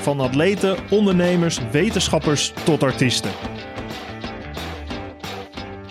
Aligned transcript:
Van 0.00 0.20
atleten, 0.20 0.76
ondernemers, 0.90 1.58
wetenschappers 1.70 2.52
tot 2.64 2.82
artiesten. 2.82 3.30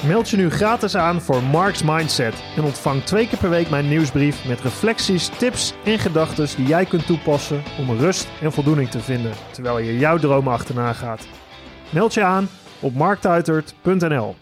Meld 0.08 0.30
je 0.30 0.38
nu 0.38 0.50
gratis 0.50 0.96
aan 0.96 1.22
voor 1.22 1.44
Mark's 1.44 1.84
Mindset 1.84 2.44
en 2.56 2.64
ontvang 2.64 3.04
twee 3.04 3.28
keer 3.28 3.38
per 3.38 3.50
week 3.50 3.70
mijn 3.70 3.88
nieuwsbrief 3.88 4.48
met 4.48 4.62
reflecties, 4.62 5.28
tips 5.28 5.74
en 5.86 6.00
gedachten 6.00 6.48
die 6.56 6.68
jij 6.68 6.86
kunt 6.86 7.06
toepassen 7.06 7.64
om 7.80 7.98
rust 7.98 8.28
en 8.42 8.52
voldoening 8.52 8.90
te 8.90 9.00
vinden 9.00 9.34
terwijl 9.52 9.80
je 9.80 9.98
jouw 9.98 10.18
dromen 10.18 10.54
achterna 10.54 10.94
gaat. 10.94 11.28
Meld 11.90 12.14
je 12.14 12.24
aan 12.24 12.50
op 12.80 12.94
marktuitert.nl. 12.94 14.36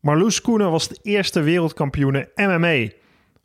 Marloes 0.00 0.40
Koenen 0.40 0.70
was 0.70 0.88
de 0.88 0.98
eerste 1.02 1.40
wereldkampioene 1.40 2.30
MMA. 2.34 3.01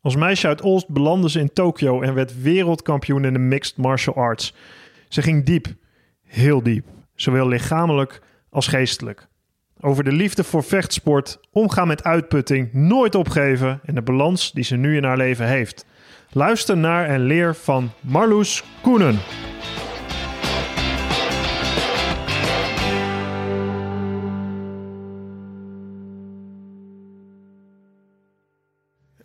Als 0.08 0.16
meisje 0.16 0.48
uit 0.48 0.62
Olst 0.62 0.90
belandde 0.90 1.30
ze 1.30 1.40
in 1.40 1.54
Tokio 1.54 2.02
en 2.02 2.14
werd 2.14 2.42
wereldkampioen 2.42 3.26
in 3.26 3.34
de 3.34 3.40
mixed 3.40 3.78
martial 3.78 4.16
arts. 4.16 4.54
Ze 5.08 5.22
ging 5.22 5.46
diep, 5.46 5.68
heel 6.24 6.64
diep, 6.64 6.86
zowel 7.16 7.48
lichamelijk 7.48 8.22
als 8.50 8.68
geestelijk. 8.68 9.28
Over 9.80 10.04
de 10.04 10.12
liefde 10.12 10.44
voor 10.44 10.64
vechtsport, 10.64 11.40
omgaan 11.52 11.88
met 11.88 12.04
uitputting, 12.04 12.73
nooit 12.73 13.16
opgeven 13.16 13.80
en 13.86 13.96
de 13.96 14.02
balans 14.02 14.52
die 14.52 14.64
ze 14.64 14.76
nu 14.76 14.96
in 14.98 15.04
haar 15.04 15.18
leven 15.18 15.48
heeft. 15.48 15.86
Luister 16.31 16.78
naar 16.78 17.06
en 17.06 17.22
leer 17.22 17.56
van 17.56 17.92
Marloes 18.02 18.64
Koenen. 18.81 19.20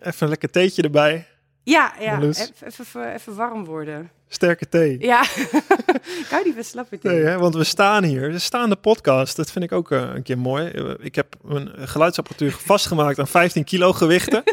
Even 0.03 0.17
een 0.19 0.29
lekker 0.29 0.51
theetje 0.51 0.83
erbij. 0.83 1.27
Ja, 1.63 1.93
ja. 2.01 2.21
Even, 2.23 2.53
even, 2.67 3.15
even 3.15 3.35
warm 3.35 3.65
worden. 3.65 4.11
Sterke 4.29 4.69
thee. 4.69 4.97
Ja, 5.01 5.23
ik 6.23 6.27
hou 6.31 6.45
niet 6.45 6.55
van 6.55 6.65
slappe 6.65 6.99
thee. 6.99 7.13
Nee, 7.13 7.23
hè, 7.25 7.39
want 7.39 7.55
we 7.55 7.65
staan 7.65 8.05
hier. 8.05 8.31
We 8.33 8.39
staan 8.39 8.69
de 8.69 8.77
podcast. 8.77 9.37
Dat 9.37 9.51
vind 9.51 9.65
ik 9.65 9.73
ook 9.73 9.91
eh, 9.91 10.11
een 10.15 10.23
keer 10.23 10.39
mooi. 10.39 10.69
Eh, 10.69 10.91
Ik 10.99 11.15
heb 11.15 11.35
mijn 11.43 11.71
geluidsapparatuur 11.75 12.53
vastgemaakt 12.53 13.19
aan 13.19 13.29
15 13.29 13.65
kilo 13.65 13.93
gewichten. 13.93 14.43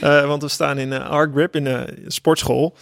Eh, 0.00 0.26
want 0.26 0.42
we 0.42 0.48
staan 0.48 0.78
in 0.78 0.92
uh, 0.92 1.08
R-Grip 1.10 1.56
in 1.56 1.64
de 1.64 2.04
sportschool. 2.06 2.76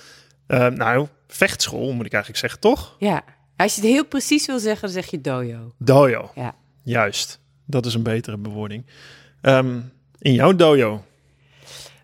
Nou, 0.47 1.07
vechtschool 1.29 1.93
moet 1.93 2.07
ik 2.07 2.13
eigenlijk 2.13 2.41
zeggen, 2.43 2.61
toch? 2.61 2.97
Ja, 2.99 3.23
als 3.57 3.75
je 3.75 3.81
het 3.81 3.91
heel 3.91 4.05
precies 4.07 4.47
wil 4.47 4.59
zeggen, 4.59 4.81
dan 4.81 4.91
zeg 4.91 5.07
je 5.07 5.21
dojo. 5.21 5.73
Dojo. 5.79 6.31
Ja. 6.35 6.55
Juist. 6.83 7.41
Dat 7.67 7.87
is 7.87 7.95
een 7.95 8.03
betere 8.03 8.37
bewoording. 8.37 8.87
Ehm, 9.41 9.81
in 10.19 10.33
jouw 10.33 10.57
dojo. 10.57 11.05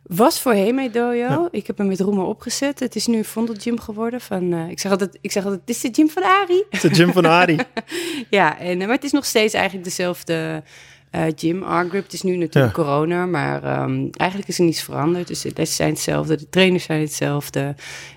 Was 0.09 0.41
voorheen 0.41 0.75
mijn 0.75 0.91
dojo. 0.93 1.15
Ja. 1.15 1.49
Ik 1.51 1.67
heb 1.67 1.79
hem 1.79 1.87
met 1.87 2.01
Roemer 2.01 2.25
opgezet. 2.25 2.81
Het 2.81 2.97
is 2.97 3.07
nu 3.07 3.17
een 3.17 3.25
vondelgym 3.25 3.81
geworden. 3.81 4.21
Van, 4.21 4.53
eh, 4.53 4.69
ik, 4.69 4.79
zeg 4.81 4.91
altijd, 4.91 5.19
ik 5.21 5.33
zeg 5.33 5.45
altijd, 5.45 5.63
dit 5.65 5.77
is 5.77 5.83
de 5.83 5.89
gym 5.93 6.09
van 6.09 6.23
Ari. 6.23 6.65
De 6.81 6.95
gym 6.95 7.13
van 7.13 7.27
Adi. 7.27 7.57
ja, 8.31 8.59
en, 8.59 8.81
eh, 8.81 8.87
maar 8.87 8.97
het 8.97 9.05
is 9.05 9.13
nog 9.13 9.25
steeds 9.25 9.55
eigenlijk 9.55 9.85
dezelfde 9.85 10.63
eh, 11.11 11.23
gym. 11.37 11.63
R-Grip, 11.63 12.03
het 12.03 12.13
is 12.13 12.23
nu 12.23 12.37
natuurlijk 12.37 12.77
Ja. 12.77 12.83
corona, 12.83 13.27
maar 13.27 13.65
ehm, 13.65 14.07
eigenlijk 14.11 14.49
is 14.49 14.59
er 14.59 14.65
niets 14.65 14.83
veranderd. 14.83 15.27
Dus 15.27 15.41
de 15.41 15.53
lessen 15.55 15.77
zijn 15.77 15.91
hetzelfde, 15.91 16.37
de 16.37 16.49
trainers 16.49 16.85
zijn 16.85 17.01
hetzelfde. 17.01 17.75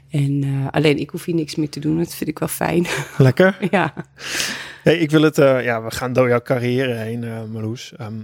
En 0.10 0.68
alleen 0.72 0.98
ik 0.98 1.10
hoef 1.10 1.26
hier 1.26 1.36
niks 1.36 1.56
meer 1.56 1.70
te 1.70 1.80
doen. 1.80 1.98
Dat 1.98 2.14
vind 2.16 2.30
ik 2.30 2.40
wel 2.40 2.48
fijn. 2.48 2.86
Lekker. 3.18 3.58
ja. 3.72 3.94
Hey, 4.84 4.98
ik 4.98 5.12
wil 5.12 5.22
het, 5.22 5.36
ja, 5.36 5.84
we 5.84 5.92
gaan 5.92 6.14
door 6.14 6.28
jouw 6.28 6.42
carrière 6.42 6.94
heen, 6.94 7.52
Marloes. 7.52 7.94
Ehm, 7.98 8.20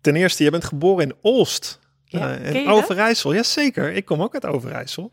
ten 0.00 0.16
eerste, 0.16 0.44
je 0.44 0.50
bent 0.50 0.64
geboren 0.64 1.04
in 1.04 1.14
Olst. 1.20 1.82
Ja, 2.18 2.36
Eh, 2.36 2.54
in? 2.54 2.68
Overijssel. 2.68 3.34
Jazeker, 3.34 3.92
ik 3.92 4.04
kom 4.04 4.22
ook 4.22 4.34
uit 4.34 4.46
Overijssel. 4.46 5.10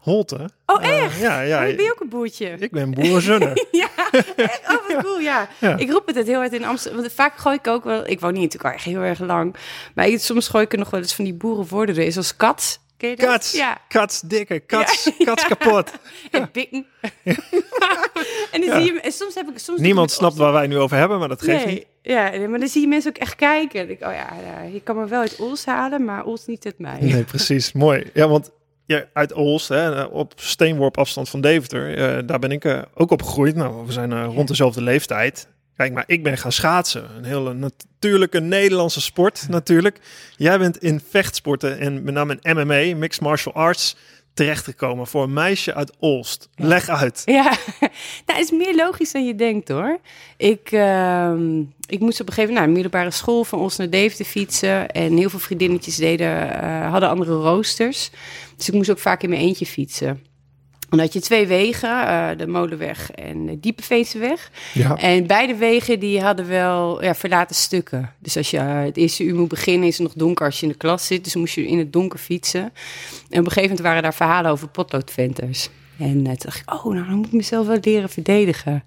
Holte. 0.00 0.48
Oh, 0.66 0.84
Eh, 0.84 1.04
echt? 1.04 1.20
ja, 1.20 1.40
ja. 1.40 1.56
Oh, 1.68 1.76
ben 1.76 1.84
je 1.84 1.90
ook 1.92 2.00
een 2.00 2.08
boertje? 2.08 2.56
Ik 2.58 2.70
ben 2.70 2.90
boerenzonne. 2.90 3.66
Ja, 3.70 3.88
echt? 4.36 4.60
Oh, 4.68 4.88
wat 4.88 5.02
cool, 5.02 5.18
ja. 5.18 5.48
Ja. 5.60 5.76
Ik 5.76 5.90
roep 5.90 6.06
het 6.06 6.16
het 6.16 6.26
heel 6.26 6.38
hard 6.38 6.52
in 6.52 6.64
Amsterdam. 6.64 7.00
Want 7.00 7.12
vaak 7.12 7.36
gooi 7.36 7.56
ik 7.56 7.66
ook 7.66 7.84
wel... 7.84 8.06
Ik 8.06 8.20
woon 8.20 8.32
niet 8.32 8.42
natuurlijk 8.42 8.70
al 8.70 8.76
echt 8.76 8.84
heel 8.84 9.00
erg 9.00 9.18
lang. 9.18 9.54
Maar 9.94 10.06
ik, 10.06 10.20
soms 10.20 10.48
gooi 10.48 10.64
ik 10.64 10.72
er 10.72 10.78
nog 10.78 10.90
wel 10.90 11.00
eens 11.00 11.14
van 11.14 11.24
die 11.24 11.34
boerenwoorden 11.34 11.96
erin. 11.96 12.12
Zoals 12.12 12.36
kat. 12.36 12.80
Ken 13.04 13.10
je 13.12 13.16
dat? 13.16 13.26
Kats, 13.28 13.52
Ja. 13.52 13.78
kats 13.88 14.20
dikke, 14.20 14.58
kats, 14.60 15.04
Ja, 15.18 15.24
kats 15.24 15.46
kapot. 15.46 15.92
En 16.30 16.48
bikken. 16.52 16.86
en 18.52 18.60
dan 18.60 18.82
zie 18.82 18.92
je... 18.92 19.00
En 19.02 19.12
soms 19.12 19.34
heb 19.34 19.48
ik... 19.48 19.58
Soms 19.58 19.80
Niemand 19.80 20.10
snapt 20.10 20.36
waar 20.36 20.52
wij 20.52 20.66
nu 20.66 20.78
over 20.78 20.96
hebben, 20.96 21.18
maar 21.18 21.28
dat 21.28 21.42
geeft 21.42 21.64
Nee, 21.64 21.74
niet. 21.74 21.86
ja, 22.02 22.48
maar 22.48 22.58
dan 22.58 22.68
zie 22.68 22.80
je 22.80 22.88
mensen 22.88 23.10
ook 23.10 23.18
echt 23.18 23.34
kijken. 23.36 23.80
En 23.80 23.90
ik, 23.90 24.04
oh 24.06 24.12
ja, 24.12 24.62
je 24.72 24.80
kan 24.80 24.96
me 24.96 25.06
wel 25.06 25.20
uit 25.20 25.36
Ols 25.40 25.64
halen, 25.64 26.04
maar 26.04 26.24
Ols 26.24 26.46
niet 26.46 26.64
uit 26.64 26.78
mij. 26.78 26.98
Nee, 27.00 27.24
precies. 27.24 27.72
Mooi. 27.84 28.10
Ja, 28.14 28.28
want 28.28 28.50
ja, 28.86 29.04
uit 29.12 29.32
Olst, 29.32 29.68
hè, 29.68 30.02
op 30.02 30.32
steenworp 30.36 30.98
afstand 30.98 31.28
van 31.28 31.40
Deventer, 31.40 31.96
eh, 31.96 32.26
daar 32.26 32.38
ben 32.38 32.50
ik 32.50 32.64
eh, 32.64 32.82
ook 32.94 33.10
opgegroeid. 33.10 33.54
Nou, 33.54 33.86
we 33.86 33.92
zijn 33.92 34.12
eh, 34.12 34.26
rond 34.34 34.48
dezelfde 34.48 34.82
leeftijd. 34.82 35.48
Kijk, 35.76 35.92
maar 35.92 36.04
ik 36.06 36.22
ben 36.22 36.38
gaan 36.38 36.52
schaatsen. 36.52 37.16
Een 37.16 37.24
hele 37.24 37.52
natuurlijke 37.52 38.40
Nederlandse 38.40 39.00
sport 39.00 39.46
natuurlijk. 39.48 40.00
Jij 40.36 40.58
bent 40.58 40.82
in 40.82 41.00
vechtsporten 41.08 41.78
en 41.78 42.02
met 42.02 42.14
name 42.14 42.38
in 42.40 42.56
MMA, 42.56 42.96
Mixed 42.96 43.22
Martial 43.22 43.54
Arts, 43.54 43.96
terechtgekomen 44.34 45.06
voor 45.06 45.22
een 45.22 45.32
meisje 45.32 45.74
uit 45.74 45.92
Olst. 45.98 46.48
Leg 46.56 46.88
uit. 46.88 47.22
Ja, 47.24 47.56
dat 48.24 48.38
is 48.38 48.50
meer 48.50 48.74
logisch 48.74 49.12
dan 49.12 49.26
je 49.26 49.34
denkt 49.34 49.68
hoor. 49.68 49.98
Ik, 50.36 50.68
ehm, 50.70 51.60
ik 51.86 52.00
moest 52.00 52.20
op 52.20 52.26
een 52.26 52.32
gegeven 52.32 52.42
moment 52.42 52.54
naar 52.54 52.64
een 52.64 52.72
middelbare 52.72 53.10
school 53.10 53.44
van 53.44 53.58
ons 53.58 53.76
naar 53.76 53.90
Deventer 53.90 54.24
fietsen. 54.24 54.90
En 54.90 55.16
heel 55.16 55.30
veel 55.30 55.38
vriendinnetjes 55.38 55.96
deden, 55.96 56.60
eh, 56.60 56.90
hadden 56.90 57.08
andere 57.08 57.34
roosters. 57.34 58.10
Dus 58.56 58.68
ik 58.68 58.74
moest 58.74 58.90
ook 58.90 58.98
vaak 58.98 59.22
in 59.22 59.28
mijn 59.28 59.40
eentje 59.40 59.66
fietsen. 59.66 60.22
Dan 60.96 61.04
had 61.04 61.12
je 61.12 61.20
twee 61.20 61.46
wegen, 61.46 62.06
eh, 62.06 62.28
de 62.36 62.46
Molenweg 62.46 63.10
en 63.10 63.46
de 63.46 63.60
Diepeveense 63.60 64.36
Ja. 64.72 64.96
En 64.96 65.26
beide 65.26 65.54
wegen 65.54 66.00
die 66.00 66.20
hadden 66.20 66.48
wel 66.48 67.02
ja, 67.02 67.14
verlaten 67.14 67.56
stukken. 67.56 68.12
Dus 68.18 68.36
als 68.36 68.50
je 68.50 68.58
eh, 68.58 68.82
het 68.82 68.96
eerste 68.96 69.24
uur 69.24 69.34
moet 69.34 69.48
beginnen, 69.48 69.88
is 69.88 69.98
het 69.98 70.06
nog 70.06 70.16
donker 70.16 70.46
als 70.46 70.60
je 70.60 70.66
in 70.66 70.72
de 70.72 70.78
klas 70.78 71.06
zit. 71.06 71.24
Dus 71.24 71.34
moest 71.34 71.54
je 71.54 71.66
in 71.66 71.78
het 71.78 71.92
donker 71.92 72.18
fietsen. 72.18 72.60
En 72.60 72.70
op 73.40 73.44
een 73.44 73.44
gegeven 73.44 73.62
moment 73.62 73.80
waren 73.80 74.02
daar 74.02 74.14
verhalen 74.14 74.50
over 74.50 74.68
potloodventers. 74.68 75.68
En 75.98 76.06
eh, 76.06 76.12
toen 76.12 76.38
dacht 76.44 76.60
ik, 76.60 76.74
oh, 76.74 76.84
nou 76.84 77.06
dan 77.06 77.16
moet 77.16 77.26
ik 77.26 77.32
mezelf 77.32 77.66
wel 77.66 77.78
leren 77.80 78.08
verdedigen. 78.08 78.84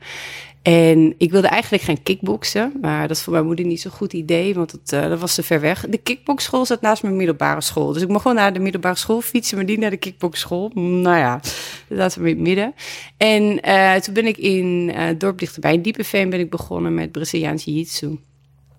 En 0.61 1.13
ik 1.17 1.31
wilde 1.31 1.47
eigenlijk 1.47 1.83
gaan 1.83 2.03
kickboksen, 2.03 2.73
maar 2.81 3.07
dat 3.07 3.17
is 3.17 3.23
voor 3.23 3.33
mijn 3.33 3.45
moeder 3.45 3.65
niet 3.65 3.81
zo'n 3.81 3.91
goed 3.91 4.13
idee, 4.13 4.53
want 4.53 4.71
dat, 4.71 5.01
eh, 5.03 5.09
dat 5.09 5.19
was 5.19 5.35
te 5.35 5.43
ver 5.43 5.59
weg. 5.61 5.85
De 5.89 5.97
kickboxschool 5.97 6.65
zat 6.65 6.81
naast 6.81 7.03
mijn 7.03 7.15
middelbare 7.15 7.61
school. 7.61 7.93
Dus 7.93 8.01
ik 8.01 8.07
mocht 8.07 8.21
gewoon 8.21 8.37
naar 8.37 8.53
de 8.53 8.59
middelbare 8.59 8.95
school 8.97 9.21
fietsen, 9.21 9.57
maar 9.57 9.65
niet 9.65 9.79
naar 9.79 9.89
de 9.89 9.97
kickboxschool. 9.97 10.71
Nou 10.73 11.17
ja, 11.17 11.39
dat 11.87 11.97
laten 11.97 12.21
we 12.21 12.29
in 12.29 12.35
het 12.35 12.43
midden. 12.43 12.73
En 13.17 13.61
eh, 13.61 13.95
toen 13.95 14.13
ben 14.13 14.25
ik 14.25 14.37
in 14.37 14.91
eh, 14.95 15.05
dorp 15.17 15.39
dichterbij, 15.39 15.73
in 15.73 15.81
Diepenveen, 15.81 16.29
ben 16.29 16.39
ik 16.39 16.49
begonnen 16.49 16.93
met 16.93 17.11
Braziliaans 17.11 17.63
Jiu-Jitsu. 17.63 18.17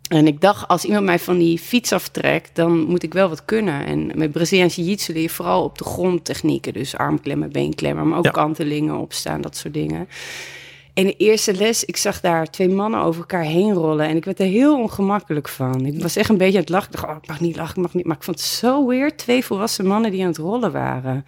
En 0.08 0.26
ik 0.26 0.40
dacht, 0.40 0.68
als 0.68 0.84
iemand 0.84 1.04
mij 1.04 1.18
van 1.18 1.38
die 1.38 1.58
fiets 1.58 1.92
aftrekt, 1.92 2.50
dan 2.52 2.78
moet 2.78 3.02
ik 3.02 3.12
wel 3.12 3.28
wat 3.28 3.44
kunnen. 3.44 3.86
En 3.86 4.10
met 4.14 4.32
Braziliaans 4.32 4.74
Jiu-Jitsu 4.76 5.12
leer 5.12 5.22
je 5.22 5.28
vooral 5.28 5.64
op 5.64 5.78
de 5.78 5.84
grond 5.84 6.24
technieken. 6.24 6.72
Dus 6.72 6.96
armklemmen, 6.96 7.52
beenklemmen, 7.52 8.08
maar 8.08 8.18
ook 8.18 8.24
Ja. 8.24 8.30
kantelingen, 8.30 8.96
opstaan, 8.98 9.40
dat 9.40 9.56
soort 9.56 9.74
dingen. 9.74 10.08
En 10.98 11.04
de 11.04 11.16
eerste 11.16 11.54
les, 11.54 11.84
ik 11.84 11.96
zag 11.96 12.20
daar 12.20 12.50
twee 12.50 12.68
mannen 12.68 13.00
over 13.00 13.20
elkaar 13.20 13.42
heen 13.42 13.72
rollen. 13.72 14.06
En 14.06 14.16
ik 14.16 14.24
werd 14.24 14.40
er 14.40 14.46
heel 14.46 14.78
ongemakkelijk 14.78 15.48
van. 15.48 15.86
Ik 15.86 16.02
was 16.02 16.16
echt 16.16 16.28
een 16.28 16.36
beetje 16.36 16.54
aan 16.54 16.60
het 16.60 16.68
lachen. 16.68 16.90
Ik 16.92 16.96
dacht, 17.00 17.10
oh, 17.10 17.16
ik 17.22 17.28
mag 17.28 17.40
niet 17.40 17.56
lachen, 17.56 17.76
ik 17.76 17.82
mag 17.82 17.94
niet. 17.94 18.04
Maar 18.06 18.16
ik 18.16 18.22
vond 18.22 18.38
het 18.38 18.46
zo 18.48 18.86
weird. 18.86 19.18
Twee 19.18 19.44
volwassen 19.44 19.86
mannen 19.86 20.10
die 20.10 20.20
aan 20.22 20.28
het 20.28 20.36
rollen 20.36 20.72
waren. 20.72 21.24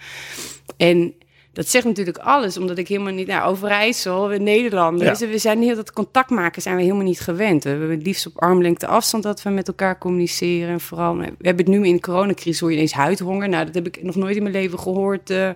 En 0.77 1.15
dat 1.53 1.69
zegt 1.69 1.85
natuurlijk 1.85 2.19
alles, 2.19 2.59
omdat 2.59 2.79
ik 2.79 2.89
helemaal 2.89 3.13
niet 3.13 3.27
naar 3.27 3.47
Overijssel, 3.47 4.29
we 4.29 4.37
Nederlanders, 4.37 5.19
Ja. 5.19 5.27
we 5.27 5.39
zijn 5.39 5.63
heel 5.63 5.75
dat 5.77 5.93
contact 5.93 6.31
maken 6.31 6.63
zijn 6.63 6.77
we 6.77 6.83
helemaal 6.83 7.05
niet 7.05 7.21
gewend. 7.21 7.65
We 7.65 7.71
hebben 7.71 7.91
het 7.91 8.07
liefst 8.07 8.27
op 8.27 8.43
armlengte 8.43 8.87
afstand 8.87 9.23
dat 9.23 9.43
we 9.43 9.51
met 9.51 9.69
elkaar 9.69 9.99
communiceren. 9.99 10.69
En 10.69 10.81
vooral, 10.81 11.17
we 11.17 11.25
hebben 11.25 11.65
het 11.65 11.75
nu 11.75 11.87
in 11.87 11.95
de 11.95 12.01
coronacrisis 12.01 12.61
hoor 12.61 12.71
je 12.71 12.77
ineens 12.77 12.93
huidhonger. 12.93 13.49
Nou, 13.49 13.65
dat 13.65 13.75
heb 13.75 13.87
ik 13.87 14.03
nog 14.03 14.15
nooit 14.15 14.37
in 14.37 14.43
mijn 14.43 14.55
leven 14.55 14.79
gehoord, 14.79 15.31
eh, 15.31 15.51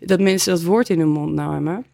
dat 0.00 0.20
mensen 0.20 0.52
dat 0.54 0.62
woord 0.62 0.88
in 0.88 0.98
hun 0.98 1.08
mond 1.08 1.32
namen. 1.32 1.86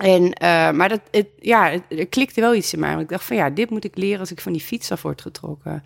En, 0.00 0.32
eh, 0.32 0.70
maar 0.70 0.88
dat, 0.88 1.00
het, 1.10 1.26
ja, 1.38 1.70
het, 1.70 1.82
er 1.98 2.06
klikte 2.06 2.40
wel 2.40 2.54
iets 2.54 2.72
in 2.72 2.78
mij. 2.80 2.90
Want 2.90 3.02
ik 3.02 3.08
dacht 3.08 3.24
van 3.24 3.36
ja, 3.36 3.50
dit 3.50 3.70
moet 3.70 3.84
ik 3.84 3.96
leren 3.96 4.20
als 4.20 4.30
ik 4.30 4.40
van 4.40 4.52
die 4.52 4.60
fiets 4.60 4.92
af 4.92 5.02
word 5.02 5.22
getrokken. 5.22 5.82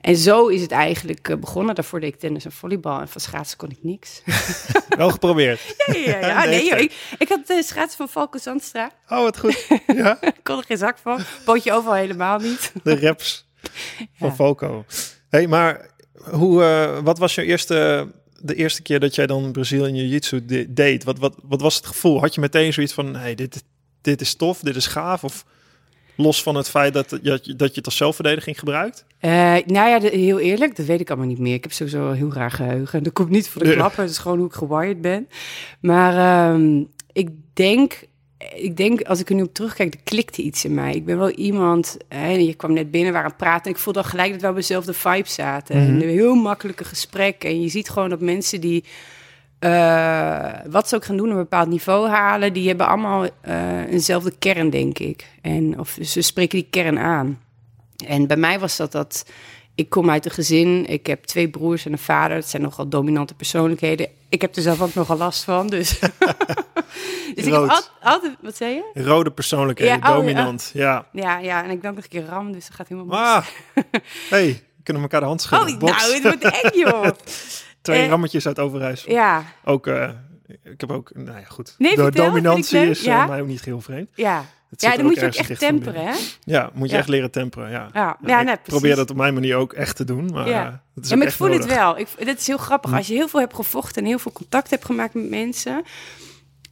En 0.00 0.16
zo 0.16 0.46
is 0.46 0.60
het 0.60 0.70
eigenlijk 0.70 1.28
eh, 1.28 1.36
begonnen. 1.36 1.74
Daarvoor 1.74 2.00
deed 2.00 2.14
ik 2.14 2.20
tennis 2.20 2.44
en 2.44 2.52
volleybal. 2.52 3.00
En 3.00 3.08
van 3.08 3.20
schaatsen 3.20 3.58
kon 3.58 3.70
ik 3.70 3.78
niks. 3.82 4.22
Wel 4.96 5.10
geprobeerd. 5.10 5.60
ja, 5.86 5.94
ja, 5.98 6.18
ja. 6.26 6.44
Nee, 6.54 6.64
joh, 6.64 6.78
ik, 6.78 6.92
ik 7.18 7.28
had 7.28 7.46
de 7.46 7.62
schaatsen 7.62 7.96
van 7.96 8.08
Valko 8.08 8.38
Zandstra. 8.38 8.90
Oh, 9.08 9.22
wat 9.22 9.38
goed. 9.38 9.66
Ja, 9.86 10.22
Ik 10.22 10.40
kon 10.42 10.58
er 10.58 10.64
geen 10.64 10.78
zak 10.78 10.98
van. 10.98 11.20
Pootje 11.44 11.72
overal 11.72 11.94
helemaal 11.96 12.38
niet. 12.38 12.72
de 12.82 12.94
reps 12.94 13.48
van 14.18 14.28
Ja. 14.28 14.34
Volko. 14.34 14.84
hey, 15.28 15.46
maar 15.46 15.90
hoe, 16.30 16.62
eh, 16.64 16.98
wat 17.02 17.18
was 17.18 17.34
je 17.34 17.44
eerste, 17.44 18.08
de 18.46 18.54
eerste 18.54 18.82
keer 18.82 19.00
dat 19.00 19.14
jij 19.14 19.26
dan 19.26 19.52
Brazilian 19.52 19.94
Jiu-Jitsu 19.94 20.44
de- 20.44 20.72
deed? 20.72 21.04
Wat, 21.04 21.18
wat, 21.18 21.34
wat 21.42 21.60
was 21.60 21.76
het 21.76 21.86
gevoel? 21.86 22.20
Had 22.20 22.34
je 22.34 22.40
meteen 22.40 22.72
zoiets 22.72 22.92
van, 22.92 23.16
hey, 23.16 23.34
dit, 23.34 23.64
dit 24.00 24.20
is 24.20 24.34
tof, 24.34 24.60
dit 24.60 24.76
is 24.76 24.86
gaaf? 24.86 25.24
Of 25.24 25.44
los 26.16 26.42
van 26.42 26.54
het 26.54 26.68
feit 26.70 26.92
dat, 26.94 27.08
dat, 27.10 27.20
je, 27.22 27.56
dat 27.56 27.68
je 27.70 27.74
het 27.76 27.84
als 27.86 27.96
zelfverdediging 27.96 28.58
gebruikt? 28.58 29.04
Eh, 29.18 29.30
nou 29.66 29.88
ja, 29.88 29.98
de- 29.98 30.08
heel 30.16 30.38
eerlijk, 30.38 30.76
dat 30.76 30.86
weet 30.86 31.00
ik 31.00 31.08
allemaal 31.10 31.28
niet 31.28 31.38
meer. 31.38 31.54
Ik 31.54 31.62
heb 31.62 31.72
sowieso 31.72 32.08
een 32.10 32.16
heel 32.16 32.32
raar 32.32 32.50
geheugen. 32.50 33.02
Dat 33.02 33.12
komt 33.12 33.30
niet 33.30 33.48
voor 33.48 33.64
de 33.64 33.72
klappen, 33.72 34.02
het 34.02 34.10
is 34.10 34.18
gewoon 34.18 34.38
hoe 34.38 34.46
ik 34.46 34.52
gewired 34.52 35.00
ben. 35.00 35.28
Maar 35.80 36.50
ehm, 36.52 36.82
ik 37.12 37.28
denk, 37.52 38.04
ik 38.54 38.76
denk, 38.76 39.02
als 39.02 39.20
ik 39.20 39.28
er 39.28 39.34
nu 39.34 39.42
op 39.42 39.54
terugkijk, 39.54 39.94
er 39.94 40.00
klikte 40.04 40.42
iets 40.42 40.64
in 40.64 40.74
mij. 40.74 40.94
Ik 40.94 41.04
ben 41.04 41.18
wel 41.18 41.30
iemand, 41.30 41.96
hè, 42.08 42.28
je 42.28 42.54
kwam 42.54 42.72
net 42.72 42.90
binnen, 42.90 43.12
we 43.12 43.18
waren 43.18 43.30
aan 43.30 43.36
het 43.36 43.46
praten. 43.46 43.64
En 43.64 43.70
ik 43.70 43.78
voelde 43.78 43.98
al 43.98 44.04
gelijk 44.04 44.32
dat 44.32 44.40
we 44.40 44.48
op 44.48 44.54
dezelfde 44.54 44.92
vibe 44.92 45.28
zaten. 45.28 45.76
Mhm. 45.76 45.86
En 45.86 46.02
een 46.02 46.08
heel 46.08 46.34
makkelijke 46.34 46.84
gesprekken. 46.84 47.50
En 47.50 47.60
je 47.60 47.68
ziet 47.68 47.88
gewoon 47.88 48.08
dat 48.08 48.20
mensen 48.20 48.60
die, 48.60 48.84
eh, 49.58 50.52
wat 50.66 50.88
ze 50.88 50.94
ook 50.94 51.04
gaan 51.04 51.16
doen, 51.16 51.30
een 51.30 51.36
bepaald 51.36 51.68
niveau 51.68 52.08
halen, 52.08 52.52
die 52.52 52.68
hebben 52.68 52.88
allemaal 52.88 53.26
eh, 53.40 53.92
eenzelfde 53.92 54.32
kern, 54.38 54.70
denk 54.70 54.98
ik. 54.98 55.26
En, 55.42 55.78
of 55.78 55.98
ze 56.00 56.22
spreken 56.22 56.58
die 56.58 56.68
kern 56.70 56.98
aan. 56.98 57.38
En 58.06 58.26
bij 58.26 58.36
mij 58.36 58.58
was 58.58 58.76
dat 58.76 58.92
dat. 58.92 59.24
Ik 59.74 59.88
kom 59.88 60.10
uit 60.10 60.24
een 60.24 60.30
gezin. 60.30 60.86
Ik 60.86 61.06
heb 61.06 61.24
twee 61.24 61.48
broers 61.48 61.86
en 61.86 61.92
een 61.92 61.98
vader. 61.98 62.36
Dat 62.36 62.48
zijn 62.48 62.62
nogal 62.62 62.88
dominante 62.88 63.34
persoonlijkheden. 63.34 64.08
Ik 64.28 64.40
heb 64.40 64.56
er 64.56 64.62
zelf 64.62 64.82
ook 64.82 64.94
nogal 64.94 65.16
last 65.16 65.44
van. 65.44 65.66
Dus, 65.66 65.98
dus 65.98 66.08
ik 67.34 67.44
heb 67.44 67.52
Rood. 67.52 67.70
al- 67.70 68.12
altijd. 68.12 68.36
Wat 68.40 68.56
zei 68.56 68.74
je? 68.74 69.02
Rode 69.02 69.30
persoonlijkheden, 69.30 69.98
Ja, 70.02 70.08
oh, 70.10 70.16
dominant. 70.16 70.70
Ja. 70.74 71.06
Ja, 71.12 71.38
ja. 71.38 71.64
En 71.64 71.70
ik 71.70 71.80
ben 71.80 71.94
nog 71.94 72.02
een 72.04 72.10
keer 72.10 72.24
ram. 72.24 72.52
Dus 72.52 72.66
dat 72.66 72.74
gaat 72.76 72.88
helemaal. 72.88 73.18
mis. 73.20 73.28
Ah, 73.28 73.46
hey, 74.30 74.46
we 74.76 74.82
kunnen 74.82 75.02
elkaar 75.02 75.20
de 75.20 75.26
hand 75.26 75.42
schudden. 75.42 75.72
oh, 75.74 75.78
Box. 75.78 75.92
nou, 76.02 76.14
het 76.14 76.22
wordt 76.22 76.62
eng, 76.62 76.78
joh. 76.78 77.06
Twee 77.82 78.02
eh, 78.02 78.08
rammetjes 78.08 78.46
uit 78.46 78.58
Overijssel. 78.58 79.12
Ja, 79.12 79.44
Ook, 79.64 79.86
eh, 79.86 80.08
ik 80.64 80.80
heb 80.80 80.92
ook, 80.92 81.10
nou 81.14 81.38
ja, 81.38 81.44
goed. 81.48 81.74
Nee, 81.78 81.96
de 81.96 82.02
vertel, 82.02 82.24
dominantie 82.24 82.80
is 82.90 83.00
Ja. 83.02 83.22
eh, 83.22 83.28
mij 83.28 83.40
ook 83.40 83.46
niet 83.46 83.64
heel 83.64 83.80
vreemd. 83.80 84.08
ja. 84.14 84.44
Ja, 84.76 84.96
dan 84.96 85.04
moet 85.04 85.14
je 85.14 85.26
ook 85.26 85.32
echt 85.34 85.58
temperen, 85.58 86.04
hè? 86.06 86.12
Ja, 86.44 86.70
moet 86.74 86.88
je 86.88 86.94
Ja. 86.94 87.00
echt 87.00 87.08
leren 87.08 87.30
temperen, 87.30 87.70
ja. 87.70 87.88
Ja, 87.92 88.16
Ja, 88.22 88.28
ja 88.28 88.38
ik 88.40 88.44
net 88.46 88.54
precies. 88.62 88.80
probeer 88.80 88.96
dat 88.96 89.10
op 89.10 89.16
mijn 89.16 89.34
manier 89.34 89.56
ook 89.56 89.72
echt 89.72 89.96
te 89.96 90.04
doen, 90.04 90.30
maar 90.32 90.48
Ja. 90.48 90.64
eh, 90.66 90.72
dat 90.94 91.04
is 91.04 91.10
Ja, 91.10 91.16
maar 91.16 91.26
ik 91.26 91.32
voel 91.32 91.48
nodig. 91.48 91.64
het 91.64 91.74
wel. 91.74 91.98
Ik, 91.98 92.08
dat 92.26 92.38
is 92.38 92.46
heel 92.46 92.56
grappig. 92.56 92.92
Als 92.92 93.06
je 93.06 93.14
heel 93.14 93.28
veel 93.28 93.40
hebt 93.40 93.54
gevochten 93.54 94.02
en 94.02 94.08
heel 94.08 94.18
veel 94.18 94.32
contact 94.32 94.70
hebt 94.70 94.84
gemaakt 94.84 95.14
met 95.14 95.28
mensen, 95.30 95.82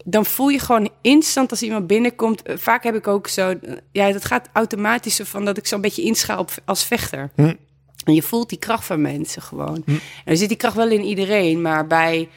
dan 0.04 0.24
voel 0.26 0.48
je 0.48 0.58
gewoon 0.58 0.90
instant 1.00 1.50
als 1.50 1.62
iemand 1.62 1.86
binnenkomt. 1.86 2.42
eh, 2.42 2.56
Vaak 2.58 2.82
heb 2.84 2.94
ik 2.94 3.06
ook 3.08 3.28
zo, 3.28 3.48
eh, 3.50 3.76
ja, 3.92 4.12
dat 4.12 4.24
gaat 4.24 4.48
automatisch 4.52 5.16
zo 5.16 5.24
van 5.24 5.44
dat 5.44 5.56
ik 5.56 5.66
zo'n 5.66 5.80
beetje 5.80 6.02
inschaal 6.02 6.38
op, 6.38 6.50
als 6.64 6.84
vechter. 6.84 7.30
Hm. 7.34 7.54
En 8.04 8.14
je 8.14 8.22
voelt 8.22 8.48
die 8.48 8.58
kracht 8.58 8.84
van 8.84 9.00
mensen 9.00 9.42
gewoon. 9.42 9.82
Hm. 9.84 9.90
En 9.90 10.00
er 10.24 10.36
zit 10.36 10.48
die 10.48 10.56
kracht 10.56 10.76
wel 10.76 10.90
in 10.90 11.02
iedereen, 11.04 11.62
maar 11.62 11.86
bij 11.86 12.28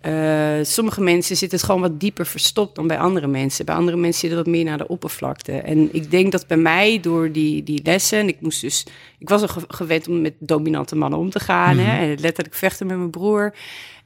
eh, 0.00 0.58
sommige 0.62 1.00
mensen 1.00 1.36
zit 1.36 1.52
het 1.52 1.62
gewoon 1.62 1.80
wat 1.80 2.00
dieper 2.00 2.26
verstopt 2.26 2.74
dan 2.74 2.86
bij 2.86 2.98
andere 2.98 3.26
mensen. 3.26 3.64
Bij 3.64 3.74
andere 3.74 3.96
mensen 3.96 4.20
zit 4.20 4.30
het 4.30 4.38
wat 4.38 4.54
meer 4.54 4.64
naar 4.64 4.78
de 4.78 4.88
oppervlakte. 4.88 5.52
En 5.52 5.88
ik 5.94 6.10
denk 6.10 6.32
dat 6.32 6.46
bij 6.46 6.56
mij 6.56 7.00
door 7.00 7.32
die, 7.32 7.62
die 7.62 7.80
lessen, 7.82 8.28
ik 8.28 8.40
moest 8.40 8.60
dus, 8.60 8.86
ik 9.18 9.28
was 9.28 9.42
al 9.42 9.48
ge- 9.48 9.64
gewend 9.68 10.08
om 10.08 10.20
met 10.20 10.34
dominante 10.38 10.96
mannen 10.96 11.18
om 11.18 11.30
te 11.30 11.40
gaan, 11.40 11.78
hè, 11.78 12.00
en 12.10 12.20
letterlijk 12.20 12.56
vechten 12.56 12.86
met 12.86 12.96
mijn 12.96 13.10
broer. 13.10 13.54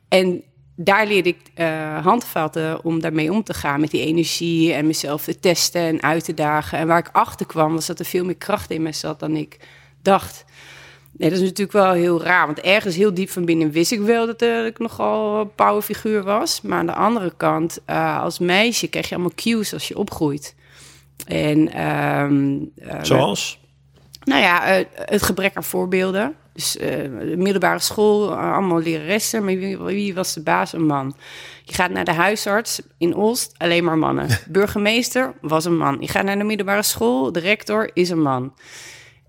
En 0.09 0.43
daar 0.77 1.07
leerde 1.07 1.29
ik 1.29 1.39
eh, 1.55 2.05
handvatten 2.05 2.85
om 2.85 3.01
daarmee 3.01 3.33
om 3.33 3.43
te 3.43 3.55
gaan 3.55 3.81
met 3.81 3.91
die 3.91 4.01
energie 4.07 4.73
en 4.73 4.87
mezelf 4.87 5.25
te 5.25 5.41
testen 5.41 5.81
en 5.81 6.03
uit 6.03 6.25
te 6.25 6.35
dagen. 6.35 6.79
En 6.79 6.87
waar 6.87 6.99
ik 6.99 7.09
achter 7.13 7.47
kwam, 7.47 7.73
was 7.75 7.87
dat 7.87 7.99
er 7.99 8.05
veel 8.05 8.25
meer 8.25 8.37
kracht 8.37 8.71
in 8.71 8.83
me 8.83 8.93
zat 8.93 9.21
dan 9.21 9.37
ik 9.37 9.57
dacht. 10.03 10.45
Nee, 11.17 11.31
dat 11.31 11.39
is 11.39 11.45
natuurlijk 11.45 11.73
wel 11.73 11.93
heel 11.93 12.23
raar. 12.23 12.47
Want 12.47 12.61
ergens 12.61 12.97
heel 12.97 13.15
diep 13.15 13.31
van 13.31 13.45
binnen 13.45 13.71
wist 13.71 13.93
ik 13.93 14.01
wel 14.01 14.27
dat, 14.27 14.43
ik 14.43 14.79
nogal 14.79 15.41
een 15.41 15.55
powerfiguur 15.55 16.23
was. 16.23 16.61
Maar 16.61 16.79
aan 16.79 16.87
de 16.87 16.95
andere 16.95 17.33
kant, 17.37 17.79
eh, 17.85 18.23
als 18.23 18.39
meisje 18.39 18.89
krijg 18.89 19.09
je 19.09 19.15
allemaal 19.15 19.35
cues 19.35 19.73
als 19.73 19.89
je 19.89 19.99
opgroeit. 19.99 20.55
En, 21.27 21.73
ehm, 21.73 22.57
eh, 22.77 22.99
Zoals? 23.03 23.61
nou 24.25 24.43
ja, 24.43 24.65
eh, 24.65 24.85
het 24.95 25.23
gebrek 25.23 25.57
aan 25.57 25.65
voorbeelden. 25.65 26.35
Dus 26.53 26.73
de 26.73 27.35
middelbare 27.37 27.79
school, 27.79 28.35
allemaal 28.35 28.81
leraressen. 28.81 29.45
Maar 29.45 29.57
wie, 29.57 29.79
wie 29.79 30.15
was 30.15 30.35
de 30.35 30.43
baas? 30.43 30.73
Een 30.73 30.87
man. 30.87 31.17
Je 31.65 31.75
gaat 31.75 31.91
naar 31.91 32.05
de 32.05 32.13
huisarts 32.13 32.81
in 32.99 33.15
Olst, 33.15 33.55
alleen 33.57 33.85
maar 33.85 33.99
mannen. 33.99 34.29
Burgemeester 34.49 35.35
was 35.41 35.65
een 35.65 35.77
man. 35.77 35.97
Je 36.01 36.09
gaat 36.09 36.25
naar 36.25 36.39
de 36.39 36.45
middelbare 36.45 36.83
school, 36.83 37.33
de 37.33 37.41
rector 37.41 37.91
is 37.93 38.11
een 38.11 38.23
man. 38.23 38.53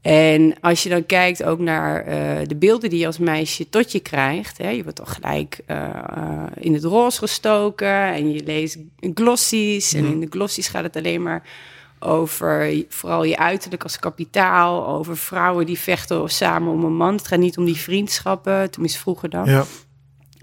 En 0.06 0.56
als 0.62 0.84
je 0.84 0.90
dan 0.90 1.06
kijkt 1.06 1.44
ook 1.44 1.60
naar 1.60 2.04
eh, 2.06 2.48
de 2.48 2.56
beelden 2.56 2.90
die 2.90 3.00
je 3.00 3.06
als 3.06 3.18
meisje 3.18 3.69
tot 3.69 3.92
je 3.92 4.00
krijgt. 4.00 4.57
Hè, 4.57 4.69
je 4.69 4.84
wordt 4.84 4.98
toch 4.98 5.13
gelijk 5.13 5.60
eh, 5.66 5.86
eh, 5.88 6.44
in 6.56 6.74
het 6.74 6.84
roze 6.84 7.18
gestoken 7.18 8.13
en 8.13 8.31
je 8.31 8.44
leest 8.44 8.78
glossies. 9.13 9.94
En 9.94 10.06
in 10.06 10.19
de 10.19 10.28
glossies 10.30 10.68
gaat 10.68 10.84
het 10.84 10.96
alleen 10.96 11.22
maar 11.22 11.44
over 12.00 12.84
vooral 12.90 13.24
je 13.24 13.38
uiterlijk 13.38 13.84
als 13.84 14.00
kapitaal. 14.00 14.88
Over 14.88 15.18
vrouwen 15.18 15.66
die 15.66 15.80
vechten 15.80 16.30
samen 16.30 16.72
om 16.72 16.84
een 16.84 16.96
man. 16.96 17.16
Het 17.16 17.28
gaat 17.28 17.40
niet 17.40 17.57
om 17.57 17.66
die 17.66 17.78
vriendschappen, 17.78 18.72
tenminste 18.72 19.00
vroeger 19.00 19.30
dan. 19.30 19.46
Ja. 19.46 19.66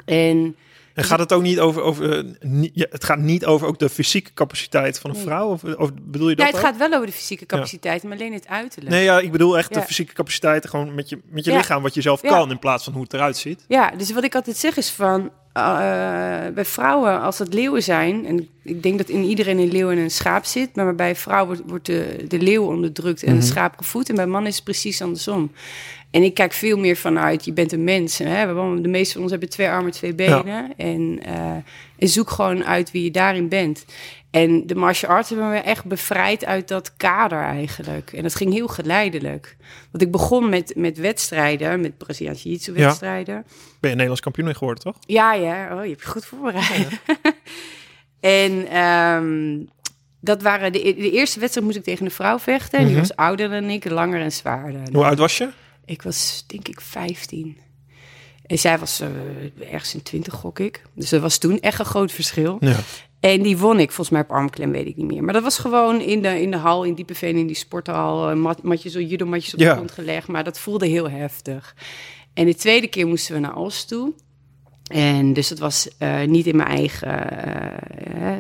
En 0.05 0.56
En 0.94 1.05
gaat 1.05 1.19
het 1.19 1.33
ook 1.33 1.43
niet 1.43 1.59
over, 1.61 1.83
over 1.83 2.19
eh, 2.19 2.83
het 2.91 3.05
gaat 3.05 3.19
niet 3.19 3.47
over 3.47 3.67
ook 3.67 3.79
de 3.79 3.89
fysieke 3.89 4.31
capaciteit 4.35 4.99
van 4.99 5.11
een 5.11 5.17
Nee. 5.17 5.25
vrouw? 5.25 5.49
Of, 5.49 5.65
of 5.65 5.91
bedoel 6.03 6.29
je 6.29 6.37
dat 6.37 6.47
het 6.47 6.55
ook? 6.55 6.61
gaat 6.62 6.77
wel 6.77 6.93
over 6.93 7.06
de 7.06 7.12
fysieke 7.12 7.47
capaciteit, 7.47 8.03
maar 8.03 8.12
alleen 8.12 8.33
het 8.33 8.47
uiterlijk. 8.49 8.91
Nee, 8.91 9.05
ja, 9.05 9.19
ik 9.21 9.33
bedoel 9.33 9.59
echt 9.59 9.75
de 9.75 9.83
fysieke 9.83 10.12
capaciteit, 10.12 10.69
gewoon 10.69 10.94
met 10.94 11.09
je, 11.09 11.19
met 11.31 11.44
je 11.44 11.50
Ja. 11.50 11.56
lichaam, 11.56 11.83
wat 11.83 11.94
je 11.94 12.00
zelf 12.00 12.21
kan, 12.21 12.50
in 12.50 12.59
plaats 12.59 12.85
van 12.85 12.93
hoe 12.93 13.03
het 13.03 13.12
eruit 13.15 13.37
ziet. 13.37 13.65
Ja, 13.69 13.91
dus 13.91 14.12
wat 14.12 14.25
ik 14.25 14.35
altijd 14.35 14.56
zeg 14.56 14.77
is 14.77 14.91
van... 14.91 15.31
eh, 15.53 15.62
bij 16.55 16.65
vrouwen, 16.65 17.21
als 17.21 17.38
het 17.38 17.55
leeuwen 17.55 17.83
zijn... 17.83 18.27
en 18.27 18.49
ik 18.62 18.83
denk 18.83 18.99
dat 18.99 19.09
in 19.09 19.25
iedereen 19.25 19.59
een 19.59 19.73
leeuw 19.73 19.91
en 19.91 19.99
een 19.99 20.11
schaap 20.11 20.45
zit... 20.45 20.77
maar 20.77 20.95
bij 20.95 21.17
vrouwen 21.17 21.47
wordt, 21.56 21.71
wordt 21.71 21.87
de, 21.87 22.25
de 22.29 22.38
leeuw 22.38 22.65
onderdrukt 22.65 23.23
en 23.23 23.31
Mhm. 23.33 23.41
de 23.41 23.47
schaap 23.47 23.75
gevoed... 23.77 24.09
en 24.09 24.15
bij 24.15 24.27
mannen 24.27 24.50
is 24.50 24.55
het 24.56 24.65
precies 24.65 25.03
andersom. 25.03 25.53
En 26.12 26.23
ik 26.23 26.35
kijk 26.35 26.53
veel 26.53 26.79
meer 26.79 26.97
vanuit, 26.97 27.44
je 27.44 27.53
bent 27.53 27.73
een 27.73 27.85
mens. 27.85 28.19
Hè? 28.19 28.47
De 28.82 28.88
meeste 28.88 29.12
van 29.12 29.23
ons 29.23 29.31
hebben 29.31 29.49
twee 29.49 29.69
armen, 29.69 29.93
twee 29.93 30.14
benen. 30.14 30.76
En, 30.76 31.19
eh, 31.25 31.50
en 31.99 32.09
zoek 32.09 32.31
gewoon 32.31 32.64
uit 32.64 32.91
wie 32.91 33.05
je 33.05 33.11
daarin 33.11 33.49
bent. 33.49 33.85
En 34.31 34.67
de 34.67 34.75
martial 34.75 35.11
arts 35.11 35.29
hebben 35.29 35.50
me 35.50 35.56
echt 35.59 35.85
bevrijd 35.85 36.45
uit 36.45 36.69
dat 36.69 36.97
kader 36.97 37.40
eigenlijk. 37.42 38.12
En 38.12 38.23
dat 38.23 38.35
ging 38.35 38.52
heel 38.52 38.69
geleidelijk. 38.69 39.57
Want 39.90 40.02
ik 40.04 40.11
begon 40.11 40.49
met, 40.49 40.73
met 40.76 40.99
wedstrijden, 40.99 41.81
met 41.81 41.99
Braziliaanse 41.99 42.49
jiu 42.57 42.73
wedstrijden. 42.75 43.35
Ben 43.45 43.45
je 43.81 43.88
Nederlands 43.88 44.21
kampioen 44.21 44.54
geworden, 44.54 44.83
toch? 44.85 44.97
Ja, 45.07 45.33
ja. 45.35 45.76
Oh, 45.76 45.83
je 45.83 45.88
hebt 45.90 46.02
je 46.02 46.09
goed 46.09 46.25
voorbereid. 46.25 46.88
en 48.21 48.66
ehm, 48.69 49.59
dat 50.21 50.42
waren 50.42 50.73
de, 50.73 50.78
de 50.78 51.11
eerste 51.11 51.40
wedstrijd 51.40 51.66
moest 51.66 51.78
ik 51.78 51.85
tegen 51.85 52.04
een 52.04 52.11
vrouw 52.11 52.38
vechten. 52.38 52.78
En 52.78 52.85
die 52.85 52.95
Mhm. 52.97 53.07
was 53.07 53.16
ouder 53.16 53.49
dan 53.49 53.64
ik, 53.64 53.90
langer 53.90 54.21
en 54.21 54.33
zwaarder. 54.33 54.81
Hoe 54.92 55.04
oud 55.04 55.19
was 55.19 55.38
je? 55.38 55.49
Ik 55.92 56.02
was 56.02 56.44
denk 56.46 56.68
ik 56.68 56.80
15. 56.80 57.56
En 58.46 58.58
zij 58.58 58.78
was 58.78 59.00
eh, 59.00 59.08
ergens 59.72 59.94
in 59.94 60.02
20, 60.02 60.34
gok 60.34 60.58
ik. 60.58 60.82
Dus 60.94 61.08
dat 61.08 61.20
was 61.20 61.38
toen 61.38 61.61
echt 61.61 61.78
een 61.78 61.84
groot 61.84 62.12
verschil. 62.12 62.56
Ja. 62.61 62.76
En 63.20 63.42
die 63.42 63.58
won 63.58 63.78
ik 63.80 63.87
volgens 63.88 64.11
mij 64.11 64.20
op 64.20 64.30
armklem, 64.30 64.70
weet 64.70 64.87
ik 64.87 64.96
niet 64.96 65.06
meer. 65.06 65.25
Maar 65.25 65.32
dat 65.34 65.42
was 65.42 65.58
gewoon 65.58 66.00
in 66.00 66.22
de, 66.22 66.40
in 66.40 66.50
de 66.50 66.56
hal, 66.56 66.84
in 66.84 66.94
Diepeveen, 66.94 67.37
in 67.37 67.46
die 67.46 67.56
sporthal. 67.56 68.30
eh, 68.30 68.37
Mat, 68.37 68.62
matjes, 68.62 68.92
zo 68.92 69.00
judo-matjes 69.00 69.52
op 69.52 69.58
de 69.58 69.64
Ja. 69.64 69.75
grond 69.75 69.90
gelegd. 69.90 70.28
Maar 70.28 70.44
dat 70.44 70.58
voelde 70.58 70.87
heel 70.87 71.11
heftig. 71.11 71.75
En 72.34 72.46
de 72.46 72.54
tweede 72.54 72.87
keer 72.87 73.06
moesten 73.06 73.34
we 73.34 73.40
naar 73.40 73.56
Oost 73.56 73.88
toe. 73.88 74.12
En 74.92 75.32
dus 75.32 75.49
dat 75.49 75.58
was 75.58 75.88
eh, 75.99 76.22
niet 76.22 76.46
in 76.46 76.56
mijn 76.56 76.68
eigen 76.68 77.30
eh, 77.30 78.38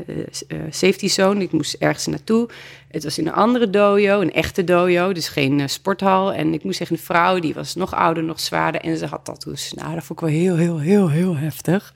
eh, 0.48 0.58
safety 0.70 1.08
zone. 1.08 1.42
Ik 1.42 1.52
moest 1.52 1.74
ergens 1.74 2.06
naartoe. 2.06 2.48
Het 2.88 3.04
was 3.04 3.18
in 3.18 3.26
een 3.26 3.32
andere 3.32 3.70
dojo, 3.70 4.20
een 4.20 4.32
echte 4.32 4.64
dojo, 4.64 5.12
dus 5.12 5.28
geen 5.28 5.68
sporthal. 5.68 6.32
En 6.32 6.54
ik 6.54 6.64
moest 6.64 6.78
tegen 6.78 6.96
een 6.96 7.02
vrouw, 7.02 7.38
die 7.38 7.54
was 7.54 7.74
nog 7.74 7.94
ouder, 7.94 8.24
nog 8.24 8.40
zwaarder. 8.40 8.80
En 8.80 8.96
ze 8.96 9.06
had 9.06 9.24
tattoos. 9.24 9.72
Nou, 9.72 9.94
dat 9.94 10.04
vond 10.04 10.20
ik 10.20 10.26
wel 10.26 10.34
heel, 10.34 10.56
heel, 10.56 10.78
heel, 10.78 11.10
heel 11.10 11.36
heftig. 11.36 11.94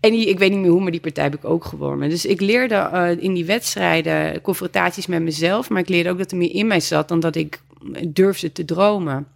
En 0.00 0.12
ik 0.12 0.38
weet 0.38 0.50
niet 0.50 0.60
meer 0.60 0.70
hoe, 0.70 0.82
maar 0.82 0.90
die 0.90 1.00
partij 1.00 1.24
heb 1.24 1.34
ik 1.34 1.44
ook 1.44 1.64
gewonnen. 1.64 2.08
Dus 2.08 2.26
ik 2.26 2.40
leerde 2.40 3.16
in 3.20 3.34
die 3.34 3.44
wedstrijden 3.44 4.40
confrontaties 4.40 5.06
met 5.06 5.22
mezelf. 5.22 5.70
Maar 5.70 5.80
ik 5.80 5.88
leerde 5.88 6.10
ook 6.10 6.18
dat 6.18 6.30
er 6.30 6.36
meer 6.36 6.54
in 6.54 6.66
mij 6.66 6.80
zat 6.80 7.08
dan 7.08 7.20
dat 7.20 7.36
ik 7.36 7.60
durfde 8.08 8.52
te 8.52 8.64
dromen. 8.64 9.26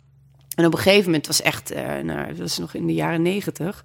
En 0.58 0.66
op 0.66 0.72
een 0.72 0.78
gegeven 0.78 1.04
moment 1.04 1.26
was 1.26 1.42
echt, 1.42 1.70
eh 1.70 1.84
nou, 2.02 2.28
dat 2.28 2.38
was 2.38 2.58
nog 2.58 2.74
in 2.74 2.86
de 2.86 2.94
jaren 2.94 3.22
negentig. 3.22 3.84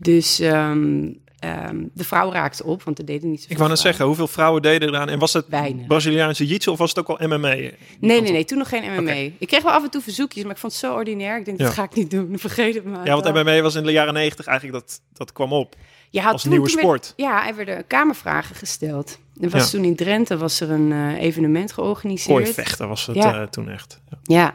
Dus 0.00 0.40
ehm, 0.40 1.08
ehm, 1.38 1.76
de 1.94 2.04
vrouw 2.04 2.32
raakte 2.32 2.64
op, 2.64 2.82
want 2.82 2.98
er 2.98 3.04
deden 3.04 3.30
niet 3.30 3.38
zoveel 3.38 3.52
Ik 3.52 3.58
wou 3.58 3.68
net 3.70 3.78
zeggen, 3.78 4.04
hoeveel 4.06 4.26
vrouwen 4.26 4.62
deden 4.62 4.88
eraan? 4.88 5.08
En 5.08 5.18
was 5.18 5.32
het 5.32 5.44
Weinig. 5.48 5.86
Braziliaanse 5.86 6.42
jiu-jitsu 6.44 6.70
of 6.70 6.78
was 6.78 6.88
het 6.94 6.98
ook 7.08 7.18
wel 7.18 7.28
MMA? 7.28 7.48
Nee, 7.48 7.70
nee, 8.00 8.20
nee, 8.32 8.44
toen 8.44 8.58
nog 8.58 8.68
geen 8.68 8.92
MMA. 9.02 9.12
Ik 9.38 9.46
kreeg 9.46 9.62
wel 9.62 9.72
af 9.72 9.82
en 9.84 9.90
toe 9.90 10.02
verzoekjes, 10.02 10.42
maar 10.42 10.52
ik 10.52 10.58
vond 10.58 10.72
het 10.72 10.80
zo 10.82 10.94
ordinair. 10.94 11.38
Ik 11.38 11.44
denk, 11.44 11.58
dat 11.58 11.66
Ja. 11.68 11.72
ga 11.74 11.82
ik 11.82 11.94
niet 11.94 12.10
doen. 12.10 12.38
Vergeet 12.48 12.74
het 12.74 12.84
maar. 12.84 13.06
Ja, 13.06 13.20
want 13.20 13.34
MMA 13.34 13.60
was 13.60 13.74
in 13.74 13.84
de 13.84 13.92
jaren 13.92 14.14
negentig 14.14 14.46
eigenlijk, 14.46 14.78
dat, 14.86 15.00
dat 15.12 15.32
kwam 15.32 15.52
op. 15.52 15.74
Je 16.10 16.20
had 16.20 16.32
als 16.32 16.42
toen- 16.42 16.50
nieuwe 16.50 16.66
toen 16.66 16.76
werd- 16.76 16.86
sport. 16.88 17.12
ja, 17.16 17.48
er 17.48 17.54
werden 17.56 17.86
kamervragen 17.86 18.54
gesteld. 18.56 19.18
Er 19.40 19.50
was 19.50 19.64
Ja. 19.64 19.70
toen 19.70 19.84
in 19.84 19.96
Drenthe 19.96 20.36
was 20.36 20.60
er 20.60 20.70
een 20.70 20.92
eh, 20.92 21.22
evenement 21.22 21.72
georganiseerd. 21.72 22.38
Kooivechten 22.42 22.88
was 22.88 23.06
het 23.06 23.16
Ja. 23.16 23.40
eh, 23.40 23.46
toen 23.46 23.68
echt. 23.70 24.00
Ja. 24.22 24.54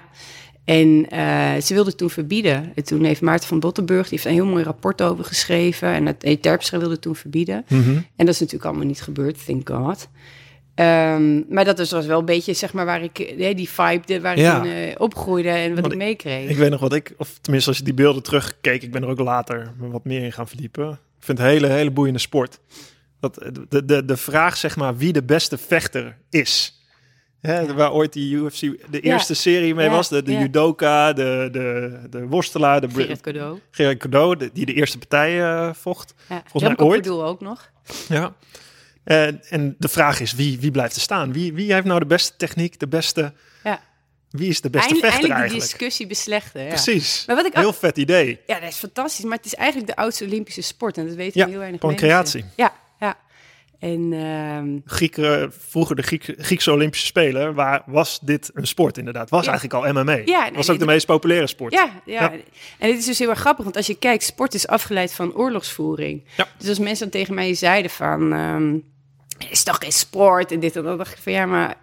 En 0.65 1.09
eh, 1.09 1.61
ze 1.61 1.73
wilden 1.73 1.89
het 1.89 1.97
toen 1.97 2.09
verbieden. 2.09 2.71
En 2.75 2.83
toen 2.83 3.03
heeft 3.03 3.21
Maarten 3.21 3.47
van 3.47 3.59
Bottenburg, 3.59 4.01
die 4.09 4.11
heeft 4.11 4.25
een 4.25 4.41
heel 4.43 4.51
mooi 4.51 4.63
rapport 4.63 5.01
over 5.01 5.25
geschreven. 5.25 5.87
En 5.89 6.05
het 6.05 6.23
E 6.23 6.35
Terpstra 6.37 6.77
wilde 6.77 6.93
het 6.93 7.01
toen 7.01 7.15
verbieden. 7.15 7.65
Mhm. 7.67 7.89
En 8.15 8.25
dat 8.25 8.27
is 8.27 8.39
natuurlijk 8.39 8.65
allemaal 8.69 8.85
niet 8.87 9.01
gebeurd, 9.01 9.45
thank 9.45 9.69
God. 9.69 10.07
Ehm, 10.75 11.53
maar 11.53 11.65
dat 11.65 11.89
was 11.89 12.05
wel 12.05 12.19
een 12.19 12.25
beetje, 12.25 12.53
zeg 12.53 12.73
maar, 12.73 12.85
waar 12.85 13.03
ik, 13.03 13.15
die 13.55 13.69
vibe 13.69 14.01
de- 14.05 14.21
waar 14.21 14.37
Ja. 14.39 14.57
ik 14.57 14.65
in 14.65 14.71
eh, 14.71 14.95
opgroeide 14.97 15.49
en 15.49 15.69
wat 15.71 15.79
Want 15.81 15.93
ik 15.93 15.97
meekreeg. 15.99 16.49
Ik 16.49 16.57
weet 16.57 16.69
nog 16.69 16.79
wat 16.79 16.93
ik, 16.93 17.13
of 17.17 17.37
tenminste 17.41 17.69
als 17.69 17.77
je 17.79 17.83
die 17.85 17.93
beelden 17.93 18.23
terugkeek, 18.23 18.83
ik 18.83 18.91
ben 18.91 19.01
er 19.03 19.07
ook 19.09 19.19
later 19.19 19.73
wat 19.77 20.05
meer 20.05 20.23
in 20.23 20.31
gaan 20.31 20.47
verdiepen. 20.47 20.89
Ik 20.91 21.25
vind 21.25 21.37
het 21.37 21.47
een 21.47 21.53
hele, 21.53 21.67
hele 21.67 21.91
boeiende 21.91 22.19
sport. 22.19 22.59
Dat, 23.19 23.35
de, 23.69 23.85
de, 23.85 24.05
de 24.05 24.17
vraag, 24.17 24.57
zeg 24.57 24.75
maar, 24.75 24.97
wie 24.97 25.13
de 25.13 25.23
beste 25.23 25.57
vechter 25.57 26.17
is. 26.29 26.80
Hè, 27.41 27.73
Waar 27.73 27.91
ooit 27.91 28.13
die 28.13 28.35
UFC 28.35 28.59
de 28.89 28.99
eerste 28.99 29.33
serie 29.33 29.75
mee 29.75 29.89
was. 29.89 30.09
De, 30.09 30.21
judoka, 30.25 31.13
de, 31.13 31.49
de, 31.51 31.99
de 32.09 32.27
worstelaar, 32.27 32.81
de 32.81 33.17
Cadeau. 33.21 33.59
Gerard 33.71 33.97
Cadeau, 33.97 34.37
de- 34.37 34.49
die 34.53 34.65
de 34.65 34.73
eerste 34.73 34.97
partij 34.97 35.41
eh, 35.43 35.73
vocht. 35.73 36.13
Ja. 36.29 36.43
Volgens 36.47 36.75
mij 36.77 36.85
ooit. 36.87 37.01
Pardoel 37.01 37.25
ook 37.25 37.41
nog. 37.41 37.71
Ja. 38.09 38.33
En, 39.03 39.41
en 39.49 39.75
de 39.79 39.87
vraag 39.87 40.19
is, 40.19 40.33
wie, 40.33 40.59
wie 40.59 40.71
blijft 40.71 40.95
er 40.95 41.01
staan? 41.01 41.33
Wie, 41.33 41.53
wie 41.53 41.73
heeft 41.73 41.85
nou 41.85 41.99
de 41.99 42.05
beste 42.05 42.33
techniek, 42.37 42.79
de 42.79 42.87
beste... 42.87 43.33
Ja. 43.63 43.81
Wie 44.29 44.49
is 44.49 44.61
de 44.61 44.69
beste 44.69 44.87
Eind- 44.89 44.99
vechter 44.99 45.19
eindelijk 45.19 45.39
die 45.49 45.49
eigenlijk? 45.51 45.71
discussie 45.79 46.07
beslechten. 46.07 46.61
Ja. 46.61 46.67
Precies. 46.67 47.23
Maar 47.27 47.35
wat 47.35 47.45
ik 47.45 47.53
Heel 47.53 47.73
vet 47.73 47.97
idee. 47.97 48.39
Ja, 48.47 48.59
dat 48.59 48.69
is 48.69 48.75
fantastisch. 48.77 49.25
Maar 49.25 49.37
het 49.37 49.45
is 49.45 49.55
eigenlijk 49.55 49.87
de 49.89 49.95
oudste 49.95 50.25
Olympische 50.25 50.61
sport. 50.61 50.97
En 50.97 51.05
dat 51.07 51.15
weten 51.15 51.39
Ja, 51.41 51.47
heel 51.47 51.57
weinig 51.59 51.81
mensen. 51.81 52.39
Ja, 52.39 52.53
ja. 52.55 52.73
En 53.81 54.13
ehm, 54.13 54.77
Grieken, 54.85 55.53
vroeger 55.67 55.95
de 55.95 56.01
Griek, 56.01 56.33
Griekse 56.37 56.71
Olympische 56.71 57.05
Spelen, 57.05 57.53
waar 57.53 57.81
was 57.85 58.19
dit 58.19 58.51
een 58.53 58.67
sport 58.67 58.97
inderdaad? 58.97 59.29
Was 59.29 59.45
Ja. 59.45 59.51
eigenlijk 59.51 59.83
al 59.85 59.93
MMA. 59.93 60.21
Ja, 60.25 60.51
was 60.53 60.69
ook 60.69 60.79
de 60.79 60.85
meest 60.85 61.05
populaire 61.05 61.47
sport. 61.47 61.73
ja, 61.73 61.89
ja, 62.05 62.21
Ja. 62.21 62.31
en 62.79 62.89
het 62.89 62.97
is 62.97 63.05
dus 63.05 63.19
heel 63.19 63.29
erg 63.29 63.39
grappig. 63.39 63.63
Want 63.63 63.75
als 63.77 63.87
je 63.87 63.95
kijkt, 63.97 64.23
sport 64.23 64.53
is 64.53 64.67
afgeleid 64.67 65.13
van 65.13 65.33
oorlogsvoering. 65.35 66.23
Dus 66.57 66.69
als 66.69 66.79
mensen 66.79 67.09
dan 67.09 67.19
tegen 67.21 67.33
mij 67.33 67.53
zeiden 67.53 67.91
van... 67.91 68.33
ehm, 68.33 68.77
is 69.49 69.63
toch 69.63 69.77
geen 69.79 69.91
sport 69.91 70.51
en 70.51 70.59
dit 70.59 70.75
en 70.75 70.83
dat. 70.83 70.97
dacht 70.97 71.11
ik 71.11 71.17
van 71.23 71.31
ja, 71.33 71.45
maar 71.45 71.75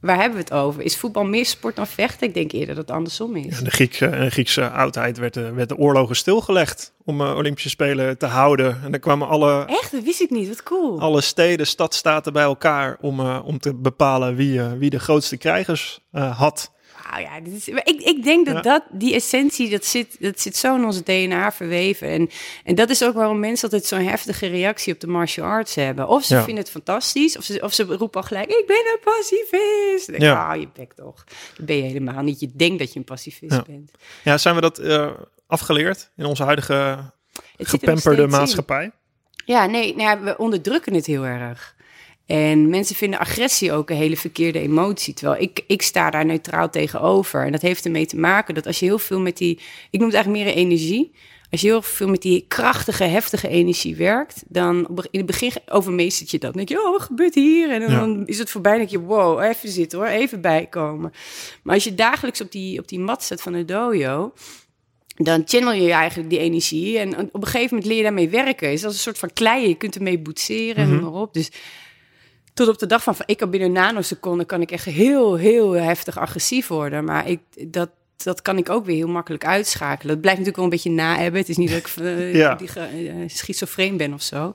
waar 0.00 0.16
hebben 0.16 0.38
we 0.38 0.44
het 0.44 0.52
over? 0.52 0.82
Is 0.82 0.96
voetbal 0.96 1.24
meer 1.24 1.46
sport 1.46 1.76
dan 1.76 1.86
vechten? 1.86 2.26
Ik 2.26 2.34
denk 2.34 2.52
eerder 2.52 2.74
dat 2.74 2.88
het 2.88 2.96
andersom 2.96 3.36
is. 3.36 3.58
In 3.58 3.64
de 3.64 3.70
Griekse, 3.70 4.10
de 4.10 4.30
Griekse 4.30 4.70
oudheid 4.70 5.18
werd 5.18 5.34
de, 5.34 5.52
werd 5.52 5.68
de 5.68 5.76
oorlogen 5.76 6.16
stilgelegd 6.16 6.92
om 7.04 7.20
eh, 7.20 7.36
Olympische 7.36 7.68
Spelen 7.68 8.18
te 8.18 8.26
houden. 8.26 8.80
En 8.84 8.90
dan 8.90 9.00
kwamen 9.00 9.28
alle, 9.28 9.64
Echt? 9.66 9.92
Dat 9.92 10.02
wist 10.02 10.20
ik 10.20 10.30
niet. 10.30 10.48
Wat 10.48 10.62
cool. 10.62 11.00
alle 11.00 11.20
steden, 11.20 11.66
stadstaten 11.66 12.32
bij 12.32 12.42
elkaar 12.42 12.96
om, 13.00 13.20
eh, 13.20 13.40
om 13.44 13.58
te 13.58 13.74
bepalen 13.74 14.34
wie, 14.34 14.60
eh, 14.60 14.72
wie 14.72 14.90
de 14.90 15.00
grootste 15.00 15.36
krijgers 15.36 16.00
had. 16.12 16.72
Nou 17.10 17.22
ja, 17.22 17.40
dit 17.40 17.52
is, 17.54 17.68
ik, 17.68 18.00
ik 18.02 18.22
denk 18.22 18.46
dat, 18.46 18.54
Ja. 18.54 18.60
dat 18.60 18.82
die 18.90 19.14
essentie, 19.14 19.70
dat 19.70 19.84
zit, 19.84 20.16
dat 20.20 20.40
zit 20.40 20.56
zo 20.56 20.74
in 20.76 20.84
onze 20.84 21.02
DNA 21.02 21.52
verweven. 21.52 22.08
En, 22.08 22.30
en 22.64 22.74
dat 22.74 22.90
is 22.90 23.04
ook 23.04 23.14
waarom 23.14 23.38
mensen 23.40 23.64
altijd 23.64 23.84
zo'n 23.88 24.04
heftige 24.08 24.46
reactie 24.46 24.92
op 24.94 25.00
de 25.00 25.06
martial 25.06 25.46
arts 25.46 25.74
hebben. 25.74 26.08
Of 26.08 26.24
ze 26.24 26.34
Ja. 26.34 26.42
vinden 26.44 26.62
het 26.62 26.72
fantastisch, 26.72 27.36
of 27.36 27.44
ze, 27.44 27.60
of 27.62 27.72
ze 27.72 27.82
roepen 27.84 28.20
al 28.20 28.26
gelijk, 28.26 28.48
ik 28.50 28.64
ben 28.66 28.76
een 28.76 28.98
pacifist. 29.04 30.06
Dan 30.06 30.18
denk 30.18 30.22
Ja. 30.32 30.48
ah, 30.52 30.60
je 30.60 30.68
bek 30.74 30.92
toch. 30.92 31.24
Dat 31.56 31.66
ben 31.66 31.76
je 31.76 31.82
helemaal 31.82 32.22
niet. 32.22 32.40
Je 32.40 32.50
denkt 32.56 32.78
dat 32.78 32.92
je 32.92 32.98
een 32.98 33.04
pacifist 33.04 33.52
Ja. 33.52 33.62
bent. 33.66 33.90
Ja, 34.24 34.38
zijn 34.38 34.54
we 34.54 34.60
dat 34.60 34.78
eh, 34.78 35.10
afgeleerd 35.46 36.10
in 36.16 36.24
onze 36.24 36.42
huidige 36.42 36.74
Het 37.56 37.68
gepamperde 37.68 38.22
in. 38.22 38.28
maatschappij? 38.30 38.90
Ja, 39.44 39.66
nee, 39.66 39.96
nou 39.96 40.08
ja, 40.08 40.20
we 40.20 40.38
onderdrukken 40.38 40.94
het 40.94 41.06
heel 41.06 41.24
erg. 41.24 41.76
En 42.30 42.68
mensen 42.68 42.96
vinden 42.96 43.18
agressie 43.18 43.72
ook 43.72 43.90
een 43.90 43.96
hele 43.96 44.16
verkeerde 44.16 44.58
emotie. 44.60 45.14
Terwijl 45.14 45.42
ik, 45.42 45.64
ik 45.66 45.82
sta 45.82 46.10
daar 46.10 46.24
neutraal 46.24 46.70
tegenover. 46.70 47.44
En 47.44 47.52
dat 47.52 47.60
heeft 47.60 47.84
ermee 47.84 48.06
te 48.06 48.16
maken 48.16 48.54
dat 48.54 48.66
als 48.66 48.78
je 48.78 48.84
heel 48.84 48.98
veel 48.98 49.20
met 49.20 49.36
die... 49.36 49.58
Ik 49.90 49.98
noem 49.98 50.08
het 50.08 50.14
eigenlijk 50.14 50.44
meer 50.44 50.54
een 50.54 50.60
energie. 50.60 51.12
Als 51.50 51.60
je 51.60 51.66
heel 51.66 51.82
veel 51.82 52.08
met 52.08 52.22
die 52.22 52.44
krachtige, 52.48 53.04
heftige 53.04 53.48
energie 53.48 53.96
werkt... 53.96 54.42
dan 54.48 54.88
in 55.10 55.18
het 55.18 55.26
begin 55.26 55.52
overmeestert 55.68 56.30
je 56.30 56.38
dat. 56.38 56.54
Dan 56.54 56.64
denk 56.64 56.68
je, 56.80 56.86
oh, 56.86 56.92
wat 56.92 57.00
gebeurt 57.00 57.34
hier? 57.34 57.70
En 57.70 57.80
dan, 57.80 57.90
Ja. 57.90 57.98
dan 58.00 58.26
is 58.26 58.38
het 58.38 58.50
voorbij 58.50 58.72
en 58.72 58.78
denk 58.78 58.90
je, 58.90 59.00
wow, 59.00 59.42
even 59.42 59.68
zitten 59.68 59.98
hoor, 59.98 60.08
even 60.08 60.40
bijkomen. 60.40 61.12
Maar 61.62 61.74
als 61.74 61.84
je 61.84 61.94
dagelijks 61.94 62.40
op 62.40 62.52
die, 62.52 62.78
op 62.78 62.88
die 62.88 63.00
mat 63.00 63.24
zit 63.24 63.42
van 63.42 63.52
de 63.52 63.64
dojo 63.64 64.32
dan 65.16 65.42
channel 65.44 65.72
je 65.72 65.92
eigenlijk 65.92 66.30
die 66.30 66.38
energie. 66.38 66.98
En 66.98 67.18
op 67.18 67.42
een 67.42 67.46
gegeven 67.46 67.68
moment 67.70 67.86
leer 67.86 67.96
je 67.96 68.02
daarmee 68.02 68.28
werken. 68.28 68.72
Is 68.72 68.84
als 68.84 68.94
een 68.94 69.00
soort 69.00 69.18
van 69.18 69.32
klei. 69.32 69.68
Je 69.68 69.74
kunt 69.74 69.94
ermee 69.94 70.18
boetseren 70.18 70.76
en 70.76 70.90
noem 70.90 71.00
maar 71.12 71.20
op. 71.20 71.34
Dus 71.34 71.50
tot 72.54 72.68
op 72.68 72.78
de 72.78 72.86
dag 72.86 73.02
van, 73.02 73.16
van 73.16 73.26
ik 73.28 73.36
kan 73.36 73.50
binnen 73.50 73.68
een 73.68 73.74
nanoseconde... 73.74 74.44
kan 74.44 74.60
ik 74.60 74.70
echt 74.70 74.84
heel, 74.84 75.34
heel 75.36 75.72
heftig 75.72 76.18
agressief 76.18 76.66
worden. 76.66 77.04
Maar 77.04 77.28
ik, 77.28 77.40
dat, 77.68 77.90
dat 78.16 78.42
kan 78.42 78.58
ik 78.58 78.70
ook 78.70 78.84
weer 78.84 78.96
heel 78.96 79.08
makkelijk 79.08 79.44
uitschakelen. 79.46 80.10
Het 80.12 80.20
blijft 80.20 80.38
natuurlijk 80.38 80.56
wel 80.56 80.64
een 80.64 80.70
beetje 80.70 80.90
na-hebben. 80.90 81.40
Het 81.40 81.48
is 81.48 81.56
niet 81.56 81.68
dat 81.70 81.78
ik 81.78 81.88
eh, 82.04 82.34
Ja. 82.34 82.54
die, 82.54 82.68
ge- 82.68 82.80
eh, 82.80 83.14
schizofreen 83.26 83.96
ben 83.96 84.12
of 84.14 84.22
zo. 84.22 84.54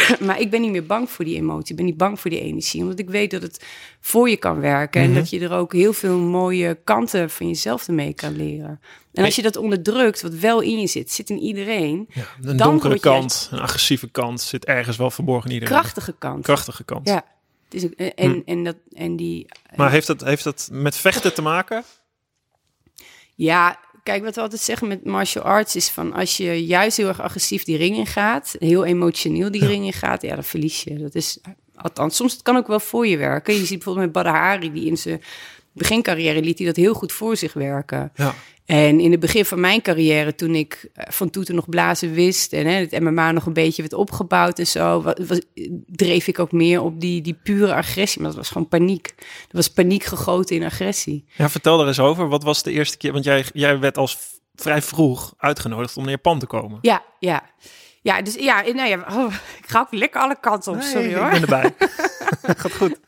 maar 0.26 0.40
ik 0.40 0.50
ben 0.50 0.60
niet 0.60 0.70
meer 0.70 0.86
bang 0.86 1.10
voor 1.10 1.24
die 1.24 1.36
emotie. 1.36 1.70
Ik 1.70 1.76
ben 1.76 1.84
niet 1.84 1.96
bang 1.96 2.20
voor 2.20 2.30
die 2.30 2.40
energie. 2.40 2.80
Omdat 2.82 2.98
ik 2.98 3.10
weet 3.10 3.30
dat 3.30 3.42
het 3.42 3.64
voor 4.00 4.28
je 4.28 4.36
kan 4.36 4.60
werken. 4.60 5.00
Mhm. 5.00 5.10
En 5.10 5.16
dat 5.16 5.30
je 5.30 5.40
er 5.40 5.52
ook 5.52 5.72
heel 5.72 5.92
veel 5.92 6.18
mooie 6.18 6.78
kanten 6.84 7.30
van 7.30 7.46
jezelf 7.48 7.86
ermee 7.88 8.14
kan 8.14 8.36
leren. 8.36 8.80
En 9.12 9.24
als 9.24 9.36
je 9.36 9.42
dat 9.42 9.56
onderdrukt, 9.56 10.22
wat 10.22 10.34
wel 10.34 10.60
in 10.60 10.80
je 10.80 10.86
zit, 10.86 11.10
zit 11.12 11.30
in 11.30 11.38
iedereen. 11.38 12.08
Ja, 12.14 12.22
een 12.40 12.46
Dan 12.46 12.56
donkere 12.56 12.94
je- 12.94 13.00
kant, 13.00 13.48
een 13.52 13.60
agressieve 13.60 14.08
kant 14.10 14.40
zit 14.40 14.64
ergens 14.64 14.96
wel 14.96 15.10
verborgen 15.10 15.48
in 15.48 15.54
iedereen. 15.54 15.74
Krachtige 15.74 16.14
kant. 16.18 16.42
Krachtige 16.44 16.84
kant. 16.84 17.08
Ja. 17.08 17.24
Het 17.64 17.74
is 17.74 17.84
ook, 17.84 17.92
en, 17.92 18.14
en, 18.14 18.30
Hm. 18.30 18.40
en, 18.44 18.64
dat, 18.64 18.76
en 18.92 19.16
die... 19.16 19.46
Maar 19.76 19.90
heeft 19.90 20.06
dat, 20.06 20.20
heeft 20.24 20.44
dat 20.44 20.68
met 20.72 20.96
vechten 20.96 21.34
te 21.34 21.42
maken? 21.42 21.84
Ja, 23.34 23.78
kijk, 24.02 24.24
wat 24.24 24.34
we 24.34 24.40
altijd 24.40 24.60
zeggen 24.60 24.88
met 24.88 25.04
martial 25.04 25.44
arts 25.44 25.76
is 25.76 25.88
van... 25.88 26.12
als 26.12 26.36
je 26.36 26.66
juist 26.66 26.96
heel 26.96 27.08
erg 27.08 27.20
agressief 27.20 27.64
die 27.64 27.76
ring 27.76 27.96
in 27.96 28.06
gaat... 28.06 28.56
heel 28.58 28.84
emotioneel 28.84 29.50
die 29.50 29.62
Ja. 29.62 29.66
ring 29.68 29.84
in 29.84 29.92
gaat, 29.92 30.22
ja, 30.22 30.34
dan 30.34 30.44
verlies 30.44 30.82
je. 30.82 30.98
Dat 30.98 31.14
is, 31.14 31.38
althans, 31.74 32.16
soms 32.16 32.32
het 32.32 32.42
kan 32.42 32.56
ook 32.56 32.66
wel 32.66 32.80
voor 32.80 33.06
je 33.06 33.16
werken. 33.16 33.54
Je 33.54 33.60
ziet 33.60 33.78
bijvoorbeeld 33.78 34.04
met 34.04 34.24
Badr 34.24 34.36
Hari, 34.36 34.72
die 34.72 34.86
in 34.86 34.96
zijn 34.98 35.22
begincarrière 35.72 36.42
liet 36.42 36.58
hij 36.58 36.66
dat 36.66 36.76
heel 36.76 36.94
goed 36.94 37.12
voor 37.12 37.36
zich 37.36 37.52
werken. 37.52 38.12
Ja. 38.14 38.34
En 38.64 39.00
in 39.00 39.10
het 39.10 39.20
begin 39.20 39.44
van 39.44 39.60
mijn 39.60 39.82
carrière, 39.82 40.34
toen 40.34 40.54
ik 40.54 40.88
eh, 40.94 41.04
van 41.12 41.30
toeten 41.30 41.54
nog 41.54 41.68
blazen 41.68 42.12
wist 42.12 42.52
en 42.52 42.66
hè, 42.66 42.72
het 42.72 43.00
MMA 43.00 43.32
nog 43.32 43.46
een 43.46 43.52
beetje 43.52 43.82
werd 43.82 43.94
opgebouwd 43.94 44.58
en 44.58 44.66
zo, 44.66 45.02
was, 45.02 45.40
dreef 45.86 46.26
ik 46.26 46.38
ook 46.38 46.52
meer 46.52 46.82
op 46.82 47.00
die, 47.00 47.22
die 47.22 47.38
pure 47.42 47.74
agressie. 47.74 48.20
Maar 48.20 48.30
dat 48.30 48.38
was 48.38 48.50
gewoon 48.50 48.68
paniek. 48.68 49.14
Er 49.18 49.56
was 49.56 49.68
paniek 49.68 50.04
gegoten 50.04 50.56
in 50.56 50.64
agressie. 50.64 51.24
ja, 51.36 51.48
vertel 51.48 51.80
er 51.80 51.86
eens 51.86 52.00
over. 52.00 52.28
Wat 52.28 52.42
was 52.42 52.62
de 52.62 52.72
eerste 52.72 52.96
keer? 52.96 53.12
Want 53.12 53.24
jij, 53.24 53.44
jij 53.52 53.78
werd 53.78 53.98
als 53.98 54.18
vrij 54.54 54.82
vroeg 54.82 55.34
uitgenodigd 55.38 55.96
om 55.96 56.02
naar 56.02 56.12
Japan 56.12 56.38
te 56.38 56.46
komen. 56.46 56.78
Ja, 56.80 57.02
ja. 57.18 57.42
Ja, 58.02 58.22
dus 58.22 58.34
ja, 58.34 58.62
nou 58.62 58.88
ja, 58.88 59.06
oh, 59.10 59.34
ik 59.58 59.68
ga 59.70 59.80
ook 59.80 59.92
lekker 59.92 60.20
alle 60.20 60.36
kanten 60.40 60.72
op, 60.72 60.78
Nee, 60.78 60.88
sorry 60.88 61.14
hoor. 61.14 61.24
Ik 61.24 61.30
ben 61.30 61.40
erbij. 61.40 61.74
Gaat 62.62 62.74
goed. 62.74 63.00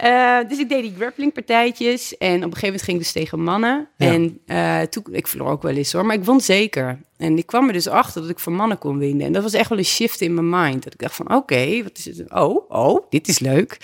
Eh, 0.00 0.38
dus 0.48 0.58
ik 0.58 0.68
deed 0.68 0.82
die 0.82 0.94
grappling 0.96 1.32
partijtjes 1.32 2.18
en 2.18 2.36
op 2.36 2.42
een 2.42 2.42
gegeven 2.42 2.66
moment 2.66 2.82
ging 2.82 2.96
ik 2.96 3.02
dus 3.02 3.12
tegen 3.12 3.42
mannen. 3.42 3.88
Ja. 3.96 4.12
En 4.12 4.40
eh, 4.46 4.80
toen, 4.80 5.04
ik 5.10 5.26
verloor 5.26 5.50
ook 5.50 5.62
wel 5.62 5.74
eens 5.74 5.92
hoor, 5.92 6.06
maar 6.06 6.16
ik 6.16 6.24
won 6.24 6.40
zeker. 6.40 6.98
En 7.16 7.38
ik 7.38 7.46
kwam 7.46 7.66
er 7.66 7.72
dus 7.72 7.88
achter 7.88 8.20
dat 8.20 8.30
ik 8.30 8.38
van 8.38 8.54
mannen 8.54 8.78
kon 8.78 8.98
winnen. 8.98 9.26
En 9.26 9.32
dat 9.32 9.42
was 9.42 9.52
echt 9.52 9.68
wel 9.68 9.78
een 9.78 9.84
shift 9.84 10.20
in 10.20 10.34
mijn 10.34 10.48
mind. 10.48 10.84
Dat 10.84 10.92
ik 10.92 10.98
dacht 10.98 11.14
van, 11.14 11.34
oké, 11.34 11.82
wat 11.82 11.98
is 11.98 12.04
het? 12.04 12.32
Oh, 12.32 12.70
oh, 12.70 13.10
dit 13.10 13.28
is 13.28 13.38
leuk. 13.38 13.76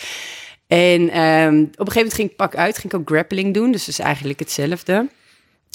En 0.66 1.10
ehm, 1.10 1.60
op 1.60 1.62
een 1.62 1.92
gegeven 1.92 1.94
moment 1.94 2.14
ging 2.14 2.30
ik 2.30 2.36
pak 2.36 2.56
uit, 2.56 2.78
ging 2.78 2.92
ik 2.92 2.98
ook 2.98 3.08
grappling 3.08 3.54
doen. 3.54 3.72
Dus 3.72 3.80
dat 3.84 3.98
is 3.98 4.04
eigenlijk 4.04 4.38
hetzelfde. 4.38 5.08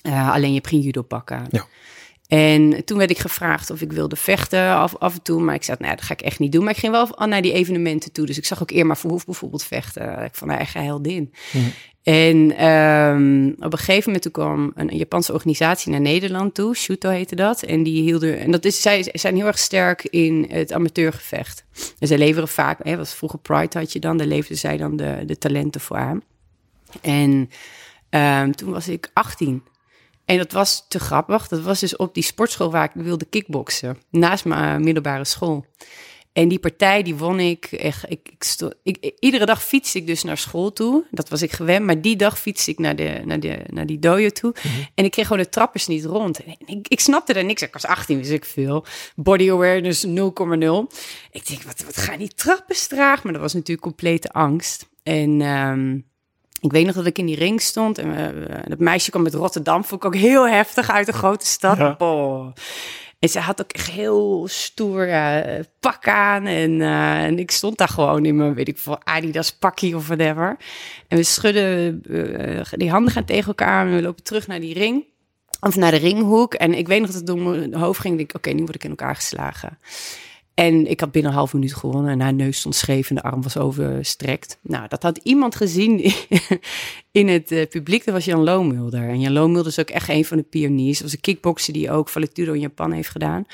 Eh, 0.04 0.32
alleen 0.34 0.50
je 0.50 0.56
hebt 0.56 0.68
geen 0.68 0.80
judo 0.80 1.02
pak 1.02 1.32
aan. 1.32 1.48
Ja. 1.50 1.66
En 2.32 2.86
toen 2.86 2.98
werd 2.98 3.10
ik 3.10 3.20
gevraagd 3.20 3.70
of 3.70 3.82
ik 3.82 3.92
wilde 3.92 4.16
vechten 4.16 4.70
af, 4.70 4.96
af 4.96 5.14
en 5.14 5.22
toe. 5.22 5.42
Maar 5.42 5.56
ik 5.56 5.64
zei, 5.64 5.78
nou, 5.80 5.96
dat 5.96 6.06
ga 6.06 6.14
ik 6.14 6.22
echt 6.22 6.40
niet 6.40 6.52
doen. 6.52 6.64
Maar 6.64 6.74
ik 6.74 6.80
ging 6.80 6.92
wel 6.92 7.28
naar 7.28 7.42
die 7.42 7.54
evenementen 7.54 8.12
toe. 8.12 8.26
Dus 8.26 8.38
ik 8.38 8.46
zag 8.46 8.62
ook 8.62 8.72
Irma 8.72 8.96
Verhoef 8.96 9.26
bijvoorbeeld 9.26 9.64
vechten. 9.64 10.24
Ik 10.24 10.36
vond 10.36 10.52
haar 10.52 10.60
echt 10.60 10.76
een 10.76 10.84
heldin. 10.84 11.34
Mhm. 11.52 11.66
En 12.04 12.58
ehm, 12.58 13.48
op 13.66 13.72
een 13.72 13.78
gegeven 13.78 14.04
moment 14.06 14.22
toen 14.22 14.32
kwam 14.32 14.72
een, 14.76 14.92
een 14.92 14.98
Japanse 14.98 15.34
organisatie 15.34 15.92
naar 15.92 16.02
Nederland 16.02 16.54
toe. 16.54 16.76
Shuto 16.76 17.10
heette 17.10 17.36
dat. 17.36 17.64
En 17.64 17.84
die 17.84 18.02
hielden... 18.02 18.40
En 18.40 18.52
dat 18.52 18.66
is, 18.66 18.82
zij 18.82 19.10
zijn 19.14 19.36
heel 19.36 19.48
erg 19.48 19.60
sterk 19.60 20.04
in 20.04 20.48
het 20.50 20.74
amateurgevecht. 20.74 21.66
En 22.00 22.08
zij 22.08 22.18
leveren 22.18 22.48
vaak... 22.48 22.80
Hè, 22.84 22.98
was 22.98 23.14
vroeger 23.14 23.40
Pride 23.40 23.80
had 23.80 23.92
je 23.94 24.00
dan. 24.00 24.18
Daar 24.18 24.28
leverden 24.28 24.58
zij 24.58 24.78
dan 24.78 24.96
de, 24.96 25.24
de 25.26 25.38
talenten 25.38 25.82
voor 25.82 25.98
aan. 25.98 26.22
En 27.02 27.50
ehm, 28.10 28.52
toen 28.52 28.72
was 28.72 28.88
ik 28.88 29.10
18. 29.14 29.64
En 30.26 30.38
dat 30.38 30.52
was 30.52 30.86
te 30.88 31.00
grappig. 31.00 31.48
Dat 31.48 31.62
was 31.62 31.80
dus 31.80 31.96
op 31.96 32.14
die 32.14 32.24
sportschool 32.24 32.72
waar 32.72 32.92
ik 32.94 33.04
wilde 33.04 33.26
kickboksen. 33.26 33.98
Naast 34.10 34.46
mijn 34.46 34.80
eh, 34.80 34.84
middelbare 34.86 35.26
school. 35.26 35.66
En 36.34 36.48
die 36.48 36.60
partij, 36.60 37.04
die 37.04 37.16
won 37.16 37.40
ik 37.40 37.66
echt. 37.66 38.10
Ik, 38.10 38.32
ik, 38.84 38.98
ik, 39.00 39.16
iedere 39.20 39.46
dag 39.46 39.64
fietste 39.64 39.98
ik 39.98 40.08
dus 40.08 40.24
naar 40.24 40.38
school 40.38 40.74
toe. 40.74 41.06
Dat 41.12 41.30
was 41.30 41.42
ik 41.42 41.52
gewend. 41.52 41.86
Maar 41.86 42.02
die 42.02 42.16
dag 42.16 42.40
fietste 42.40 42.72
ik 42.72 42.80
naar, 42.80 42.96
de, 42.96 43.22
naar, 43.26 43.40
de, 43.40 43.60
naar 43.68 43.86
die 43.86 44.00
dojo 44.00 44.30
toe. 44.30 44.56
En 44.96 45.06
ik 45.06 45.12
kreeg 45.12 45.28
gewoon 45.28 45.44
de 45.44 45.50
trappers 45.50 45.88
niet 45.88 46.06
rond. 46.06 46.44
En 46.44 46.56
ik, 46.66 46.88
ik 46.88 47.00
snapte 47.00 47.34
er 47.34 47.46
niks. 47.46 47.62
Ik 47.62 47.74
was 47.74 47.86
18, 47.86 48.18
wist 48.18 48.32
ik 48.32 48.46
veel. 48.46 48.86
Body 49.16 49.52
awareness 49.52 50.06
0,0. 50.06 50.12
Ik 51.32 51.48
denk, 51.48 51.64
wat, 51.64 51.84
wat 51.86 51.98
gaan 51.98 52.20
die 52.20 52.34
trappers 52.36 52.88
traag? 52.88 53.24
Maar 53.24 53.34
dat 53.34 53.42
was 53.42 53.54
natuurlijk 53.54 53.88
complete 53.88 54.32
angst. 54.32 54.90
En 55.04 55.42
ehm, 55.42 56.00
ik 56.62 56.72
weet 56.72 56.86
nog 56.86 56.96
dat 56.96 57.06
ik 57.06 57.18
in 57.18 57.26
die 57.26 57.36
ring 57.36 57.62
stond. 57.62 57.98
En 57.98 58.16
eh, 58.16 58.58
dat 58.68 58.80
meisje 58.80 59.10
kwam 59.10 59.24
met 59.24 59.34
Rotterdam. 59.34 59.84
Vond 59.84 60.04
ik 60.04 60.08
ook 60.08 60.16
heel 60.16 60.48
heftig 60.48 60.90
uit 60.90 61.08
een 61.08 61.14
grote 61.14 61.46
stad. 61.46 61.78
Ja. 61.78 61.96
En 63.20 63.30
ze 63.30 63.40
had 63.40 63.62
ook 63.62 63.72
echt 63.72 63.90
heel 63.90 64.48
stoer 64.48 65.08
ja, 65.08 65.44
pak 65.80 66.08
aan. 66.08 66.46
En, 66.46 66.82
eh, 66.82 67.24
en 67.24 67.40
ik 67.40 67.52
stond 67.52 67.78
daar 67.78 67.88
gewoon 67.88 68.26
in 68.26 68.36
mijn, 68.36 68.54
weet 68.54 68.68
ik 68.68 68.78
veel, 68.78 69.00
Adidas 69.04 69.52
pakje 69.52 69.96
of 69.96 70.08
whatever. 70.08 70.58
En 71.08 71.18
we 71.18 71.24
schudden, 71.24 72.02
eh, 72.10 72.66
die 72.72 72.90
handen 72.90 73.14
gaan 73.14 73.26
tegen 73.26 73.48
elkaar. 73.48 73.88
En 73.88 73.96
we 73.96 74.02
lopen 74.02 74.24
terug 74.24 74.48
naar 74.48 74.60
die 74.60 74.74
ring. 74.74 75.06
Of 75.60 75.76
naar 75.76 75.92
de 75.92 75.98
ringhoek. 75.98 76.54
En 76.54 76.74
ik 76.74 76.88
weet 76.88 77.00
nog 77.00 77.08
dat 77.08 77.18
het 77.18 77.28
door 77.28 77.38
mijn 77.38 77.74
hoofd 77.74 78.00
ging. 78.00 78.20
Ik 78.20 78.36
oké, 78.36 78.50
nu 78.50 78.64
word 78.64 78.76
ik 78.76 78.84
in 78.84 78.90
elkaar 78.90 79.16
geslagen. 79.16 79.78
En 80.54 80.90
ik 80.90 81.00
had 81.00 81.12
binnen 81.12 81.32
een 81.32 81.38
half 81.38 81.54
minuut 81.54 81.74
gewonnen. 81.74 82.12
En 82.12 82.20
haar 82.22 82.34
neus 82.34 82.58
stond 82.58 82.76
scheef 82.76 83.10
en 83.10 83.16
de 83.16 83.22
arm 83.24 83.42
was 83.42 83.58
overstrekt. 83.58 84.58
Nou, 84.62 84.88
dat 84.88 85.04
had 85.04 85.20
iemand 85.24 85.56
gezien 85.56 86.14
in 87.12 87.28
het 87.28 87.52
eh, 87.52 87.68
publiek. 87.68 88.06
Dat 88.06 88.14
was 88.14 88.26
Jan 88.26 88.44
Loomulder. 88.44 89.10
En 89.10 89.20
Jan 89.20 89.32
Loomulder 89.34 89.68
is 89.72 89.80
ook 89.80 89.90
echt 89.90 90.10
een 90.10 90.26
van 90.26 90.38
de 90.38 90.44
pioniers. 90.44 90.94
Dat 90.98 91.04
was 91.08 91.14
een 91.14 91.22
kickbokser 91.22 91.74
die 91.74 91.92
ook 91.92 92.10
Valetudo 92.10 92.54
in 92.54 92.60
Japan 92.60 92.92
heeft 92.92 93.10
gedaan. 93.10 93.46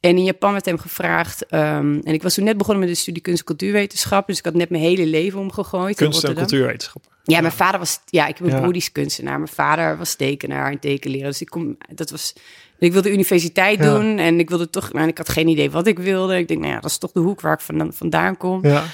En 0.00 0.16
in 0.16 0.24
Japan 0.24 0.52
werd 0.52 0.64
hem 0.64 0.78
gevraagd... 0.78 1.46
ehm, 1.46 1.98
en 2.04 2.12
ik 2.14 2.22
was 2.22 2.34
toen 2.34 2.44
net 2.44 2.56
begonnen 2.58 2.84
met 2.84 2.94
de 2.94 3.00
studie 3.00 3.22
kunst- 3.22 3.40
en 3.40 3.46
cultuurwetenschap. 3.46 4.26
Dus 4.26 4.38
ik 4.38 4.44
had 4.44 4.54
net 4.54 4.70
mijn 4.70 4.82
hele 4.82 5.06
leven 5.06 5.40
omgegooid. 5.40 5.96
Kunst 5.96 6.22
en 6.22 6.28
Rotterdam. 6.28 6.46
cultuurwetenschappen. 6.48 7.10
Ja, 7.24 7.40
mijn 7.40 7.52
vader 7.52 7.78
was. 7.78 8.00
Ja, 8.06 8.26
ik 8.26 8.38
heb 8.38 8.46
een 8.46 8.52
Ja. 8.52 8.60
broer 8.60 8.88
kunstenaar. 8.92 9.36
Mijn 9.36 9.52
vader 9.52 9.96
was 9.98 10.14
tekenaar 10.14 10.70
en 10.70 10.78
tekenleraar. 10.78 11.30
Dus 11.30 11.40
ik 11.40 11.48
kom. 11.48 11.76
Dat 11.94 12.10
was. 12.10 12.34
Ik 12.78 12.92
wilde 12.92 13.12
universiteit 13.12 13.78
Ja. 13.78 13.94
doen 13.94 14.18
en 14.18 14.38
ik 14.38 14.48
wilde 14.48 14.70
toch. 14.70 14.92
Maar 14.92 15.08
ik 15.08 15.18
had 15.18 15.28
geen 15.28 15.48
idee 15.48 15.70
wat 15.70 15.86
ik 15.86 15.98
wilde. 15.98 16.36
Ik 16.38 16.48
denk, 16.48 16.60
nou 16.60 16.72
ja, 16.72 16.80
dat 16.80 16.90
is 16.90 16.98
toch 16.98 17.12
de 17.12 17.20
hoek 17.20 17.40
waar 17.40 17.52
ik 17.52 17.60
vandaan, 17.60 17.92
vandaan 17.92 18.36
kom. 18.36 18.66
Ja, 18.66 18.84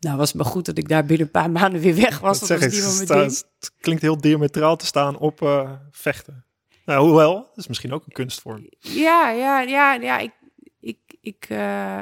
Nou, 0.00 0.16
was 0.16 0.28
het 0.28 0.36
maar 0.36 0.46
goed 0.52 0.64
dat 0.66 0.78
ik 0.78 0.88
daar 0.88 1.04
binnen 1.04 1.26
een 1.26 1.32
paar 1.32 1.50
maanden 1.50 1.80
weer 1.80 1.94
weg 1.94 2.18
was. 2.18 2.38
dat 2.40 2.48
was 2.48 2.60
ik. 2.62 2.70
niet 2.98 3.08
Het, 3.08 3.72
klinkt 3.80 4.02
heel 4.02 4.20
diametraal 4.20 4.76
te 4.76 4.86
staan 4.86 5.18
op 5.18 5.42
eh, 5.42 5.70
vechten. 5.90 6.44
Nou, 6.84 7.06
hoewel, 7.06 7.34
dat 7.34 7.56
is 7.56 7.66
misschien 7.66 7.92
ook 7.92 8.02
een 8.06 8.12
kunstvorm. 8.12 8.66
Ja, 8.80 9.30
ja, 9.30 9.60
ja, 9.60 9.92
ja. 9.92 10.18
Ik, 10.18 10.32
ik, 10.80 10.98
ik, 11.20 11.46
eh, 11.48 11.98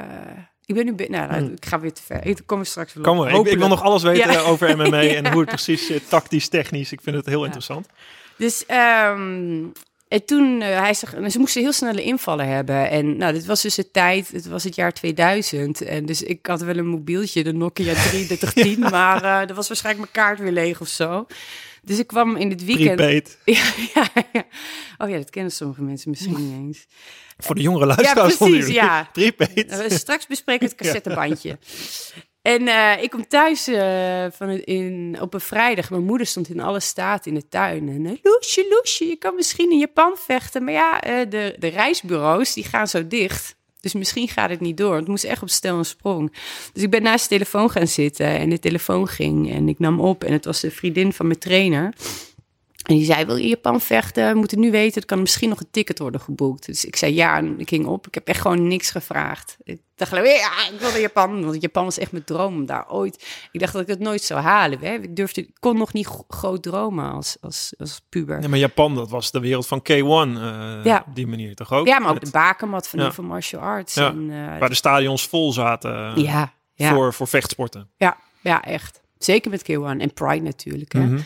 ik 0.65 0.75
ben 0.75 0.85
nu. 0.85 0.91
Nou, 1.07 1.31
nou, 1.31 1.51
ik 1.51 1.65
ga 1.65 1.79
weer 1.79 1.93
te 1.93 2.01
ver. 2.03 2.25
Ik 2.25 2.41
kom 2.45 2.59
er 2.59 2.65
straks 2.65 2.95
op. 2.95 3.03
Kom 3.03 3.17
maar, 3.17 3.33
ik, 3.33 3.45
ik 3.45 3.57
wil 3.57 3.67
nog 3.67 3.81
alles 3.83 4.03
weten 4.03 4.31
Ja. 4.31 4.39
over 4.51 4.77
MMA 4.77 5.01
en 5.01 5.31
hoe 5.31 5.39
het 5.41 5.49
precies 5.55 5.85
zit, 5.85 6.09
tactisch, 6.09 6.47
technisch. 6.49 6.91
Ik 6.91 7.01
vind 7.01 7.15
het 7.15 7.25
heel 7.25 7.43
interessant. 7.43 7.87
Dus 8.37 8.65
ehm, 8.65 9.63
en 10.15 10.25
toen, 10.25 10.61
eh, 10.61 10.79
hij 10.79 10.93
ze 11.29 11.39
moesten 11.39 11.61
heel 11.61 11.71
snelle 11.71 12.03
invallen 12.03 12.47
hebben. 12.47 12.89
En 12.89 13.17
nou, 13.17 13.33
dit 13.33 13.45
was 13.45 13.61
dus 13.61 13.75
de 13.75 13.91
tijd, 13.91 14.31
het 14.31 14.47
was 14.47 14.63
het 14.63 14.75
jaar 14.75 14.93
2000. 14.93 15.81
En 15.81 16.05
dus 16.05 16.23
ik 16.23 16.45
had 16.45 16.61
wel 16.61 16.77
een 16.77 16.87
mobieltje, 16.87 17.43
de 17.43 17.53
Nokia 17.53 17.93
3310, 18.09 18.79
maar 18.79 19.23
eh 19.23 19.49
er 19.49 19.55
was 19.55 19.67
waarschijnlijk 19.67 20.13
mijn 20.13 20.25
kaart 20.27 20.39
weer 20.39 20.63
leeg 20.63 20.81
of 20.81 20.87
zo. 20.87 21.25
Dus 21.81 21.99
ik 21.99 22.07
kwam 22.07 22.35
in 22.35 22.49
dit 22.49 22.65
weekend... 22.65 22.95
Prepaid. 22.95 23.37
Ja, 23.45 23.63
ja, 23.93 24.07
ja. 24.33 24.43
Oh 24.97 25.09
ja, 25.09 25.17
dat 25.17 25.29
kennen 25.29 25.51
sommige 25.51 25.81
mensen 25.81 26.09
misschien 26.09 26.35
niet 26.37 26.53
eens. 26.53 26.85
Voor 27.37 27.55
de 27.55 27.61
jongere 27.61 27.85
luisteraars 27.85 28.35
van 28.35 28.49
precies, 28.49 28.73
ja. 28.73 29.09
Prepaid. 29.13 29.77
We 29.77 29.85
straks 29.89 30.27
bespreken 30.27 30.67
we 30.67 30.73
het 30.77 30.81
cassettebandje. 30.81 31.57
En 32.45 32.67
eh, 32.67 33.03
ik 33.03 33.09
kom 33.09 33.27
thuis 33.27 33.67
eh, 33.67 34.25
van 34.31 34.49
in, 34.49 35.17
op 35.21 35.33
een 35.33 35.41
vrijdag. 35.41 35.89
Mijn 35.89 36.03
moeder 36.03 36.27
stond 36.27 36.49
in 36.49 36.59
alle 36.59 36.79
staat 36.79 37.25
in 37.25 37.33
de 37.33 37.47
tuin. 37.47 37.89
En 37.89 38.05
uh, 38.05 38.11
Loesje, 38.21 38.65
Loesje, 38.69 39.05
je 39.05 39.15
kan 39.15 39.35
misschien 39.35 39.71
in 39.71 39.77
Japan 39.77 40.13
vechten. 40.17 40.63
Maar 40.63 40.73
ja, 40.73 40.99
de, 41.25 41.55
de 41.59 41.67
reisbureaus 41.67 42.53
die 42.53 42.63
gaan 42.63 42.87
zo 42.87 43.07
dicht. 43.07 43.55
Dus 43.79 43.93
misschien 43.93 44.27
gaat 44.27 44.49
het 44.49 44.59
niet 44.59 44.77
door. 44.77 44.95
Het 44.95 45.07
moest 45.07 45.23
echt 45.23 45.41
op 45.41 45.49
stel 45.49 45.77
en 45.77 45.85
sprong. 45.85 46.33
Dus 46.73 46.83
ik 46.83 46.89
ben 46.89 47.03
naast 47.03 47.29
de 47.29 47.35
telefoon 47.35 47.71
gaan 47.71 47.87
zitten 47.87 48.27
en 48.27 48.49
de 48.49 48.59
telefoon 48.59 49.07
ging. 49.07 49.51
En 49.51 49.69
ik 49.69 49.79
nam 49.79 49.99
op 49.99 50.23
en 50.23 50.33
het 50.33 50.45
was 50.45 50.59
de 50.59 50.71
vriendin 50.71 51.13
van 51.13 51.27
mijn 51.27 51.39
trainer. 51.39 51.93
En 52.85 52.95
die 52.95 53.05
zei, 53.05 53.25
wil 53.25 53.35
je 53.35 53.41
in 53.43 53.47
Japan 53.49 53.81
vechten? 53.81 54.31
We 54.31 54.37
moeten 54.37 54.59
nu 54.59 54.71
weten, 54.71 55.01
er 55.01 55.07
kan 55.07 55.19
misschien 55.21 55.49
nog 55.49 55.59
een 55.59 55.71
ticket 55.71 55.99
worden 55.99 56.21
geboekt. 56.21 56.65
Dus 56.65 56.85
ik 56.85 56.95
zei 56.95 57.13
ja 57.13 57.37
en 57.37 57.59
ik 57.59 57.69
ging 57.69 57.85
op. 57.85 58.07
Ik 58.07 58.13
heb 58.13 58.27
echt 58.27 58.41
gewoon 58.41 58.67
niks 58.67 58.91
gevraagd. 58.91 59.57
Ik 59.63 59.79
dacht 59.95 60.11
ja, 60.11 60.21
ik 60.73 60.79
wil 60.79 60.89
naar 60.91 60.99
Japan. 60.99 61.45
Want 61.45 61.61
Japan 61.61 61.83
was 61.83 61.97
echt 61.97 62.11
mijn 62.11 62.23
droom 62.23 62.55
om 62.55 62.65
daar 62.65 62.89
ooit... 62.89 63.25
Ik 63.51 63.59
dacht 63.59 63.73
dat 63.73 63.81
ik 63.81 63.87
het 63.87 63.99
nooit 63.99 64.21
zou 64.21 64.41
halen. 64.41 64.79
Hè? 64.79 64.93
Ik, 64.93 65.15
durfde, 65.15 65.41
ik 65.41 65.49
kon 65.59 65.77
nog 65.77 65.93
niet 65.93 66.05
gro- 66.05 66.25
groot 66.27 66.63
dromen 66.63 67.11
als, 67.11 67.37
als, 67.41 67.73
als 67.77 68.01
puber. 68.09 68.41
Ja, 68.41 68.47
maar 68.47 68.59
Japan, 68.59 68.95
dat 68.95 69.09
was 69.09 69.31
de 69.31 69.39
wereld 69.39 69.67
van 69.67 69.79
K1 69.79 69.85
eh, 69.93 70.83
Ja. 70.83 71.03
op 71.07 71.15
die 71.15 71.27
manier 71.27 71.55
toch 71.55 71.71
ook? 71.73 71.87
Ja, 71.87 71.99
maar 71.99 72.11
ook 72.11 72.25
de 72.25 72.31
bakermat 72.31 72.87
van 72.87 72.99
Ja. 72.99 73.11
martial 73.21 73.61
arts. 73.61 73.93
Ja, 73.93 74.09
En, 74.09 74.27
eh, 74.31 74.59
Waar 74.59 74.69
de 74.69 74.75
stadions 74.75 75.27
vol 75.27 75.53
zaten 75.53 76.15
eh, 76.15 76.23
ja, 76.23 76.53
ja, 76.73 76.93
Voor, 76.93 77.13
voor 77.13 77.27
vechtsporten. 77.27 77.89
ja, 77.97 78.17
ja, 78.41 78.63
echt. 78.63 79.01
Zeker 79.17 79.51
met 79.51 79.61
K1 79.71 80.01
en 80.01 80.13
Pride 80.13 80.43
natuurlijk. 80.43 80.93
Hè? 80.93 80.99
Mhm. 80.99 81.19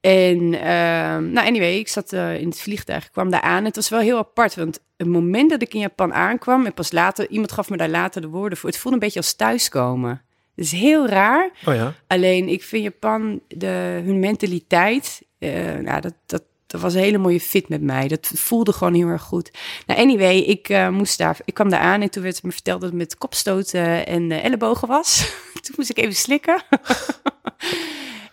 En 0.00 0.54
ehm, 0.54 1.30
nou, 1.32 1.46
anyway, 1.46 1.78
ik 1.78 1.88
zat 1.88 2.12
eh, 2.12 2.40
in 2.40 2.48
het 2.48 2.60
vliegtuig, 2.60 3.04
ik 3.04 3.12
kwam 3.12 3.30
daar 3.30 3.40
aan. 3.40 3.64
Het 3.64 3.76
was 3.76 3.88
wel 3.88 4.00
heel 4.00 4.18
apart, 4.18 4.54
want 4.54 4.80
het 4.96 5.06
moment 5.06 5.50
dat 5.50 5.62
ik 5.62 5.74
in 5.74 5.80
Japan 5.80 6.14
aankwam... 6.14 6.66
en 6.66 6.74
pas 6.74 6.92
later, 6.92 7.28
iemand 7.28 7.52
gaf 7.52 7.70
me 7.70 7.76
daar 7.76 7.88
later 7.88 8.20
de 8.20 8.28
woorden 8.28 8.58
voor... 8.58 8.68
het 8.68 8.78
voelde 8.78 8.96
een 8.96 9.04
beetje 9.04 9.20
als 9.20 9.34
thuiskomen. 9.34 10.22
Het 10.54 10.64
is 10.64 10.72
heel 10.72 11.08
raar, 11.08 11.50
Oh 11.66 11.74
ja. 11.74 11.94
alleen 12.06 12.48
ik 12.48 12.62
vind 12.62 12.82
Japan, 12.82 13.40
de, 13.48 14.00
hun 14.04 14.20
mentaliteit... 14.20 15.22
eh, 15.38 15.74
nou, 15.74 16.00
dat, 16.00 16.14
dat, 16.26 16.42
dat 16.70 16.80
was 16.80 16.94
een 16.94 17.00
hele 17.00 17.18
mooie 17.18 17.40
fit 17.40 17.68
met 17.68 17.82
mij. 17.82 18.08
Dat 18.08 18.32
voelde 18.34 18.72
gewoon 18.72 18.94
heel 18.94 19.08
erg 19.08 19.22
goed. 19.22 19.50
Nou, 19.86 20.00
anyway, 20.00 20.36
ik, 20.36 20.68
eh, 20.68 20.88
moest 20.88 21.18
daar, 21.18 21.38
ik 21.44 21.54
kwam 21.54 21.70
daar 21.70 21.80
aan 21.80 22.00
en 22.00 22.10
toen 22.10 22.22
werd 22.22 22.42
me 22.42 22.52
verteld 22.52 22.80
dat 22.80 22.90
het 22.90 22.98
met 22.98 23.18
kopstoten 23.18 24.06
en 24.06 24.30
eh, 24.30 24.44
ellebogen 24.44 24.88
was. 24.88 25.32
toen 25.62 25.74
moest 25.76 25.90
ik 25.90 25.98
even 25.98 26.14
slikken. 26.14 26.62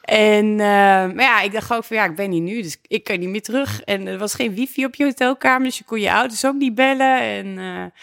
En 0.07 0.51
eh, 0.51 0.57
maar 1.13 1.21
ja, 1.21 1.41
ik 1.41 1.51
dacht 1.51 1.73
ook 1.73 1.83
van 1.83 1.97
ja, 1.97 2.05
ik 2.05 2.15
ben 2.15 2.31
hier 2.31 2.41
nu, 2.41 2.61
dus 2.61 2.77
ik 2.87 3.03
kan 3.03 3.19
niet 3.19 3.29
meer 3.29 3.41
terug. 3.41 3.81
En 3.81 4.07
er 4.07 4.17
was 4.17 4.33
geen 4.33 4.53
wifi 4.53 4.85
op 4.85 4.95
je 4.95 5.03
hotelkamer, 5.03 5.67
dus 5.67 5.77
je 5.77 5.83
kon 5.83 5.99
je 5.99 6.13
ouders 6.13 6.45
ook 6.45 6.55
niet 6.55 6.75
bellen. 6.75 7.21
En, 7.21 7.57
eh, 7.57 8.01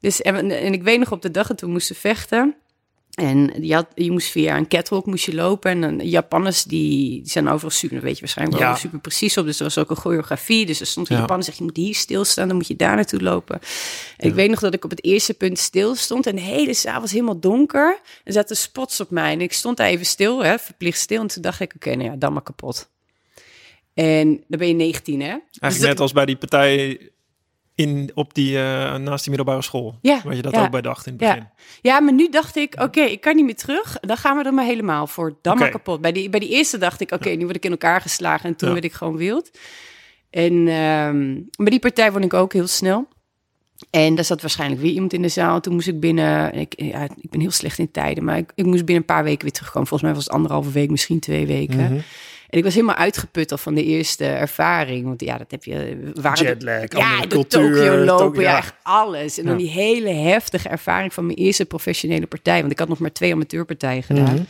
dus, 0.00 0.22
en, 0.22 0.50
en 0.50 0.72
ik 0.72 0.82
weet 0.82 0.98
nog 0.98 1.12
op 1.12 1.22
de 1.22 1.30
dag 1.30 1.46
dat 1.46 1.60
we 1.60 1.66
moesten 1.66 1.96
vechten. 1.96 2.54
En 3.14 3.52
je, 3.60 3.74
had, 3.74 3.86
je 3.94 4.10
moest 4.10 4.30
via 4.30 4.56
een 4.56 4.68
catwalk 4.68 5.06
moest 5.06 5.24
je 5.24 5.34
lopen. 5.34 5.70
En 5.70 5.80
dan, 5.80 6.08
Japanners 6.08 6.62
die, 6.64 6.88
die 7.22 7.30
zijn 7.30 7.48
overal 7.48 7.70
super, 7.70 8.00
weet 8.00 8.14
je 8.14 8.20
waarschijnlijk 8.20 8.58
wel 8.58 8.68
Ja. 8.68 8.76
super 8.76 8.98
precies 8.98 9.36
op. 9.38 9.46
Dus 9.46 9.58
er 9.58 9.64
was 9.64 9.78
ook 9.78 9.90
een 9.90 9.96
choreografie. 9.96 10.66
Dus 10.66 10.80
er 10.80 10.86
stond 10.86 11.08
een 11.08 11.14
Ja. 11.14 11.20
Japaner 11.20 11.44
zegt, 11.44 11.58
je 11.58 11.64
moet 11.64 11.76
hier 11.76 11.94
stilstaan, 11.94 12.48
dan 12.48 12.56
moet 12.56 12.66
je 12.66 12.76
daar 12.76 12.94
naartoe 12.94 13.20
lopen. 13.22 13.60
En 14.16 14.28
ik 14.28 14.34
weet 14.34 14.50
nog 14.50 14.60
dat 14.60 14.74
ik 14.74 14.84
op 14.84 14.90
het 14.90 15.04
eerste 15.04 15.34
punt 15.34 15.58
stil 15.58 15.94
stond. 15.94 16.26
En 16.26 16.34
de 16.34 16.40
hele 16.42 16.74
zaal 16.74 17.00
was 17.00 17.10
helemaal 17.12 17.40
donker. 17.40 18.00
Er 18.24 18.32
zaten 18.32 18.56
spots 18.56 19.00
op 19.00 19.10
mij. 19.10 19.32
En 19.32 19.40
ik 19.40 19.52
stond 19.52 19.76
daar 19.76 19.86
even 19.88 20.06
stil, 20.06 20.44
hè, 20.44 20.58
verplicht 20.58 20.98
stil. 20.98 21.20
En 21.20 21.26
toen 21.26 21.42
dacht 21.42 21.60
ik, 21.60 21.72
oké, 21.76 21.94
nou 21.94 22.10
ja, 22.10 22.16
dan 22.16 22.32
maar 22.32 22.42
kapot. 22.42 22.88
En 23.94 24.28
dan 24.48 24.58
ben 24.58 24.68
je 24.68 24.74
19, 24.74 25.20
hè? 25.20 25.26
Dus 25.26 25.58
Eigenlijk 25.60 25.80
dat- 25.80 25.90
net 25.90 26.00
als 26.00 26.12
bij 26.12 26.24
die 26.26 26.36
partij 26.36 27.00
in, 27.74 28.10
op 28.14 28.34
die, 28.34 28.56
eh, 28.58 28.94
naast 28.96 29.24
die 29.24 29.34
middelbare 29.34 29.62
school. 29.62 29.98
Ja, 30.02 30.20
Waar 30.24 30.34
je 30.34 30.42
dat 30.42 30.52
ja. 30.54 30.64
ook 30.64 30.70
bij 30.70 30.80
dacht 30.80 31.06
in 31.06 31.12
het 31.12 31.22
Ja. 31.22 31.28
begin. 31.28 31.48
Ja, 31.80 32.00
maar 32.00 32.12
nu 32.12 32.28
dacht 32.28 32.56
ik, 32.56 32.74
oké, 32.80 33.00
ik 33.00 33.20
kan 33.20 33.36
niet 33.36 33.44
meer 33.44 33.56
terug. 33.56 33.96
Dan 34.00 34.16
gaan 34.16 34.36
we 34.36 34.44
er 34.44 34.54
maar 34.54 34.64
helemaal 34.64 35.06
voor. 35.06 35.38
Dan 35.42 35.58
maar 35.58 35.70
kapot. 35.70 36.00
Bij 36.00 36.12
die, 36.12 36.28
bij 36.28 36.40
die 36.40 36.48
eerste 36.48 36.78
dacht 36.78 37.00
ik, 37.00 37.10
oké, 37.12 37.30
nu 37.30 37.44
word 37.44 37.56
ik 37.56 37.64
in 37.64 37.70
elkaar 37.70 38.00
geslagen. 38.00 38.48
En 38.48 38.56
toen 38.56 38.68
Ja. 38.68 38.74
werd 38.74 38.86
ik 38.86 38.92
gewoon 38.92 39.16
wild. 39.16 39.50
En 40.30 40.62
maar 41.56 41.70
die 41.70 41.78
partij 41.78 42.12
vond 42.12 42.24
ik 42.24 42.34
ook 42.34 42.52
heel 42.52 42.66
snel. 42.66 43.08
En 43.90 44.14
daar 44.14 44.24
zat 44.24 44.40
waarschijnlijk 44.40 44.80
weer 44.80 44.92
iemand 44.92 45.12
in 45.12 45.22
de 45.22 45.28
zaal. 45.28 45.60
Toen 45.60 45.74
moest 45.74 45.88
ik 45.88 46.00
binnen, 46.00 46.54
ik, 46.54 46.72
ja, 46.76 47.02
ik 47.20 47.30
ben 47.30 47.40
heel 47.40 47.50
slecht 47.50 47.78
in 47.78 47.90
tijden, 47.90 48.24
maar 48.24 48.36
ik, 48.38 48.52
ik 48.54 48.64
moest 48.64 48.84
binnen 48.84 48.96
een 48.96 49.14
paar 49.14 49.24
weken 49.24 49.42
weer 49.42 49.52
terugkomen. 49.52 49.88
Volgens 49.88 50.08
mij 50.10 50.18
was 50.18 50.24
het 50.28 50.34
anderhalve 50.34 50.70
week, 50.70 50.90
misschien 50.90 51.20
twee 51.20 51.46
weken. 51.46 51.78
Mhm. 51.84 51.98
En 52.54 52.60
ik 52.60 52.64
was 52.64 52.74
helemaal 52.74 52.94
uitgeput 52.96 53.50
al 53.52 53.58
van 53.58 53.74
de 53.74 53.84
eerste 53.84 54.24
ervaring. 54.24 55.04
Want 55.04 55.20
ja, 55.20 55.38
dat 55.38 55.50
heb 55.50 55.64
je... 55.64 55.98
Waren 56.14 56.46
Jetlag, 56.46 56.92
ja, 56.92 57.10
andere 57.10 57.20
door 57.20 57.28
cultuur, 57.28 57.74
Tokio 57.74 57.96
lopen, 58.04 58.42
ja. 58.42 58.50
ja. 58.50 58.56
echt 58.56 58.74
alles. 58.82 59.38
En 59.38 59.44
dan 59.44 59.52
Ja. 59.52 59.58
die 59.58 59.70
hele 59.70 60.08
heftige 60.10 60.68
ervaring 60.68 61.12
van 61.14 61.26
mijn 61.26 61.38
eerste 61.38 61.64
professionele 61.64 62.26
partij. 62.26 62.60
Want 62.60 62.72
ik 62.72 62.78
had 62.78 62.88
nog 62.88 62.98
maar 62.98 63.12
twee 63.12 63.32
amateurpartijen 63.32 64.02
gedaan. 64.02 64.34
Mhm. 64.34 64.42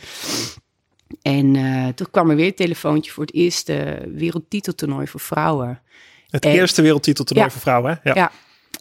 En 1.21 1.55
eh, 1.55 1.87
toen 1.87 2.07
kwam 2.11 2.29
er 2.29 2.35
weer 2.35 2.45
een 2.47 2.53
telefoontje 2.53 3.11
voor 3.11 3.25
het 3.25 3.33
eerste 3.35 4.01
wereldtiteltoernooi 4.13 5.07
voor 5.07 5.19
vrouwen. 5.19 5.81
Het 6.29 6.45
En- 6.45 6.51
eerste 6.51 6.81
wereldtiteltoernooi 6.81 7.47
Ja. 7.47 7.53
voor 7.53 7.61
vrouwen, 7.61 7.99
hè? 8.03 8.09
Ja. 8.09 8.15
Ja. 8.15 8.31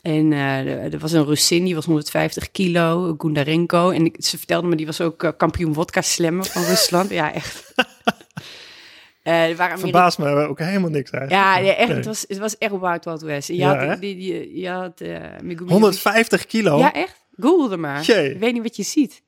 En 0.03 0.33
eh, 0.33 0.93
er- 0.93 0.99
was 0.99 1.13
een 1.13 1.25
Russin, 1.25 1.65
die 1.65 1.75
was 1.75 1.85
150 1.85 2.51
kilo, 2.51 3.15
Gundarenko. 3.19 3.91
En 3.91 4.05
ik, 4.05 4.17
ze 4.19 4.39
vertelde 4.39 4.69
me, 4.69 4.77
die 4.77 4.87
was 4.87 5.01
ook 5.01 5.23
eh, 5.23 5.31
kampioen 5.37 5.73
wodka 5.73 6.03
slammen 6.03 6.45
van 6.45 6.65
Rusland. 6.75 7.11
ja, 7.11 7.33
echt. 7.33 7.73
Er 9.25 9.57
waren 9.57 9.79
Verbaast 9.79 10.19
me 10.19 10.29
ook 10.49 10.59
helemaal 10.59 10.91
niks 10.91 11.11
eigenlijk. 11.11 11.43
Ja, 11.45 11.59
ja, 11.59 11.75
echt, 11.75 11.89
Nee. 11.89 11.97
het, 11.97 12.07
was, 12.07 12.25
het 12.29 12.39
was 12.39 12.59
echt 12.59 12.71
Wild 12.81 13.05
Wild 13.05 13.23
West. 13.23 13.49
Je 13.49 13.55
Ja, 13.57 13.87
had, 13.87 14.01
die, 14.01 14.17
die, 14.17 14.61
je 14.61 14.69
had 14.69 15.01
eh, 15.01 15.21
Megumi 15.43 15.71
150 15.71 16.47
kilo? 16.47 16.79
Ja, 16.79 16.93
echt? 16.93 17.25
Google 17.37 17.73
er 17.73 17.81
maar. 17.81 18.03
Jee. 18.03 18.31
Ik 18.35 18.39
weet 18.41 18.53
niet 18.53 18.63
wat 18.63 18.77
je 18.77 18.83
ziet. 18.83 19.23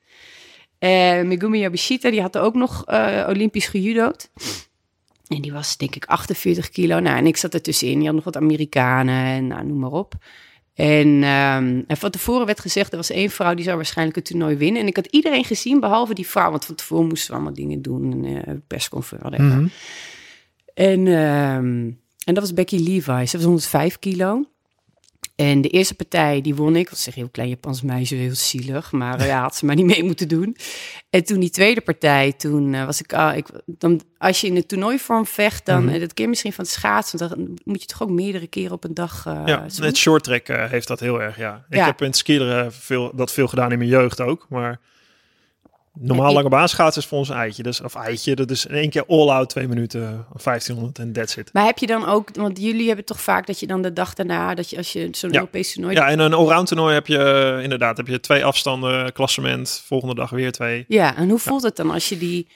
Eh 0.79 1.23
Megumi 1.23 1.59
Yabashita, 1.59 2.11
die 2.11 2.21
had 2.21 2.39
ook 2.39 2.55
nog 2.55 2.85
Olympisch 3.29 3.67
gejudood. 3.67 4.31
En 5.27 5.41
die 5.43 5.53
was 5.53 5.77
denk 5.77 5.95
ik 5.97 6.05
48 6.05 6.69
kilo. 6.71 6.99
Nou, 7.01 7.17
en 7.17 7.27
ik 7.27 7.37
zat 7.37 7.55
er 7.55 7.63
tussenin. 7.63 7.99
Je 8.01 8.07
had 8.07 8.15
nog 8.15 8.25
wat 8.25 8.37
Amerikanen 8.37 9.25
en 9.25 9.47
nou, 9.47 9.67
noem 9.67 9.79
maar 9.79 9.91
op. 9.91 10.15
En, 10.77 11.23
ehm, 11.23 11.83
en 11.87 11.97
van 11.97 12.11
tevoren 12.11 12.47
werd 12.47 12.61
gezegd, 12.61 12.91
er 12.91 12.97
was 12.97 13.11
één 13.11 13.31
vrouw 13.31 13.55
die 13.55 13.65
zou 13.65 13.77
waarschijnlijk 13.77 14.17
het 14.17 14.27
toernooi 14.27 14.57
winnen. 14.57 14.83
En 14.83 14.87
ik 14.87 14.97
had 14.97 15.07
iedereen 15.07 15.45
gezien, 15.45 15.81
behalve 15.81 16.15
die 16.15 16.27
vrouw. 16.27 16.51
Want 16.51 16.65
van 16.65 16.75
tevoren 16.75 17.07
moesten 17.07 17.29
we 17.31 17.35
allemaal 17.35 17.55
dingen 17.55 17.83
doen. 17.83 18.13
Een 18.13 18.45
eh, 18.45 18.55
persconferentie. 18.67 19.43
Mhm. 19.43 19.67
En, 20.75 21.07
ehm, 21.07 21.91
en 22.25 22.35
dat 22.35 22.39
was 22.39 22.53
Becky 22.53 22.77
Levi. 22.77 23.27
Ze 23.27 23.37
was 23.37 23.47
105 23.47 23.99
kilo. 23.99 24.45
En 25.37 25.61
de 25.61 25.69
eerste 25.69 25.95
partij, 25.95 26.41
die 26.41 26.55
won 26.55 26.77
ik. 26.77 26.91
Was 26.91 27.03
zeg 27.03 27.15
heel 27.15 27.29
klein 27.29 27.49
Japans 27.49 27.83
meisje, 27.83 28.15
heel 28.15 28.35
zielig. 28.35 28.93
Maar 28.93 29.19
eh, 29.21 29.27
ja, 29.27 29.41
had 29.43 29.57
ze 29.57 29.65
maar 29.67 29.75
niet 29.75 29.87
mee 29.87 30.05
moeten 30.05 30.29
doen. 30.29 30.57
En 31.11 31.25
toen 31.25 31.41
die 31.41 31.51
tweede 31.51 31.81
partij, 31.81 32.33
toen 32.33 32.75
eh, 32.75 32.85
was 32.85 33.01
ik, 33.01 33.13
ah, 33.13 33.37
ik... 33.37 33.47
Dan, 33.67 34.01
als 34.19 34.41
je 34.41 34.47
in 34.47 34.55
de 34.55 34.67
toernooivorm 34.67 35.27
vecht, 35.27 35.67
dan... 35.67 35.87
Dat 35.87 36.15
ken 36.15 36.25
je 36.25 36.29
misschien 36.29 36.53
van 36.53 36.65
het 36.65 36.73
schaatsen. 36.73 37.19
Dan 37.19 37.59
moet 37.65 37.81
je 37.81 37.87
toch 37.87 38.03
ook 38.03 38.11
meerdere 38.11 38.47
keren 38.47 38.73
op 38.73 38.85
een 38.85 38.95
dag... 38.95 39.27
eh, 39.27 39.43
Ja, 39.47 39.67
het 39.81 39.97
short 39.97 40.25
track 40.25 40.47
heeft 40.47 40.89
dat 40.89 41.01
heel 41.01 41.23
erg, 41.23 41.37
ja. 41.37 41.65
Ik 41.69 41.77
Ja. 41.77 41.85
heb 41.85 42.01
in 42.01 42.07
het 42.07 42.17
skileren 42.17 42.73
veel, 42.73 43.13
dat 43.15 43.33
veel 43.33 43.49
gedaan 43.49 43.73
in 43.73 43.79
mijn 43.79 43.91
jeugd 43.91 44.21
ook, 44.21 44.47
maar 44.49 44.81
normaal 45.99 46.33
lange 46.33 46.49
baanschaatsen 46.49 47.03
is 47.03 47.09
voor 47.09 47.19
ons 47.19 47.31
eitje. 47.31 47.63
Dus, 47.63 47.81
of 47.81 47.95
eitje, 47.95 48.35
dat 48.35 48.51
is 48.51 48.67
in 48.67 48.75
één 48.75 48.91
keer 48.91 49.05
all-out, 49.07 49.49
twee 49.49 49.69
minuten, 49.69 50.27
1500 50.43 50.99
en 50.99 51.13
that's 51.13 51.37
it. 51.37 51.53
Maar 51.53 51.65
heb 51.65 51.79
je 51.79 51.87
dan 51.87 52.07
ook... 52.07 52.29
Want 52.35 52.61
jullie 52.61 52.87
hebben 52.87 53.05
toch 53.05 53.21
vaak 53.21 53.47
dat 53.47 53.61
je 53.61 53.67
dan 53.67 53.83
de 53.83 53.93
dag 53.93 54.15
daarna... 54.15 54.55
dat 54.55 54.71
je 54.71 54.77
als 54.77 54.93
je 54.93 55.09
zo'n 55.13 55.31
Ja. 55.31 55.39
Europees 55.39 55.73
toernooi... 55.73 55.95
Ja, 55.95 56.09
in 56.09 56.19
een 56.19 56.35
allround 56.35 56.69
toernooi 56.69 56.95
heb 56.95 57.07
je 57.07 57.19
eh, 57.19 57.63
inderdaad 57.63 57.97
heb 57.97 58.07
je 58.07 58.21
twee 58.21 58.45
afstanden, 58.45 59.13
klassement, 59.13 59.83
volgende 59.87 60.15
dag 60.15 60.31
weer 60.31 60.53
twee. 60.53 60.85
Ja, 60.89 61.17
en 61.17 61.29
hoe 61.29 61.39
voelt 61.39 61.63
het 61.63 61.77
dan 61.77 61.91
als 61.91 62.09
je 62.09 62.19
die 62.19 62.49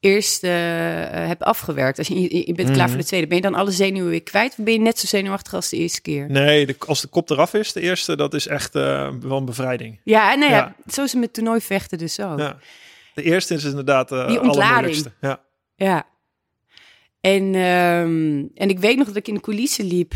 eerste 0.00 0.46
eh, 0.48 1.26
hebt 1.26 1.42
afgewerkt? 1.42 1.98
Als 1.98 2.06
je, 2.08 2.52
bent 2.54 2.70
klaar 2.70 2.76
Mhm. 2.76 2.88
voor 2.88 2.98
de 2.98 3.04
tweede, 3.04 3.26
ben 3.26 3.36
je 3.36 3.42
dan 3.42 3.54
alle 3.54 3.70
zenuwen 3.70 4.10
weer 4.10 4.22
kwijt? 4.22 4.50
Of 4.58 4.64
ben 4.64 4.72
je 4.72 4.78
net 4.80 4.98
zo 4.98 5.06
zenuwachtig 5.06 5.54
als 5.54 5.68
de 5.68 5.76
eerste 5.76 6.00
keer? 6.00 6.30
Nee, 6.30 6.66
de, 6.66 6.74
als 6.86 7.00
de 7.00 7.08
kop 7.08 7.30
eraf 7.30 7.54
is, 7.54 7.72
de 7.72 7.80
eerste, 7.80 8.16
dat 8.16 8.34
is 8.34 8.46
echt 8.46 8.74
eh, 8.74 9.10
wel 9.20 9.36
een 9.36 9.44
bevrijding. 9.44 10.00
Ja, 10.04 10.34
nou 10.34 10.50
ja, 10.52 10.56
Ja. 10.56 10.92
zo 10.92 11.02
is 11.02 11.12
het 11.12 11.20
met 11.20 11.32
toernooivechten 11.32 11.98
dus 11.98 12.20
ook. 12.20 12.38
Ja. 12.38 12.44
Ja. 12.44 12.58
De 13.14 13.22
eerste 13.22 13.54
is 13.54 13.64
inderdaad 13.64 14.12
eh 14.12 14.26
Die 14.26 14.40
ontlading. 14.40 14.62
allermoeilijkste. 14.64 15.12
Ja. 15.76 16.06
En, 17.20 17.54
ehm, 17.54 18.44
en 18.54 18.68
ik 18.68 18.78
weet 18.78 18.96
nog 18.96 19.06
dat 19.06 19.16
ik 19.16 19.28
in 19.28 19.34
de 19.34 19.40
coulissen 19.40 19.84
liep 19.84 20.12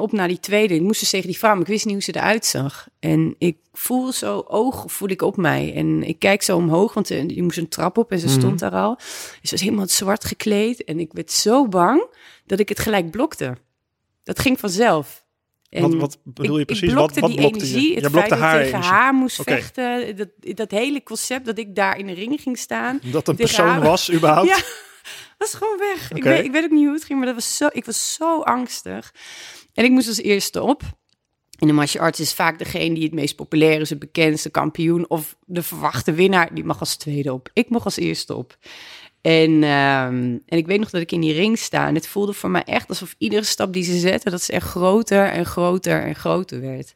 op 0.00 0.12
naar 0.12 0.28
die 0.28 0.40
tweede. 0.40 0.74
Ik 0.74 0.80
moest 0.80 1.00
dus 1.00 1.10
tegen 1.10 1.26
die 1.26 1.38
vrouw, 1.38 1.52
maar 1.52 1.60
ik 1.60 1.66
wist 1.66 1.84
niet 1.84 1.94
hoe 1.94 2.02
ze 2.02 2.16
eruit 2.16 2.46
zag. 2.46 2.88
En 3.00 3.34
ik 3.38 3.56
voel 3.72 4.12
zo 4.12 4.44
oog, 4.48 4.84
voel 4.92 5.08
ik 5.08 5.22
op 5.22 5.36
mij. 5.36 5.72
En 5.74 6.02
ik 6.02 6.18
kijk 6.18 6.42
zo 6.42 6.56
omhoog, 6.56 6.94
want 6.94 7.10
eh, 7.10 7.28
je 7.28 7.42
moest 7.42 7.58
een 7.58 7.68
trap 7.68 7.98
op 7.98 8.10
en 8.12 8.18
ze 8.18 8.26
Mhm. 8.26 8.38
stond 8.38 8.58
daar 8.58 8.72
al. 8.74 8.96
Ze 9.42 9.50
was 9.50 9.60
helemaal 9.60 9.88
zwart 9.88 10.24
gekleed. 10.24 10.84
En 10.84 11.00
ik 11.00 11.12
werd 11.12 11.32
zo 11.32 11.68
bang 11.68 12.04
dat 12.46 12.58
ik 12.58 12.68
het 12.68 12.78
gelijk 12.80 13.10
blokte. 13.10 13.56
Dat 14.22 14.38
ging 14.38 14.60
vanzelf. 14.60 15.20
En 15.68 15.82
Wat, 15.82 15.94
wat 15.94 16.18
bedoel 16.24 16.54
je 16.54 16.60
ik, 16.60 16.66
precies? 16.66 16.88
Ik 16.88 16.94
blokte 16.94 17.20
wat 17.20 17.30
die 17.30 17.38
blokte 17.38 17.58
energie, 17.58 17.88
je? 17.88 17.94
het 17.94 18.04
Je 18.04 18.10
blokte 18.10 18.28
dat 18.28 18.38
ik 18.38 18.44
haar 18.44 18.56
tegen 18.58 18.72
energie. 18.74 18.92
haar 18.94 19.14
moest 19.14 19.42
vechten. 19.42 20.16
Dat, 20.16 20.28
dat 20.40 20.70
hele 20.70 21.02
concept 21.02 21.44
dat 21.46 21.58
ik 21.58 21.74
daar 21.74 21.98
in 21.98 22.06
de 22.06 22.12
ring 22.12 22.40
ging 22.40 22.58
staan. 22.58 23.00
Dat 23.02 23.28
een 23.28 23.36
persoon 23.36 23.66
haar- 23.66 23.80
was, 23.82 24.12
überhaupt? 24.12 24.48
Ja, 25.38 25.46
was 25.48 25.54
gewoon 25.54 25.78
weg. 25.78 26.12
Ik, 26.12 26.22
weet, 26.22 26.44
ik 26.44 26.52
weet 26.52 26.64
ook 26.64 26.70
niet 26.70 26.84
hoe 26.84 26.94
het 26.94 27.04
ging, 27.04 27.18
maar 27.18 27.26
dat 27.26 27.34
was 27.36 27.56
zo, 27.56 27.68
ik 27.72 27.84
was 27.84 28.14
zo 28.14 28.40
angstig. 28.40 29.14
En 29.74 29.84
ik 29.84 29.90
moest 29.90 30.08
als 30.08 30.20
eerste 30.20 30.62
op. 30.62 30.82
En 31.58 31.66
de 31.66 31.72
martial 31.72 32.04
arts 32.04 32.20
is 32.20 32.34
vaak 32.34 32.58
degene 32.58 32.94
die 32.94 33.04
het 33.04 33.14
meest 33.14 33.36
populair 33.36 33.80
is, 33.80 33.90
het 33.90 33.98
bekendste 33.98 34.50
kampioen 34.50 35.10
of 35.10 35.36
de 35.44 35.62
verwachte 35.62 36.12
winnaar. 36.12 36.54
Die 36.54 36.64
mag 36.64 36.80
als 36.80 36.96
tweede 36.96 37.32
op. 37.32 37.50
Ik 37.52 37.68
mocht 37.68 37.84
als 37.84 37.96
eerste 37.96 38.34
op. 38.34 38.58
En, 39.20 39.62
ehm, 39.62 40.38
en 40.46 40.58
ik 40.58 40.66
weet 40.66 40.78
nog 40.78 40.90
dat 40.90 41.00
ik 41.00 41.12
in 41.12 41.20
die 41.20 41.32
ring 41.32 41.58
sta. 41.58 41.86
En 41.86 41.94
het 41.94 42.06
voelde 42.06 42.32
voor 42.32 42.50
mij 42.50 42.64
echt 42.64 42.88
alsof 42.88 43.14
iedere 43.18 43.44
stap 43.44 43.72
die 43.72 43.84
ze 43.84 43.98
zette, 43.98 44.30
dat 44.30 44.42
ze 44.42 44.52
echt 44.52 44.66
groter 44.66 45.26
en 45.26 45.46
groter 45.46 46.02
en 46.02 46.14
groter 46.14 46.60
werd. 46.60 46.92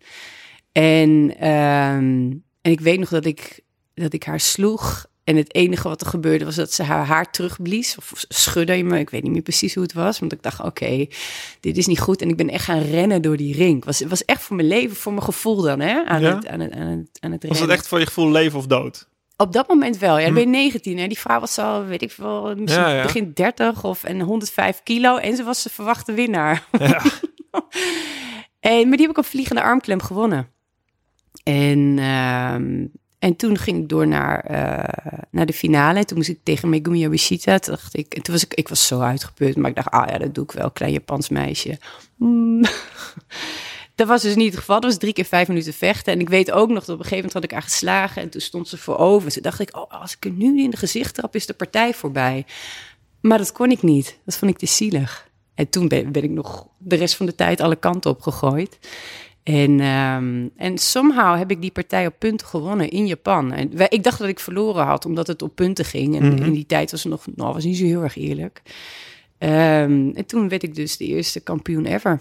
En, 0.72 1.34
ehm, 1.38 2.32
en 2.60 2.70
ik 2.72 2.80
weet 2.80 2.98
nog 2.98 3.08
dat 3.08 3.24
ik, 3.24 3.60
dat 3.94 4.12
ik 4.12 4.24
haar 4.24 4.40
sloeg. 4.40 5.06
En 5.26 5.36
het 5.36 5.54
enige 5.54 5.88
wat 5.88 6.00
er 6.00 6.06
gebeurde 6.06 6.44
was 6.44 6.54
dat 6.54 6.72
ze 6.72 6.82
haar 6.82 7.06
haar 7.06 7.30
terugblies. 7.30 7.96
Of 7.98 8.12
schudde 8.28 8.82
me. 8.82 8.98
Ik 8.98 9.10
weet 9.10 9.22
niet 9.22 9.32
meer 9.32 9.42
precies 9.42 9.74
hoe 9.74 9.82
het 9.82 9.92
was. 9.92 10.18
Want 10.18 10.32
ik 10.32 10.42
dacht, 10.42 10.60
oké, 10.60 11.06
dit 11.60 11.76
is 11.76 11.86
niet 11.86 12.00
goed. 12.00 12.22
En 12.22 12.28
ik 12.28 12.36
ben 12.36 12.48
echt 12.50 12.64
gaan 12.64 12.82
rennen 12.82 13.22
door 13.22 13.36
die 13.36 13.54
ring. 13.54 13.74
Het 13.74 13.84
was, 13.84 14.00
was 14.08 14.24
echt 14.24 14.42
voor 14.42 14.56
mijn 14.56 14.68
leven, 14.68 14.96
voor 14.96 15.12
mijn 15.12 15.24
gevoel 15.24 15.62
dan, 15.62 15.80
hè? 15.80 16.04
Aan, 16.04 16.20
Ja? 16.20 16.34
het, 16.34 16.46
aan, 16.46 16.60
het, 16.60 16.72
aan, 16.72 16.86
het, 16.86 17.08
aan 17.20 17.32
het 17.32 17.42
Was 17.42 17.50
het 17.50 17.58
rennen. 17.58 17.76
echt 17.76 17.88
voor 17.88 17.98
je 17.98 18.06
gevoel 18.06 18.30
leven 18.30 18.58
of 18.58 18.66
dood? 18.66 19.08
Op 19.36 19.52
dat 19.52 19.68
moment 19.68 19.98
wel. 19.98 20.18
Ja, 20.18 20.24
dan 20.24 20.28
Hm. 20.28 20.34
ben 20.34 20.42
je 20.42 20.48
19. 20.58 20.98
Hè? 20.98 21.06
Die 21.06 21.18
vrouw 21.18 21.40
was 21.40 21.58
al, 21.58 21.84
weet 21.84 22.02
ik 22.02 22.10
veel, 22.10 22.54
misschien 22.56 22.82
Ja, 22.84 22.94
ja. 22.94 23.02
begin 23.02 23.30
30 23.34 23.84
of 23.84 24.04
en 24.04 24.20
105 24.20 24.80
kilo. 24.82 25.16
En 25.16 25.36
ze 25.36 25.44
was 25.44 25.62
de 25.62 25.70
verwachte 25.70 26.12
winnaar. 26.12 26.66
Ja. 26.78 27.02
En, 28.60 28.88
maar 28.88 28.96
die 28.96 29.06
heb 29.06 29.10
ik 29.10 29.18
op 29.18 29.26
vliegende 29.26 29.62
armklem 29.62 30.00
gewonnen. 30.02 30.48
En, 31.42 31.96
ehm, 31.98 32.86
en 33.18 33.36
toen 33.36 33.58
ging 33.58 33.82
ik 33.82 33.88
door 33.88 34.06
naar, 34.06 34.40
eh, 34.40 35.18
naar 35.30 35.46
de 35.46 35.52
finale. 35.52 36.04
Toen 36.04 36.16
moest 36.16 36.28
ik 36.28 36.38
tegen 36.42 36.68
Megumi 36.68 36.98
Yabashita. 36.98 37.58
Toen 37.58 37.74
dacht 37.74 37.96
ik, 37.96 38.14
en 38.14 38.22
toen 38.22 38.34
was 38.34 38.44
ik, 38.44 38.54
ik 38.54 38.68
was 38.68 38.86
zo 38.86 39.00
uitgeput. 39.00 39.56
Maar 39.56 39.70
ik 39.70 39.76
dacht, 39.76 39.90
ah 39.90 40.08
ja, 40.08 40.18
dat 40.18 40.34
doe 40.34 40.44
ik 40.44 40.52
wel. 40.52 40.70
Klein 40.70 40.92
Japans 40.92 41.28
meisje. 41.28 41.78
Hmm. 42.16 42.64
Dat 43.94 44.08
was 44.08 44.22
dus 44.22 44.34
niet 44.34 44.50
het 44.50 44.58
geval. 44.58 44.80
Dat 44.80 44.90
was 44.90 44.98
drie 44.98 45.12
keer 45.12 45.24
vijf 45.24 45.48
minuten 45.48 45.72
vechten. 45.72 46.12
En 46.12 46.20
ik 46.20 46.28
weet 46.28 46.50
ook 46.50 46.68
nog 46.68 46.84
dat 46.84 46.94
op 46.94 46.98
een 46.98 47.08
gegeven 47.08 47.16
moment 47.16 47.32
had 47.32 47.44
ik 47.44 47.50
haar 47.50 47.62
geslagen. 47.62 48.22
En 48.22 48.28
toen 48.28 48.40
stond 48.40 48.68
ze 48.68 48.78
voorover. 48.78 49.32
Toen 49.32 49.42
dacht 49.42 49.60
ik, 49.60 49.76
oh, 49.76 50.00
als 50.00 50.16
ik 50.16 50.24
er 50.24 50.30
nu 50.30 50.62
in 50.62 50.70
de 50.70 50.76
gezicht 50.76 51.14
trap, 51.14 51.34
is 51.34 51.46
de 51.46 51.54
partij 51.54 51.94
voorbij. 51.94 52.46
Maar 53.20 53.38
dat 53.38 53.52
kon 53.52 53.70
ik 53.70 53.82
niet. 53.82 54.18
Dat 54.24 54.36
vond 54.36 54.50
ik 54.50 54.58
te 54.58 54.66
zielig. 54.66 55.28
En 55.54 55.68
toen 55.68 55.88
ben, 55.88 56.12
ben 56.12 56.22
ik 56.22 56.30
nog 56.30 56.66
de 56.78 56.96
rest 56.96 57.14
van 57.14 57.26
de 57.26 57.34
tijd 57.34 57.60
alle 57.60 57.76
kanten 57.76 58.10
op 58.10 58.20
gegooid. 58.20 58.78
En, 59.46 59.80
ehm, 59.80 60.46
en 60.56 60.78
somehow 60.78 61.38
heb 61.38 61.50
ik 61.50 61.60
die 61.60 61.70
partij 61.70 62.06
op 62.06 62.14
punten 62.18 62.46
gewonnen 62.46 62.88
in 62.90 63.06
Japan. 63.06 63.52
En 63.52 63.76
wij- 63.76 63.88
ik 63.88 64.02
dacht 64.02 64.18
dat 64.18 64.28
ik 64.28 64.40
verloren 64.40 64.84
had, 64.84 65.04
omdat 65.04 65.26
het 65.26 65.42
op 65.42 65.54
punten 65.54 65.84
ging. 65.84 66.16
En 66.20 66.26
Mhm. 66.34 66.42
in 66.42 66.52
die 66.52 66.66
tijd 66.66 66.90
was 66.90 67.02
het 67.02 67.12
nog, 67.12 67.26
nou, 67.34 67.52
was 67.54 67.64
niet 67.64 67.76
zo 67.76 67.84
heel 67.84 68.02
erg 68.02 68.16
eerlijk. 68.16 68.62
Ehm, 69.38 70.10
en 70.14 70.26
toen 70.26 70.48
werd 70.48 70.62
ik 70.62 70.74
dus 70.74 70.96
de 70.96 71.04
eerste 71.04 71.40
kampioen 71.40 71.86
ever. 71.86 72.20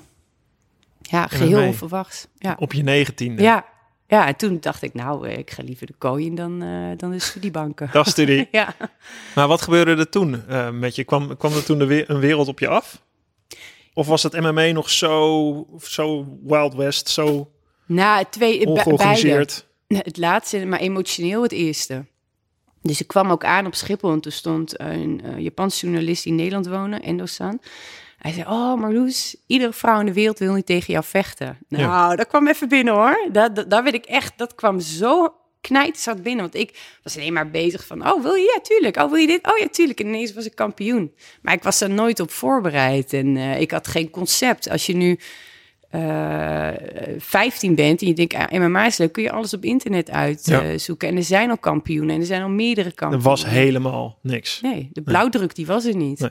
Ja, 1.02 1.28
geheel 1.28 1.58
mee. 1.60 1.68
onverwachts. 1.68 2.28
Ja. 2.38 2.56
Op 2.60 2.74
je 2.74 2.84
negentiende. 2.84 3.42
Ja. 3.42 3.66
ja, 4.08 4.28
en 4.28 4.36
toen 4.36 4.58
dacht 4.62 4.82
ik, 4.82 4.94
nou, 4.94 5.28
eh, 5.28 5.38
ik 5.38 5.52
ga 5.52 5.64
liever 5.64 5.88
de 5.88 5.94
kooi 5.98 6.26
in 6.26 6.36
dan, 6.36 6.62
eh, 6.64 6.98
dan 6.98 7.12
de 7.12 7.20
studiebanken. 7.20 7.90
Dat 7.92 8.08
studie. 8.08 8.48
ja. 8.52 8.76
Maar 9.36 9.48
wat 9.48 9.62
gebeurde 9.62 9.96
er 9.96 10.10
toen 10.10 10.48
eh, 10.48 10.70
met 10.72 10.96
je? 10.96 11.04
Kwam, 11.04 11.38
kwam 11.38 11.54
er 11.54 11.64
toen 11.64 11.78
de 11.78 11.86
we- 11.86 12.04
een 12.08 12.20
wereld 12.20 12.48
op 12.48 12.60
je 12.60 12.68
af? 12.68 13.02
Of 13.98 14.08
was 14.08 14.24
het 14.24 14.34
MMA 14.42 14.72
nog 14.72 14.90
zo, 14.90 15.68
zo 15.82 16.26
Wild 16.44 16.74
West, 16.74 17.10
zo 17.10 17.52
Nou, 17.86 18.26
twee, 18.30 18.52
be- 18.60 18.64
beide. 18.66 18.72
ongeorganiseerd? 18.72 19.66
Het 19.88 20.18
laatste, 20.18 20.66
maar 20.66 20.80
emotioneel 20.80 21.42
het 21.42 21.52
eerste. 21.52 22.06
Dus 22.82 23.02
ik 23.02 23.08
kwam 23.08 23.32
ook 23.32 23.44
aan 23.44 23.66
op 23.66 23.76
Schiphol 23.76 24.12
en 24.12 24.20
toen 24.20 24.32
stond 24.32 24.80
een 24.80 25.22
uh, 25.26 25.40
Japanse 25.40 25.86
journalist 25.86 26.24
die 26.24 26.32
in 26.32 26.38
Nederland 26.38 26.68
woonde, 26.68 26.98
Endo-san. 27.00 27.60
Hij 28.18 28.32
zei, 28.32 28.46
oh 28.48 28.80
Marloes, 28.80 29.36
iedere 29.48 29.74
vrouw 29.74 30.00
in 30.00 30.06
de 30.06 30.14
wereld 30.14 30.40
wil 30.40 30.54
niet 30.54 30.66
tegen 30.66 30.94
jou 30.94 31.06
vechten. 31.06 31.58
Nou, 31.70 31.84
Ja. 31.84 32.16
dat 32.16 32.28
kwam 32.28 32.48
even 32.48 32.70
binnen 32.70 32.94
hoor. 32.94 33.28
Dat, 33.32 33.56
dat, 33.56 33.70
daar 33.70 33.84
werd 33.84 33.96
ik 33.96 34.06
echt, 34.06 34.38
dat 34.38 34.56
kwam 34.56 34.80
zo 34.80 35.34
knijterzat 35.67 36.23
binnen. 36.23 36.41
Want 36.41 36.56
ik 36.56 36.97
was 37.04 37.17
alleen 37.17 37.34
maar 37.34 37.49
bezig 37.49 37.86
van, 37.86 38.12
oh 38.12 38.21
wil 38.21 38.34
je? 38.34 38.51
Ja, 38.56 38.62
tuurlijk. 38.62 38.97
Oh, 38.97 39.10
wil 39.10 39.19
je 39.19 39.28
dit? 39.28 39.47
Oh 39.47 39.58
ja, 39.58 39.67
tuurlijk. 39.67 39.99
En 39.99 40.08
ineens 40.08 40.34
was 40.34 40.45
ik 40.45 40.56
kampioen. 40.56 41.12
Maar 41.41 41.54
ik 41.54 41.63
was 41.63 41.82
er 41.82 41.89
nooit 41.89 42.19
op 42.19 42.32
voorbereid. 42.32 43.13
En 43.13 43.36
uh, 43.36 43.60
ik 43.60 43.71
had 43.71 43.88
geen 43.88 44.10
concept. 44.10 44.69
Als 44.69 44.86
je 44.86 44.95
nu 44.95 45.19
uh, 45.95 46.69
15 47.17 47.75
bent 47.75 48.01
en 48.01 48.08
je 48.08 48.13
denkt, 48.13 48.34
ah, 48.34 48.51
MMA 48.51 48.86
is 48.86 48.97
leuk, 48.97 49.12
kun 49.12 49.23
je 49.23 49.32
alles 49.32 49.54
op 49.54 49.63
internet 49.63 50.10
uitzoeken. 50.10 51.08
Ja. 51.08 51.13
En 51.13 51.17
er 51.17 51.23
zijn 51.23 51.49
al 51.49 51.58
kampioenen 51.58 52.15
en 52.15 52.21
er 52.21 52.28
zijn 52.28 52.41
al 52.41 52.49
meerdere 52.49 52.91
kampioenen. 52.91 53.19
Er 53.19 53.36
was 53.36 53.45
helemaal 53.45 54.17
niks. 54.21 54.62
Nee, 54.62 54.89
de 54.91 55.01
blauwdruk 55.01 55.56
die 55.56 55.65
was 55.65 55.86
er 55.86 55.95
niet. 55.95 56.19
Nee. 56.19 56.30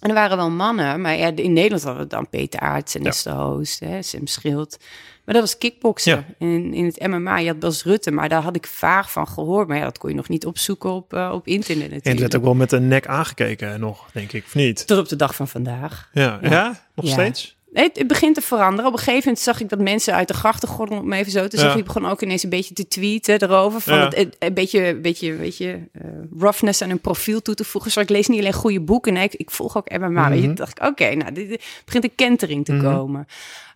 En 0.00 0.08
er 0.08 0.14
waren 0.14 0.36
wel 0.36 0.50
mannen, 0.50 1.00
maar 1.00 1.16
ja, 1.16 1.32
in 1.34 1.52
Nederland 1.52 1.82
hadden 1.82 2.02
we 2.02 2.08
dan 2.08 2.28
Peter 2.28 2.60
Aarts 2.60 2.94
en 2.94 3.02
ja. 3.02 3.34
Hoost, 3.34 3.80
hè, 3.80 4.02
Sam 4.02 4.26
Schild. 4.26 4.78
Maar 5.24 5.34
dat 5.34 5.50
was 5.50 5.58
kickboksen. 5.58 6.12
Ja. 6.12 6.46
In, 6.46 6.74
in 6.74 6.84
het 6.84 7.06
MMA, 7.06 7.38
je 7.38 7.46
had 7.46 7.58
Bas 7.58 7.84
Rutte, 7.84 8.10
maar 8.10 8.28
daar 8.28 8.42
had 8.42 8.56
ik 8.56 8.66
vaag 8.66 9.12
van 9.12 9.28
gehoord. 9.28 9.68
Maar 9.68 9.76
ja, 9.76 9.84
dat 9.84 9.98
kon 9.98 10.10
je 10.10 10.16
nog 10.16 10.28
niet 10.28 10.46
opzoeken 10.46 10.90
op, 10.90 11.14
uh, 11.14 11.30
op 11.34 11.46
internet 11.46 11.80
natuurlijk. 11.80 12.06
En 12.06 12.12
er 12.12 12.20
werd 12.20 12.36
ook 12.36 12.42
wel 12.42 12.54
met 12.54 12.72
een 12.72 12.88
nek 12.88 13.06
aangekeken 13.06 13.80
nog, 13.80 14.10
denk 14.12 14.32
ik, 14.32 14.44
of 14.44 14.54
niet? 14.54 14.86
Tot 14.86 14.98
op 14.98 15.08
de 15.08 15.16
dag 15.16 15.34
van 15.34 15.48
vandaag. 15.48 16.08
Ja, 16.12 16.38
ja. 16.42 16.80
nog 16.94 17.06
ja. 17.06 17.12
steeds? 17.12 17.56
Het, 17.72 17.98
het 17.98 18.06
begint 18.06 18.34
te 18.34 18.40
veranderen. 18.40 18.86
Op 18.86 18.92
een 18.92 18.98
gegeven 18.98 19.22
moment 19.24 19.38
zag 19.38 19.60
ik 19.60 19.68
dat 19.68 19.78
mensen 19.80 20.14
uit 20.14 20.28
de 20.28 20.34
grachtengordel, 20.34 20.98
om 20.98 21.12
even 21.12 21.32
zo 21.32 21.42
te 21.42 21.50
zeggen, 21.50 21.68
Ja. 21.68 21.74
die 21.74 21.84
begonnen 21.84 22.10
ook 22.10 22.22
ineens 22.22 22.42
een 22.42 22.50
beetje 22.50 22.74
te 22.74 22.88
tweeten 22.88 23.42
erover. 23.42 23.80
Van 23.80 23.94
Ja. 23.96 24.04
het, 24.04 24.16
het- 24.16 24.36
een 24.38 24.54
beetje, 24.54 24.96
beetje, 24.96 25.34
weet 25.34 25.56
je, 25.56 25.78
eh, 25.92 26.02
roughness 26.38 26.82
aan 26.82 26.88
hun 26.88 27.00
profiel 27.00 27.42
toe 27.42 27.54
te 27.54 27.64
voegen. 27.64 27.90
Zoals 27.90 28.08
ik 28.08 28.14
lees 28.14 28.26
niet 28.28 28.38
alleen 28.40 28.52
goede 28.52 28.80
boeken, 28.80 29.12
nee, 29.12 29.24
ik, 29.24 29.34
ik 29.34 29.50
volg 29.50 29.76
ook 29.76 29.90
MMA. 29.98 30.28
Weet 30.30 30.40
je, 30.40 30.46
Mhm. 30.46 30.56
dacht 30.56 30.78
ik, 30.80 30.86
oké, 30.86 31.14
nou, 31.14 31.32
dit, 31.32 31.48
dit 31.48 31.82
begint 31.84 32.04
een 32.04 32.14
kentering 32.14 32.64
te 32.64 32.72
Mhm. 32.72 32.82
komen. 32.94 33.26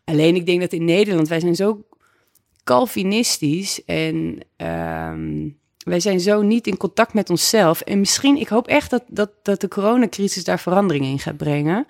Alleen 0.04 0.34
ik 0.36 0.46
denk 0.46 0.60
dat 0.60 0.72
in 0.72 0.84
Nederland, 0.84 1.28
wij 1.28 1.40
zijn 1.40 1.56
zo 1.56 1.84
Calvinistisch 2.64 3.84
en 3.84 4.38
ehm, 4.56 5.48
wij 5.84 6.00
zijn 6.00 6.20
zo 6.20 6.42
niet 6.42 6.66
in 6.66 6.76
contact 6.76 7.14
met 7.14 7.30
onszelf. 7.30 7.80
En 7.80 7.98
misschien, 7.98 8.36
ik 8.36 8.48
hoop 8.48 8.66
echt 8.68 8.90
dat, 8.90 9.02
dat, 9.08 9.30
dat 9.42 9.60
de 9.60 9.68
coronacrisis 9.68 10.44
daar 10.44 10.60
verandering 10.60 11.04
in 11.04 11.18
gaat 11.18 11.36
brengen. 11.36 11.86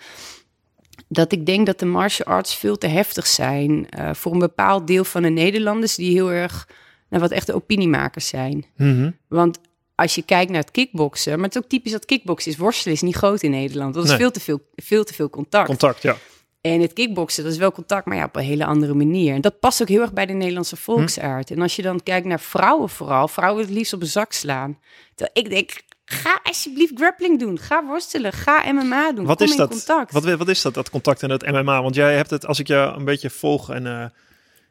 Dat 1.08 1.32
ik 1.32 1.46
denk 1.46 1.66
dat 1.66 1.78
de 1.78 1.84
martial 1.86 2.28
arts 2.34 2.54
veel 2.54 2.78
te 2.78 2.86
heftig 2.86 3.26
zijn 3.26 3.88
eh, 3.90 4.14
voor 4.14 4.32
een 4.32 4.38
bepaald 4.38 4.86
deel 4.86 5.04
van 5.04 5.22
de 5.22 5.28
Nederlanders 5.28 5.94
die 5.94 6.12
heel 6.12 6.32
erg, 6.32 6.68
nou, 7.08 7.22
wat 7.22 7.30
echte 7.30 7.54
opiniemakers 7.54 8.26
zijn. 8.28 8.64
Mhm. 8.76 9.10
Want 9.28 9.58
als 9.94 10.14
je 10.14 10.22
kijkt 10.22 10.50
naar 10.50 10.60
het 10.60 10.70
kickboksen, 10.70 11.34
maar 11.34 11.44
het 11.44 11.56
is 11.56 11.62
ook 11.62 11.68
typisch 11.68 11.92
dat 11.92 12.04
kickboksen 12.04 12.50
is, 12.52 12.56
worstelen 12.58 12.94
is 12.94 13.02
niet 13.02 13.14
groot 13.16 13.42
in 13.42 13.50
Nederland. 13.50 13.94
Dat 13.94 14.04
is 14.04 14.10
Nee. 14.10 14.18
veel, 14.18 14.30
te 14.30 14.40
veel, 14.40 14.60
veel 14.76 15.04
te 15.04 15.14
veel 15.14 15.30
contact. 15.30 15.66
Contact, 15.66 16.02
ja. 16.02 16.16
En 16.60 16.80
het 16.80 16.92
kickboksen, 16.92 17.42
dat 17.44 17.52
is 17.52 17.58
wel 17.58 17.72
contact, 17.72 18.06
maar 18.06 18.16
ja, 18.16 18.24
op 18.24 18.36
een 18.36 18.42
hele 18.42 18.64
andere 18.64 18.94
manier. 18.94 19.34
En 19.34 19.40
dat 19.40 19.60
past 19.60 19.82
ook 19.82 19.88
heel 19.88 20.00
erg 20.00 20.12
bij 20.12 20.26
de 20.26 20.32
Nederlandse 20.32 20.76
volksaard. 20.76 21.50
En 21.50 21.60
als 21.60 21.76
je 21.76 21.82
dan 21.82 22.02
kijkt 22.02 22.26
naar 22.26 22.40
vrouwen 22.40 22.88
vooral, 22.88 23.28
vrouwen 23.28 23.62
het 23.64 23.72
liefst 23.72 23.92
op 23.92 24.00
een 24.00 24.06
zak 24.06 24.32
slaan. 24.32 24.78
Terwijl 25.14 25.46
ik 25.46 25.50
denk, 25.52 25.70
ga 26.14 26.40
alsjeblieft 26.42 26.92
grappling 26.96 27.38
doen. 27.38 27.58
Ga 27.58 27.84
worstelen, 27.84 28.32
ga 28.32 28.72
MMA 28.72 29.12
doen. 29.12 29.24
Wat 29.24 29.36
Kom 29.36 29.46
is 29.46 29.52
in 29.52 29.58
dat? 29.58 29.70
contact. 29.70 30.12
Wat, 30.12 30.24
wat 30.24 30.48
is 30.48 30.62
dat, 30.62 30.74
dat 30.74 30.90
contact 30.90 31.22
en 31.22 31.28
dat 31.28 31.46
MMA? 31.46 31.82
Want 31.82 31.94
jij 31.94 32.16
hebt 32.16 32.30
het, 32.30 32.46
als 32.46 32.58
ik 32.58 32.66
je 32.66 32.92
een 32.96 33.04
beetje 33.04 33.30
volg 33.30 33.70
en 33.70 33.86
eh, 33.86 34.04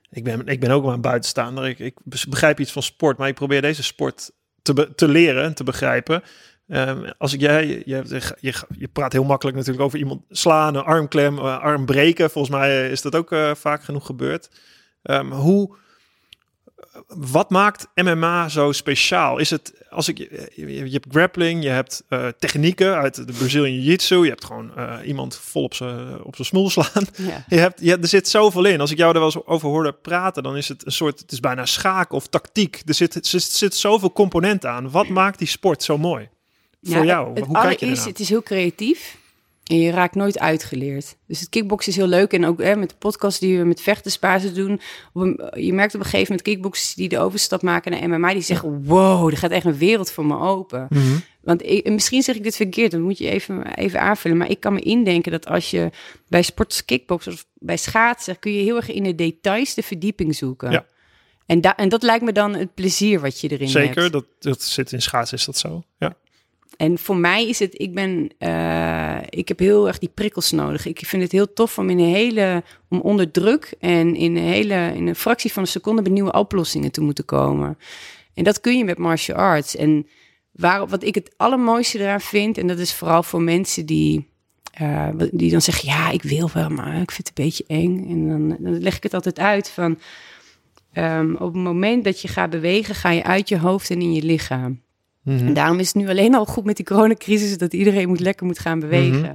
ik, 0.10 0.24
ben, 0.24 0.48
ik 0.48 0.60
ben 0.60 0.72
ook 0.72 0.84
maar 0.84 0.94
een 0.94 1.02
buitenstaander. 1.02 1.68
Ik, 1.68 1.80
ik 1.80 1.96
begrijp 2.28 2.60
iets 2.60 2.72
van 2.72 2.84
sport, 2.84 3.18
maar 3.18 3.28
ik 3.28 3.36
probeer 3.36 3.62
deze 3.62 3.84
sport 3.84 4.32
te, 4.62 4.96
te 4.96 5.08
leren 5.08 5.44
en 5.44 5.54
te 5.54 5.64
begrijpen. 5.64 6.24
Ehm, 6.68 7.12
als 7.18 7.34
ik 7.34 7.40
jij, 7.40 7.68
je, 7.68 7.82
je, 7.86 8.34
je, 8.40 8.54
je 8.78 8.88
praat 8.88 9.12
heel 9.12 9.24
makkelijk 9.24 9.58
natuurlijk 9.58 9.86
over 9.86 10.00
iemand 10.00 10.22
slaan, 10.30 10.76
een 10.76 10.84
armklem, 10.84 11.38
eh, 11.38 11.60
arm 11.60 11.86
breken. 11.86 12.30
Volgens 12.30 12.56
mij 12.56 12.90
is 12.90 13.02
dat 13.02 13.16
ook 13.16 13.32
eh, 13.32 13.52
vaak 13.56 13.84
genoeg 13.84 14.06
gebeurd. 14.06 14.50
Ehm, 15.02 15.32
hoe, 15.32 15.76
wat 17.08 17.50
maakt 17.50 17.88
MMA 17.96 18.50
zo 18.50 18.72
speciaal? 18.72 19.38
Is 19.38 19.50
het 19.50 19.74
als 19.90 20.08
ik 20.08 20.18
je, 20.18 20.52
je, 20.56 20.68
je 20.86 20.92
hebt 20.92 21.06
grappling, 21.10 21.64
je 21.64 21.70
hebt 21.70 22.04
eh, 22.10 22.28
technieken 22.40 22.96
uit 22.96 23.16
de 23.16 23.34
Brazilian 23.34 23.74
Jiu-Jitsu, 23.74 24.24
je 24.24 24.30
hebt 24.30 24.46
gewoon 24.46 24.76
eh, 24.78 24.96
iemand 25.06 25.36
vol 25.36 25.64
op 25.64 25.74
zijn 25.74 26.24
op 26.24 26.36
smoel 26.40 26.70
slaan. 26.70 27.06
Ja. 27.18 27.46
Je 27.50 27.58
hebt, 27.58 27.80
je, 27.82 27.98
er 27.98 28.08
zit 28.08 28.28
zoveel 28.28 28.66
in. 28.66 28.80
Als 28.80 28.92
ik 28.92 28.98
jou 28.98 29.14
er 29.14 29.20
wel 29.20 29.26
eens 29.34 29.46
over 29.46 29.70
hoorde 29.70 29.94
praten, 29.94 30.44
dan 30.44 30.58
is 30.58 30.68
het 30.68 30.86
een 30.86 30.92
soort, 30.92 31.20
het 31.20 31.32
is 31.32 31.40
bijna 31.40 31.66
schaak 31.66 32.12
of 32.12 32.28
tactiek. 32.28 32.82
Er 32.86 32.94
zit, 32.94 33.16
er 33.16 33.22
zit, 33.26 33.44
zit 33.44 33.76
zoveel 33.76 34.12
componenten 34.12 34.70
aan. 34.70 34.90
Wat 34.92 35.08
maakt 35.08 35.40
die 35.40 35.48
sport 35.48 35.84
zo 35.84 35.98
mooi? 35.98 36.30
Voor 36.82 36.96
Ja, 36.96 37.04
jou, 37.04 37.34
Het 37.34 37.46
hoe 37.46 37.62
kijk 37.62 37.80
je 37.80 37.86
ernaar? 37.86 38.06
het 38.06 38.20
is 38.20 38.30
heel 38.30 38.44
creatief. 38.44 39.18
En 39.64 39.80
je 39.80 39.92
raakt 39.92 40.16
nooit 40.16 40.40
uitgeleerd. 40.40 41.16
Dus 41.28 41.40
het 41.40 41.50
kickboksen 41.50 41.92
is 41.92 41.98
heel 41.98 42.08
leuk. 42.08 42.34
En 42.34 42.46
ook 42.46 42.62
hè, 42.62 42.76
met 42.76 42.90
de 42.90 42.96
podcast 42.96 43.40
die 43.40 43.58
we 43.58 43.64
met 43.64 43.82
vechtersbasis 43.82 44.54
doen. 44.54 44.82
Een- 45.14 45.50
je 45.56 45.74
merkt 45.74 45.94
op 45.96 46.00
een 46.00 46.06
gegeven 46.06 46.28
moment 46.32 46.42
kickboxers 46.42 46.94
die 46.94 47.10
de 47.10 47.20
overstap 47.20 47.62
maken 47.62 47.92
naar 47.92 48.10
MMA. 48.10 48.34
Die 48.34 48.42
zeggen, 48.42 48.84
wow, 48.86 49.28
er 49.32 49.38
gaat 49.38 49.52
echt 49.52 49.66
een 49.66 49.78
wereld 49.78 50.12
voor 50.12 50.26
me 50.26 50.40
open. 50.40 50.88
Mhm. 50.90 51.18
Want 51.42 51.64
ik, 51.66 51.86
en 51.86 51.94
misschien 51.94 52.22
zeg 52.24 52.36
ik 52.36 52.44
dit 52.44 52.56
verkeerd, 52.56 52.92
dan 52.92 53.02
moet 53.02 53.18
je 53.18 53.30
even, 53.30 53.76
even 53.76 54.00
aanvullen. 54.02 54.38
Maar 54.38 54.50
ik 54.50 54.60
kan 54.60 54.74
me 54.74 54.80
indenken 54.80 55.32
dat 55.32 55.46
als 55.48 55.72
je 55.72 55.90
bij 56.28 56.42
sport 56.42 56.68
als 56.70 56.86
kickboksen 56.86 57.32
of 57.32 57.46
bij 57.54 57.78
schaatsen... 57.78 58.40
kun 58.40 58.52
je 58.54 58.64
heel 58.64 58.76
erg 58.76 58.92
in 58.92 59.04
de 59.04 59.16
details 59.16 59.74
de 59.74 59.84
verdieping 59.84 60.36
zoeken. 60.36 60.72
Ja. 60.72 60.86
En, 61.46 61.62
da 61.62 61.76
en 61.76 61.90
dat 61.90 62.04
lijkt 62.04 62.24
me 62.24 62.32
dan 62.32 62.56
het 62.56 62.74
plezier 62.74 63.20
wat 63.20 63.42
je 63.42 63.48
erin 63.48 63.60
hebt. 63.60 63.72
Zeker, 63.72 64.12
dat, 64.12 64.26
dat 64.40 64.62
zit 64.62 64.92
in 64.92 65.02
schaatsen, 65.02 65.38
is 65.38 65.46
dat 65.46 65.58
zo? 65.58 65.84
Ja. 66.00 66.16
En 66.78 66.98
voor 66.98 67.18
mij 67.18 67.48
is 67.48 67.60
het, 67.60 67.80
ik 67.80 67.94
ben, 67.94 68.30
eh, 68.38 69.18
ik 69.30 69.48
heb 69.48 69.60
heel 69.60 69.88
erg 69.88 70.00
die 70.00 70.12
prikkels 70.14 70.52
nodig. 70.52 70.86
Ik 70.86 71.06
vind 71.06 71.24
het 71.24 71.32
heel 71.32 71.54
tof 71.54 71.78
om 71.78 71.90
in 71.90 72.00
een 72.00 72.14
hele, 72.14 72.64
om 72.90 73.00
onder 73.00 73.32
druk 73.32 73.74
en 73.80 74.16
in 74.16 74.36
een 74.36 74.44
hele, 74.44 74.92
in 74.96 75.08
een 75.08 75.16
fractie 75.16 75.52
van 75.52 75.62
een 75.62 75.68
seconde 75.68 76.02
bij 76.02 76.12
nieuwe 76.12 76.34
oplossingen 76.34 76.92
te 76.92 77.02
moeten 77.02 77.26
komen. 77.26 77.78
En 78.34 78.44
dat 78.44 78.60
kun 78.60 78.78
je 78.78 78.84
met 78.84 78.98
martial 78.98 79.38
arts. 79.38 79.76
En 79.76 80.08
waar, 80.52 80.88
wat 80.88 81.04
ik 81.04 81.16
het 81.16 81.34
allermooiste 81.38 82.00
eraan 82.00 82.22
vind, 82.22 82.58
en 82.58 82.68
dat 82.68 82.80
is 82.80 82.94
vooral 82.94 83.24
voor 83.24 83.42
mensen 83.42 83.86
die, 83.86 84.28
eh, 84.74 85.08
die 85.32 85.52
dan 85.52 85.62
zeggen, 85.62 85.90
ja, 85.90 86.10
ik 86.10 86.24
wil 86.24 86.50
wel, 86.54 86.70
maar 86.70 87.02
ik 87.02 87.12
vind 87.12 87.28
het 87.28 87.38
een 87.38 87.46
beetje 87.46 87.64
eng. 87.68 88.10
En 88.10 88.28
dan, 88.28 88.58
dan 88.60 88.82
leg 88.82 88.96
ik 88.96 89.04
het 89.04 89.14
altijd 89.14 89.40
uit 89.40 89.70
van, 89.70 90.00
ehm, 90.92 91.34
op 91.34 91.54
het 91.54 91.64
moment 91.64 92.04
dat 92.04 92.22
je 92.22 92.28
gaat 92.28 92.50
bewegen, 92.50 92.96
ga 92.96 93.10
je 93.10 93.24
uit 93.24 93.50
je 93.50 93.60
hoofd 93.60 93.90
en 93.90 94.02
in 94.02 94.14
je 94.14 94.24
lichaam. 94.24 94.82
Mhm. 95.24 95.48
En 95.48 95.54
daarom 95.54 95.80
is 95.80 95.88
het 95.88 95.96
nu 95.96 96.10
alleen 96.10 96.36
al 96.36 96.46
goed 96.46 96.66
met 96.66 96.76
die 96.76 96.86
coronacrisis 96.86 97.58
dat 97.58 97.74
iedereen 97.74 98.08
moet 98.08 98.20
lekker 98.20 98.46
moet 98.46 98.60
gaan 98.60 98.80
bewegen. 98.80 99.20
Mhm. 99.20 99.34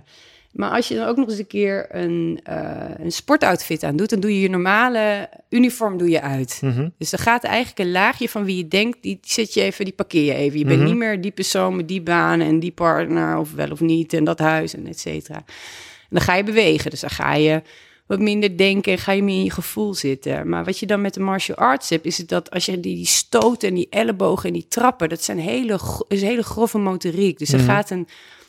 Maar 0.53 0.71
als 0.71 0.89
je 0.89 0.95
dan 0.95 1.07
ook 1.07 1.17
nog 1.17 1.29
eens 1.29 1.39
een 1.39 1.47
keer 1.47 1.87
een, 1.91 2.41
eh, 2.43 2.91
een 2.99 3.13
sportoutfit 3.13 3.83
aan 3.83 3.97
doet, 3.97 4.11
dan 4.11 4.21
doe 4.21 4.35
je 4.35 4.41
je 4.41 4.51
normale 4.51 5.29
uniform 5.49 5.99
doe 5.99 6.09
je 6.09 6.21
uit. 6.21 6.61
Mhm. 6.63 6.89
Dus 6.99 7.13
er 7.13 7.19
gaat 7.19 7.45
eigenlijk 7.45 7.79
een 7.79 7.91
laagje 7.91 8.29
van 8.29 8.45
wie 8.45 8.57
je 8.57 8.69
denkt, 8.69 9.03
die, 9.03 9.19
die 9.21 9.33
zet 9.33 9.55
je 9.55 9.63
even, 9.63 9.85
die 9.85 9.95
parkeer 9.95 10.25
je 10.25 10.35
even. 10.35 10.59
Je 10.59 10.65
bent 10.65 10.83
niet 10.83 10.97
meer 10.97 11.21
die 11.21 11.31
persoon 11.31 11.77
met 11.77 11.89
die 11.89 12.03
baan 12.03 12.41
en 12.41 12.61
die 12.61 12.73
partner 12.73 13.39
of 13.39 13.53
wel 13.53 13.71
of 13.71 13.81
niet 13.81 14.13
en 14.13 14.25
dat 14.25 14.39
huis 14.39 14.75
en 14.75 14.87
et 14.87 15.01
cetera. 15.01 15.37
En 15.37 16.15
dan 16.17 16.21
ga 16.21 16.35
je 16.35 16.45
bewegen, 16.45 16.91
dus 16.91 17.01
dan 17.01 17.11
ga 17.11 17.35
je 17.35 17.63
wat 18.09 18.19
minder 18.19 18.57
denken 18.57 18.93
en 18.93 18.99
ga 18.99 19.13
je 19.13 19.23
meer 19.23 19.37
in 19.39 19.45
je 19.45 19.51
gevoel 19.51 19.95
zitten. 19.95 20.49
Maar 20.49 20.65
wat 20.65 20.79
je 20.79 20.87
dan 20.87 21.01
met 21.01 21.15
de 21.15 21.21
martial 21.21 21.57
arts 21.57 21.89
hebt, 21.91 22.05
is 22.05 22.19
het 22.19 22.29
dat 22.29 22.51
als 22.51 22.65
je 22.67 22.81
die, 22.81 22.95
die 22.97 23.07
stoten 23.07 23.69
en 23.69 23.75
die 23.75 23.87
ellebogen 23.91 24.47
en 24.49 24.53
die 24.53 24.67
trappen, 24.69 25.09
dat 25.09 25.23
zijn 25.23 25.39
hele, 25.39 25.81
is 26.09 26.23
hele 26.23 26.43
grove 26.43 26.79
motoriek. 26.79 27.39
Dus 27.39 27.53
er 27.53 27.59
Mhm. 27.59 27.69
gaat 27.69 27.91
een, 27.91 28.09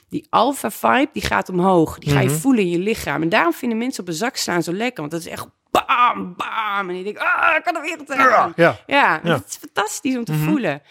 die 0.09 0.25
alpha 0.29 0.71
vibe, 0.71 1.09
die 1.13 1.21
gaat 1.21 1.49
omhoog. 1.49 1.97
Die 1.99 2.11
ga 2.13 2.19
je 2.19 2.27
Mhm. 2.29 2.37
voelen 2.37 2.63
in 2.63 2.69
je 2.69 2.79
lichaam. 2.79 3.21
En 3.21 3.29
daarom 3.29 3.53
vinden 3.53 3.77
mensen 3.77 4.01
op 4.01 4.07
een 4.07 4.13
zak 4.13 4.35
slaan 4.35 4.63
zo 4.63 4.73
lekker, 4.73 4.99
want 4.99 5.11
dat 5.11 5.21
is 5.21 5.27
echt 5.27 5.47
bam, 5.71 6.35
bam. 6.37 6.89
En 6.89 6.97
je 6.97 7.03
denkt, 7.03 7.19
ah, 7.19 7.55
ik 7.57 7.63
kan 7.63 7.75
er 7.75 7.81
weer 7.81 8.35
aan. 8.35 8.53
Ja. 8.55 8.79
Ja, 8.87 9.19
Ja. 9.23 9.33
het 9.33 9.45
is 9.49 9.57
fantastisch 9.57 10.17
om 10.17 10.23
te 10.25 10.31
Mhm. 10.31 10.43
voelen. 10.49 10.81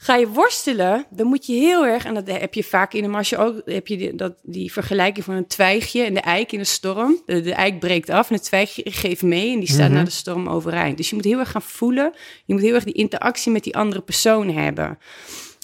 Ga 0.00 0.16
je 0.16 0.28
worstelen, 0.28 1.06
dan 1.10 1.26
moet 1.26 1.46
je 1.46 1.52
heel 1.52 1.86
erg, 1.86 2.04
en 2.04 2.14
dat 2.14 2.26
heb 2.26 2.54
je 2.54 2.64
vaak 2.64 2.92
in 2.92 3.02
de 3.02 3.08
marge 3.08 3.36
ook, 3.36 3.62
heb 3.64 3.86
je 3.86 3.96
die, 3.96 4.14
dat, 4.14 4.34
die 4.42 4.72
vergelijking 4.72 5.24
van 5.24 5.34
een 5.34 5.46
twijgje 5.46 6.02
en 6.02 6.14
de 6.14 6.20
eik 6.20 6.52
in 6.52 6.58
de 6.58 6.64
storm. 6.64 7.22
De, 7.26 7.40
de 7.40 7.52
eik 7.52 7.78
breekt 7.78 8.10
af 8.10 8.28
en 8.28 8.34
het 8.34 8.44
twijgje 8.44 8.82
geeft 8.84 9.22
mee 9.22 9.52
en 9.52 9.58
die 9.58 9.68
staat 9.68 9.88
Mhm. 9.88 9.98
na 9.98 10.04
de 10.04 10.10
storm 10.10 10.48
overeind. 10.48 10.96
Dus 10.96 11.08
je 11.08 11.14
moet 11.14 11.24
heel 11.24 11.38
erg 11.38 11.50
gaan 11.50 11.62
voelen. 11.62 12.12
Je 12.44 12.52
moet 12.54 12.62
heel 12.62 12.74
erg 12.74 12.84
die 12.84 12.94
interactie 12.94 13.52
met 13.52 13.64
die 13.64 13.76
andere 13.76 14.00
persoon 14.00 14.50
hebben. 14.50 14.98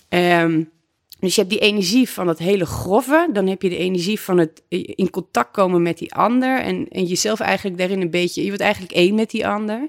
Ehm, 0.08 0.62
dus 1.20 1.34
je 1.34 1.40
hebt 1.40 1.52
die 1.52 1.62
energie 1.62 2.08
van 2.08 2.26
dat 2.26 2.38
hele 2.38 2.66
grove. 2.66 3.28
Dan 3.32 3.46
heb 3.46 3.62
je 3.62 3.68
de 3.68 3.76
energie 3.76 4.20
van 4.20 4.38
het 4.38 4.62
in 4.68 5.10
contact 5.10 5.50
komen 5.50 5.82
met 5.82 5.98
die 5.98 6.14
ander. 6.14 6.60
En, 6.60 6.88
en 6.88 7.04
jezelf 7.04 7.40
eigenlijk 7.40 7.78
daarin 7.78 8.00
een 8.00 8.10
beetje... 8.10 8.42
Je 8.42 8.48
wordt 8.48 8.62
eigenlijk 8.62 8.92
één 8.92 9.14
met 9.14 9.30
die 9.30 9.46
ander. 9.46 9.88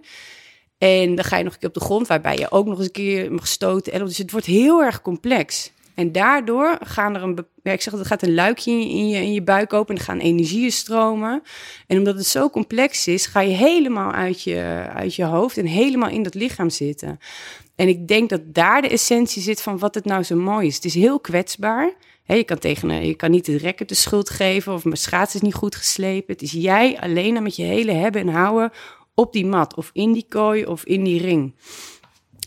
En 0.78 1.16
dan 1.16 1.26
ga 1.26 1.38
je 1.38 1.44
nog 1.44 1.54
een 1.54 1.60
keer 1.60 1.68
op 1.68 1.74
de 1.74 1.80
grond, 1.80 2.08
waarbij 2.08 2.38
je 2.38 2.52
ook 2.52 2.66
nog 2.66 2.78
eens 2.78 2.88
een 2.88 2.92
keer 2.92 3.32
mag 3.32 3.48
stoten. 3.48 3.94
En 3.94 4.06
Dus 4.06 4.18
het 4.18 4.32
wordt 4.32 4.46
heel 4.46 4.84
erg 4.84 5.02
complex. 5.02 5.74
En 5.96 6.12
daardoor 6.12 6.78
gaan 6.82 7.16
er 7.16 7.24
een, 7.24 7.46
ja, 7.64 7.72
ik 7.72 7.82
zeg, 7.82 7.94
er 7.94 8.06
gaat 8.06 8.24
een 8.24 8.34
luikje 8.34 8.72
in 8.72 9.10
je, 9.10 9.18
in 9.18 9.34
je 9.34 9.42
buik 9.42 9.74
open 9.74 9.96
en 9.96 10.00
er 10.02 10.08
gaan 10.08 10.20
energieën 10.20 10.72
stromen. 10.72 11.42
En 11.88 11.98
omdat 11.98 12.16
het 12.16 12.26
zo 12.26 12.50
complex 12.50 13.08
is, 13.08 13.26
ga 13.26 13.40
je 13.40 13.54
helemaal 13.54 14.12
uit 14.12 14.44
je, 14.44 14.86
uit 14.94 15.16
je 15.16 15.24
hoofd 15.24 15.58
en 15.58 15.66
helemaal 15.66 16.10
in 16.10 16.24
dat 16.24 16.34
lichaam 16.34 16.70
zitten. 16.70 17.20
En 17.76 17.88
ik 17.88 18.08
denk 18.08 18.30
dat 18.30 18.42
daar 18.46 18.82
de 18.82 18.90
essentie 18.90 19.42
zit 19.42 19.62
van 19.62 19.78
wat 19.78 19.96
het 19.96 20.06
nou 20.06 20.24
zo 20.24 20.36
mooi 20.36 20.68
is. 20.68 20.76
Het 20.76 20.86
is 20.86 20.94
heel 20.94 21.20
kwetsbaar. 21.20 21.94
Hè, 22.24 22.36
je, 22.36 22.44
kan 22.44 22.60
tegen, 22.60 23.06
je 23.06 23.16
kan 23.16 23.32
niet 23.32 23.46
de 23.46 23.58
rekker 23.58 23.86
de 23.86 23.96
schuld 23.96 24.30
geven 24.30 24.74
of 24.74 24.84
mijn 24.84 24.98
schaats 24.98 25.36
is 25.36 25.42
niet 25.42 25.54
goed 25.54 25.76
geslepen. 25.76 26.34
Het 26.34 26.42
is 26.42 26.52
jij 26.52 27.00
alleen 27.00 27.44
met 27.44 27.56
je 27.56 27.64
hele 27.64 27.92
hebben 27.92 28.22
en 28.22 28.28
houden 28.28 28.72
op 29.16 29.34
die 29.34 29.46
mat 29.46 29.76
of 29.76 29.90
in 29.94 30.14
die 30.14 30.26
kooi 30.30 30.66
of 30.66 30.86
in 30.86 31.04
die 31.04 31.22
ring. 31.22 31.56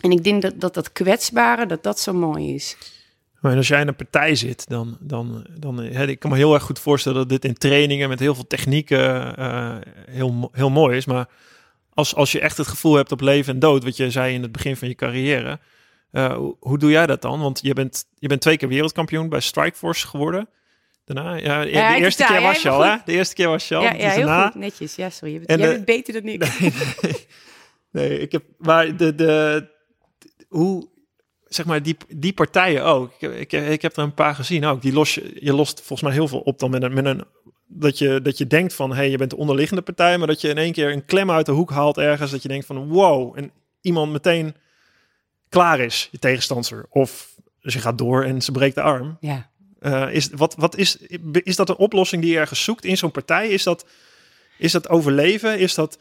En 0.00 0.10
ik 0.10 0.24
denk 0.24 0.42
dat 0.42 0.60
dat, 0.60 0.74
dat 0.74 0.92
kwetsbare, 0.92 1.66
dat 1.66 1.82
dat 1.82 2.00
zo 2.00 2.12
mooi 2.12 2.54
is. 2.54 2.76
Maar 3.40 3.56
als 3.56 3.68
jij 3.68 3.80
in 3.80 3.88
een 3.88 3.96
partij 3.96 4.34
zit, 4.34 4.68
dan, 4.68 4.96
dan, 5.00 5.46
dan 5.58 5.82
ik 5.82 6.18
kan 6.18 6.30
me 6.30 6.36
heel 6.36 6.54
erg 6.54 6.62
goed 6.62 6.78
voorstellen 6.78 7.18
dat 7.18 7.28
dit 7.28 7.44
in 7.44 7.54
trainingen 7.54 8.08
met 8.08 8.18
heel 8.18 8.34
veel 8.34 8.46
technieken 8.46 9.36
eh, 9.36 9.76
heel, 10.10 10.50
heel 10.52 10.70
mooi 10.70 10.96
is. 10.96 11.04
Maar 11.04 11.28
als, 11.94 12.14
als 12.14 12.32
je 12.32 12.40
echt 12.40 12.56
het 12.56 12.66
gevoel 12.66 12.94
hebt 12.94 13.12
op 13.12 13.20
leven 13.20 13.54
en 13.54 13.58
dood, 13.58 13.84
wat 13.84 13.96
je 13.96 14.10
zei 14.10 14.34
in 14.34 14.42
het 14.42 14.52
begin 14.52 14.76
van 14.76 14.88
je 14.88 14.94
carrière, 14.94 15.58
eh, 16.10 16.34
hoe, 16.34 16.56
hoe 16.60 16.78
doe 16.78 16.90
jij 16.90 17.06
dat 17.06 17.22
dan? 17.22 17.40
Want 17.40 17.60
je 17.62 17.72
bent, 17.72 18.04
je 18.18 18.28
bent 18.28 18.40
twee 18.40 18.56
keer 18.56 18.68
wereldkampioen 18.68 19.28
bij 19.28 19.40
Strikeforce 19.40 20.06
geworden. 20.06 20.48
Daarna, 21.14 21.34
ja, 21.34 21.62
de, 21.62 21.70
Ja, 21.70 21.96
eerste 21.96 22.22
sta- 22.22 22.32
keer 22.34 22.42
was 22.42 22.62
je 22.62 22.68
al, 22.68 22.80
hè? 22.84 22.96
De 23.04 23.12
eerste 23.12 23.34
keer 23.34 23.48
was 23.48 23.68
je 23.68 23.74
al. 23.74 23.82
ja, 23.82 23.92
dus 23.92 24.00
ja 24.02 24.08
heel 24.10 24.26
daarna, 24.26 24.46
goed, 24.46 24.54
netjes. 24.60 24.94
Ja, 24.94 25.10
sorry. 25.10 25.32
Je 25.32 25.38
bent, 25.38 25.50
En 25.50 25.58
jij 25.58 25.66
de- 25.68 25.72
bent 25.74 25.84
beter 25.84 26.12
dan 26.12 26.32
ik. 26.32 26.58
Nee, 26.60 26.72
nee. 27.02 27.26
nee, 27.90 28.20
ik 28.20 28.32
heb. 28.32 28.42
Maar 28.58 28.96
de, 28.96 29.14
de, 29.14 29.66
hoe. 30.48 30.88
Zeg 31.46 31.66
maar, 31.66 31.82
die, 31.82 31.96
die 32.16 32.32
partijen 32.32 32.84
ook. 32.84 33.12
Ik, 33.18 33.52
ik, 33.52 33.68
ik 33.68 33.82
heb 33.82 33.96
er 33.96 34.02
een 34.02 34.14
paar 34.14 34.34
gezien 34.34 34.64
ook. 34.64 34.82
Die 34.82 34.92
los 34.92 35.14
je, 35.14 35.36
je 35.40 35.52
lost 35.52 35.76
volgens 35.78 36.02
mij 36.02 36.12
heel 36.12 36.28
veel 36.28 36.40
op 36.40 36.58
dan 36.58 36.70
met 36.70 36.82
een, 36.82 36.94
met 36.94 37.04
een 37.04 37.24
dat 37.66 37.98
je, 37.98 38.22
dat 38.22 38.38
je 38.38 38.46
denkt 38.46 38.74
van, 38.74 38.90
hé, 38.90 38.96
hey, 38.96 39.10
je 39.10 39.16
bent 39.16 39.30
de 39.30 39.36
onderliggende 39.36 39.82
partij, 39.82 40.18
maar 40.18 40.26
dat 40.26 40.40
je 40.40 40.48
in 40.48 40.58
één 40.58 40.72
keer 40.72 40.92
een 40.92 41.04
klem 41.04 41.30
uit 41.30 41.46
de 41.46 41.52
hoek 41.52 41.70
haalt 41.70 41.98
ergens, 41.98 42.30
dat 42.30 42.42
je 42.42 42.48
denkt 42.48 42.66
van, 42.66 42.88
wow, 42.88 43.38
en 43.38 43.50
iemand 43.80 44.12
meteen 44.12 44.54
klaar 45.48 45.80
is, 45.80 46.08
je 46.10 46.18
tegenstander. 46.18 46.86
Of 46.90 47.34
je 47.58 47.78
gaat 47.78 47.98
door 47.98 48.24
en 48.24 48.42
ze 48.42 48.52
breekt 48.52 48.74
de 48.74 48.82
arm. 48.82 49.16
Ja. 49.20 49.50
Uh, 49.80 50.14
is, 50.14 50.28
wat, 50.32 50.54
wat 50.54 50.76
is, 50.76 50.96
is 51.42 51.56
dat 51.56 51.68
een 51.68 51.76
oplossing 51.76 52.22
die 52.22 52.30
je 52.30 52.38
ergens 52.38 52.64
zoekt 52.64 52.84
in 52.84 52.96
zo'n 52.96 53.10
partij? 53.10 53.48
Is 53.48 53.62
dat, 53.62 53.86
is 54.58 54.72
dat 54.72 54.88
overleven? 54.88 55.58
Is 55.58 55.74
dat... 55.74 55.98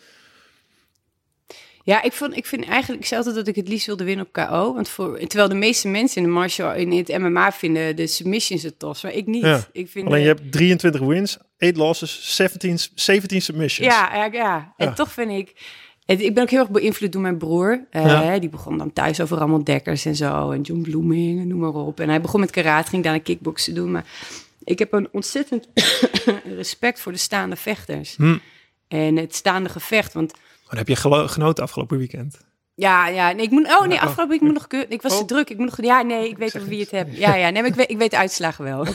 Ja, 1.83 2.01
ik, 2.01 2.13
vond, 2.13 2.35
ik 2.37 2.45
vind 2.45 2.65
eigenlijk 2.65 3.05
zelf 3.05 3.25
dat 3.25 3.47
ik 3.47 3.55
het 3.55 3.67
liefst 3.67 3.85
wilde 3.85 4.03
winnen 4.03 4.25
op 4.25 4.31
KO. 4.31 4.73
Want 4.73 4.89
voor, 4.89 5.17
terwijl 5.19 5.49
de 5.49 5.55
meeste 5.55 5.87
mensen 5.87 6.21
in 6.21 6.27
de 6.27 6.33
martial, 6.33 6.73
in 6.73 6.91
het 6.91 7.17
MMA 7.17 7.51
vinden 7.51 7.95
de 7.95 8.07
submissions 8.07 8.63
het 8.63 8.79
tos, 8.79 9.01
maar 9.03 9.13
ik 9.13 9.25
niet. 9.25 9.43
Ja. 9.43 9.67
Ik 9.71 9.89
vind 9.89 10.07
Alleen 10.07 10.19
de- 10.19 10.27
je 10.27 10.33
hebt 10.33 10.51
23 10.51 11.01
wins, 11.01 11.37
8 11.59 11.75
losses, 11.77 12.35
17, 12.35 12.79
17 12.95 13.41
submissions. 13.41 13.93
Ja, 13.93 14.15
ja, 14.15 14.25
ja. 14.31 14.73
En 14.77 14.93
toch 14.95 15.11
vind 15.11 15.31
ik... 15.31 15.53
Ik 16.07 16.33
ben 16.33 16.43
ook 16.43 16.49
heel 16.49 16.59
erg 16.59 16.69
beïnvloed 16.69 17.11
door 17.11 17.21
mijn 17.21 17.37
broer. 17.37 17.81
Eh, 17.89 18.05
Ja. 18.05 18.39
Die 18.39 18.49
begon 18.49 18.77
dan 18.77 18.93
thuis 18.93 19.21
over 19.21 19.37
allemaal 19.37 19.63
dekkers 19.63 20.05
en 20.05 20.15
zo. 20.15 20.51
En 20.51 20.61
John 20.61 20.81
Bloeming 20.81 21.39
en 21.39 21.47
noem 21.47 21.59
maar 21.59 21.73
op. 21.73 21.99
En 21.99 22.09
hij 22.09 22.21
begon 22.21 22.39
met 22.39 22.51
karate, 22.51 22.89
ging 22.89 23.03
daarna 23.03 23.19
kickboksen 23.19 23.75
doen. 23.75 23.91
Maar 23.91 24.05
ik 24.63 24.79
heb 24.79 24.93
een 24.93 25.07
ontzettend 25.11 25.67
respect 26.55 26.99
voor 26.99 27.11
de 27.11 27.17
staande 27.17 27.55
vechters. 27.55 28.15
Hm. 28.15 28.37
En 28.87 29.15
het 29.15 29.35
staande 29.35 29.69
gevecht. 29.69 30.13
Want 30.13 30.33
Maar 30.69 30.77
heb 30.77 30.87
je 30.87 30.95
genoten 31.27 31.63
afgelopen 31.63 31.97
weekend? 31.97 32.37
ja, 32.75 33.07
ja 33.07 33.31
nee, 33.31 33.45
ik 33.45 33.51
moet... 33.51 33.65
Oh 33.67 33.85
nee, 33.87 33.97
Oh. 33.97 34.03
afgelopen 34.03 34.29
week 34.29 34.41
moet 34.41 34.53
nog... 34.53 34.67
Ik 34.89 35.01
was 35.01 35.15
te 35.15 35.21
Oh. 35.21 35.27
druk. 35.27 35.49
Ik 35.49 35.57
moet 35.57 35.65
nog... 35.65 35.81
Ja, 35.81 36.01
nee, 36.01 36.29
ik 36.29 36.37
weet 36.37 36.55
over 36.55 36.67
wie 36.67 36.79
het. 36.79 36.91
het 36.91 37.05
hebt. 37.05 37.17
Ja, 37.17 37.35
ja. 37.35 37.49
Nee, 37.49 37.61
maar 37.61 37.71
ik 37.71 37.75
weet, 37.77 37.89
ik 37.89 37.97
weet 37.97 38.11
de 38.11 38.17
uitslagen 38.17 38.63
wel. 38.63 38.85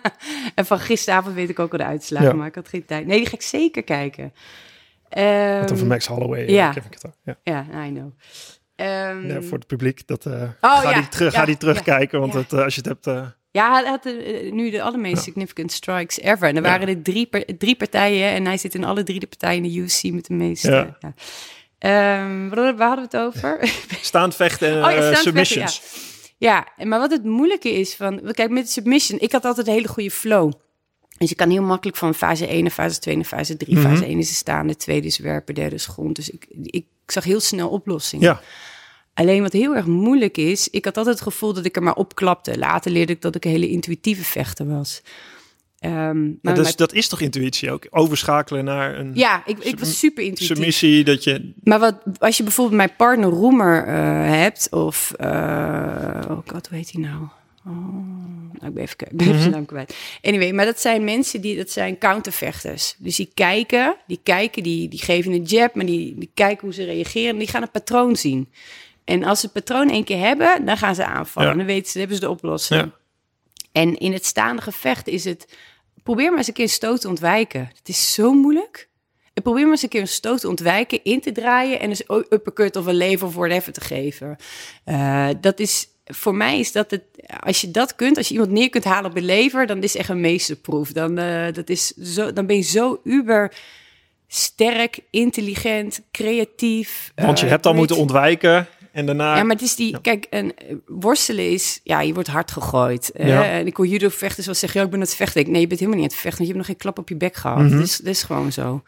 en 0.54 0.66
van 0.66 0.78
gisteravond 0.80 1.34
weet 1.34 1.48
ik 1.48 1.58
ook 1.58 1.72
al 1.72 1.78
de 1.78 1.84
uitslagen. 1.84 2.28
Ja. 2.28 2.34
Maar 2.34 2.46
ik 2.46 2.54
had 2.54 2.68
geen 2.68 2.84
tijd. 2.84 3.06
Nee, 3.06 3.18
die 3.18 3.26
ga 3.26 3.34
ik 3.34 3.42
zeker 3.42 3.82
kijken. 3.82 4.32
Ehm, 5.08 5.60
Wat 5.60 5.72
over 5.72 5.86
Max 5.86 6.06
Holloway. 6.06 6.48
ja. 6.50 6.68
eh, 6.68 6.74
heb 6.74 6.84
ik 6.84 6.94
het 6.94 7.04
al. 7.04 7.14
ja. 7.24 7.36
Ja, 7.42 7.84
I 7.86 7.90
know. 7.92 8.10
Ehm, 8.76 9.26
Ja, 9.26 9.42
voor 9.42 9.58
het 9.58 9.66
publiek, 9.66 10.06
dat, 10.06 10.26
eh, 10.26 10.32
Oh, 10.60 10.80
ga, 10.80 10.90
ja. 10.90 10.98
die 11.00 11.08
terug, 11.08 11.32
Ja, 11.32 11.38
ga 11.38 11.44
die 11.46 11.56
terugkijken. 11.56 12.20
Want 12.20 12.32
ja. 12.32 12.38
het, 12.38 12.52
eh, 12.52 12.62
als 12.62 12.74
je 12.74 12.80
het 12.80 12.88
hebt... 12.90 13.06
eh, 13.06 13.26
ja, 13.50 13.72
hij 13.72 13.84
had 13.90 14.04
nu 14.52 14.70
de 14.70 14.82
allermeest 14.82 15.22
significant 15.22 15.72
strikes 15.72 16.20
ever. 16.20 16.48
En 16.48 16.56
er 16.56 16.62
Ja. 16.62 16.68
waren 16.68 16.88
er 16.88 17.02
drie, 17.02 17.28
drie 17.58 17.76
partijen 17.76 18.30
en 18.30 18.44
hij 18.44 18.56
zit 18.56 18.74
in 18.74 18.84
alle 18.84 19.02
drie 19.02 19.20
de 19.20 19.26
partijen 19.26 19.64
in 19.64 19.70
de 19.70 19.76
UFC 19.78 20.02
met 20.12 20.26
de 20.26 20.34
meeste. 20.34 20.70
Ja. 20.70 20.96
Ja. 21.00 21.14
Ehm, 21.78 22.48
waar 22.48 22.88
hadden 22.88 23.08
we 23.10 23.16
het 23.16 23.26
over? 23.26 23.58
staand 24.00 24.34
vechten 24.36 24.68
en 24.68 24.84
Oh 24.84 24.90
ja, 24.90 25.00
staand 25.02 25.16
submissions. 25.16 25.82
ja, 26.38 26.66
en 26.76 26.88
maar 26.88 26.98
wat 26.98 27.10
het 27.10 27.24
moeilijke 27.24 27.72
is 27.72 27.94
van... 27.96 28.20
Kijk, 28.32 28.50
met 28.50 28.70
submission, 28.70 29.18
ik 29.20 29.32
had 29.32 29.44
altijd 29.44 29.66
een 29.66 29.72
hele 29.72 29.88
goede 29.88 30.10
flow. 30.10 30.52
Dus 31.18 31.28
je 31.28 31.34
kan 31.34 31.50
heel 31.50 31.62
makkelijk 31.62 31.96
van 31.96 32.14
fase 32.14 32.46
1 32.46 32.62
naar 32.62 32.70
fase 32.72 32.98
2 32.98 33.14
naar 33.16 33.24
fase 33.24 33.56
3. 33.56 33.74
Mhm. 33.78 33.88
Fase 33.88 34.04
1 34.06 34.18
is 34.18 34.28
de 34.28 34.34
staande, 34.34 34.76
tweede 34.76 35.06
is 35.06 35.18
werpen, 35.18 35.54
derde 35.54 35.74
is 35.74 35.86
grond. 35.86 36.16
Dus 36.16 36.30
ik, 36.30 36.46
ik 36.62 36.84
zag 37.06 37.24
heel 37.24 37.40
snel 37.40 37.68
oplossingen. 37.68 38.24
Ja, 38.26 38.40
Alleen 39.14 39.42
wat 39.42 39.52
heel 39.52 39.74
erg 39.76 39.86
moeilijk 39.86 40.36
is, 40.36 40.68
ik 40.70 40.84
had 40.84 40.96
altijd 40.96 41.14
het 41.18 41.24
gevoel 41.32 41.52
dat 41.52 41.64
ik 41.64 41.76
er 41.76 41.82
maar 41.82 41.94
opklapte. 41.94 42.58
Later 42.58 42.90
leerde 42.90 43.12
ik 43.12 43.20
dat 43.22 43.34
ik 43.34 43.44
een 43.44 43.50
hele 43.50 43.68
intuïtieve 43.68 44.24
vechter 44.24 44.68
was. 44.68 45.02
Ehm, 45.78 46.26
maar 46.42 46.58
is, 46.58 46.62
met- 46.66 46.76
dat 46.76 46.92
is 46.92 47.08
toch 47.08 47.20
intuïtie 47.20 47.70
ook? 47.70 47.86
Overschakelen 47.90 48.64
naar 48.64 48.98
een 48.98 49.10
ja, 49.14 49.42
ik, 49.46 49.58
ik 49.58 49.78
was 49.78 49.98
super 49.98 50.22
intuïtief. 50.24 50.46
submissie, 50.46 51.04
dat 51.04 51.24
je... 51.24 51.52
Maar 51.62 51.78
wat, 51.78 51.94
als 52.18 52.36
je 52.36 52.42
bijvoorbeeld 52.42 52.76
mijn 52.76 52.96
partner 52.96 53.28
Roemer 53.28 53.86
eh, 53.86 53.94
hebt, 54.40 54.68
of 54.70 55.12
eh 55.16 56.20
oh 56.28 56.38
god, 56.46 56.68
hoe 56.68 56.76
heet 56.78 56.90
hij 56.92 57.02
nou? 57.02 57.28
Oh, 57.66 57.74
nou, 58.52 58.66
ik 58.66 58.74
ben 58.74 58.82
even, 58.82 58.96
ik 59.10 59.16
ben 59.16 59.26
even 59.26 59.40
zijn 59.40 59.50
naam 59.50 59.66
kwijt. 59.66 59.96
Anyway, 60.22 60.52
maar 60.52 60.64
dat 60.64 60.80
zijn 60.80 61.04
mensen 61.04 61.40
die, 61.40 61.56
dat 61.56 61.70
zijn 61.70 61.98
countervechters. 61.98 62.94
Dus 62.98 63.16
die 63.16 63.30
kijken, 63.34 63.96
die 64.06 64.20
kijken, 64.22 64.62
die, 64.62 64.88
die 64.88 65.02
geven 65.02 65.32
een 65.32 65.42
jab, 65.42 65.74
maar 65.74 65.86
die, 65.86 66.18
die 66.18 66.30
kijken 66.34 66.64
hoe 66.64 66.74
ze 66.74 66.84
reageren 66.84 67.30
en 67.30 67.38
die 67.38 67.48
gaan 67.48 67.62
een 67.62 67.70
patroon 67.70 68.16
zien. 68.16 68.48
En 69.04 69.24
als 69.24 69.40
ze 69.40 69.44
het 69.46 69.54
patroon 69.54 69.90
één 69.90 70.04
keer 70.04 70.18
hebben, 70.18 70.64
dan 70.64 70.76
gaan 70.76 70.94
ze 70.94 71.04
aanvallen. 71.04 71.50
Ja. 71.50 71.56
Dan 71.56 71.66
weten 71.66 71.86
ze, 71.86 71.92
dan 71.92 72.00
hebben 72.00 72.16
ze 72.18 72.24
de 72.24 72.30
oplossing. 72.30 72.80
Ja. 72.80 72.92
En 73.72 73.98
in 73.98 74.12
het 74.12 74.26
staande 74.26 74.62
gevecht 74.62 75.08
is 75.08 75.24
het, 75.24 75.56
probeer 76.02 76.28
maar 76.28 76.38
eens 76.38 76.48
een 76.48 76.54
keer 76.54 76.64
een 76.64 76.70
stoot 76.70 77.00
te 77.00 77.08
ontwijken. 77.08 77.70
Het 77.78 77.88
is 77.88 78.12
zo 78.14 78.32
moeilijk. 78.32 78.88
En 79.34 79.42
probeer 79.42 79.62
maar 79.62 79.72
eens 79.72 79.82
een 79.82 79.88
keer 79.88 80.00
een 80.00 80.08
stoot 80.08 80.40
te 80.40 80.48
ontwijken, 80.48 81.04
in 81.04 81.20
te 81.20 81.32
draaien 81.32 81.80
en 81.80 81.90
een 81.90 82.26
uppercut 82.30 82.76
of 82.76 82.86
een 82.86 82.94
lever 82.94 83.26
of 83.26 83.34
whatever 83.34 83.72
te 83.72 83.80
geven. 83.80 84.36
Eh, 84.84 85.28
dat 85.40 85.60
is, 85.60 85.88
voor 86.08 86.34
mij 86.34 86.58
is 86.58 86.72
dat 86.72 86.90
het, 86.90 87.02
als 87.40 87.60
je 87.60 87.70
dat 87.70 87.94
kunt, 87.94 88.16
als 88.16 88.28
je 88.28 88.34
iemand 88.34 88.50
neer 88.50 88.70
kunt 88.70 88.84
halen 88.84 89.10
op 89.10 89.16
een 89.16 89.24
lever, 89.24 89.66
dan 89.66 89.82
is 89.82 89.92
het 89.92 90.00
echt 90.00 90.08
een 90.08 90.20
meesterproef. 90.20 90.92
Dan, 90.92 91.18
eh, 91.18 91.52
dat 91.52 91.68
is 91.68 91.86
zo, 91.86 92.32
dan 92.32 92.46
ben 92.46 92.56
je 92.56 92.62
zo 92.62 93.00
uber 93.04 93.52
sterk, 94.28 95.00
intelligent, 95.10 96.00
creatief. 96.12 97.12
Want 97.14 97.38
je 97.38 97.44
eh, 97.44 97.50
hebt 97.50 97.66
al 97.66 97.74
moeten 97.74 97.96
ontwijken 97.96 98.66
en 98.92 99.06
daarna... 99.06 99.36
ja, 99.36 99.42
maar 99.42 99.54
het 99.54 99.64
is 99.64 99.76
die, 99.76 100.00
kijk, 100.00 100.26
een 100.30 100.56
eh, 100.56 100.74
worstelen 100.86 101.50
is, 101.50 101.80
ja, 101.84 102.00
je 102.00 102.14
wordt 102.14 102.28
hard 102.28 102.50
gegooid. 102.50 103.10
En 103.10 103.66
ik 103.66 103.76
hoor 103.76 103.86
judo 103.86 104.08
vechters 104.08 104.46
wel 104.46 104.54
zeggen, 104.54 104.78
ja, 104.80 104.86
ik 104.86 104.92
ben 104.92 105.00
aan 105.00 105.06
het 105.06 105.16
vechten. 105.16 105.40
Ik, 105.40 105.46
nee, 105.46 105.60
je 105.60 105.66
bent 105.66 105.80
helemaal 105.80 106.00
niet 106.00 106.10
aan 106.10 106.16
het 106.16 106.26
vechten, 106.26 106.46
want 106.46 106.50
je 106.50 106.56
hebt 106.56 106.68
nog 106.68 106.76
geen 106.76 106.92
klap 106.92 106.98
op 106.98 107.08
je 107.08 107.16
bek 107.16 107.36
gehad. 107.36 107.58
Mhm. 107.58 107.70
dat, 107.70 107.86
is, 107.86 107.96
dat 107.96 108.06
is 108.06 108.22
gewoon 108.22 108.52
zo. 108.52 108.82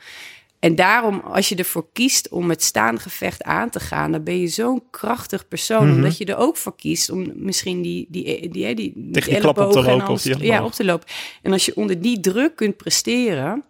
En 0.61 0.75
daarom, 0.75 1.21
als 1.21 1.49
je 1.49 1.55
ervoor 1.55 1.87
kiest 1.93 2.29
om 2.29 2.51
het 2.51 2.63
staande 2.63 3.01
gevecht 3.01 3.43
aan 3.43 3.71
te 3.71 3.81
gaan, 3.81 4.13
dan 4.13 4.23
ben 4.25 4.41
je 4.41 4.49
zo'n 4.49 4.83
krachtig 4.91 5.49
persoon, 5.49 5.87
Mhm. 5.87 5.97
omdat 5.97 6.17
je 6.19 6.25
er 6.25 6.37
ook 6.37 6.57
voor 6.57 6.77
kiest 6.77 7.11
om 7.11 7.33
misschien 7.35 7.83
die, 7.83 8.07
die, 8.09 8.49
die, 8.49 8.75
die, 8.75 9.39
klap 9.39 9.59
op 9.59 9.73
te 9.73 9.83
lopen 9.83 10.09
of 10.09 10.23
die 10.23 10.35
alles- 10.35 10.47
Ja, 10.47 10.53
elleboog. 10.53 10.67
op 10.67 10.73
te 10.73 10.85
lopen. 10.85 11.07
En 11.43 11.53
als 11.53 11.65
je 11.65 11.77
onder 11.77 12.01
die 12.01 12.21
druk 12.21 12.57
kunt 12.57 12.77
presteren, 12.77 13.63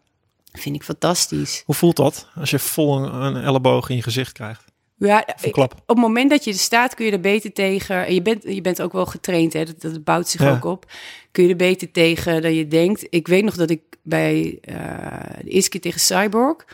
vind 0.52 0.74
ik 0.76 0.82
fantastisch. 0.82 1.62
Hoe 1.66 1.74
voelt 1.74 1.96
dat 1.96 2.28
als 2.34 2.50
je 2.50 2.58
vol 2.58 2.96
een, 3.04 3.14
een 3.14 3.42
elleboog 3.44 3.88
in 3.88 3.96
je 3.96 4.02
gezicht 4.02 4.32
krijgt? 4.32 4.64
Ja, 5.08 5.24
klap? 5.50 5.72
op 5.72 5.86
het 5.88 5.96
moment 5.98 6.30
dat 6.30 6.44
je 6.44 6.50
er 6.50 6.56
staat, 6.58 6.94
kun 6.94 7.06
je 7.06 7.12
er 7.12 7.20
beter 7.20 7.52
tegen. 7.52 8.06
En 8.06 8.14
je 8.14 8.22
bent, 8.22 8.42
je 8.42 8.60
bent 8.60 8.82
ook 8.82 8.92
wel 8.92 9.06
getraind, 9.06 9.52
hè? 9.52 9.64
Dat, 9.64 9.80
dat 9.80 10.04
bouwt 10.04 10.28
zich 10.28 10.40
Ja. 10.40 10.50
ook 10.50 10.64
op. 10.64 10.92
Kun 11.32 11.42
je 11.44 11.50
er 11.50 11.56
beter 11.56 11.90
tegen 11.90 12.42
dan 12.42 12.54
je 12.54 12.68
denkt. 12.68 13.06
Ik 13.10 13.28
weet 13.28 13.44
nog 13.44 13.54
dat 13.56 13.70
ik 13.70 13.80
bij 14.02 14.58
eh, 14.62 14.76
de 15.42 15.48
eerste 15.50 15.70
keer 15.70 15.80
tegen 15.80 16.00
Cyborg, 16.00 16.64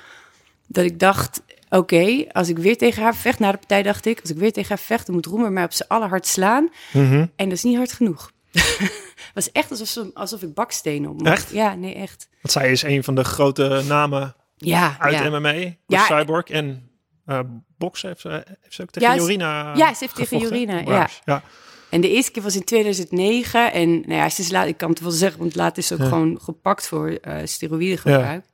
dat 0.66 0.84
ik 0.84 0.98
dacht. 1.00 1.42
Oké, 1.70 2.24
als 2.32 2.48
ik 2.48 2.58
weer 2.58 2.76
tegen 2.76 3.02
haar 3.02 3.16
vecht, 3.16 3.38
na 3.38 3.50
de 3.52 3.58
partij 3.58 3.82
dacht 3.82 4.06
ik, 4.06 4.20
als 4.20 4.30
ik 4.30 4.36
weer 4.36 4.52
tegen 4.52 4.68
haar 4.68 4.78
vecht, 4.78 5.06
dan 5.06 5.14
moet 5.14 5.26
Roemer 5.26 5.52
mij 5.52 5.64
op 5.64 5.72
zijn 5.72 5.88
allerhard 5.88 6.26
slaan. 6.26 6.68
Mhm. 6.92 7.26
En 7.36 7.48
dat 7.48 7.52
is 7.52 7.62
niet 7.62 7.76
hard 7.76 7.92
genoeg. 7.92 8.32
Het 8.52 9.00
was 9.34 9.52
echt 9.52 9.70
alsof, 9.70 9.88
ze- 9.88 10.10
alsof 10.14 10.42
ik 10.42 10.54
bakstenen 10.54 11.10
op 11.10 11.22
mocht. 11.22 11.50
Ja, 11.52 11.74
nee, 11.74 11.94
echt. 11.94 12.28
Want 12.42 12.52
zij 12.54 12.70
is 12.70 12.82
een 12.82 13.04
van 13.04 13.14
de 13.14 13.24
grote 13.24 13.82
namen 13.88 14.34
Ja, 14.56 14.96
uit 14.98 15.14
ja. 15.18 15.28
MMA, 15.38 15.54
ja. 15.86 16.04
Cyborg. 16.04 16.44
En 16.48 16.90
eh 17.26 17.40
boksen 17.78 18.08
heeft 18.08 18.20
ze, 18.20 18.28
heeft 18.28 18.74
ze 18.74 18.82
ook 18.82 18.90
tegen 18.90 19.08
Ja, 19.10 19.16
Jorina 19.16 19.72
ja, 19.76 19.92
ze 19.94 19.96
heeft 20.00 20.14
tegen 20.14 20.38
Jorina, 20.38 20.82
Braars. 20.82 21.20
ja. 21.24 21.42
En 21.90 22.00
de 22.00 22.10
eerste 22.10 22.30
keer 22.30 22.42
was 22.42 22.56
in 22.56 22.64
2009. 22.64 23.72
En 23.72 23.90
nou 23.90 24.12
ja, 24.14 24.28
ze 24.28 24.40
is 24.42 24.50
laat, 24.50 24.66
ik 24.66 24.76
kan 24.76 24.90
het 24.90 25.00
wel 25.00 25.10
zeggen, 25.10 25.38
want 25.38 25.54
later 25.54 25.78
is 25.78 25.86
ze 25.86 25.94
ook 25.94 26.00
Ja. 26.00 26.06
gewoon 26.08 26.38
gepakt 26.42 26.86
voor 26.86 27.08
eh 27.10 27.36
steroïdegebruik. 27.44 28.44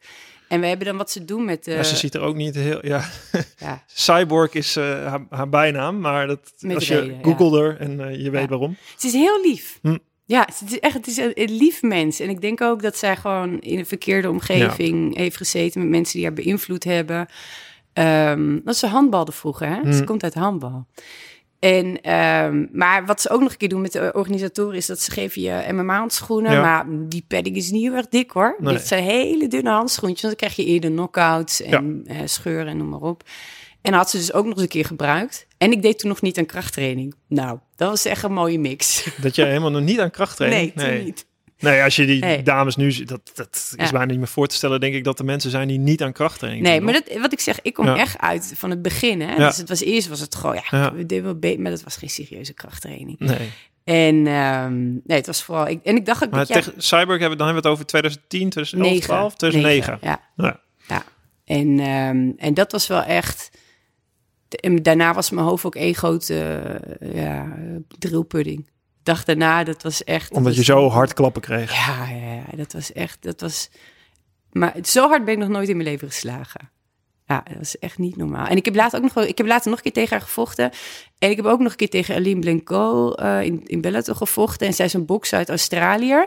En 0.49 0.61
we 0.61 0.67
hebben 0.67 0.87
dan 0.87 0.97
wat 0.97 1.11
ze 1.11 1.25
doen 1.25 1.45
met... 1.45 1.67
eh 1.67 1.77
Ja, 1.77 1.83
ze 1.83 1.97
ziet 1.97 2.15
er 2.15 2.21
ook 2.21 2.37
niet 2.37 2.55
heel... 2.55 2.87
Ja, 2.87 3.05
ja, 3.59 3.85
Cyborg 3.87 4.53
is 4.53 4.77
eh, 4.77 4.85
haar, 5.07 5.27
haar 5.31 5.49
bijnaam, 5.49 6.01
maar 6.01 6.27
dat, 6.27 6.53
Met 6.59 6.75
als 6.75 6.89
je 6.89 6.99
reden, 7.01 7.15
ja. 7.17 7.23
googelt 7.23 7.55
er 7.55 7.77
en 7.81 8.01
eh, 8.09 8.23
je 8.23 8.31
weet 8.31 8.43
Ja. 8.43 8.49
waarom. 8.49 8.77
Ze 8.97 9.07
is 9.07 9.13
heel 9.13 9.41
lief. 9.43 9.79
Hm. 9.83 9.97
Ja, 10.25 10.41
het 10.61 10.71
is 10.71 10.79
echt 10.81 10.95
het 10.95 11.07
is 11.07 11.17
een, 11.17 11.33
een 11.35 11.57
lief 11.57 11.83
mens. 11.83 12.21
En 12.21 12.29
ik 12.29 12.41
denk 12.41 12.61
ook 12.61 12.83
dat 12.83 12.97
zij 12.97 13.17
gewoon 13.17 13.61
in 13.61 13.79
een 13.79 13.87
verkeerde 13.87 14.31
omgeving 14.31 15.17
heeft 15.17 15.37
gezeten 15.37 15.81
met 15.81 15.91
mensen 15.91 16.15
die 16.17 16.25
haar 16.27 16.35
beïnvloed 16.35 16.85
hebben. 16.85 17.29
Ehm 17.93 18.59
dat 18.65 18.77
ze 18.77 18.87
handbalde 18.87 19.33
vroeger, 19.33 19.69
hè? 19.69 19.93
Ze 19.93 20.05
komt 20.05 20.23
uit 20.23 20.35
handbal. 20.35 20.87
En, 21.59 22.01
ehm, 22.01 22.67
maar 22.73 23.07
wat 23.07 23.21
ze 23.21 23.31
ook 23.31 23.41
nog 23.41 23.51
een 23.51 23.57
keer 23.57 23.69
doen 23.69 23.81
met 23.81 23.93
de 23.93 24.11
organisatoren 24.15 24.77
is 24.77 24.87
dat 24.87 25.01
ze 25.01 25.11
geven 25.11 25.43
je 25.43 25.65
MMA-handschoenen. 25.73 26.53
Ja. 26.53 26.61
Maar 26.61 26.87
die 27.09 27.25
padding 27.29 27.57
is 27.57 27.71
niet 27.71 27.83
heel 27.83 27.95
erg 27.95 28.09
dik 28.09 28.31
hoor. 28.31 28.57
Nee. 28.59 28.75
Dit 28.75 28.87
zijn 28.87 29.05
hele 29.05 29.49
dunne 29.49 29.71
handschoentjes. 29.71 30.23
want 30.23 30.39
Dan 30.39 30.49
krijg 30.49 30.69
je 30.69 30.75
eerder 30.75 30.91
knockouts 30.91 31.63
en 31.63 32.03
eh, 32.07 32.17
scheuren 32.25 32.67
en 32.67 32.77
noem 32.77 32.89
maar 32.89 33.01
op. 33.01 33.23
En 33.83 33.93
had 33.93 34.11
ze 34.11 34.17
dus 34.17 34.33
ook 34.33 34.45
nog 34.45 34.53
eens 34.55 34.63
een 34.63 34.69
keer 34.69 34.85
gebruikt. 34.85 35.47
En 35.59 35.73
ik 35.73 35.83
deed 35.83 35.99
toen 35.99 36.09
nog 36.09 36.23
niet 36.23 36.39
aan 36.39 36.47
krachttraining. 36.47 37.15
Nou, 37.29 37.59
dat 37.77 37.89
was 37.89 38.05
echt 38.05 38.23
een 38.23 38.33
mooie 38.33 38.59
mix. 38.59 39.07
Dat 39.21 39.35
je 39.35 39.45
helemaal 39.45 39.71
nog 39.71 39.83
niet 39.83 40.01
aan 40.01 40.11
kracht 40.11 40.37
traint. 40.37 40.75
Nee, 40.75 40.95
toen 40.97 41.05
niet. 41.05 41.27
Nee, 41.63 41.83
als 41.83 41.97
je 41.97 42.07
die 42.07 42.43
dames 42.43 42.77
nu 42.77 42.93
ziet, 42.93 43.09
dat, 43.09 43.31
dat 43.35 43.49
is 43.55 43.75
Ja. 43.77 43.91
bijna 43.91 44.05
niet 44.11 44.19
meer 44.19 44.29
voor 44.29 44.47
te 44.47 44.55
stellen, 44.55 44.81
denk 44.81 44.95
ik, 44.95 45.05
dat 45.05 45.19
er 45.19 45.25
mensen 45.25 45.51
zijn 45.51 45.69
die 45.69 45.79
niet 45.79 46.03
aan 46.03 46.13
kracht 46.13 46.39
trainen. 46.39 46.63
Nee, 46.63 46.81
maar 46.81 46.93
dat, 46.93 47.19
wat 47.21 47.33
ik 47.33 47.41
zeg, 47.41 47.59
ik 47.63 47.75
kom 47.75 47.87
Ja. 47.87 47.97
echt 47.97 48.19
uit 48.19 48.53
van 48.57 48.71
het 48.71 48.83
begin. 48.83 49.21
Hè? 49.21 49.35
Ja. 49.35 49.47
Dus 49.47 49.57
het 49.57 49.69
was 49.69 49.81
eerst 49.81 50.09
was 50.09 50.21
het 50.21 50.35
gewoon, 50.35 50.61
ja, 50.71 50.95
we 50.95 51.07
deden 51.07 51.25
wel 51.25 51.39
beter, 51.39 51.61
maar 51.61 51.71
dat 51.71 51.83
was 51.83 51.97
geen 51.97 52.11
serieuze 52.11 52.53
krachttraining. 52.55 53.19
Nee. 53.19 53.51
En 53.85 54.27
ehm, 54.27 54.83
nee, 54.93 55.17
het 55.17 55.27
was 55.27 55.43
vooral, 55.43 55.69
ik, 55.69 55.81
en 55.85 55.97
ik 55.97 56.07
dacht 56.07 56.25
ook 56.25 56.31
Maar 56.31 56.47
dat 56.47 56.49
tegen 56.65 56.73
Cyborg 56.83 57.21
hebben, 57.21 57.39
dan 57.39 57.47
hebben 57.47 57.63
we 57.63 57.69
het 57.69 57.79
over 57.79 57.87
2010, 57.87 58.51
2011, 58.51 59.01
12, 59.05 59.35
2009. 59.37 59.99
Ja, 60.03 60.21
Ja. 60.37 60.61
ja. 60.89 61.05
En, 61.45 61.81
ehm, 61.81 62.31
en 62.37 62.55
dat 62.55 62.73
was 62.73 62.87
wel 62.87 63.03
echt. 63.03 63.51
En 64.61 64.77
daarna 64.83 65.15
was 65.15 65.31
mijn 65.31 65.47
hoofd 65.47 65.65
ook 65.65 65.75
één 65.75 65.95
grote 65.95 66.35
eh, 67.01 67.15
ja, 67.25 67.57
drillpudding. 67.99 68.71
Dag 69.03 69.25
daarna, 69.25 69.65
dat 69.65 69.83
was 69.83 70.05
echt. 70.05 70.29
dat 70.29 70.39
Omdat 70.39 70.57
je 70.57 70.65
zo 70.65 70.89
hard 70.89 71.15
klappen 71.15 71.43
kreeg. 71.43 71.73
Ja, 71.87 72.09
ja, 72.11 72.33
ja, 72.35 72.57
dat 72.57 72.73
was 72.73 72.93
echt. 72.93 73.23
Dat 73.23 73.41
was. 73.41 73.71
Maar 74.53 74.75
zo 74.83 75.09
hard 75.09 75.25
ben 75.25 75.35
ik 75.35 75.41
nog 75.41 75.49
nooit 75.49 75.69
in 75.69 75.77
mijn 75.77 75.89
leven 75.89 76.09
geslagen. 76.09 76.71
Ja, 77.27 77.43
dat 77.53 77.61
is 77.61 77.79
echt 77.79 77.99
niet 77.99 78.17
normaal. 78.17 78.47
En 78.47 78.57
ik 78.57 78.65
heb 78.65 78.75
later 78.75 79.03
ook 79.05 79.15
nog, 79.15 79.25
ik 79.25 79.39
heb 79.39 79.47
later 79.47 79.69
nog 79.69 79.77
een 79.79 79.83
keer 79.85 79.93
tegen 79.93 80.11
haar 80.17 80.27
gevochten. 80.27 80.71
En 81.19 81.31
ik 81.31 81.37
heb 81.37 81.45
ook 81.47 81.61
nog 81.61 81.71
een 81.71 81.77
keer 81.77 81.89
tegen 81.91 82.15
Aline 82.15 82.41
Blanco 82.41 83.13
eh, 83.13 83.43
in, 83.43 83.63
in 83.67 83.81
Bellator 83.81 84.17
gevochten. 84.17 84.67
En 84.67 84.75
zij 84.75 84.85
is 84.87 84.93
een 84.93 85.07
bokser 85.07 85.39
uit 85.39 85.49
Australië. 85.49 86.27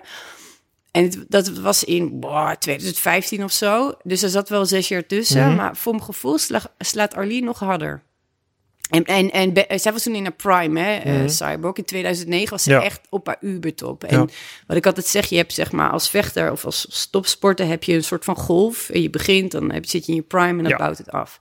En 0.91 1.03
het- 1.03 1.25
dat 1.27 1.47
was 1.49 1.83
in 1.83 2.19
boah, 2.19 2.51
2015 2.51 3.43
of 3.43 3.51
zo. 3.51 3.93
Dus 4.03 4.21
er 4.23 4.29
zat 4.29 4.49
wel 4.49 4.65
zes 4.65 4.87
jaar 4.87 5.05
tussen. 5.05 5.47
Mhm. 5.47 5.55
Maar 5.55 5.75
voor 5.77 5.91
mijn 5.93 6.05
gevoel 6.05 6.37
sla- 6.37 6.73
slaat 6.77 7.13
Arlene 7.15 7.45
nog 7.45 7.59
harder. 7.59 8.03
En, 8.89 9.03
en, 9.03 9.31
en 9.31 9.53
be- 9.53 9.65
zij 9.75 9.91
was 9.91 10.03
toen 10.03 10.15
in 10.15 10.23
haar 10.23 10.31
prime, 10.31 10.79
hè, 10.79 10.95
eh, 10.95 11.13
Mhm. 11.13 11.27
Cyborg. 11.29 11.75
In 11.77 11.85
2009 11.85 12.49
was 12.49 12.63
ze 12.63 12.69
Ja. 12.69 12.81
echt 12.83 13.01
op 13.09 13.27
haar 13.27 13.37
ubertop. 13.41 14.03
En 14.03 14.17
Ja. 14.19 14.25
wat 14.67 14.77
ik 14.77 14.85
altijd 14.85 15.07
zeg, 15.07 15.25
je 15.25 15.35
hebt 15.37 15.53
zeg 15.53 15.71
maar 15.71 15.89
als 15.89 16.09
vechter 16.09 16.51
of 16.51 16.65
als 16.65 17.07
topsporter 17.11 17.67
heb 17.67 17.83
je 17.83 17.93
een 17.93 18.03
soort 18.03 18.23
van 18.25 18.35
golf. 18.35 18.89
En 18.89 19.01
je 19.01 19.09
begint, 19.09 19.51
dan 19.51 19.71
heb, 19.71 19.85
zit 19.85 20.05
je 20.05 20.11
in 20.11 20.17
je 20.17 20.23
prime 20.23 20.47
en 20.49 20.57
dan 20.57 20.67
Ja. 20.67 20.77
bouwt 20.77 20.97
het 20.97 21.11
af. 21.11 21.39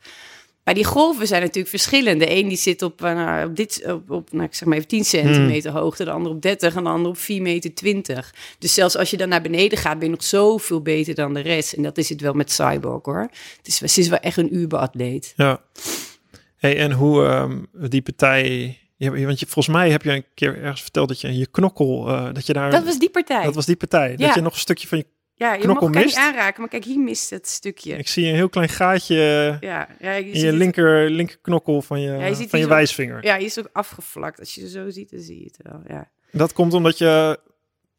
Maar 0.64 0.74
die 0.74 0.84
golven 0.84 1.26
zijn 1.26 1.40
natuurlijk 1.40 1.68
verschillend. 1.68 2.20
De 2.20 2.30
een 2.36 2.48
die 2.48 2.56
zit 2.56 2.82
op, 2.82 3.00
nou, 3.00 3.46
op, 3.46 3.56
dit, 3.56 3.82
op, 3.86 4.10
op 4.10 4.32
nou, 4.32 4.44
ik 4.44 4.54
zeg 4.54 4.68
maar 4.68 4.76
even 4.76 4.88
10 4.88 5.04
centimeter 5.04 5.70
hoogte, 5.70 6.04
de 6.04 6.10
ander 6.10 6.32
op 6.32 6.42
30 6.42 6.74
en 6.74 6.82
de 6.84 6.88
ander 6.90 7.10
op 7.10 7.18
4 7.18 7.42
meter 7.42 7.74
20. 7.74 8.34
Dus 8.58 8.74
zelfs 8.74 8.96
als 8.96 9.10
je 9.10 9.16
dan 9.16 9.28
naar 9.28 9.42
beneden 9.42 9.78
gaat, 9.78 9.98
ben 9.98 10.08
je 10.08 10.14
nog 10.14 10.24
zoveel 10.24 10.80
beter 10.82 11.14
dan 11.14 11.34
de 11.34 11.40
rest. 11.40 11.72
En 11.72 11.82
dat 11.82 11.98
is 11.98 12.08
het 12.08 12.20
wel 12.20 12.32
met 12.32 12.52
Cyborg 12.52 13.04
hoor. 13.04 13.28
Het 13.56 13.66
is, 13.66 13.76
ze 13.76 14.00
is 14.00 14.08
wel 14.08 14.18
echt 14.18 14.36
een 14.36 14.54
uberatleet. 14.56 15.32
Ja. 15.36 15.60
Hey, 16.64 16.78
en 16.78 16.92
hoe 16.92 17.24
ehm, 17.26 17.62
die 17.72 18.02
partij... 18.02 18.78
Ja, 18.96 19.10
want 19.10 19.40
je, 19.40 19.46
volgens 19.46 19.76
mij 19.76 19.90
heb 19.90 20.02
je 20.02 20.10
een 20.12 20.24
keer 20.34 20.62
ergens 20.62 20.82
verteld 20.82 21.08
dat 21.08 21.20
je 21.20 21.38
je 21.38 21.46
knokkel... 21.46 22.08
eh, 22.08 22.32
dat 22.32 22.46
je 22.46 22.52
daar... 22.52 22.70
Dat 22.70 22.84
was 22.84 22.98
die 22.98 23.10
partij. 23.10 23.44
dat 23.44 23.54
was 23.54 23.66
die 23.66 23.76
partij. 23.76 24.10
Ja. 24.10 24.26
Dat 24.26 24.34
je 24.34 24.40
nog 24.40 24.52
een 24.52 24.58
stukje 24.58 24.88
van 24.88 24.98
je... 24.98 25.06
ja, 25.34 25.54
je 25.54 25.60
knokkel 25.60 25.88
mag 25.88 26.04
niet 26.04 26.16
aanraken, 26.16 26.60
maar 26.60 26.68
kijk, 26.70 26.84
hier 26.84 26.98
mist 26.98 27.30
het 27.30 27.48
stukje. 27.48 27.96
Ik 27.96 28.08
zie 28.08 28.28
een 28.28 28.34
heel 28.34 28.48
klein 28.48 28.68
gaatje 28.68 29.16
ja, 29.60 29.88
ja, 30.00 30.12
je 30.12 30.30
in 30.30 30.40
je 30.40 30.52
linker, 30.52 31.10
linker 31.10 31.38
knokkel 31.42 31.82
van 31.82 32.00
je, 32.00 32.10
Ja, 32.10 32.26
je 32.26 32.34
ziet 32.34 32.50
van 32.50 32.58
je 32.58 32.64
zo- 32.64 32.70
wijsvinger. 32.70 33.24
Ja, 33.24 33.34
je 33.36 33.44
is 33.44 33.58
ook 33.58 33.68
afgevlakt. 33.72 34.38
Als 34.40 34.54
je 34.54 34.68
zo 34.68 34.90
ziet, 34.90 35.10
dan 35.10 35.20
zie 35.20 35.38
je 35.38 35.44
het 35.44 35.58
wel. 35.62 35.80
Ja. 35.88 36.10
Dat 36.30 36.52
komt 36.52 36.74
omdat 36.74 36.98
je, 36.98 37.38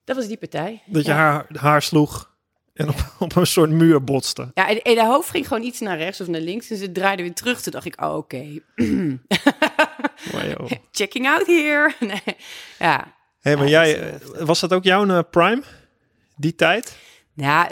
Dat 0.04 0.16
was 0.16 0.28
die 0.28 0.38
partij. 0.38 0.82
dat 0.86 1.06
je 1.06 1.12
haar, 1.12 1.46
haar 1.54 1.82
sloeg 1.82 2.35
en 2.76 2.90
op, 2.90 2.96
op 3.20 3.36
een 3.36 3.48
soort 3.48 3.70
muur 3.70 4.04
botste. 4.04 4.52
Ja, 4.54 4.70
en, 4.70 4.82
en 4.82 4.96
de 4.96 5.06
hoofd 5.06 5.30
ging 5.30 5.48
gewoon 5.48 5.64
iets 5.64 5.80
naar 5.80 5.98
rechts 5.98 6.22
of 6.22 6.28
naar 6.28 6.42
links. 6.42 6.70
En 6.70 6.78
ze 6.78 6.92
draaide 6.92 7.24
weer 7.24 7.34
terug. 7.34 7.62
Toen 7.62 7.72
dacht 7.72 7.86
ik, 7.86 8.02
oh, 8.02 8.16
oké. 8.16 8.46
Wow. 10.32 10.72
Checking 10.92 11.28
out 11.28 11.48
here. 11.48 11.94
Nee. 12.00 12.36
Ja. 12.80 13.14
Hey, 13.40 13.56
maar 13.56 13.68
Ja, 13.68 13.86
jij, 13.88 14.00
eh, 14.00 14.46
was 14.46 14.60
dat 14.60 14.74
ook 14.74 14.84
jouw 14.84 15.08
eh, 15.08 15.20
prime? 15.32 15.64
Die 16.36 16.56
tijd? 16.56 16.98
ja, 17.34 17.70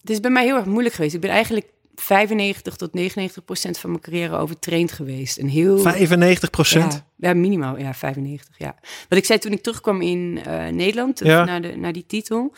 het 0.00 0.10
is 0.10 0.20
bij 0.20 0.30
mij 0.30 0.44
heel 0.44 0.56
erg 0.56 0.64
moeilijk 0.64 0.94
geweest. 0.94 1.14
Ik 1.14 1.20
ben 1.20 1.30
eigenlijk 1.30 1.66
95 1.94 2.76
tot 2.76 2.94
99 2.94 3.44
procent 3.44 3.78
van 3.78 3.90
mijn 3.90 4.02
carrière 4.02 4.36
overtraind 4.36 4.92
geweest. 4.92 5.36
En 5.38 5.46
heel... 5.46 5.78
95 5.78 6.50
procent? 6.50 6.92
Ja, 6.92 7.28
ja, 7.28 7.34
minimaal. 7.34 7.78
Ja, 7.78 7.94
95, 7.94 8.58
ja. 8.58 8.74
Wat 9.08 9.18
ik 9.18 9.24
zei 9.24 9.38
toen 9.38 9.52
ik 9.52 9.62
terugkwam 9.62 10.00
in 10.02 10.40
eh, 10.44 10.66
Nederland, 10.66 11.18
Ja. 11.18 11.44
naar, 11.44 11.62
de, 11.62 11.76
naar 11.76 11.92
die 11.92 12.06
titel. 12.06 12.54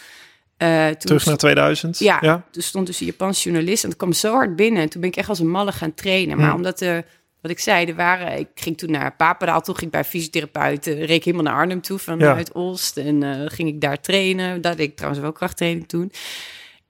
Eh, 0.58 0.86
toen 0.86 0.96
Terug 0.98 1.24
naar 1.26 1.36
2000? 1.36 1.98
Ja, 1.98 2.18
ja? 2.20 2.44
toen 2.50 2.62
stond 2.62 2.86
dus 2.86 3.00
een 3.00 3.06
Japanse 3.06 3.42
journalist 3.50 3.82
en 3.82 3.88
het 3.88 3.98
kwam 3.98 4.12
zo 4.12 4.32
hard 4.32 4.56
binnen. 4.56 4.82
En 4.82 4.88
toen 4.88 5.00
ben 5.00 5.10
ik 5.10 5.16
echt 5.16 5.28
als 5.28 5.38
een 5.38 5.50
malle 5.50 5.72
gaan 5.72 5.94
trainen. 5.94 6.36
Maar 6.36 6.46
Hmm. 6.46 6.56
omdat 6.56 6.80
er, 6.80 7.04
wat 7.40 7.50
ik 7.50 7.58
zei, 7.58 7.86
er 7.86 7.94
waren... 7.94 8.38
Ik 8.38 8.48
ging 8.54 8.78
toen 8.78 8.90
naar 8.90 9.16
Papendaal 9.16 9.60
toe, 9.60 9.74
ging 9.74 9.86
ik 9.86 9.92
bij 9.92 10.00
een 10.00 10.06
fysiotherapeut. 10.06 10.86
eh, 10.86 10.98
reed 10.98 11.10
ik 11.10 11.24
helemaal 11.24 11.46
naar 11.52 11.60
Arnhem 11.60 11.80
toe 11.80 11.98
vanuit 11.98 12.52
Olst. 12.52 12.96
En 12.96 13.22
eh, 13.22 13.40
ging 13.46 13.68
ik 13.68 13.80
daar 13.80 14.00
trainen. 14.00 14.60
Deed 14.60 14.80
ik 14.80 14.94
trouwens 14.96 15.22
wel 15.22 15.32
krachttraining 15.32 15.88
toen. 15.88 16.12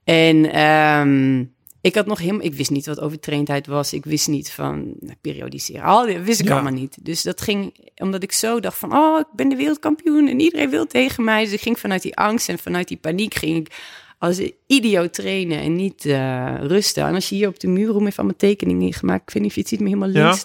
En 0.03 0.51
ehm, 0.51 1.43
ik 1.81 1.95
had 1.95 2.05
nog 2.05 2.19
helemaal... 2.19 2.45
Ik 2.45 2.53
wist 2.53 2.69
niet 2.69 2.85
wat 2.85 2.99
overtraindheid 2.99 3.67
was. 3.67 3.93
Ik 3.93 4.05
wist 4.05 4.27
niet 4.27 4.51
van 4.51 4.93
nou, 4.99 5.15
periodiseren. 5.21 5.81
Al 5.83 6.05
dat 6.07 6.21
wist 6.23 6.39
ik 6.39 6.45
Ja. 6.47 6.53
allemaal 6.53 6.71
niet. 6.73 6.97
Dus 7.01 7.21
dat 7.21 7.41
ging 7.41 7.89
omdat 7.95 8.23
ik 8.23 8.31
zo 8.31 8.59
dacht 8.59 8.77
van... 8.77 8.93
Oh, 8.93 9.19
ik 9.19 9.25
ben 9.35 9.49
de 9.49 9.55
wereldkampioen 9.55 10.27
en 10.27 10.39
iedereen 10.39 10.69
wil 10.69 10.85
tegen 10.87 11.23
mij. 11.23 11.43
Dus 11.43 11.53
ik 11.53 11.61
ging 11.61 11.79
vanuit 11.79 12.01
die 12.01 12.15
angst 12.15 12.49
en 12.49 12.59
vanuit 12.59 12.87
die 12.87 12.97
paniek 12.97 13.33
ging 13.33 13.57
ik 13.57 13.75
als 14.17 14.37
een 14.37 14.53
idioot 14.67 15.13
trainen 15.13 15.59
en 15.59 15.75
niet 15.75 16.05
eh, 16.05 16.55
rusten. 16.61 17.05
En 17.05 17.13
als 17.13 17.29
je 17.29 17.35
hier 17.35 17.47
op 17.47 17.59
de 17.59 17.67
muur, 17.67 17.89
hoe 17.89 18.03
heeft 18.03 18.17
allemaal 18.17 18.37
tekeningen 18.37 18.93
gemaakt. 18.93 19.21
Ik 19.21 19.33
weet 19.33 19.41
niet 19.41 19.51
of 19.51 19.55
je 19.55 19.61
het 19.61 19.69
ziet, 19.69 19.79
maar 19.79 19.87
helemaal 19.89 20.09
Ja. 20.09 20.37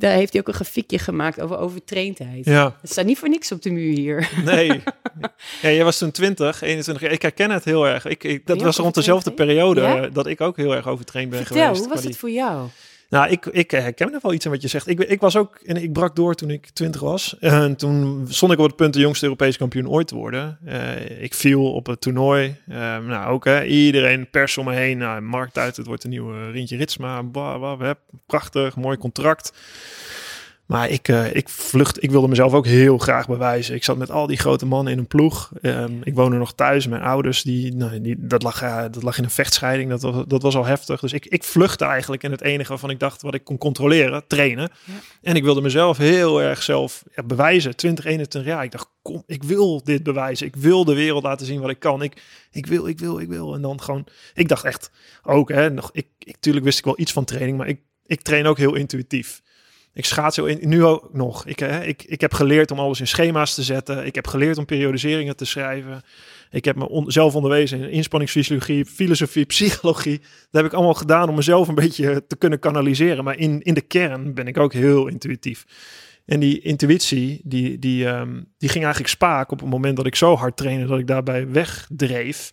Daar 0.00 0.12
heeft 0.12 0.32
hij 0.32 0.40
ook 0.40 0.48
een 0.48 0.54
grafiekje 0.54 0.98
gemaakt 0.98 1.40
over 1.40 1.58
overtraindheid. 1.58 2.44
Ja, 2.44 2.76
Het 2.80 2.90
staat 2.90 3.04
niet 3.04 3.18
voor 3.18 3.28
niks 3.28 3.52
op 3.52 3.62
de 3.62 3.70
muur 3.70 3.92
hier. 3.96 4.30
nee. 4.44 4.66
ja, 5.62 5.70
jij 5.70 5.84
was 5.84 5.98
toen 5.98 6.10
20, 6.10 6.62
21 6.62 7.02
jaar. 7.04 7.12
Ik 7.12 7.22
herken 7.22 7.50
het 7.50 7.64
heel 7.64 7.86
erg. 7.86 8.04
Ik, 8.04 8.24
ik, 8.24 8.46
dat 8.46 8.62
was 8.62 8.76
rond 8.76 8.94
dezelfde 8.94 9.32
periode 9.32 9.80
Ja? 9.80 10.08
dat 10.08 10.26
ik 10.26 10.40
ook 10.40 10.56
heel 10.56 10.74
erg 10.74 10.86
overtraind 10.88 11.30
ben 11.30 11.38
Vertel, 11.46 11.62
geweest. 11.64 11.80
hoe 11.80 11.94
was 11.94 12.04
het 12.04 12.16
voor 12.16 12.30
jou? 12.30 12.68
Nou, 13.10 13.30
ik, 13.30 13.46
ik 13.46 13.70
herken 13.70 14.12
er 14.12 14.18
wel 14.22 14.32
iets 14.32 14.46
aan 14.46 14.52
wat 14.52 14.62
je 14.62 14.68
zegt. 14.68 14.86
Ik, 14.86 15.00
ik 15.00 15.20
was 15.20 15.36
ook, 15.36 15.60
en 15.64 15.76
ik 15.76 15.92
brak 15.92 16.16
door 16.16 16.34
toen 16.34 16.50
ik 16.50 16.68
20 16.68 17.00
was. 17.00 17.36
En 17.40 17.76
toen 17.76 18.26
stond 18.28 18.52
ik 18.52 18.58
op 18.58 18.66
het 18.66 18.76
punt 18.76 18.94
de 18.94 19.00
jongste 19.00 19.24
Europese 19.24 19.58
kampioen 19.58 19.88
ooit 19.88 20.06
te 20.06 20.14
worden. 20.14 20.58
Eh, 20.64 21.22
ik 21.22 21.34
viel 21.34 21.72
op 21.72 21.86
het 21.86 22.00
toernooi. 22.00 22.56
Eh, 22.68 22.76
nou, 22.98 23.32
ook 23.32 23.44
hè, 23.44 23.64
iedereen 23.64 24.30
pers 24.30 24.58
om 24.58 24.64
me 24.64 24.74
heen. 24.74 24.98
Nou, 24.98 25.20
markt 25.20 25.58
uit, 25.58 25.76
het 25.76 25.86
wordt 25.86 26.04
een 26.04 26.10
nieuwe 26.10 26.50
Rintje 26.50 26.76
Ritsma. 26.76 27.22
Bah, 27.22 27.90
prachtig, 28.26 28.76
mooi 28.76 28.96
contract. 28.96 29.52
Maar 30.70 30.88
ik, 30.88 31.08
eh, 31.08 31.34
ik 31.34 31.48
vlucht, 31.48 32.02
ik 32.02 32.10
wilde 32.10 32.28
mezelf 32.28 32.52
ook 32.52 32.66
heel 32.66 32.98
graag 32.98 33.26
bewijzen. 33.26 33.74
Ik 33.74 33.84
zat 33.84 33.96
met 33.96 34.10
al 34.10 34.26
die 34.26 34.36
grote 34.36 34.66
mannen 34.66 34.92
in 34.92 34.98
een 34.98 35.06
ploeg. 35.06 35.50
Ehm, 35.62 35.92
ik 36.02 36.14
woonde 36.14 36.36
nog 36.36 36.54
thuis. 36.54 36.86
Mijn 36.86 37.02
ouders, 37.02 37.42
die, 37.42 37.74
nou, 37.74 38.00
die, 38.00 38.16
dat, 38.18 38.42
lag, 38.42 38.62
eh, 38.62 38.82
dat 38.90 39.02
lag 39.02 39.18
in 39.18 39.24
een 39.24 39.30
vechtscheiding. 39.30 39.90
Dat 39.90 40.02
was, 40.02 40.24
dat 40.26 40.42
was 40.42 40.56
al 40.56 40.64
heftig. 40.64 41.00
Dus 41.00 41.12
ik, 41.12 41.26
ik 41.26 41.44
vluchtte 41.44 41.84
eigenlijk. 41.84 42.22
En 42.22 42.30
het 42.30 42.40
enige 42.40 42.68
waarvan 42.68 42.90
ik 42.90 42.98
dacht 42.98 43.22
wat 43.22 43.34
ik 43.34 43.44
kon 43.44 43.58
controleren, 43.58 44.26
trainen. 44.26 44.70
Ja. 44.84 44.92
En 45.22 45.36
ik 45.36 45.42
wilde 45.42 45.60
mezelf 45.60 45.96
heel 45.96 46.42
erg 46.42 46.62
zelf 46.62 47.02
ja, 47.14 47.22
bewijzen. 47.22 47.76
20, 47.76 48.04
21 48.04 48.52
jaar. 48.52 48.64
Ik 48.64 48.72
dacht, 48.72 48.88
kom, 49.02 49.22
ik 49.26 49.42
wil 49.42 49.84
dit 49.84 50.02
bewijzen. 50.02 50.46
Ik 50.46 50.56
wil 50.56 50.84
de 50.84 50.94
wereld 50.94 51.22
laten 51.22 51.46
zien 51.46 51.60
wat 51.60 51.70
ik 51.70 51.78
kan. 51.78 52.02
Ik, 52.02 52.22
ik 52.50 52.66
wil, 52.66 52.86
ik 52.86 52.98
wil, 52.98 53.18
ik 53.18 53.28
wil. 53.28 53.54
En 53.54 53.62
dan 53.62 53.80
gewoon, 53.80 54.06
ik 54.34 54.48
dacht 54.48 54.64
echt 54.64 54.90
ook, 55.22 55.48
hè, 55.48 55.70
nog, 55.70 55.90
ik, 55.92 56.06
ik, 56.18 56.36
tuurlijk 56.40 56.64
wist 56.64 56.78
ik 56.78 56.84
wel 56.84 57.00
iets 57.00 57.12
van 57.12 57.24
training, 57.24 57.58
maar 57.58 57.68
ik, 57.68 57.80
ik 58.06 58.22
train 58.22 58.46
ook 58.46 58.58
heel 58.58 58.74
intuïtief. 58.74 59.42
Ik 60.00 60.06
schaats 60.06 60.38
in, 60.38 60.58
nu 60.68 60.84
ook 60.84 61.08
nog. 61.12 61.46
Ik, 61.46 61.58
hè, 61.58 61.84
ik, 61.84 62.02
ik 62.02 62.20
heb 62.20 62.34
geleerd 62.34 62.70
om 62.70 62.78
alles 62.78 63.00
in 63.00 63.06
schema's 63.06 63.54
te 63.54 63.62
zetten. 63.62 64.06
Ik 64.06 64.14
heb 64.14 64.26
geleerd 64.26 64.58
om 64.58 64.64
periodiseringen 64.64 65.36
te 65.36 65.44
schrijven. 65.44 66.02
Ik 66.50 66.64
heb 66.64 66.76
me 66.76 66.88
on- 66.88 67.10
zelf 67.10 67.34
onderwezen 67.34 67.80
in 67.80 67.90
inspanningsfysiologie, 67.90 68.84
filosofie, 68.84 69.44
psychologie. 69.44 70.18
Dat 70.18 70.62
heb 70.62 70.64
ik 70.64 70.72
allemaal 70.72 70.94
gedaan 70.94 71.28
om 71.28 71.34
mezelf 71.34 71.68
een 71.68 71.74
beetje 71.74 72.26
te 72.26 72.36
kunnen 72.36 72.58
kanaliseren. 72.58 73.24
Maar 73.24 73.38
in, 73.38 73.62
in 73.62 73.74
de 73.74 73.80
kern 73.80 74.34
ben 74.34 74.46
ik 74.46 74.58
ook 74.58 74.72
heel 74.72 75.06
intuïtief. 75.06 75.64
En 76.26 76.40
die 76.40 76.60
intuïtie, 76.60 77.40
die, 77.44 77.78
die, 77.78 78.06
ehm, 78.06 78.42
die 78.58 78.68
ging 78.68 78.84
eigenlijk 78.84 79.12
spaak 79.14 79.52
op 79.52 79.60
het 79.60 79.68
moment 79.70 79.96
dat 79.96 80.06
ik 80.06 80.14
zo 80.14 80.36
hard 80.36 80.56
trainde 80.56 80.86
dat 80.86 80.98
ik 80.98 81.06
daarbij 81.06 81.48
wegdreef. 81.48 82.52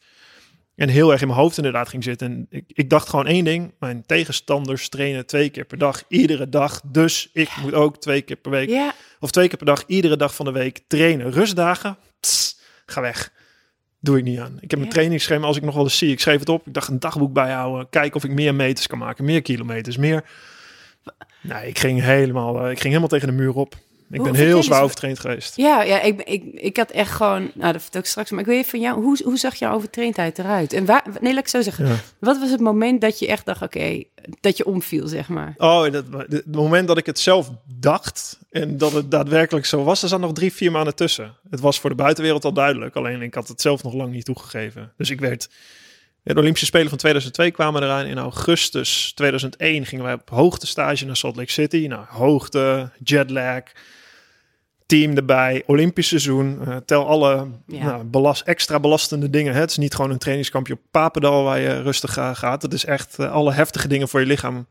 En 0.77 0.89
heel 0.89 1.11
erg 1.11 1.21
in 1.21 1.27
mijn 1.27 1.39
hoofd 1.39 1.57
inderdaad 1.57 1.89
ging 1.89 2.03
zitten. 2.03 2.27
En 2.27 2.47
ik, 2.49 2.63
ik 2.67 2.89
dacht 2.89 3.09
gewoon 3.09 3.27
één 3.27 3.43
ding. 3.45 3.73
Mijn 3.79 4.03
tegenstanders 4.05 4.89
trainen 4.89 5.25
twee 5.25 5.49
keer 5.49 5.65
per 5.65 5.77
dag, 5.77 6.03
iedere 6.07 6.49
dag. 6.49 6.81
Dus 6.85 7.29
ik 7.33 7.49
moet 7.61 7.73
ook 7.73 7.97
twee 7.97 8.21
keer 8.21 8.35
per 8.35 8.51
week 8.51 8.69
Ja, 8.69 8.93
of 9.19 9.31
twee 9.31 9.47
keer 9.47 9.57
per 9.57 9.65
dag, 9.65 9.83
iedere 9.87 10.17
dag 10.17 10.35
van 10.35 10.45
de 10.45 10.51
week 10.51 10.79
trainen. 10.87 11.31
Rustdagen, 11.31 11.97
pss, 12.19 12.59
ga 12.85 13.01
weg. 13.01 13.31
Doe 13.99 14.17
ik 14.17 14.23
niet 14.23 14.39
aan. 14.39 14.57
Ik 14.59 14.71
heb 14.71 14.83
Ja. 14.83 14.87
trainingsschema 14.89 15.45
als 15.47 15.57
ik 15.57 15.63
nog 15.63 15.75
wel 15.75 15.83
eens 15.83 15.97
zie. 15.97 16.11
Ik 16.11 16.19
schreef 16.19 16.39
het 16.39 16.49
op. 16.49 16.67
Ik 16.67 16.73
dacht 16.73 16.87
een 16.87 16.99
dagboek 16.99 17.33
bijhouden. 17.33 17.89
Kijken 17.89 18.15
of 18.15 18.23
ik 18.23 18.31
meer 18.31 18.55
meters 18.55 18.87
kan 18.87 18.97
maken. 18.97 19.25
Meer 19.25 19.41
kilometers. 19.41 19.97
Meer. 19.97 20.23
Nee, 21.41 21.67
ik 21.67 21.79
ging 21.79 22.01
helemaal, 22.01 22.55
eh, 22.57 22.61
ik 22.71 22.75
ging 22.79 22.87
helemaal 22.87 23.07
tegen 23.07 23.27
de 23.27 23.33
muur 23.33 23.53
op. 23.55 23.75
Ik 24.11 24.23
ben 24.23 24.35
heel 24.35 24.63
zwaar 24.63 24.83
overtraind 24.83 25.19
geweest. 25.19 25.55
ja, 25.55 25.81
ja 25.81 26.01
ik, 26.01 26.21
ik, 26.21 26.43
ik 26.53 26.77
had 26.77 26.91
echt 26.91 27.11
gewoon... 27.11 27.51
Nou, 27.53 27.73
dat 27.73 27.81
vertel 27.81 28.01
ik 28.01 28.07
straks. 28.07 28.31
Maar 28.31 28.39
ik 28.39 28.45
weet 28.45 28.67
van 28.67 28.79
jou, 28.79 29.01
hoe, 29.01 29.19
hoe 29.23 29.37
zag 29.37 29.55
jouw 29.55 29.73
overtraindheid 29.73 30.39
eruit? 30.39 30.73
En 30.73 30.85
waar, 30.85 31.03
nee, 31.21 31.33
laat 31.33 31.41
ik 31.41 31.47
zo 31.47 31.61
zeggen. 31.61 31.87
Ja. 31.87 31.95
Wat 32.19 32.39
was 32.39 32.51
het 32.51 32.59
moment 32.59 33.01
dat 33.01 33.19
je 33.19 33.27
echt 33.27 33.45
dacht, 33.45 33.61
oké, 33.61 34.03
dat 34.41 34.57
je 34.57 34.65
omviel, 34.65 35.07
zeg 35.07 35.27
maar? 35.27 35.53
Oh, 35.57 35.91
dat, 35.91 36.05
het 36.27 36.55
moment 36.55 36.87
dat 36.87 36.97
ik 36.97 37.05
het 37.05 37.19
zelf 37.19 37.51
dacht 37.65 38.39
en 38.51 38.77
dat 38.77 38.91
het 38.91 39.11
daadwerkelijk 39.11 39.65
zo 39.65 39.83
was, 39.83 40.03
er 40.03 40.09
zat 40.09 40.19
nog 40.19 40.33
drie, 40.33 40.53
vier 40.53 40.71
maanden 40.71 40.95
tussen. 40.95 41.35
Het 41.49 41.59
was 41.59 41.79
voor 41.79 41.89
de 41.89 41.95
buitenwereld 41.95 42.45
al 42.45 42.53
duidelijk, 42.53 42.95
alleen 42.95 43.21
ik 43.21 43.33
had 43.33 43.47
het 43.47 43.61
zelf 43.61 43.83
nog 43.83 43.93
lang 43.93 44.11
niet 44.11 44.25
toegegeven. 44.25 44.91
Dus 44.97 45.09
ik 45.09 45.19
werd... 45.19 45.49
De 46.33 46.39
Olympische 46.39 46.65
Spelen 46.65 46.89
van 46.89 46.97
2002 46.97 47.51
kwamen 47.51 47.83
eraan. 47.83 48.05
In 48.05 48.17
augustus 48.17 49.11
2001 49.15 49.85
gingen 49.85 50.03
wij 50.05 50.13
op 50.13 50.29
hoogtestage 50.29 51.05
naar 51.05 51.15
Salt 51.17 51.35
Lake 51.35 51.51
City. 51.51 51.85
Nou, 51.87 52.05
hoogte, 52.09 52.89
jetlag, 53.03 53.61
team 54.85 55.15
erbij, 55.15 55.63
Olympisch 55.65 56.07
seizoen. 56.07 56.59
eh, 56.67 56.75
tel 56.85 57.07
alle 57.07 57.47
Ja. 57.67 57.83
nou, 57.85 58.03
belast, 58.03 58.41
extra 58.41 58.79
belastende 58.79 59.29
dingen. 59.29 59.53
hè. 59.53 59.59
Het 59.59 59.69
is 59.69 59.77
niet 59.77 59.95
gewoon 59.95 60.11
een 60.11 60.17
trainingskampje 60.17 60.73
op 60.73 60.79
Papendal 60.91 61.43
waar 61.43 61.59
je 61.59 61.81
rustig 61.81 62.13
ga- 62.13 62.33
gaat. 62.33 62.61
Het 62.61 62.73
is 62.73 62.85
echt 62.85 63.19
eh, 63.19 63.31
alle 63.31 63.53
heftige 63.53 63.87
dingen 63.87 64.07
voor 64.07 64.19
je 64.19 64.25
lichaam 64.25 64.67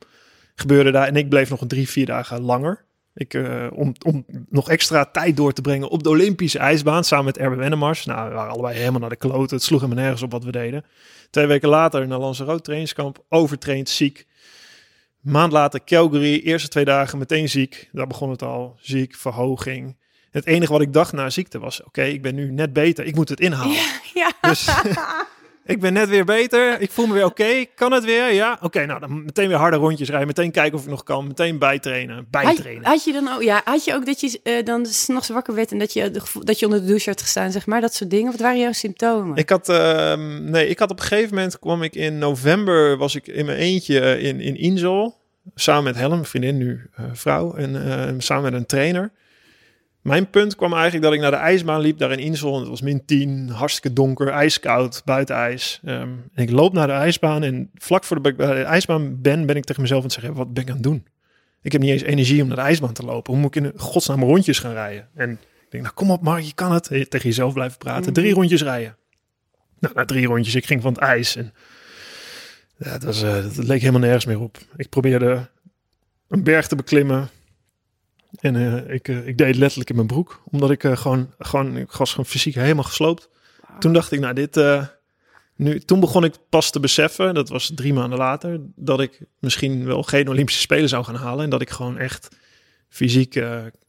gebeurde 0.54 0.90
daar. 0.90 1.06
En 1.06 1.16
ik 1.16 1.28
bleef 1.28 1.50
nog 1.50 1.60
een 1.60 1.68
drie, 1.68 1.88
vier 1.88 2.06
dagen 2.06 2.40
langer. 2.40 2.84
Ik, 3.16 3.34
eh, 3.34 3.66
om, 3.72 3.94
om 4.06 4.24
nog 4.48 4.68
extra 4.68 5.04
tijd 5.04 5.36
door 5.36 5.52
te 5.52 5.60
brengen 5.60 5.88
op 5.88 6.02
de 6.02 6.08
Olympische 6.08 6.58
ijsbaan 6.58 7.04
samen 7.04 7.24
met 7.24 7.38
Erben 7.38 7.58
Wennemars. 7.58 8.04
Nou, 8.04 8.28
we 8.28 8.34
waren 8.34 8.52
allebei 8.52 8.76
helemaal 8.76 9.00
naar 9.00 9.08
de 9.08 9.16
kloten. 9.16 9.56
Het 9.56 9.64
sloeg 9.64 9.80
helemaal 9.80 10.02
nergens 10.02 10.22
op 10.22 10.30
wat 10.30 10.44
we 10.44 10.52
deden. 10.52 10.84
Twee 11.30 11.46
weken 11.46 11.68
later 11.68 12.06
naar 12.06 12.18
Lanzarote 12.18 12.62
trainingskamp. 12.62 13.24
Overtraind, 13.28 13.88
ziek. 13.88 14.26
Maand 15.20 15.52
later 15.52 15.84
Calgary. 15.84 16.40
Eerste 16.40 16.68
twee 16.68 16.84
dagen 16.84 17.18
meteen 17.18 17.48
ziek. 17.48 17.88
Daar 17.92 18.06
begon 18.06 18.30
het 18.30 18.42
al. 18.42 18.76
Ziek, 18.80 19.14
verhoging. 19.14 19.96
Het 20.30 20.46
enige 20.46 20.72
wat 20.72 20.80
ik 20.80 20.92
dacht 20.92 21.12
na 21.12 21.30
ziekte 21.30 21.58
was... 21.58 21.82
Oké, 21.82 22.02
ik 22.02 22.22
ben 22.22 22.34
nu 22.34 22.52
net 22.52 22.72
beter. 22.72 23.04
Ik 23.04 23.14
moet 23.14 23.28
het 23.28 23.40
inhalen. 23.40 23.74
Ja, 23.74 24.00
ja. 24.14 24.32
Dus 24.40 24.68
ik 25.66 25.80
ben 25.80 25.92
net 25.92 26.08
weer 26.08 26.24
beter. 26.24 26.80
Ik 26.80 26.90
voel 26.90 27.06
me 27.06 27.12
weer 27.12 27.24
oké. 27.24 27.64
Kan 27.74 27.92
het 27.92 28.04
weer? 28.04 28.32
Ja. 28.32 28.58
Oké, 28.60 28.86
nou 28.86 29.00
dan 29.00 29.24
meteen 29.24 29.48
weer 29.48 29.56
harde 29.56 29.76
rondjes 29.76 30.08
rijden. 30.08 30.26
Meteen 30.26 30.50
kijken 30.50 30.78
of 30.78 30.84
ik 30.84 30.90
nog 30.90 31.02
kan. 31.02 31.26
Meteen 31.26 31.58
bijtrainen. 31.58 32.26
Bijtrainen. 32.30 32.84
had 32.84 33.04
je 33.04 33.12
dan 33.12 33.28
ook, 33.28 33.42
ja, 33.42 33.60
had 33.64 33.84
je 33.84 33.94
ook 33.94 34.06
dat 34.06 34.20
je 34.20 34.40
eh, 34.42 34.64
dan 34.64 34.86
s'nachts 34.86 35.28
wakker 35.28 35.54
werd 35.54 35.72
en 35.72 35.78
dat 35.78 35.92
je, 35.92 36.10
de 36.10 36.20
gevoel- 36.20 36.44
dat 36.44 36.58
je 36.58 36.64
onder 36.64 36.80
de 36.80 36.86
douche 36.86 37.08
had 37.10 37.20
gestaan, 37.20 37.52
zeg 37.52 37.66
maar, 37.66 37.80
dat 37.80 37.94
soort 37.94 38.10
dingen? 38.10 38.30
Wat 38.30 38.40
waren 38.40 38.58
jouw 38.58 38.72
symptomen? 38.72 39.36
Ik 39.36 39.48
had, 39.48 39.68
ehm, 39.68 40.50
nee, 40.50 40.68
ik 40.68 40.78
had 40.78 40.90
op 40.90 40.98
een 40.98 41.04
gegeven 41.04 41.34
moment 41.34 41.58
kwam 41.58 41.82
ik 41.82 41.94
in 41.94 42.18
november, 42.18 42.96
was 42.96 43.14
ik 43.14 43.26
in 43.26 43.44
mijn 43.46 43.58
eentje 43.58 44.00
eh, 44.00 44.24
in, 44.24 44.40
in 44.40 44.56
Insel. 44.56 45.16
Samen 45.54 45.84
met 45.84 45.94
Helen, 45.94 46.10
mijn 46.10 46.24
vriendin, 46.24 46.56
nu 46.56 46.90
eh, 46.94 47.04
vrouw. 47.12 47.54
En 47.54 47.90
eh, 47.90 48.14
samen 48.18 48.42
met 48.42 48.52
een 48.52 48.66
trainer. 48.66 49.10
Mijn 50.06 50.30
punt 50.30 50.56
kwam 50.56 50.72
eigenlijk 50.72 51.02
dat 51.02 51.12
ik 51.12 51.20
naar 51.20 51.30
de 51.30 51.36
ijsbaan 51.36 51.80
liep, 51.80 51.98
daar 51.98 52.12
in 52.12 52.18
Insel. 52.18 52.54
En 52.54 52.60
het 52.60 52.68
was 52.68 52.80
min 52.80 53.04
10, 53.04 53.48
hartstikke 53.48 53.92
donker, 53.92 54.28
ijskoud, 54.28 55.02
buiten 55.04 55.36
ijs. 55.36 55.80
Ehm, 55.84 56.08
en 56.34 56.42
ik 56.42 56.50
loop 56.50 56.72
naar 56.72 56.86
de 56.86 56.92
ijsbaan 56.92 57.42
en 57.42 57.70
vlak 57.74 58.04
voor 58.04 58.22
de, 58.22 58.34
bij 58.34 58.54
de 58.54 58.62
ijsbaan 58.62 59.20
ben, 59.20 59.46
ben 59.46 59.56
ik 59.56 59.64
tegen 59.64 59.82
mezelf 59.82 60.00
aan 60.00 60.06
het 60.06 60.14
zeggen, 60.14 60.34
wat 60.34 60.52
ben 60.52 60.62
ik 60.62 60.68
aan 60.68 60.74
het 60.74 60.84
doen? 60.84 61.06
Ik 61.62 61.72
heb 61.72 61.80
niet 61.80 61.90
eens 61.90 62.02
energie 62.02 62.42
om 62.42 62.48
naar 62.48 62.56
de 62.56 62.62
ijsbaan 62.62 62.92
te 62.92 63.02
lopen. 63.02 63.32
Hoe 63.32 63.42
moet 63.42 63.56
ik 63.56 63.64
in 63.64 63.72
godsnaam 63.76 64.22
rondjes 64.22 64.58
gaan 64.58 64.72
rijden? 64.72 65.08
En 65.14 65.30
ik 65.30 65.70
denk, 65.70 65.82
nou 65.82 65.94
kom 65.94 66.10
op 66.10 66.22
Mark, 66.22 66.42
je 66.42 66.54
kan 66.54 66.72
het. 66.72 66.90
Eh, 66.90 67.02
Tegen 67.02 67.28
jezelf 67.28 67.52
blijven 67.52 67.78
praten. 67.78 68.12
Drie 68.12 68.34
rondjes 68.34 68.62
rijden. 68.62 68.96
Nou, 69.78 69.94
na 69.94 70.04
drie 70.04 70.26
rondjes, 70.26 70.54
ik 70.54 70.66
ging 70.66 70.82
van 70.82 70.92
het 70.92 71.02
ijs. 71.02 71.36
En 71.36 71.52
ja, 72.76 72.90
het, 72.90 73.04
was, 73.04 73.22
eh, 73.22 73.34
het 73.34 73.56
leek 73.56 73.80
helemaal 73.80 74.00
nergens 74.00 74.24
meer 74.24 74.40
op. 74.40 74.58
Ik 74.76 74.88
probeerde 74.88 75.48
een 76.28 76.42
berg 76.42 76.66
te 76.66 76.76
beklimmen. 76.76 77.28
En 78.40 78.56
eh, 78.56 78.94
ik, 78.94 79.08
eh, 79.08 79.26
ik 79.26 79.38
deed 79.38 79.46
het 79.46 79.56
letterlijk 79.56 79.90
in 79.90 79.96
mijn 79.96 80.08
broek. 80.08 80.42
Omdat 80.50 80.70
ik 80.70 80.84
eh, 80.84 80.96
gewoon, 80.96 81.32
gewoon, 81.38 81.76
ik 81.76 81.92
was 81.92 82.10
gewoon 82.10 82.26
fysiek 82.26 82.54
helemaal 82.54 82.84
gesloopt. 82.84 83.28
Toen 83.78 83.92
dacht 83.92 84.12
ik, 84.12 84.20
nou 84.20 84.34
dit... 84.34 84.60
nu, 85.56 85.80
toen 85.80 86.00
begon 86.00 86.24
ik 86.24 86.34
pas 86.48 86.70
te 86.70 86.80
beseffen, 86.80 87.34
dat 87.34 87.48
was 87.48 87.72
drie 87.74 87.92
maanden 87.92 88.18
later, 88.18 88.60
dat 88.74 89.00
ik 89.00 89.20
misschien 89.38 89.84
wel 89.84 90.02
geen 90.02 90.28
Olympische 90.28 90.60
Spelen 90.60 90.88
zou 90.88 91.04
gaan 91.04 91.14
halen. 91.14 91.44
En 91.44 91.50
dat 91.50 91.60
ik 91.60 91.70
gewoon 91.70 91.98
echt 91.98 92.28
fysiek 92.88 93.34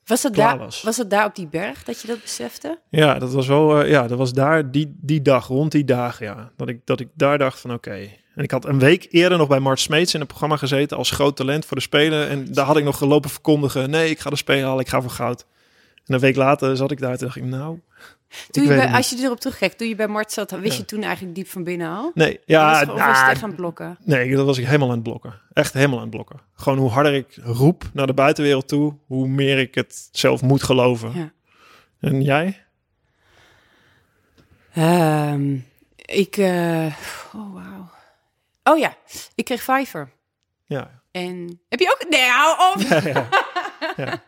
was, 0.05 0.21
klaar 0.21 0.33
daar, 0.33 0.57
was. 0.57 0.81
was 0.81 0.97
dat 0.97 1.09
daar 1.09 1.25
op 1.25 1.35
die 1.35 1.47
berg 1.47 1.83
dat 1.83 2.01
je 2.01 2.07
dat 2.07 2.21
besefte? 2.21 2.79
Ja, 2.89 3.19
dat 3.19 3.33
was 3.33 3.47
wel, 3.47 3.85
ja, 3.85 4.07
dat 4.07 4.17
was 4.17 4.33
daar 4.33 4.71
die, 4.71 4.97
die 5.01 5.21
dag, 5.21 5.47
rond 5.47 5.71
die 5.71 5.85
dagen, 5.85 6.25
ja. 6.25 6.51
Dat 6.55 6.69
ik, 6.69 6.79
dat 6.85 6.99
ik 6.99 7.07
daar 7.13 7.37
dacht 7.37 7.59
van 7.59 7.73
oké. 7.73 8.09
En 8.37 8.43
ik 8.43 8.51
had 8.51 8.65
een 8.65 8.79
week 8.79 9.07
eerder 9.09 9.37
nog 9.37 9.47
bij 9.47 9.59
Mart 9.59 9.79
Smeets 9.79 10.13
in 10.13 10.19
het 10.19 10.27
programma 10.29 10.57
gezeten 10.57 10.97
als 10.97 11.11
groot 11.11 11.35
talent 11.35 11.65
voor 11.65 11.77
de 11.77 11.83
Spelen. 11.83 12.27
En 12.29 12.53
daar 12.53 12.65
had 12.65 12.77
ik 12.77 12.83
nog 12.83 12.97
gelopen 12.97 13.29
verkondigen, 13.29 13.89
nee, 13.89 14.09
ik 14.09 14.19
ga 14.19 14.29
de 14.29 14.35
Spelen 14.35 14.63
halen, 14.65 14.79
ik 14.79 14.87
ga 14.89 15.01
voor 15.01 15.09
goud. 15.11 15.45
En 16.05 16.13
een 16.13 16.19
week 16.19 16.35
later 16.35 16.77
zat 16.77 16.91
ik 16.91 16.99
daar 16.99 17.11
en 17.11 17.17
dacht 17.17 17.35
ik, 17.35 17.43
nou... 17.43 17.79
Toen 18.51 18.63
ik 18.63 18.69
je 18.69 18.75
weet 18.75 18.77
bij, 18.77 18.87
het 18.87 18.95
als 18.95 19.09
je 19.09 19.17
erop 19.23 19.39
terugkijkt, 19.39 19.77
toen 19.77 19.87
je 19.87 19.95
bij 19.95 20.07
Mart 20.07 20.31
zat, 20.31 20.51
wist 20.51 20.73
Ja. 20.73 20.79
je 20.79 20.85
toen 20.85 21.03
eigenlijk 21.03 21.35
diep 21.35 21.47
van 21.47 21.63
binnen 21.63 21.89
al? 21.89 22.11
Nee, 22.13 22.39
Ja, 22.45 22.69
was, 22.69 22.79
het 22.79 22.87
nou, 22.95 23.29
echt 23.29 23.39
gaan 23.39 23.55
blokken? 23.55 23.97
nee, 24.03 24.35
dat 24.35 24.45
was 24.45 24.57
ik 24.57 24.65
helemaal 24.65 24.87
aan 24.87 24.93
het 24.93 25.03
blokken. 25.03 25.33
Echt 25.53 25.73
helemaal 25.73 25.95
aan 25.97 26.01
het 26.01 26.11
blokken. 26.11 26.39
Gewoon 26.55 26.77
hoe 26.77 26.89
harder 26.89 27.13
ik 27.13 27.37
roep 27.43 27.83
naar 27.93 28.07
de 28.07 28.13
buitenwereld 28.13 28.67
toe, 28.67 28.93
hoe 29.05 29.27
meer 29.27 29.57
ik 29.59 29.75
het 29.75 30.09
zelf 30.11 30.41
moet 30.41 30.63
geloven. 30.63 31.11
Ja. 31.15 31.31
En 31.99 32.21
jij? 32.21 32.63
Ehm, 34.73 35.55
ik, 35.95 36.37
eh, 36.37 36.85
oh. 37.35 37.55
Oh 38.71 38.77
ja, 38.77 38.95
ik 39.35 39.45
kreeg 39.45 39.63
Fiverr. 39.63 40.09
Ja. 40.65 41.01
En 41.11 41.59
heb 41.69 41.79
je 41.79 41.89
ook? 41.99 42.09
Nee, 42.09 42.29
hou 42.29 42.73
op. 42.75 42.81
ja, 42.81 43.01
ja. 43.09 43.27
Ja. 43.97 44.21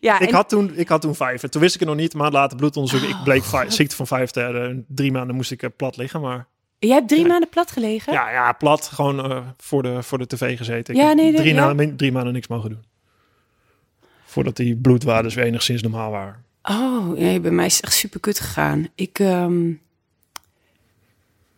Ja, 0.00 0.20
Ik 0.20 0.28
en- 0.28 0.34
had 0.34 0.48
toen, 0.48 0.72
ik 0.74 0.88
had 0.88 1.00
toen 1.00 1.14
vijf. 1.14 1.42
En 1.42 1.50
toen 1.50 1.60
wist 1.60 1.74
ik 1.74 1.80
het 1.80 1.88
nog 1.88 1.98
niet. 1.98 2.12
Een 2.12 2.18
maand 2.18 2.32
later 2.32 2.56
bloedonderzoek. 2.56 3.08
ik 3.08 3.16
bleek 3.24 3.40
Oh, 3.42 3.48
vijf, 3.48 3.72
ziekte 3.72 3.96
van 3.96 4.06
vijf 4.06 4.30
te 4.30 4.40
hebben. 4.40 4.84
Drie 4.88 5.12
maanden 5.12 5.36
moest 5.36 5.50
ik 5.50 5.76
plat 5.76 5.96
liggen. 5.96 6.20
Maar 6.20 6.46
jij 6.78 6.94
hebt 6.94 7.08
drie 7.08 7.20
Ja. 7.20 7.26
maanden 7.26 7.48
plat 7.48 7.70
gelegen? 7.70 8.12
ja, 8.12 8.30
ja, 8.30 8.52
plat. 8.52 8.86
Gewoon 8.86 9.30
eh, 9.30 9.46
voor, 9.56 9.82
de, 9.82 10.02
voor 10.02 10.18
de 10.18 10.26
tv 10.26 10.56
gezeten. 10.56 10.94
Ik 10.94 11.00
Ja, 11.00 11.12
nee, 11.12 11.34
drie, 11.34 11.54
ja. 11.54 11.64
maanden, 11.64 11.96
drie 11.96 12.12
maanden 12.12 12.32
niks 12.32 12.46
mogen 12.48 12.70
doen. 12.70 12.84
Voordat 14.24 14.56
die 14.56 14.76
bloedwaardes 14.76 15.34
weer 15.34 15.44
enigszins 15.44 15.82
normaal 15.82 16.10
waren. 16.10 16.44
Oh, 16.62 17.08
nee, 17.08 17.40
bij 17.40 17.50
mij 17.50 17.66
is 17.66 17.76
het 17.76 17.84
echt 17.84 17.94
super 17.94 18.20
kut 18.20 18.40
gegaan. 18.40 18.88
Ik, 18.94 19.18
ehm, 19.18 19.72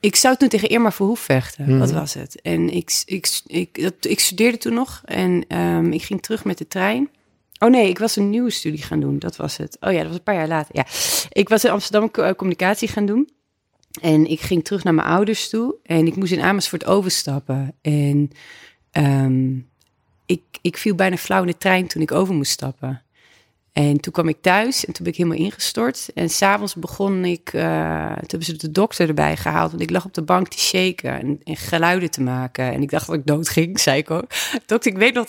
ik 0.03 0.17
zou 0.17 0.37
toen 0.37 0.49
tegen 0.49 0.69
Irma 0.69 0.93
Verhoef 0.93 1.21
vechten. 1.21 1.79
Wat 1.79 1.93
was 1.93 2.15
het? 2.15 2.41
En 2.41 2.71
ik, 2.71 3.03
ik, 3.05 3.41
ik, 3.47 3.83
dat, 3.83 3.95
ik 4.01 4.21
studeerde 4.21 4.59
toen 4.59 4.75
nog 4.75 5.03
en 5.05 5.45
ehm, 5.49 5.93
ik 5.93 6.03
ging 6.03 6.23
terug 6.23 6.45
met 6.45 6.59
de 6.59 6.69
trein. 6.69 7.11
Oh 7.59 7.71
nee, 7.71 7.89
ik 7.89 7.99
was 7.99 8.17
een 8.17 8.31
nieuwe 8.31 8.51
studie 8.51 8.83
gaan 8.83 9.01
doen. 9.01 9.19
Dat 9.19 9.37
was 9.37 9.57
het. 9.57 9.77
Oh 9.81 9.93
ja, 9.93 9.99
dat 9.99 10.07
was 10.07 10.17
een 10.17 10.23
paar 10.23 10.35
jaar 10.35 10.49
later. 10.49 10.77
Ja, 10.77 10.87
ik 11.29 11.49
was 11.49 11.65
in 11.65 11.71
Amsterdam 11.71 12.09
eh, 12.13 12.35
communicatie 12.35 12.89
gaan 12.89 13.07
doen. 13.07 13.29
En 14.01 14.27
ik 14.31 14.41
ging 14.41 14.65
terug 14.65 14.85
naar 14.85 14.95
mijn 14.95 15.07
ouders 15.07 15.49
toe. 15.49 15.75
En 15.83 16.07
ik 16.07 16.17
moest 16.17 16.33
in 16.33 16.41
Amersfoort 16.41 16.85
overstappen. 16.85 17.75
En 17.81 18.31
ehm, 18.91 19.57
ik, 20.27 20.43
ik 20.61 20.77
viel 20.77 20.95
bijna 20.95 21.17
flauw 21.17 21.41
in 21.41 21.47
de 21.47 21.59
trein 21.59 21.87
toen 21.87 22.03
ik 22.03 22.13
over 22.13 22.35
moest 22.35 22.53
stappen. 22.53 23.03
En 23.73 24.01
toen 24.01 24.13
kwam 24.13 24.29
ik 24.29 24.37
thuis 24.41 24.85
en 24.85 24.93
toen 24.93 25.05
ben 25.05 25.13
ik 25.13 25.19
helemaal 25.19 25.39
ingestort. 25.39 26.11
En 26.15 26.29
s'avonds 26.29 26.75
begon 26.75 27.25
ik, 27.25 27.53
eh, 27.53 28.07
toen 28.07 28.27
hebben 28.27 28.45
ze 28.45 28.57
de 28.57 28.71
dokter 28.71 29.09
erbij 29.09 29.37
gehaald. 29.37 29.71
Want 29.71 29.83
ik 29.83 29.91
lag 29.91 30.05
op 30.05 30.15
de 30.15 30.23
bank 30.23 30.49
te 30.49 30.59
shaken 30.59 31.21
en, 31.21 31.41
en 31.45 31.57
geluiden 31.57 32.11
te 32.11 32.23
maken. 32.23 32.73
En 32.73 32.83
ik 32.83 32.91
dacht 32.91 33.07
dat 33.07 33.17
ik 33.17 33.27
dood 33.27 33.49
ging, 33.49 33.81
zei 33.81 33.99
ik 33.99 34.11
ook. 34.11 34.27
Dokter, 34.67 34.91
ik 34.91 34.99
weet 34.99 35.15
nog 35.15 35.29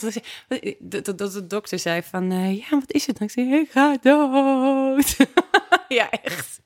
dat, 0.80 1.18
dat 1.18 1.34
de 1.34 1.48
dokter 1.48 1.80
zei 1.80 2.02
van, 2.02 2.32
eh, 2.32 2.58
ja, 2.58 2.70
wat 2.70 2.92
is 2.92 3.08
het? 3.08 3.18
En 3.18 3.26
ik 3.26 3.32
zei, 3.32 3.54
ik 3.54 3.72
ga 3.72 3.98
dood. 4.02 5.16
ja, 5.88 6.10
echt. 6.10 6.62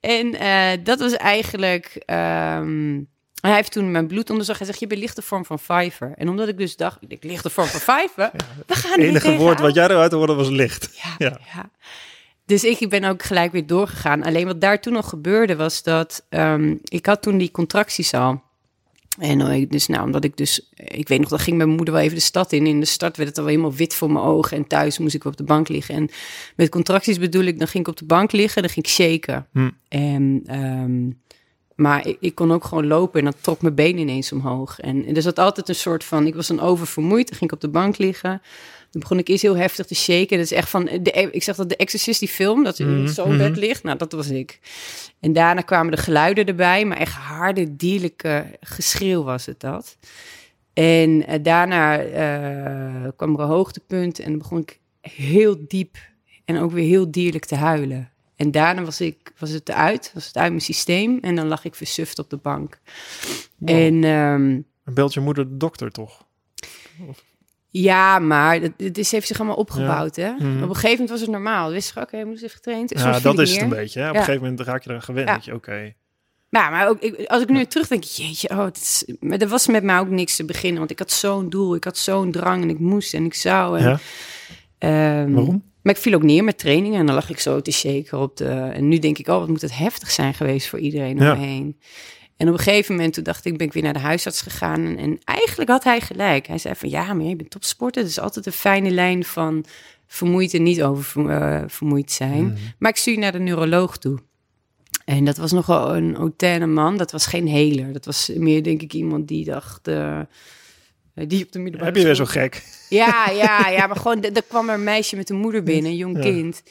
En 0.00 0.34
eh, 0.34 0.84
dat 0.84 1.00
was 1.00 1.12
eigenlijk... 1.12 2.02
ehm, 2.04 3.00
hij 3.40 3.54
heeft 3.54 3.72
toen 3.72 3.90
mijn 3.90 4.06
bloed 4.06 4.30
onderzocht. 4.30 4.58
Hij 4.58 4.66
zegt, 4.66 4.80
je 4.80 4.86
bent 4.86 5.00
lichte 5.00 5.22
vorm 5.22 5.44
van 5.44 5.58
Fiverr. 5.58 6.12
En 6.16 6.28
omdat 6.28 6.48
ik 6.48 6.58
dus 6.58 6.76
dacht, 6.76 6.98
ik 7.08 7.24
lichte 7.24 7.50
vorm 7.50 7.66
van 7.66 7.80
Fiverr? 7.80 8.30
We 8.66 8.74
gaan 8.74 8.90
Het 8.90 9.00
enige 9.00 9.36
woord 9.36 9.60
wat 9.60 9.74
jij 9.74 9.84
eruit 9.84 10.12
hoorde 10.12 10.34
was 10.34 10.48
licht. 10.48 10.90
Ja, 11.02 11.14
Ja. 11.18 11.40
ja. 11.54 11.70
Dus 12.46 12.64
ik 12.64 12.88
ben 12.88 13.04
ook 13.04 13.22
gelijk 13.22 13.52
weer 13.52 13.66
doorgegaan. 13.66 14.22
Alleen 14.22 14.46
wat 14.46 14.60
daar 14.60 14.80
toen 14.80 14.92
nog 14.92 15.08
gebeurde 15.08 15.56
was 15.56 15.82
dat 15.82 16.26
ehm, 16.28 16.74
ik 16.84 17.06
had 17.06 17.22
toen 17.22 17.38
die 17.38 17.50
contracties 17.50 18.14
al. 18.14 18.42
En 19.18 19.40
eh, 19.40 19.66
dus 19.68 19.86
nou, 19.86 20.04
omdat 20.04 20.24
ik 20.24 20.36
dus, 20.36 20.70
ik 20.74 21.08
weet 21.08 21.20
nog, 21.20 21.28
dan 21.28 21.38
ging 21.38 21.56
mijn 21.56 21.68
moeder 21.68 21.94
wel 21.94 22.02
even 22.02 22.16
de 22.16 22.22
stad 22.22 22.52
in. 22.52 22.66
In 22.66 22.80
de 22.80 22.86
stad 22.86 23.16
werd 23.16 23.28
het 23.28 23.38
al 23.38 23.46
helemaal 23.46 23.72
wit 23.72 23.94
voor 23.94 24.12
mijn 24.12 24.24
ogen. 24.24 24.56
En 24.56 24.66
thuis 24.66 24.98
moest 24.98 25.14
ik 25.14 25.24
op 25.24 25.36
de 25.36 25.44
bank 25.44 25.68
liggen. 25.68 25.94
En 25.94 26.08
met 26.56 26.68
contracties 26.68 27.18
bedoel 27.18 27.44
ik, 27.44 27.58
dan 27.58 27.68
ging 27.68 27.84
ik 27.84 27.90
op 27.90 27.98
de 27.98 28.04
bank 28.04 28.32
liggen, 28.32 28.62
dan 28.62 28.70
ging 28.70 28.86
ik 28.86 28.92
shaken. 28.92 29.46
Hm. 29.52 29.70
En, 29.88 30.42
ehm, 30.46 31.10
maar 31.76 32.06
ik, 32.06 32.16
ik 32.20 32.34
kon 32.34 32.52
ook 32.52 32.64
gewoon 32.64 32.86
lopen 32.86 33.18
en 33.18 33.24
dan 33.24 33.34
trok 33.40 33.62
mijn 33.62 33.74
been 33.74 33.98
ineens 33.98 34.32
omhoog. 34.32 34.80
En, 34.80 35.06
en 35.06 35.16
er 35.16 35.22
zat 35.22 35.38
altijd 35.38 35.68
een 35.68 35.74
soort 35.74 36.04
van, 36.04 36.26
ik 36.26 36.34
was 36.34 36.46
dan 36.46 36.60
oververmoeid, 36.60 37.28
dan 37.28 37.38
ging 37.38 37.50
ik 37.50 37.56
op 37.56 37.62
de 37.62 37.78
bank 37.78 37.98
liggen. 37.98 38.42
Dan 38.90 39.00
begon 39.00 39.18
ik 39.18 39.28
eerst 39.28 39.42
heel 39.42 39.56
heftig 39.56 39.86
te 39.86 39.94
shaken. 39.94 40.36
Dat 40.36 40.46
is 40.46 40.52
echt 40.52 40.68
van, 40.68 40.84
de, 40.84 41.28
ik 41.30 41.42
zeg 41.42 41.56
dat 41.56 41.68
de 41.68 41.76
Exorcist, 41.76 42.20
die 42.20 42.28
film, 42.28 42.64
dat 42.64 42.78
Mhm, 42.78 43.06
zo'n 43.06 43.28
mhm. 43.28 43.38
bed 43.38 43.56
ligt. 43.56 43.82
Nou, 43.82 43.98
dat 43.98 44.12
was 44.12 44.28
ik. 44.30 44.60
En 45.20 45.32
daarna 45.32 45.60
kwamen 45.60 45.92
de 45.92 46.02
geluiden 46.02 46.46
erbij, 46.46 46.84
maar 46.84 46.96
echt 46.96 47.14
harde, 47.14 47.76
dierlijke 47.76 48.46
geschreeuw 48.60 49.22
was 49.22 49.46
het 49.46 49.60
dat. 49.60 49.96
En 50.72 51.26
eh, 51.26 51.42
daarna 51.42 51.98
eh, 51.98 53.08
kwam 53.16 53.34
er 53.34 53.40
een 53.40 53.48
hoogtepunt 53.48 54.18
en 54.18 54.28
dan 54.28 54.38
begon 54.38 54.58
ik 54.58 54.80
heel 55.00 55.56
diep 55.68 55.96
en 56.44 56.58
ook 56.58 56.70
weer 56.70 56.88
heel 56.88 57.10
dierlijk 57.10 57.44
te 57.44 57.54
huilen. 57.54 58.10
En 58.36 58.50
daarna 58.50 58.82
was, 58.82 59.00
ik, 59.00 59.32
was 59.38 59.50
het 59.50 59.68
eruit, 59.68 60.10
was 60.14 60.26
het 60.26 60.36
uit 60.36 60.48
mijn 60.50 60.60
systeem 60.62 61.18
en 61.20 61.34
dan 61.36 61.46
lag 61.48 61.64
ik 61.64 61.74
versuft 61.74 62.18
op 62.18 62.30
de 62.30 62.36
bank. 62.36 62.80
Wow. 63.56 63.68
En 63.70 64.04
ehm, 64.04 64.60
En 64.84 64.94
belt 64.94 65.14
je 65.14 65.20
moeder 65.20 65.48
de 65.48 65.56
dokter 65.56 65.90
toch? 65.90 66.24
ja, 67.68 68.18
maar 68.18 68.60
het, 68.76 68.98
is, 68.98 69.10
heeft 69.10 69.26
zich 69.26 69.38
allemaal 69.38 69.56
opgebouwd. 69.56 70.16
Hè? 70.16 70.30
Mhm. 70.32 70.62
Op 70.62 70.68
een 70.68 70.74
gegeven 70.74 70.90
moment 70.90 71.10
was 71.10 71.20
het 71.20 71.30
normaal. 71.30 71.70
Wist 71.70 71.94
je, 71.94 72.00
oké, 72.00 72.24
moest 72.24 72.42
even 72.42 72.56
getraind. 72.56 72.90
Soms 72.90 73.02
Ja, 73.02 73.20
dat 73.20 73.38
is 73.38 73.52
het 73.52 73.62
een 73.62 73.68
beetje. 73.68 74.00
Hè? 74.00 74.08
Op 74.08 74.14
Ja. 74.14 74.18
een 74.20 74.24
gegeven 74.26 74.48
moment 74.48 74.66
raak 74.66 74.82
je 74.82 74.88
eraan 74.90 75.02
gewend. 75.02 75.28
Ja. 75.28 75.34
Dat 75.34 75.44
je, 75.44 75.54
oké. 75.54 75.92
Ja, 76.50 76.70
maar 76.70 76.88
ook, 76.88 77.00
ik, 77.00 77.26
als 77.26 77.42
ik 77.42 77.48
nu 77.48 77.64
terug 77.64 77.88
denk, 77.88 78.02
jeetje, 78.04 78.48
oh, 78.50 78.64
het 78.64 78.76
is, 78.76 79.04
maar 79.20 79.38
er 79.38 79.48
was 79.48 79.66
met 79.66 79.82
mij 79.82 79.98
ook 79.98 80.08
niks 80.08 80.36
te 80.36 80.44
beginnen. 80.44 80.78
Want 80.78 80.90
ik 80.90 80.98
had 80.98 81.10
zo'n 81.10 81.48
doel, 81.48 81.74
ik 81.74 81.84
had 81.84 81.98
zo'n 81.98 82.30
drang 82.30 82.62
en 82.62 82.68
ik 82.70 82.78
moest 82.78 83.14
en 83.14 83.24
ik 83.24 83.34
zou. 83.34 83.78
En, 83.78 83.84
Ja? 83.88 83.98
ehm, 84.78 85.32
Waarom? 85.32 85.64
Maar 85.86 85.94
ik 85.94 86.00
viel 86.00 86.14
ook 86.14 86.22
neer 86.22 86.44
met 86.44 86.58
trainingen 86.58 87.00
en 87.00 87.06
dan 87.06 87.14
lag 87.14 87.30
ik 87.30 87.38
zo 87.38 87.60
te 87.60 87.70
shaken 87.70 88.18
op 88.18 88.36
de... 88.36 88.48
En 88.48 88.88
nu 88.88 88.98
denk 88.98 89.18
ik, 89.18 89.28
oh, 89.28 89.38
wat 89.38 89.48
moet 89.48 89.60
het 89.60 89.76
heftig 89.76 90.10
zijn 90.10 90.34
geweest 90.34 90.68
voor 90.68 90.78
iedereen 90.78 91.18
om 91.18 91.22
Ja. 91.24 91.34
me 91.34 91.44
heen. 91.44 91.78
En 92.36 92.48
op 92.48 92.52
een 92.52 92.60
gegeven 92.60 92.94
moment 92.94 93.14
toen 93.14 93.24
dacht 93.24 93.44
ik, 93.44 93.56
ben 93.58 93.66
ik 93.66 93.72
weer 93.72 93.82
naar 93.82 93.92
de 93.92 93.98
huisarts 93.98 94.40
gegaan. 94.42 94.84
En, 94.84 94.96
en 94.98 95.18
eigenlijk 95.24 95.70
had 95.70 95.84
hij 95.84 96.00
gelijk. 96.00 96.46
Hij 96.46 96.58
zei 96.58 96.74
van, 96.74 96.88
ja, 96.88 97.12
maar 97.14 97.24
je 97.26 97.36
bent 97.36 97.50
topsporter. 97.50 98.02
Het 98.02 98.10
is 98.10 98.20
altijd 98.20 98.46
een 98.46 98.52
fijne 98.52 98.90
lijn 98.90 99.24
van 99.24 99.64
vermoeid 100.06 100.54
en 100.54 100.62
niet 100.62 100.82
over 100.82 101.22
uh, 101.30 101.62
vermoeid 101.66 102.12
zijn. 102.12 102.44
Mhm. 102.44 102.56
Maar 102.78 102.90
ik 102.90 102.96
stuur 102.96 103.14
je 103.14 103.20
naar 103.20 103.32
de 103.32 103.38
neuroloog 103.38 103.98
toe. 103.98 104.18
En 105.04 105.24
dat 105.24 105.36
was 105.36 105.52
nogal 105.52 105.96
een 105.96 106.14
hautaine 106.14 106.66
man. 106.66 106.96
Dat 106.96 107.12
was 107.12 107.26
geen 107.26 107.48
heler. 107.48 107.92
Dat 107.92 108.04
was 108.04 108.30
meer, 108.34 108.62
denk 108.62 108.82
ik, 108.82 108.92
iemand 108.92 109.28
die 109.28 109.44
dacht... 109.44 109.88
eh, 109.88 110.20
die 111.26 111.44
op 111.44 111.52
de 111.52 111.58
middelbare 111.58 111.84
Heb 111.92 111.96
je 112.00 112.06
weer 112.06 112.14
zo 112.14 112.24
gek? 112.24 112.62
Ja, 112.88 113.30
ja, 113.30 113.68
ja. 113.68 113.86
Maar 113.86 113.96
gewoon, 113.96 114.22
er 114.22 114.42
kwam 114.48 114.68
er 114.68 114.74
een 114.74 114.84
meisje 114.84 115.16
met 115.16 115.30
een 115.30 115.36
moeder 115.36 115.62
binnen, 115.62 115.90
een 115.90 115.96
jong 115.96 116.16
Ja. 116.16 116.22
kind. 116.22 116.62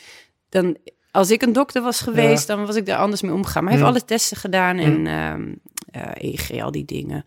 Dan, 0.50 0.78
als 1.12 1.32
ik 1.32 1.42
een 1.42 1.54
dokter 1.54 1.82
was 1.82 2.02
geweest, 2.02 2.48
dan 2.48 2.66
was 2.66 2.76
ik 2.76 2.86
daar 2.86 2.98
anders 2.98 3.22
mee 3.22 3.34
omgegaan. 3.34 3.64
Maar 3.64 3.74
hij 3.74 3.82
heeft 3.82 3.94
alle 3.94 4.06
testen 4.06 4.38
gedaan 4.38 4.78
en 4.78 5.08
ehm 5.08 5.54
eh, 5.92 6.12
EEG, 6.32 6.62
al 6.62 6.72
die 6.72 6.86
dingen. 6.86 7.26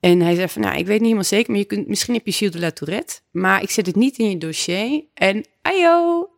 En 0.00 0.20
hij 0.20 0.34
zei 0.34 0.48
van, 0.48 0.62
nou, 0.62 0.76
ik 0.78 0.84
weet 0.86 0.94
niet 0.94 1.02
helemaal 1.02 1.24
zeker, 1.24 1.50
maar 1.50 1.60
je 1.60 1.66
kunt, 1.66 1.88
misschien 1.88 2.14
heb 2.14 2.26
je 2.26 2.32
Gilles 2.32 2.54
de 2.54 2.60
la 2.60 2.70
Tourette. 2.70 3.20
Maar 3.30 3.62
ik 3.62 3.70
zet 3.70 3.86
het 3.86 3.96
niet 3.96 4.18
in 4.18 4.30
je 4.30 4.38
dossier. 4.38 5.04
En 5.14 5.44
ayo! 5.62 6.28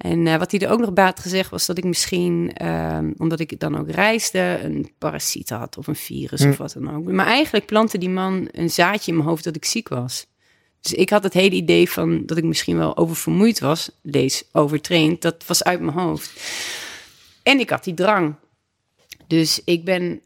En 0.00 0.26
eh, 0.26 0.36
wat 0.36 0.50
hij 0.50 0.60
er 0.60 0.70
ook 0.70 0.80
nog 0.80 0.92
bij 0.92 1.04
had 1.04 1.20
gezegd 1.20 1.50
was 1.50 1.66
dat 1.66 1.78
ik 1.78 1.84
misschien, 1.84 2.52
ehm, 2.54 3.12
omdat 3.16 3.40
ik 3.40 3.60
dan 3.60 3.78
ook 3.78 3.90
reisde, 3.90 4.58
een 4.62 4.92
parasiet 4.98 5.50
had 5.50 5.78
of 5.78 5.86
een 5.86 5.96
virus 5.96 6.42
Hm. 6.42 6.48
of 6.48 6.56
wat 6.56 6.72
dan 6.72 6.94
ook. 6.96 7.10
Maar 7.10 7.26
eigenlijk 7.26 7.66
plantte 7.66 7.98
die 7.98 8.08
man 8.08 8.48
een 8.52 8.70
zaadje 8.70 9.10
in 9.10 9.16
mijn 9.16 9.28
hoofd 9.28 9.44
dat 9.44 9.56
ik 9.56 9.64
ziek 9.64 9.88
was. 9.88 10.26
Dus 10.80 10.92
ik 10.92 11.10
had 11.10 11.22
het 11.22 11.32
hele 11.32 11.54
idee 11.54 11.90
van 11.90 12.26
dat 12.26 12.36
ik 12.36 12.44
misschien 12.44 12.76
wel 12.76 12.96
oververmoeid 12.96 13.60
was, 13.60 13.90
lees 14.02 14.44
overtraind, 14.52 15.22
dat 15.22 15.46
was 15.46 15.64
uit 15.64 15.80
mijn 15.80 15.96
hoofd. 15.96 16.40
En 17.42 17.58
ik 17.60 17.70
had 17.70 17.84
die 17.84 17.94
drang. 17.94 18.34
Dus 19.26 19.60
ik 19.64 19.84
ben 19.84 20.20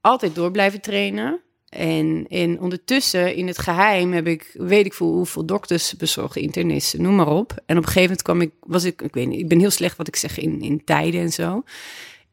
altijd 0.00 0.34
door 0.34 0.50
blijven 0.50 0.80
trainen. 0.80 1.40
En, 1.70 2.26
en 2.28 2.60
ondertussen, 2.60 3.34
in 3.34 3.46
het 3.46 3.58
geheim, 3.58 4.12
heb 4.12 4.26
ik, 4.26 4.50
weet 4.54 4.86
ik 4.86 4.94
veel 4.94 5.06
hoeveel 5.12 5.44
dokters 5.46 5.96
bezorgd, 5.96 6.36
internisten, 6.36 7.02
noem 7.02 7.14
maar 7.14 7.28
op. 7.28 7.52
En 7.66 7.76
op 7.76 7.82
een 7.82 7.88
gegeven 7.88 8.02
moment 8.02 8.22
kwam 8.22 8.40
ik, 8.40 8.50
was 8.60 8.84
ik, 8.84 9.02
ik 9.02 9.14
weet 9.14 9.26
niet, 9.28 9.40
ik 9.40 9.48
ben 9.48 9.58
heel 9.60 9.70
slecht 9.70 9.96
wat 9.96 10.08
ik 10.08 10.16
zeg 10.16 10.38
in, 10.38 10.60
in 10.62 10.84
tijden 10.84 11.20
en 11.20 11.32
zo. 11.32 11.62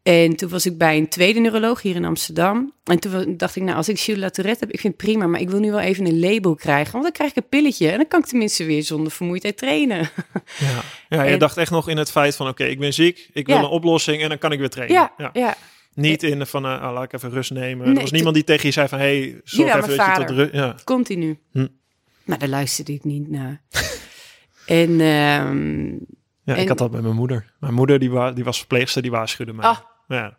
En 0.04 0.36
toen 0.36 0.50
was 0.50 0.66
ik 0.66 0.78
bij 0.78 0.98
een 0.98 1.10
tweede 1.10 1.40
neuroloog 1.40 1.82
hier 1.82 1.96
in 1.96 2.06
Amsterdam. 2.06 2.74
En 2.84 3.00
toen 3.00 3.38
dacht 3.38 3.56
ik, 3.56 3.64
nou, 3.64 3.78
als 3.78 3.90
ik 3.90 4.00
Gilles 4.00 4.20
de 4.20 4.26
la 4.26 4.30
Tourette 4.32 4.64
heb, 4.66 4.74
ik 4.74 4.80
vind 4.80 4.94
het 4.94 5.04
prima, 5.04 5.28
maar 5.28 5.40
ik 5.42 5.50
wil 5.50 5.60
nu 5.60 5.70
wel 5.72 5.80
even 5.80 6.06
een 6.06 6.20
label 6.20 6.56
krijgen. 6.56 6.92
Want 6.92 7.04
dan 7.04 7.12
krijg 7.12 7.30
ik 7.30 7.36
een 7.38 7.50
pilletje 7.50 7.90
en 7.90 7.98
dan 7.98 8.08
kan 8.08 8.20
ik 8.20 8.26
tenminste 8.26 8.66
weer 8.66 8.84
zonder 8.84 9.12
vermoeidheid 9.12 9.58
trainen. 9.58 9.98
Ja, 10.60 10.82
ja 11.10 11.24
je 11.24 11.32
En- 11.32 11.40
dacht 11.40 11.58
echt 11.58 11.72
nog 11.72 11.90
in 11.90 11.98
het 11.98 12.12
feit 12.12 12.36
van... 12.36 12.48
oké, 12.48 12.64
ik 12.66 12.80
ben 12.80 12.94
ziek, 12.94 13.30
ik 13.34 13.46
wil 13.48 13.56
Ja. 13.56 13.62
een 13.62 13.68
oplossing 13.70 14.22
en 14.22 14.30
dan 14.30 14.38
kan 14.38 14.52
ik 14.52 14.60
weer 14.60 14.70
trainen. 14.70 14.96
Ja, 14.98 15.14
Ja. 15.18 15.30
ja. 15.34 15.56
Niet 15.98 16.24
in 16.24 16.40
de 16.40 16.46
van, 16.46 16.66
eh, 16.66 16.82
ah, 16.82 16.94
laat 16.94 17.04
ik 17.04 17.14
even 17.14 17.30
rust 17.30 17.52
nemen. 17.52 17.86
Nee, 17.86 17.96
er 17.96 18.02
was 18.02 18.12
niemand 18.12 18.36
die 18.36 18.44
tegen 18.44 18.66
je 18.66 18.72
zei 18.72 18.88
van... 18.88 19.00
hey, 19.00 19.42
zorg 19.44 19.76
even 19.76 19.98
dat 19.98 20.06
je 20.06 20.26
tot 20.26 20.30
rust... 20.30 20.54
Ja. 20.54 20.76
continu. 20.84 21.40
Hm. 21.52 21.68
Maar 22.24 22.38
daar 22.38 22.50
luisterde 22.50 22.94
ik 22.94 23.04
niet 23.04 23.30
naar. 23.30 23.62
en 24.66 25.02
ehm, 25.02 25.92
ja, 26.44 26.56
ik 26.56 26.68
had 26.68 26.78
dat 26.78 26.92
met 26.92 27.02
mijn 27.02 27.16
moeder. 27.16 27.54
Mijn 27.60 27.74
moeder 27.74 28.00
die, 28.00 28.10
wa 28.10 28.32
die 28.32 28.44
was 28.44 28.58
verpleegster, 28.58 29.02
die 29.02 29.12
waarschuwde 29.12 29.54
mij. 29.54 29.66
Ah. 29.66 29.78
Ja, 30.08 30.38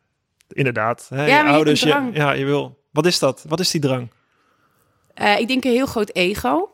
inderdaad. 0.48 1.06
Hè, 1.08 1.26
Ja, 1.26 1.44
je 1.44 1.50
ouders, 1.50 1.80
je, 1.80 2.10
ja, 2.12 2.32
je 2.32 2.44
wil... 2.44 2.82
Wat 2.90 3.06
is 3.06 3.18
dat? 3.18 3.44
Wat 3.48 3.60
is 3.60 3.70
die 3.70 3.80
drang? 3.80 4.10
eh, 5.14 5.38
ik 5.38 5.48
denk 5.48 5.64
een 5.64 5.70
heel 5.70 5.86
groot 5.86 6.14
ego. 6.14 6.70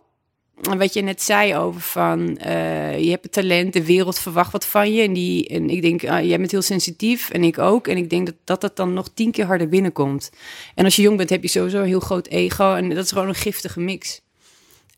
En 0.62 0.78
wat 0.78 0.92
je 0.94 1.02
net 1.02 1.22
zei 1.22 1.56
over 1.56 1.80
van, 1.80 2.38
eh, 2.38 2.98
je 3.04 3.10
hebt 3.10 3.22
het 3.22 3.32
talent, 3.32 3.72
de 3.72 3.84
wereld 3.84 4.18
verwacht 4.18 4.52
wat 4.52 4.66
van 4.66 4.92
je. 4.92 5.02
En, 5.02 5.12
die, 5.12 5.48
en 5.48 5.70
ik 5.70 5.82
denk, 5.82 6.04
ah, 6.04 6.24
jij 6.26 6.38
bent 6.38 6.50
heel 6.50 6.62
sensitief 6.62 7.30
en 7.30 7.44
ik 7.44 7.58
ook. 7.58 7.88
En 7.88 7.96
ik 7.96 8.10
denk 8.10 8.26
dat, 8.26 8.34
dat 8.44 8.60
dat 8.60 8.76
dan 8.76 8.92
nog 8.94 9.08
tien 9.14 9.30
keer 9.30 9.44
harder 9.44 9.68
binnenkomt. 9.68 10.30
En 10.74 10.84
als 10.84 10.96
je 10.96 11.02
jong 11.02 11.16
bent, 11.16 11.30
heb 11.30 11.42
je 11.42 11.48
sowieso 11.48 11.78
een 11.78 11.86
heel 11.86 12.00
groot 12.00 12.26
ego. 12.26 12.74
En 12.74 12.88
dat 12.88 13.04
is 13.04 13.12
gewoon 13.12 13.28
een 13.28 13.34
giftige 13.34 13.80
mix. 13.80 14.20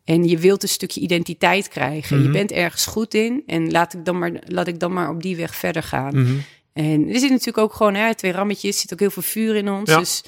En 0.05 0.29
je 0.29 0.39
wilt 0.39 0.63
een 0.63 0.69
stukje 0.69 1.01
identiteit 1.01 1.69
krijgen. 1.69 2.17
Je 2.17 2.23
Mhm. 2.23 2.33
bent 2.33 2.53
ergens 2.53 2.87
goed 2.87 3.15
in. 3.15 3.43
En 3.47 3.71
laat 3.71 3.93
ik, 3.95 4.05
dan 4.05 4.19
maar, 4.19 4.33
laat 4.47 4.67
ik 4.67 4.79
dan 4.81 4.93
maar 4.93 5.11
op 5.11 5.23
die 5.23 5.37
weg 5.37 5.55
verder 5.55 5.83
gaan. 5.83 6.21
Mhm. 6.23 6.35
En 6.73 7.09
er 7.09 7.19
zit 7.19 7.31
natuurlijk 7.31 7.59
ook 7.59 7.75
gewoon, 7.75 7.95
hè, 7.95 8.15
twee 8.15 8.33
rammetjes, 8.33 8.75
er 8.75 8.81
zit 8.81 8.93
ook 8.93 9.01
heel 9.01 9.11
veel 9.11 9.23
vuur 9.23 9.55
in 9.57 9.71
ons. 9.71 9.91
Ja. 9.91 9.99
Dus 9.99 10.25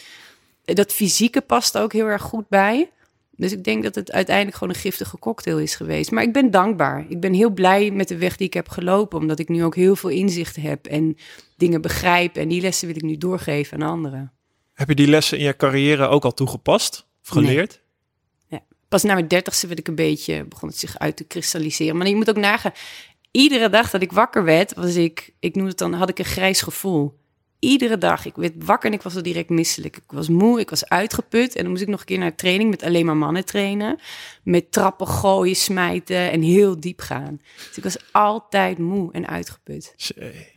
dat 0.65 0.93
fysieke 0.93 1.41
past 1.41 1.79
ook 1.79 1.93
heel 1.93 2.07
erg 2.07 2.23
goed 2.23 2.49
bij. 2.49 2.91
Dus 3.39 3.53
ik 3.53 3.65
denk 3.65 3.83
dat 3.83 3.95
het 3.95 4.13
uiteindelijk 4.13 4.57
gewoon 4.57 4.75
een 4.75 4.81
giftige 4.81 5.19
cocktail 5.19 5.59
is 5.59 5.75
geweest. 5.75 6.11
Maar 6.11 6.23
ik 6.23 6.33
ben 6.33 6.51
dankbaar. 6.51 7.07
Ik 7.09 7.21
ben 7.21 7.33
heel 7.33 7.51
blij 7.51 7.91
met 7.91 8.09
de 8.09 8.17
weg 8.17 8.37
die 8.37 8.47
ik 8.47 8.55
heb 8.55 8.69
gelopen. 8.69 9.19
Omdat 9.19 9.39
ik 9.39 9.49
nu 9.49 9.65
ook 9.65 9.75
heel 9.75 9.97
veel 9.97 10.11
inzicht 10.11 10.57
heb 10.57 10.87
en 10.87 11.17
dingen 11.57 11.81
begrijp. 11.81 12.37
En 12.37 12.49
die 12.49 12.61
lessen 12.61 12.87
wil 12.87 12.97
ik 12.97 13.03
nu 13.03 13.17
doorgeven 13.17 13.83
aan 13.83 13.89
anderen. 13.89 14.33
Heb 14.73 14.89
je 14.89 14.95
die 14.95 15.09
lessen 15.09 15.39
in 15.39 15.45
je 15.45 15.57
carrière 15.57 16.07
ook 16.07 16.25
al 16.25 16.35
toegepast? 16.35 17.07
Of 17.25 17.35
Nee. 17.35 17.45
geleerd? 17.45 17.81
Pas 18.89 19.03
na 19.03 19.15
mijn 19.15 19.29
dertigste 19.29 19.67
werd 19.67 19.79
ik 19.79 19.89
een 19.89 19.95
beetje, 19.95 20.45
begon 20.45 20.69
het 20.69 20.79
zich 20.79 20.99
uit 20.99 21.17
te 21.17 21.25
kristalliseren. 21.25 21.97
Maar 21.97 22.09
je 22.09 22.17
moet 22.17 22.29
ook 22.29 22.37
nagaan, 22.37 22.73
iedere 23.31 23.69
dag 23.69 23.91
dat 23.91 24.03
ik 24.03 24.13
wakker 24.13 24.45
werd, 24.45 24.75
was 24.75 24.95
ik, 24.95 25.35
ik 25.41 25.55
noem 25.55 25.67
het 25.67 25.79
dan, 25.79 25.93
had 25.93 26.09
ik 26.09 26.19
een 26.19 26.25
grijs 26.25 26.61
gevoel. 26.61 27.18
Iedere 27.59 27.99
dag. 27.99 28.25
Ik 28.27 28.37
werd 28.37 28.53
wakker 28.65 28.89
en 28.91 28.95
ik 28.97 29.03
was 29.03 29.17
al 29.17 29.23
direct 29.23 29.49
misselijk. 29.49 29.97
Ik 29.97 30.03
was 30.07 30.29
moe, 30.29 30.61
ik 30.61 30.71
was 30.71 30.89
uitgeput. 30.89 31.55
En 31.57 31.63
dan 31.63 31.71
moest 31.71 31.83
ik 31.83 31.89
nog 31.89 32.01
een 32.01 32.07
keer 32.07 32.19
naar 32.19 32.35
training 32.35 32.71
met 32.71 32.83
alleen 32.83 33.07
maar 33.07 33.17
mannen 33.17 33.45
trainen. 33.45 33.99
Met 34.43 34.73
trappen 34.73 35.07
gooien, 35.09 35.57
smijten 35.57 36.31
en 36.31 36.43
heel 36.43 36.81
diep 36.81 37.01
gaan. 37.01 37.41
Dus 37.69 37.77
ik 37.77 37.83
was 37.83 37.97
altijd 38.13 38.79
moe 38.79 39.13
en 39.13 39.27
uitgeput. 39.27 39.93
Zee. 39.97 40.51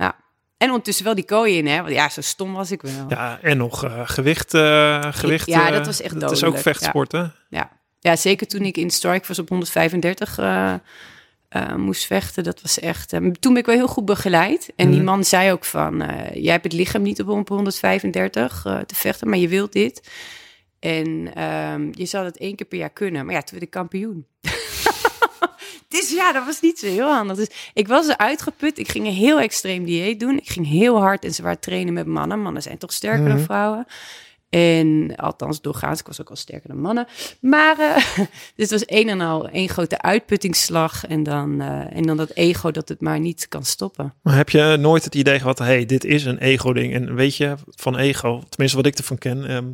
En 0.57 0.67
ondertussen 0.67 1.05
wel 1.05 1.15
die 1.15 1.25
kooi 1.25 1.57
in, 1.57 1.67
hè. 1.67 1.77
Want 1.81 1.93
ja, 1.93 2.09
zo 2.09 2.21
stom 2.21 2.53
was 2.53 2.71
ik 2.71 2.81
wel. 2.81 3.05
Ja, 3.09 3.39
en 3.41 3.57
nog 3.57 3.83
eh, 3.83 4.01
gewicht. 4.05 4.53
eh, 4.53 5.07
gewicht 5.11 5.47
Ja, 5.47 5.67
eh, 5.67 5.73
dat 5.73 5.85
was 5.85 6.01
echt 6.01 6.19
Dat 6.19 6.31
is 6.31 6.37
ook 6.37 6.53
dodelijk, 6.53 6.63
vechtsport, 6.63 7.11
hè? 7.11 7.25
Ja. 7.49 7.71
ja, 7.99 8.15
zeker 8.15 8.47
toen 8.47 8.61
ik 8.61 8.77
in 8.77 8.89
strike 8.89 9.27
was 9.27 9.39
op 9.39 9.49
135 9.49 10.37
eh, 10.37 10.73
eh, 11.51 11.75
moest 11.75 12.05
vechten. 12.05 12.43
Dat 12.43 12.61
was 12.61 12.79
echt... 12.79 13.13
eh, 13.13 13.19
toen 13.19 13.53
ben 13.53 13.61
ik 13.61 13.65
wel 13.65 13.75
heel 13.75 13.87
goed 13.87 14.05
begeleid. 14.05 14.71
En 14.75 14.87
die 14.89 14.95
Mhm. 15.01 15.05
man 15.05 15.23
zei 15.23 15.51
ook 15.51 15.65
van... 15.65 16.01
eh, 16.01 16.35
jij 16.43 16.51
hebt 16.51 16.63
het 16.63 16.73
lichaam 16.73 17.01
niet 17.01 17.21
op 17.21 17.27
op 17.29 17.47
135 17.49 18.65
eh, 18.65 18.79
te 18.79 18.95
vechten, 18.95 19.29
maar 19.29 19.37
je 19.37 19.47
wilt 19.47 19.73
dit. 19.73 20.09
En 20.79 21.31
ehm, 21.35 21.87
je 21.91 22.05
zou 22.05 22.23
dat 22.23 22.37
één 22.37 22.55
keer 22.55 22.67
per 22.67 22.77
jaar 22.77 22.89
kunnen. 22.89 23.25
Maar 23.25 23.33
ja, 23.35 23.39
toen 23.41 23.51
werd 23.51 23.63
ik 23.63 23.69
kampioen. 23.71 24.25
dus 25.87 26.11
ja, 26.11 26.31
dat 26.31 26.45
was 26.45 26.61
niet 26.61 26.79
zo 26.79 26.85
heel 26.87 27.11
handig. 27.13 27.37
Dus 27.37 27.47
ik 27.73 27.87
was 27.87 28.07
er 28.07 28.17
uitgeput. 28.17 28.77
Ik 28.77 28.87
ging 28.91 29.05
een 29.05 29.13
heel 29.13 29.39
extreem 29.39 29.85
dieet 29.85 30.19
doen. 30.19 30.37
Ik 30.37 30.49
ging 30.49 30.67
heel 30.67 30.99
hard 30.99 31.25
en 31.25 31.33
zwaar 31.33 31.59
trainen 31.59 31.93
met 31.93 32.05
mannen. 32.05 32.39
Mannen 32.41 32.61
zijn 32.61 32.77
toch 32.77 32.93
sterker 32.93 33.25
dan 33.27 33.35
Mhm. 33.35 33.43
vrouwen. 33.45 33.85
En 34.51 35.15
althans, 35.15 35.61
doorgaans, 35.61 35.99
ik 35.99 36.07
was 36.07 36.21
ook 36.21 36.29
al 36.29 36.35
sterker 36.35 36.69
dan 36.69 36.81
mannen. 36.81 37.07
Maar 37.39 37.75
dus 38.55 38.69
het 38.69 38.71
was 38.71 38.83
een 38.85 39.09
en 39.09 39.21
al 39.21 39.49
één 39.49 39.69
grote 39.69 40.01
uitputtingsslag. 40.01 41.05
En 41.05 41.23
dan, 41.23 41.61
eh, 41.61 41.95
en 41.97 42.03
dan 42.03 42.17
dat 42.17 42.31
ego 42.33 42.71
dat 42.71 42.89
het 42.89 43.01
maar 43.01 43.19
niet 43.19 43.47
kan 43.47 43.65
stoppen. 43.65 44.13
Maar 44.21 44.35
heb 44.35 44.49
je 44.49 44.77
nooit 44.79 45.03
het 45.03 45.15
idee 45.15 45.39
gehad, 45.39 45.59
hey, 45.59 45.85
dit 45.85 46.03
is 46.03 46.25
een 46.25 46.37
ego-ding. 46.37 46.93
En 46.93 47.15
weet 47.15 47.35
je, 47.35 47.55
van 47.67 47.97
ego, 47.97 48.43
tenminste 48.49 48.77
wat 48.77 48.85
ik 48.85 48.97
ervan 48.97 49.17
ken, 49.17 49.45
ehm, 49.45 49.65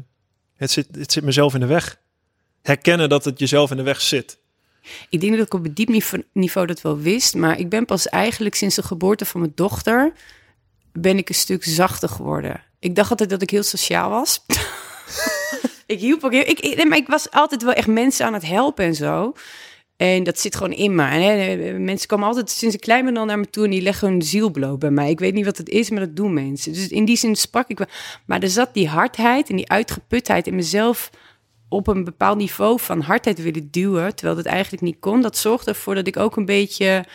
het, 0.56 0.72
zit, 0.72 0.88
het 0.92 1.12
zit 1.12 1.24
mezelf 1.24 1.54
in 1.54 1.60
de 1.60 1.66
weg. 1.66 2.00
Herkennen 2.62 3.10
dat 3.10 3.26
het 3.26 3.40
jezelf 3.40 3.72
in 3.72 3.78
de 3.78 3.84
weg 3.84 4.02
zit. 4.02 4.40
Ik 5.10 5.22
denk 5.22 5.38
dat 5.38 5.46
ik 5.46 5.54
op 5.54 5.66
een 5.66 5.74
diep 5.74 5.88
niveau, 5.88 6.24
niveau 6.34 6.68
dat 6.68 6.82
wel 6.82 7.00
wist. 7.00 7.36
Maar 7.36 7.60
ik 7.60 7.70
ben 7.70 7.86
pas 7.86 8.08
eigenlijk 8.08 8.56
sinds 8.56 8.76
de 8.76 8.84
geboorte 8.84 9.26
van 9.26 9.40
mijn 9.40 9.52
dochter... 9.56 10.14
ben 10.92 11.18
ik 11.18 11.30
een 11.30 11.36
stuk 11.36 11.64
zachter 11.64 12.10
geworden. 12.10 12.66
Ik 12.80 12.96
dacht 12.96 13.10
altijd 13.10 13.30
dat 13.30 13.42
ik 13.42 13.50
heel 13.50 13.64
sociaal 13.64 14.10
was. 14.10 14.46
ik 15.86 16.00
hielp 16.00 16.24
ook. 16.24 16.32
Ik, 16.32 16.86
maar 16.88 16.98
ik 16.98 17.08
was 17.08 17.32
altijd 17.32 17.64
wel 17.64 17.74
echt 17.74 17.88
mensen 17.88 18.26
aan 18.26 18.34
het 18.34 18.46
helpen 18.46 18.86
en 18.86 18.96
zo. 18.96 19.34
En 19.98 20.24
dat 20.24 20.40
zit 20.40 20.56
gewoon 20.56 20.74
in 20.74 20.96
me. 20.96 21.04
En, 21.04 21.84
mensen 21.84 22.08
komen 22.08 22.28
altijd 22.28 22.50
sinds 22.50 22.76
ik 22.76 22.82
klein 22.82 23.06
ben 23.06 23.18
al 23.18 23.26
naar 23.26 23.40
me 23.40 23.50
toe... 23.50 23.64
en 23.64 23.70
die 23.70 23.82
leggen 23.82 24.08
hun 24.08 24.22
ziel 24.22 24.52
bloot 24.52 24.80
bij 24.80 24.92
mij. 24.92 25.10
Ik 25.10 25.20
weet 25.20 25.34
niet 25.34 25.46
wat 25.46 25.58
het 25.58 25.70
is, 25.70 25.90
maar 25.90 26.00
dat 26.00 26.16
doen 26.16 26.34
mensen. 26.34 26.74
Dus 26.74 26.88
in 26.88 27.06
die 27.06 27.18
zin 27.18 27.36
sprak 27.36 27.70
ik 27.70 27.78
wel. 27.78 27.88
Maar 28.26 28.42
er 28.42 28.50
zat 28.50 28.74
die 28.74 28.88
hardheid 28.88 29.50
en 29.50 29.56
die 29.56 29.70
uitgeputheid 29.70 30.48
in 30.48 30.56
mezelf 30.56 31.10
op 31.70 31.88
een 31.88 32.04
bepaald 32.04 32.38
niveau 32.38 32.80
van 32.80 33.02
hardheid 33.02 33.42
willen 33.42 33.72
duwen, 33.72 34.16
terwijl 34.16 34.38
dat 34.38 34.46
eigenlijk 34.46 34.84
niet 34.84 35.00
kon. 35.00 35.22
Dat 35.22 35.38
zorgde 35.38 35.72
ervoor 35.72 35.96
dat 35.96 36.08
ik 36.08 36.18
ook 36.18 36.36
een 36.36 36.46
beetje, 36.46 37.06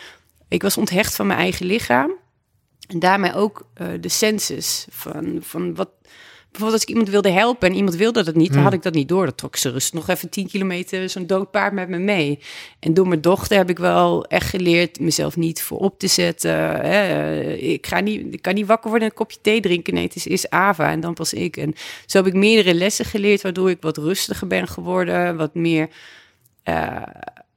ik 0.47 0.61
was 0.61 0.77
onthecht 0.77 1.15
van 1.15 1.27
mijn 1.27 1.39
eigen 1.39 1.65
lichaam 1.65 2.21
en 2.93 2.99
daarmee 2.99 3.33
ook 3.33 3.67
eh, 3.73 3.87
de 3.99 4.09
senses 4.09 4.85
van, 4.89 5.37
van 5.41 5.75
wat. 5.75 5.89
Bijvoorbeeld 6.51 6.81
als 6.81 6.89
ik 6.89 6.95
iemand 6.95 7.13
wilde 7.13 7.39
helpen 7.39 7.69
en 7.69 7.75
iemand 7.75 7.95
wilde 7.95 8.23
dat 8.23 8.35
niet, 8.35 8.47
dan 8.47 8.55
Hmm. 8.55 8.63
had 8.63 8.73
ik 8.73 8.81
dat 8.81 8.93
niet 8.93 9.07
door. 9.07 9.25
Dat 9.25 9.37
trok 9.37 9.55
ze 9.55 9.69
rust 9.69 9.93
nog 9.93 10.07
even 10.09 10.29
10 10.29 10.47
kilometer 10.47 11.09
zo'n 11.09 11.27
dood 11.27 11.51
paard 11.51 11.73
met 11.73 11.89
me 11.89 11.97
mee. 11.97 12.39
En 12.79 12.93
door 12.93 13.07
mijn 13.07 13.21
dochter 13.21 13.57
heb 13.57 13.69
ik 13.69 13.77
wel 13.77 14.25
echt 14.25 14.49
geleerd 14.49 14.99
mezelf 14.99 15.35
niet 15.35 15.61
voorop 15.61 15.99
te 15.99 16.07
zetten. 16.07 16.51
Hè. 16.85 17.43
Ik, 17.53 17.87
ga 17.87 17.99
niet, 17.99 18.33
ik 18.33 18.41
kan 18.41 18.53
niet 18.53 18.65
wakker 18.65 18.89
worden 18.89 19.07
en 19.07 19.13
een 19.13 19.19
kopje 19.25 19.41
thee 19.41 19.61
drinken. 19.61 19.93
Nee, 19.93 20.03
het 20.03 20.15
is, 20.15 20.27
is 20.27 20.49
Ava 20.49 20.91
en 20.91 20.99
dan 20.99 21.13
pas 21.13 21.33
ik. 21.33 21.57
En 21.57 21.73
zo 22.05 22.17
heb 22.17 22.27
ik 22.27 22.33
meerdere 22.33 22.73
lessen 22.73 23.05
geleerd, 23.05 23.41
waardoor 23.41 23.69
ik 23.69 23.81
wat 23.81 23.97
rustiger 23.97 24.47
ben 24.47 24.67
geworden. 24.67 25.37
Wat 25.37 25.55
meer 25.55 25.89
eh, 26.63 27.01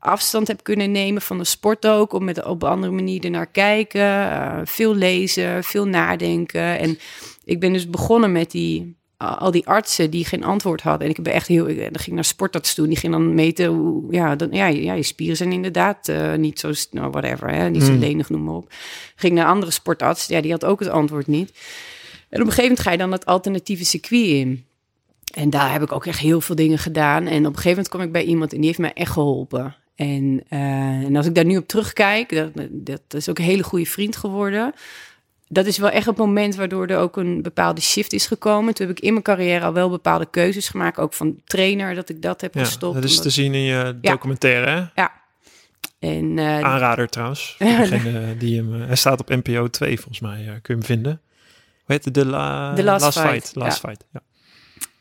afstand 0.07 0.49
heb 0.49 0.63
kunnen 0.63 0.91
nemen 0.91 1.23
van 1.23 1.39
de 1.39 1.45
sport 1.45 1.87
ook. 1.87 2.13
Om 2.13 2.25
met 2.25 2.45
op 2.45 2.63
een 2.63 2.69
andere 2.69 2.93
manier 2.93 3.25
ernaar 3.25 3.47
kijken. 3.47 4.31
Eh, 4.31 4.61
veel 4.65 4.95
lezen, 4.95 5.65
veel 5.65 5.87
nadenken. 5.87 6.79
En 6.79 6.99
ik 7.45 7.61
ben 7.61 7.73
dus 7.73 7.91
begonnen 7.91 8.33
met 8.33 8.51
die 8.51 8.97
al 9.17 9.51
die 9.51 9.67
artsen 9.67 10.11
die 10.11 10.25
geen 10.25 10.45
antwoord 10.45 10.83
hadden. 10.83 11.03
En 11.03 11.11
ik 11.11 11.17
heb 11.17 11.27
echt 11.27 11.47
heel, 11.47 11.65
dan 11.65 11.99
ging 11.99 12.15
naar 12.15 12.25
sportarts 12.25 12.75
toe. 12.75 12.87
Die 12.87 12.97
ging 12.97 13.13
dan 13.13 13.35
meten 13.35 13.67
hoe, 13.67 14.05
ja, 14.11 14.37
dan, 14.37 14.49
ja, 14.51 14.67
ja, 14.67 14.93
je 14.93 15.03
spieren 15.03 15.37
zijn 15.37 15.53
inderdaad 15.53 16.09
uh, 16.09 16.35
niet 16.35 16.61
zo, 16.61 16.73
nou, 16.91 17.11
whatever, 17.11 17.51
hè, 17.51 17.71
niet 17.71 17.83
zo 17.83 17.91
Hmm. 17.91 17.99
lenig, 17.99 18.31
noem 18.31 18.45
maar 18.45 18.55
op. 18.55 18.73
Ging 19.17 19.35
naar 19.35 19.47
andere 19.47 19.73
sportarts, 19.73 20.27
ja, 20.27 20.41
die 20.41 20.51
had 20.51 20.65
ook 20.65 20.81
het 20.81 20.89
antwoord 20.89 21.27
niet. 21.27 21.53
En 22.29 22.41
op 22.41 22.47
een 22.47 22.53
gegeven 22.53 22.63
moment 22.63 22.81
ga 22.81 22.91
je 22.91 22.99
dan 22.99 23.13
het 23.13 23.27
alternatieve 23.27 23.85
circuit 23.85 24.27
in. 24.27 24.65
En 25.35 25.51
daar 25.51 25.73
heb 25.73 25.83
ik 25.83 25.93
ook 25.93 26.07
echt 26.07 26.19
heel 26.19 26.41
veel 26.41 26.55
dingen 26.55 26.79
gedaan. 26.79 27.27
En 27.27 27.39
op 27.39 27.47
een 27.47 27.55
gegeven 27.55 27.69
moment 27.69 27.89
kom 27.89 28.01
ik 28.01 28.13
bij 28.13 28.25
iemand 28.25 28.53
en 28.53 28.59
die 28.59 28.67
heeft 28.67 28.79
mij 28.79 28.93
echt 28.93 29.13
geholpen. 29.13 29.77
En, 29.97 30.43
uh, 30.51 30.59
en 31.05 31.17
als 31.17 31.27
ik 31.27 31.35
daar 31.35 31.45
nu 31.45 31.57
op 31.57 31.67
terugkijk, 31.67 32.35
dat, 32.35 32.69
dat 32.71 33.01
is 33.09 33.29
ook 33.29 33.39
een 33.39 33.45
hele 33.45 33.63
goede 33.63 33.87
vriend 33.87 34.17
geworden 34.17 34.75
dat 35.49 35.67
is 35.67 35.79
wel 35.79 35.91
echt 35.91 36.07
het 36.07 36.17
moment 36.17 36.55
waardoor 36.55 36.87
er 36.87 36.99
ook 36.99 37.17
een 37.17 37.43
bepaalde 37.43 37.81
shift 37.81 38.13
is 38.13 38.27
gekomen. 38.27 38.75
Toen 38.75 38.87
heb 38.87 38.97
ik 38.97 39.05
in 39.05 39.13
mijn 39.13 39.25
carrière 39.25 39.65
al 39.65 39.73
wel 39.73 39.91
bepaalde 39.91 40.27
keuzes 40.31 40.69
gemaakt. 40.69 40.99
Ook 40.99 41.13
van 41.13 41.41
trainer, 41.45 41.95
dat 41.95 42.09
ik 42.09 42.23
dat 42.23 42.41
heb 42.41 42.55
Ja, 42.55 42.61
gestopt. 42.61 42.95
dat 42.95 43.05
is 43.05 43.11
omdat- 43.11 43.25
te 43.25 43.31
zien 43.31 43.55
in 43.55 43.61
je 43.61 43.99
documentaire, 44.01 44.71
hè? 44.71 45.03
Ja. 45.03 45.13
En, 45.99 46.37
uh, 46.37 46.61
Aanrader 46.61 47.09
trouwens. 47.09 47.55
degene 47.59 48.37
die 48.37 48.57
hem, 48.57 48.75
uh, 48.75 48.87
hij 48.87 48.97
staat 48.97 49.21
op 49.21 49.29
NPO 49.29 49.69
2 49.69 49.97
volgens 49.97 50.21
mij. 50.21 50.41
Uh, 50.41 50.47
kun 50.47 50.61
je 50.63 50.73
hem 50.73 50.83
vinden. 50.83 51.21
Hoe 51.85 51.95
heet 51.95 52.05
het? 52.05 52.15
De, 52.15 52.27
la, 52.27 52.75
The 52.75 52.85
Last, 52.85 53.05
Last 53.05 53.19
Fight. 53.19 53.33
Fight. 53.33 53.55
Last 53.55 53.83
ja. 53.83 53.89
Fight, 53.89 54.07
ja. 54.13 54.21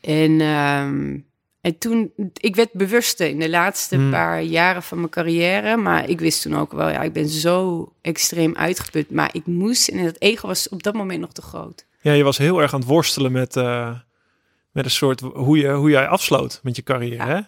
En, 0.00 0.40
um, 0.40 1.25
en 1.66 1.78
toen, 1.78 2.12
ik 2.34 2.56
werd 2.56 2.72
bewuster 2.72 3.28
in 3.28 3.38
de 3.38 3.48
laatste 3.48 3.96
Hmm. 3.96 4.10
paar 4.10 4.42
jaren 4.42 4.82
van 4.82 4.98
mijn 4.98 5.10
carrière. 5.10 5.76
Maar 5.76 6.08
ik 6.08 6.20
wist 6.20 6.42
toen 6.42 6.56
ook 6.56 6.72
wel, 6.72 6.88
ja, 6.88 7.02
ik 7.02 7.12
ben 7.12 7.28
zo 7.28 7.88
extreem 8.02 8.56
uitgeput. 8.56 9.10
Maar 9.10 9.28
ik 9.32 9.46
moest, 9.46 9.88
en 9.88 10.04
dat 10.04 10.16
ego 10.18 10.46
was 10.46 10.68
op 10.68 10.82
dat 10.82 10.94
moment 10.94 11.20
nog 11.20 11.32
te 11.32 11.42
groot. 11.42 11.86
Ja, 12.00 12.12
je 12.12 12.22
was 12.22 12.38
heel 12.38 12.62
erg 12.62 12.74
aan 12.74 12.80
het 12.80 12.88
worstelen 12.88 13.32
met, 13.32 13.56
uh, 13.56 13.98
met 14.72 14.84
een 14.84 14.90
soort 14.90 15.20
hoe, 15.20 15.58
je, 15.58 15.72
hoe 15.72 15.90
jij 15.90 16.08
afsloot 16.08 16.60
met 16.62 16.76
je 16.76 16.82
carrière. 16.82 17.16
Ja. 17.16 17.26
Hè? 17.26 17.40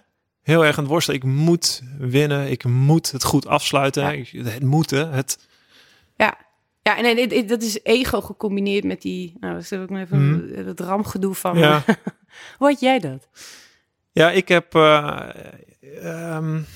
Heel 0.42 0.64
erg 0.64 0.76
aan 0.76 0.82
het 0.82 0.92
worstelen. 0.92 1.20
Ik 1.20 1.26
moet 1.26 1.82
winnen. 1.98 2.50
Ik 2.50 2.64
moet 2.64 3.10
het 3.10 3.24
goed 3.24 3.46
afsluiten. 3.46 4.02
Ja. 4.02 4.12
Ik, 4.12 4.30
het 4.30 4.62
moeten. 4.62 5.10
Het... 5.10 5.38
Ja. 6.16 6.36
Ja, 6.82 6.96
en, 6.96 7.04
en, 7.04 7.30
en, 7.30 7.46
dat 7.46 7.62
is 7.62 7.80
ego 7.82 8.20
gecombineerd 8.20 8.84
met 8.84 9.02
die, 9.02 9.36
nou, 9.40 9.62
zeg 9.62 9.82
ik 9.82 9.90
maar 9.90 10.02
even, 10.02 10.20
mm. 10.20 10.64
dat 10.64 10.80
ramgedoe 10.80 11.34
van. 11.34 11.58
Ja. 11.58 11.84
Hoe 12.58 12.68
had 12.68 12.80
jij 12.80 12.98
dat? 12.98 13.28
Ja, 14.18 14.30
ik 14.30 14.48
heb, 14.48 14.74
uh, 14.74 15.28
um, 16.04 16.66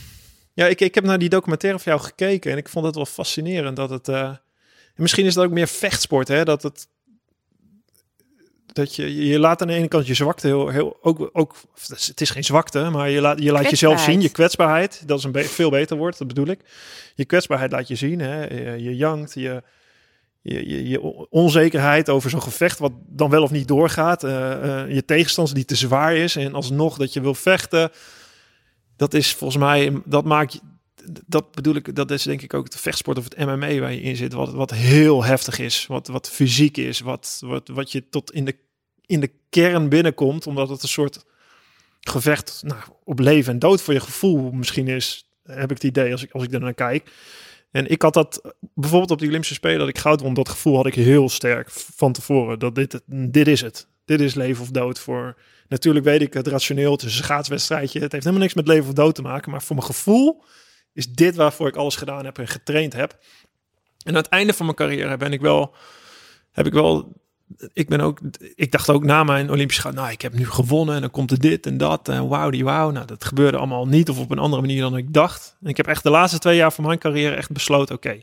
ja, 0.52 0.66
ik, 0.66 0.80
ik 0.80 0.94
heb 0.94 1.04
naar 1.04 1.18
die 1.18 1.28
documentaire 1.28 1.78
van 1.78 1.92
jou 1.92 2.04
gekeken 2.04 2.50
en 2.52 2.56
ik 2.56 2.68
vond 2.68 2.86
het 2.86 2.94
wel 2.94 3.06
fascinerend 3.06 3.76
dat 3.76 3.90
het. 3.90 4.08
Uh, 4.08 4.34
misschien 4.94 5.26
is 5.26 5.34
dat 5.34 5.44
ook 5.44 5.50
meer 5.50 5.68
vechtsport, 5.68 6.28
hè? 6.28 6.44
Dat 6.44 6.62
het. 6.62 6.88
Dat 8.66 8.96
je, 8.96 9.26
je 9.26 9.38
laat 9.38 9.62
aan 9.62 9.68
de 9.68 9.74
ene 9.74 9.88
kant 9.88 10.06
je 10.06 10.14
zwakte 10.14 10.46
heel, 10.46 10.68
heel 10.68 10.98
ook, 11.00 11.30
ook, 11.32 11.54
het 11.88 12.20
is 12.20 12.30
geen 12.30 12.44
zwakte, 12.44 12.90
maar 12.90 13.10
je 13.10 13.20
laat, 13.20 13.42
je 13.42 13.52
laat 13.52 13.70
jezelf 13.70 14.00
zien, 14.00 14.20
je 14.20 14.30
kwetsbaarheid, 14.30 15.02
dat 15.08 15.18
is 15.18 15.24
een 15.24 15.32
be 15.32 15.44
veel 15.44 15.70
beter 15.70 15.96
woord, 15.96 16.18
dat 16.18 16.28
bedoel 16.28 16.46
ik. 16.46 16.60
Je 17.14 17.24
kwetsbaarheid 17.24 17.72
laat 17.72 17.88
je 17.88 17.94
zien, 17.94 18.20
hè? 18.20 18.44
Je, 18.44 18.82
je 18.82 18.96
jankt, 18.96 19.34
je, 19.34 19.62
je, 20.42 20.88
je, 20.88 21.00
onzekerheid 21.30 22.10
over 22.10 22.30
zo'n 22.30 22.42
gevecht 22.42 22.78
wat 22.78 22.92
dan 23.06 23.30
wel 23.30 23.42
of 23.42 23.50
niet 23.50 23.68
doorgaat. 23.68 24.24
Uh, 24.24 24.30
uh, 24.30 24.94
je 24.94 25.04
tegenstander 25.04 25.54
die 25.54 25.64
te 25.64 25.74
zwaar 25.74 26.16
is 26.16 26.36
en 26.36 26.54
alsnog 26.54 26.96
dat 26.96 27.12
je 27.12 27.20
wil 27.20 27.34
vechten. 27.34 27.90
Dat 28.96 29.14
is 29.14 29.34
volgens 29.34 29.62
mij, 29.62 30.00
dat 30.04 30.24
maakt, 30.24 30.60
dat 31.26 31.52
bedoel 31.52 31.74
ik, 31.74 31.94
dat 31.94 32.10
is 32.10 32.22
denk 32.22 32.42
ik 32.42 32.54
ook 32.54 32.70
de 32.70 32.78
vechtsport 32.78 33.18
of 33.18 33.24
het 33.24 33.38
MMA 33.38 33.78
waar 33.78 33.92
je 33.92 34.00
in 34.00 34.16
zit. 34.16 34.32
Wat, 34.32 34.52
wat 34.52 34.70
heel 34.70 35.24
heftig 35.24 35.58
is, 35.58 35.86
wat, 35.86 36.06
wat 36.06 36.30
fysiek 36.30 36.76
is, 36.76 37.00
wat, 37.00 37.38
wat, 37.44 37.68
wat 37.68 37.92
je 37.92 38.08
tot 38.08 38.32
in 38.32 38.44
de, 38.44 38.56
in 39.06 39.20
de 39.20 39.30
kern 39.50 39.88
binnenkomt. 39.88 40.46
Omdat 40.46 40.68
het 40.68 40.82
een 40.82 40.88
soort 40.88 41.24
gevecht 42.00 42.62
nou, 42.64 42.80
op 43.04 43.18
leven 43.18 43.52
en 43.52 43.58
dood 43.58 43.82
voor 43.82 43.94
je 43.94 44.00
gevoel 44.00 44.50
misschien 44.50 44.88
is. 44.88 45.26
Heb 45.42 45.70
ik 45.70 45.76
het 45.76 45.84
idee 45.84 46.12
als 46.12 46.22
ik, 46.22 46.32
als 46.32 46.44
ik 46.44 46.52
er 46.52 46.60
naar 46.60 46.74
kijk. 46.74 47.10
En 47.72 47.90
ik 47.90 48.02
had 48.02 48.14
dat 48.14 48.54
bijvoorbeeld 48.74 49.10
op 49.10 49.18
die 49.18 49.28
Olympische 49.28 49.54
Spelen 49.54 49.78
dat 49.78 49.88
ik 49.88 49.98
goud 49.98 50.20
won. 50.20 50.34
Dat 50.34 50.48
gevoel 50.48 50.76
had 50.76 50.86
ik 50.86 50.94
heel 50.94 51.28
sterk 51.28 51.70
van 51.70 52.12
tevoren. 52.12 52.58
Dat 52.58 52.74
dit, 52.74 53.00
dit 53.06 53.48
is 53.48 53.60
het. 53.60 53.86
Dit 54.04 54.20
is 54.20 54.34
leven 54.34 54.62
of 54.62 54.70
dood 54.70 54.98
voor. 54.98 55.36
Natuurlijk 55.68 56.04
weet 56.04 56.20
ik 56.20 56.34
het 56.34 56.46
rationeel. 56.46 56.92
Het 56.92 57.02
is 57.02 57.18
een 57.18 57.24
schaatswedstrijdje. 57.24 58.00
Het 58.00 58.12
heeft 58.12 58.24
helemaal 58.24 58.44
niks 58.44 58.54
met 58.54 58.66
leven 58.66 58.88
of 58.88 58.94
dood 58.94 59.14
te 59.14 59.22
maken. 59.22 59.50
Maar 59.50 59.62
voor 59.62 59.76
mijn 59.76 59.88
gevoel 59.88 60.42
is 60.92 61.06
dit 61.06 61.36
waarvoor 61.36 61.68
ik 61.68 61.76
alles 61.76 61.96
gedaan 61.96 62.24
heb 62.24 62.38
en 62.38 62.48
getraind 62.48 62.92
heb. 62.92 63.18
En 64.04 64.10
aan 64.10 64.22
het 64.22 64.28
einde 64.28 64.52
van 64.52 64.64
mijn 64.66 64.76
carrière 64.76 65.16
ben 65.16 65.32
ik 65.32 65.40
wel. 65.40 65.74
Heb 66.50 66.66
ik 66.66 66.72
wel. 66.72 67.12
Ik 67.72 67.88
ben 67.88 68.00
ook. 68.00 68.18
Ik 68.54 68.72
dacht 68.72 68.90
ook 68.90 69.04
na 69.04 69.24
mijn 69.24 69.50
Olympische 69.50 69.82
goud. 69.82 69.94
Nou, 69.94 70.10
ik 70.10 70.22
heb 70.22 70.32
nu 70.32 70.46
gewonnen. 70.46 70.94
En 70.94 71.00
dan 71.00 71.10
komt 71.10 71.30
er 71.30 71.38
dit 71.38 71.66
en 71.66 71.76
dat. 71.76 72.08
En 72.08 72.28
wauw, 72.28 72.50
die 72.50 72.64
wauw. 72.64 72.90
Nou, 72.90 73.06
dat 73.06 73.24
gebeurde 73.24 73.58
allemaal 73.58 73.86
niet. 73.86 74.08
Of 74.08 74.18
op 74.18 74.30
een 74.30 74.38
andere 74.38 74.62
manier 74.62 74.80
dan 74.80 74.96
ik 74.96 75.12
dacht. 75.12 75.56
En 75.62 75.68
ik 75.68 75.76
heb 75.76 75.86
echt 75.86 76.02
de 76.02 76.10
laatste 76.10 76.38
twee 76.38 76.56
jaar 76.56 76.72
van 76.72 76.84
mijn 76.84 76.98
carrière 76.98 77.34
echt 77.34 77.50
besloten. 77.50 77.94
Oké, 77.94 78.22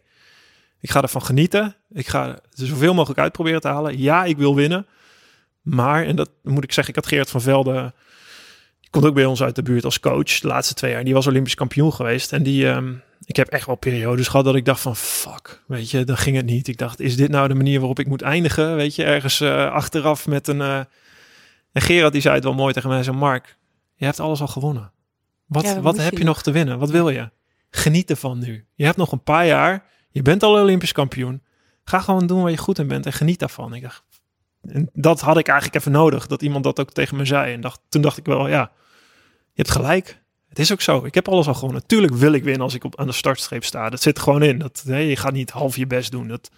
ik 0.79 0.91
ga 0.91 1.01
ervan 1.01 1.23
genieten. 1.23 1.75
Ik 1.93 2.07
ga 2.07 2.27
er 2.27 2.67
zoveel 2.67 2.93
mogelijk 2.93 3.19
uitproberen 3.19 3.61
te 3.61 3.67
halen. 3.67 3.99
Ja, 3.99 4.23
ik 4.23 4.37
wil 4.37 4.55
winnen. 4.55 4.85
Maar, 5.61 6.05
en 6.05 6.15
dat 6.15 6.29
moet 6.43 6.63
ik 6.63 6.71
zeggen, 6.71 6.93
ik 6.93 6.99
had 7.03 7.11
Geert 7.13 7.29
van 7.29 7.41
Velde. 7.41 7.93
Die 8.79 8.89
komt 8.89 9.05
ook 9.05 9.13
bij 9.13 9.25
ons 9.25 9.43
uit 9.43 9.55
de 9.55 9.63
buurt 9.63 9.85
als 9.85 9.99
coach 9.99 10.39
de 10.39 10.47
laatste 10.47 10.73
twee 10.73 10.91
jaar. 10.91 11.03
Die 11.03 11.13
was 11.13 11.27
Olympisch 11.27 11.55
kampioen 11.55 11.93
geweest. 11.93 12.33
En 12.33 12.43
die, 12.43 12.65
um, 12.65 13.01
ik 13.25 13.35
heb 13.35 13.47
echt 13.47 13.65
wel 13.65 13.75
periodes 13.75 14.27
gehad 14.27 14.45
dat 14.45 14.55
ik 14.55 14.65
dacht 14.65 14.81
van 14.81 14.95
fuck, 14.95 15.63
weet 15.67 15.91
je, 15.91 16.03
dan 16.03 16.17
ging 16.17 16.35
het 16.35 16.45
niet. 16.45 16.67
Ik 16.67 16.77
dacht, 16.77 16.99
is 16.99 17.15
dit 17.15 17.29
nou 17.29 17.47
de 17.47 17.53
manier 17.53 17.79
waarop 17.79 17.99
ik 17.99 18.07
moet 18.07 18.21
eindigen? 18.21 18.75
Weet 18.75 18.95
je, 18.95 19.03
ergens 19.03 19.41
uh, 19.41 19.71
achteraf 19.71 20.27
met 20.27 20.47
een. 20.47 20.59
Uh... 20.59 20.79
En 21.71 21.81
Gerard 21.81 22.13
die 22.13 22.21
zei 22.21 22.35
het 22.35 22.43
wel 22.43 22.53
mooi 22.53 22.73
tegen 22.73 22.89
mij, 22.89 23.03
zo 23.03 23.13
Mark, 23.13 23.57
je 23.95 24.05
hebt 24.05 24.19
alles 24.19 24.41
al 24.41 24.47
gewonnen. 24.47 24.91
Wat, 25.45 25.63
ja, 25.63 25.81
wat 25.81 25.97
heb 25.97 26.17
je 26.17 26.23
nog 26.23 26.41
te 26.41 26.51
winnen? 26.51 26.79
Wat 26.79 26.89
wil 26.89 27.09
je? 27.09 27.29
Geniet 27.69 28.09
ervan 28.09 28.39
nu. 28.39 28.65
Je 28.75 28.85
hebt 28.85 28.97
nog 28.97 29.11
een 29.11 29.23
paar 29.23 29.45
jaar. 29.45 29.85
Je 30.09 30.21
bent 30.21 30.43
al 30.43 30.61
Olympisch 30.61 30.91
kampioen. 30.91 31.43
Ga 31.83 31.99
gewoon 31.99 32.27
doen 32.27 32.41
waar 32.41 32.51
je 32.51 32.57
goed 32.57 32.79
in 32.79 32.87
bent 32.87 33.05
en 33.05 33.13
geniet 33.13 33.39
daarvan. 33.39 33.73
Ik 33.73 33.81
dacht, 33.81 34.03
en 34.61 34.89
dat 34.93 35.21
had 35.21 35.37
ik 35.37 35.47
eigenlijk 35.47 35.79
even 35.79 35.91
nodig, 35.91 36.27
dat 36.27 36.41
iemand 36.41 36.63
dat 36.63 36.79
ook 36.79 36.91
tegen 36.91 37.17
me 37.17 37.25
zei. 37.25 37.53
En 37.53 37.61
dacht, 37.61 37.81
toen 37.89 38.01
dacht 38.01 38.17
ik 38.17 38.25
wel, 38.25 38.47
ja, 38.47 38.71
je 39.53 39.61
hebt 39.61 39.71
gelijk. 39.71 40.18
Het 40.49 40.59
is 40.59 40.71
ook 40.71 40.81
zo. 40.81 41.05
Ik 41.05 41.13
heb 41.13 41.27
alles 41.27 41.47
al 41.47 41.53
gewonnen. 41.53 41.81
Natuurlijk 41.81 42.13
wil 42.13 42.33
ik 42.33 42.43
winnen 42.43 42.61
als 42.61 42.73
ik 42.73 42.83
op, 42.83 42.99
aan 42.99 43.07
de 43.07 43.13
startstreep 43.13 43.63
sta. 43.63 43.89
Dat 43.89 44.01
zit 44.01 44.17
er 44.17 44.23
gewoon 44.23 44.43
in. 44.43 44.57
Dat, 44.57 44.83
hè, 44.85 44.97
je 44.97 45.15
gaat 45.15 45.33
niet 45.33 45.49
half 45.49 45.75
je 45.75 45.87
best 45.87 46.11
doen. 46.11 46.27
Dat, 46.27 46.49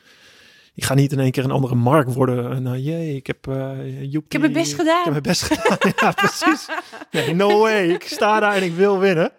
je 0.73 0.85
gaat 0.85 0.97
niet 0.97 1.11
in 1.11 1.19
één 1.19 1.31
keer 1.31 1.43
een 1.43 1.51
andere 1.51 1.75
markt 1.75 2.13
worden. 2.13 2.51
En, 2.51 2.65
uh, 2.65 2.85
jee, 2.85 3.15
ik 3.15 3.27
heb... 3.27 3.47
Uh, 3.47 4.01
ik 4.01 4.31
heb 4.31 4.41
mijn 4.41 4.53
best 4.53 4.73
gedaan. 4.73 4.97
Ik 4.97 5.03
heb 5.03 5.11
mijn 5.11 5.23
best 5.23 5.41
gedaan. 5.41 5.77
ja, 6.01 6.11
precies. 6.11 6.67
Nee, 7.11 7.33
no 7.33 7.59
way. 7.59 7.89
Ik 7.89 8.03
sta 8.03 8.39
daar 8.39 8.55
en 8.55 8.63
ik 8.63 8.73
wil 8.73 8.99
winnen. 8.99 9.31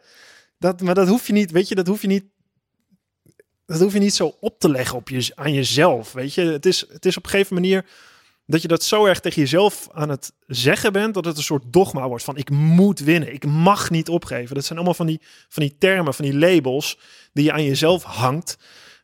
Dat, 0.58 0.80
maar 0.80 0.94
dat 0.94 1.08
hoef 1.08 1.26
je 1.26 1.32
niet, 1.32 1.50
weet 1.50 1.68
je, 1.68 1.74
dat 1.74 1.86
hoef 1.86 2.00
je 2.00 2.08
niet... 2.08 2.24
Dat 3.66 3.80
hoef 3.80 3.92
je 3.92 3.98
niet 3.98 4.14
zo 4.14 4.36
op 4.40 4.58
te 4.58 4.70
leggen 4.70 4.96
op 4.96 5.08
je, 5.08 5.32
aan 5.34 5.52
jezelf, 5.52 6.12
weet 6.12 6.34
je. 6.34 6.42
Het 6.42 6.66
is, 6.66 6.84
het 6.88 7.06
is 7.06 7.16
op 7.16 7.24
een 7.24 7.30
gegeven 7.30 7.54
manier 7.54 7.86
dat 8.46 8.62
je 8.62 8.68
dat 8.68 8.82
zo 8.82 9.04
erg 9.04 9.20
tegen 9.20 9.40
jezelf 9.42 9.88
aan 9.92 10.08
het 10.08 10.32
zeggen 10.46 10.92
bent, 10.92 11.14
dat 11.14 11.24
het 11.24 11.36
een 11.36 11.42
soort 11.42 11.62
dogma 11.66 12.08
wordt 12.08 12.24
van 12.24 12.36
ik 12.36 12.50
moet 12.50 13.00
winnen, 13.00 13.32
ik 13.32 13.46
mag 13.46 13.90
niet 13.90 14.08
opgeven. 14.08 14.54
Dat 14.54 14.64
zijn 14.64 14.78
allemaal 14.78 14.96
van 14.96 15.06
die, 15.06 15.20
van 15.48 15.62
die 15.62 15.76
termen, 15.78 16.14
van 16.14 16.24
die 16.24 16.34
labels 16.34 16.98
die 17.32 17.44
je 17.44 17.52
aan 17.52 17.64
jezelf 17.64 18.02
hangt, 18.02 18.58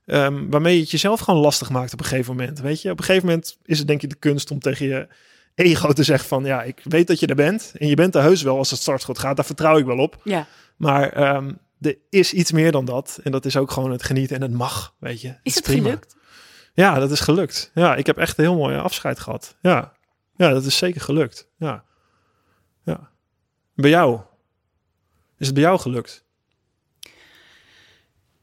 um, 0.06 0.50
waarmee 0.50 0.74
je 0.74 0.80
het 0.80 0.90
jezelf 0.90 1.20
gewoon 1.20 1.40
lastig 1.40 1.70
maakt 1.70 1.92
op 1.92 2.00
een 2.00 2.06
gegeven 2.06 2.36
moment. 2.36 2.60
Weet 2.60 2.82
je, 2.82 2.90
op 2.90 2.98
een 2.98 3.04
gegeven 3.04 3.28
moment 3.28 3.58
is 3.64 3.78
het 3.78 3.86
denk 3.86 4.02
ik 4.02 4.10
de 4.10 4.16
kunst 4.16 4.50
om 4.50 4.58
tegen 4.58 4.86
je 4.86 5.08
ego 5.54 5.92
te 5.92 6.02
zeggen 6.02 6.28
van 6.28 6.44
ja, 6.44 6.62
ik 6.62 6.80
weet 6.84 7.06
dat 7.06 7.20
je 7.20 7.26
er 7.26 7.34
bent 7.34 7.72
en 7.78 7.86
je 7.86 7.94
bent 7.94 8.14
er 8.14 8.22
heus 8.22 8.42
wel 8.42 8.56
als 8.56 8.70
het 8.70 8.80
startschot 8.80 9.18
gaat, 9.18 9.36
daar 9.36 9.44
vertrouw 9.44 9.78
ik 9.78 9.84
wel 9.84 9.98
op. 9.98 10.20
Ja. 10.24 10.46
Maar 10.76 11.36
um, 11.36 11.58
er 11.80 11.96
is 12.10 12.32
iets 12.32 12.52
meer 12.52 12.72
dan 12.72 12.84
dat 12.84 13.20
en 13.22 13.32
dat 13.32 13.44
is 13.44 13.56
ook 13.56 13.70
gewoon 13.70 13.90
het 13.90 14.02
genieten 14.02 14.36
en 14.36 14.42
het 14.42 14.52
mag, 14.52 14.94
weet 14.98 15.20
je. 15.20 15.34
Is 15.42 15.54
het 15.54 15.64
prima. 15.64 15.82
gelukt? 15.82 16.16
Ja, 16.78 16.98
dat 16.98 17.10
is 17.10 17.20
gelukt. 17.20 17.70
Ja, 17.74 17.96
ik 17.96 18.06
heb 18.06 18.16
echt 18.16 18.38
een 18.38 18.44
heel 18.44 18.56
mooi 18.56 18.76
afscheid 18.76 19.18
gehad. 19.18 19.56
Ja, 19.62 19.92
ja 20.36 20.48
dat 20.48 20.64
is 20.64 20.76
zeker 20.76 21.00
gelukt. 21.00 21.48
Ja. 21.56 21.84
ja. 22.84 23.10
Bij 23.74 23.90
jou? 23.90 24.20
Is 25.38 25.46
het 25.46 25.54
bij 25.54 25.64
jou 25.64 25.78
gelukt? 25.78 26.24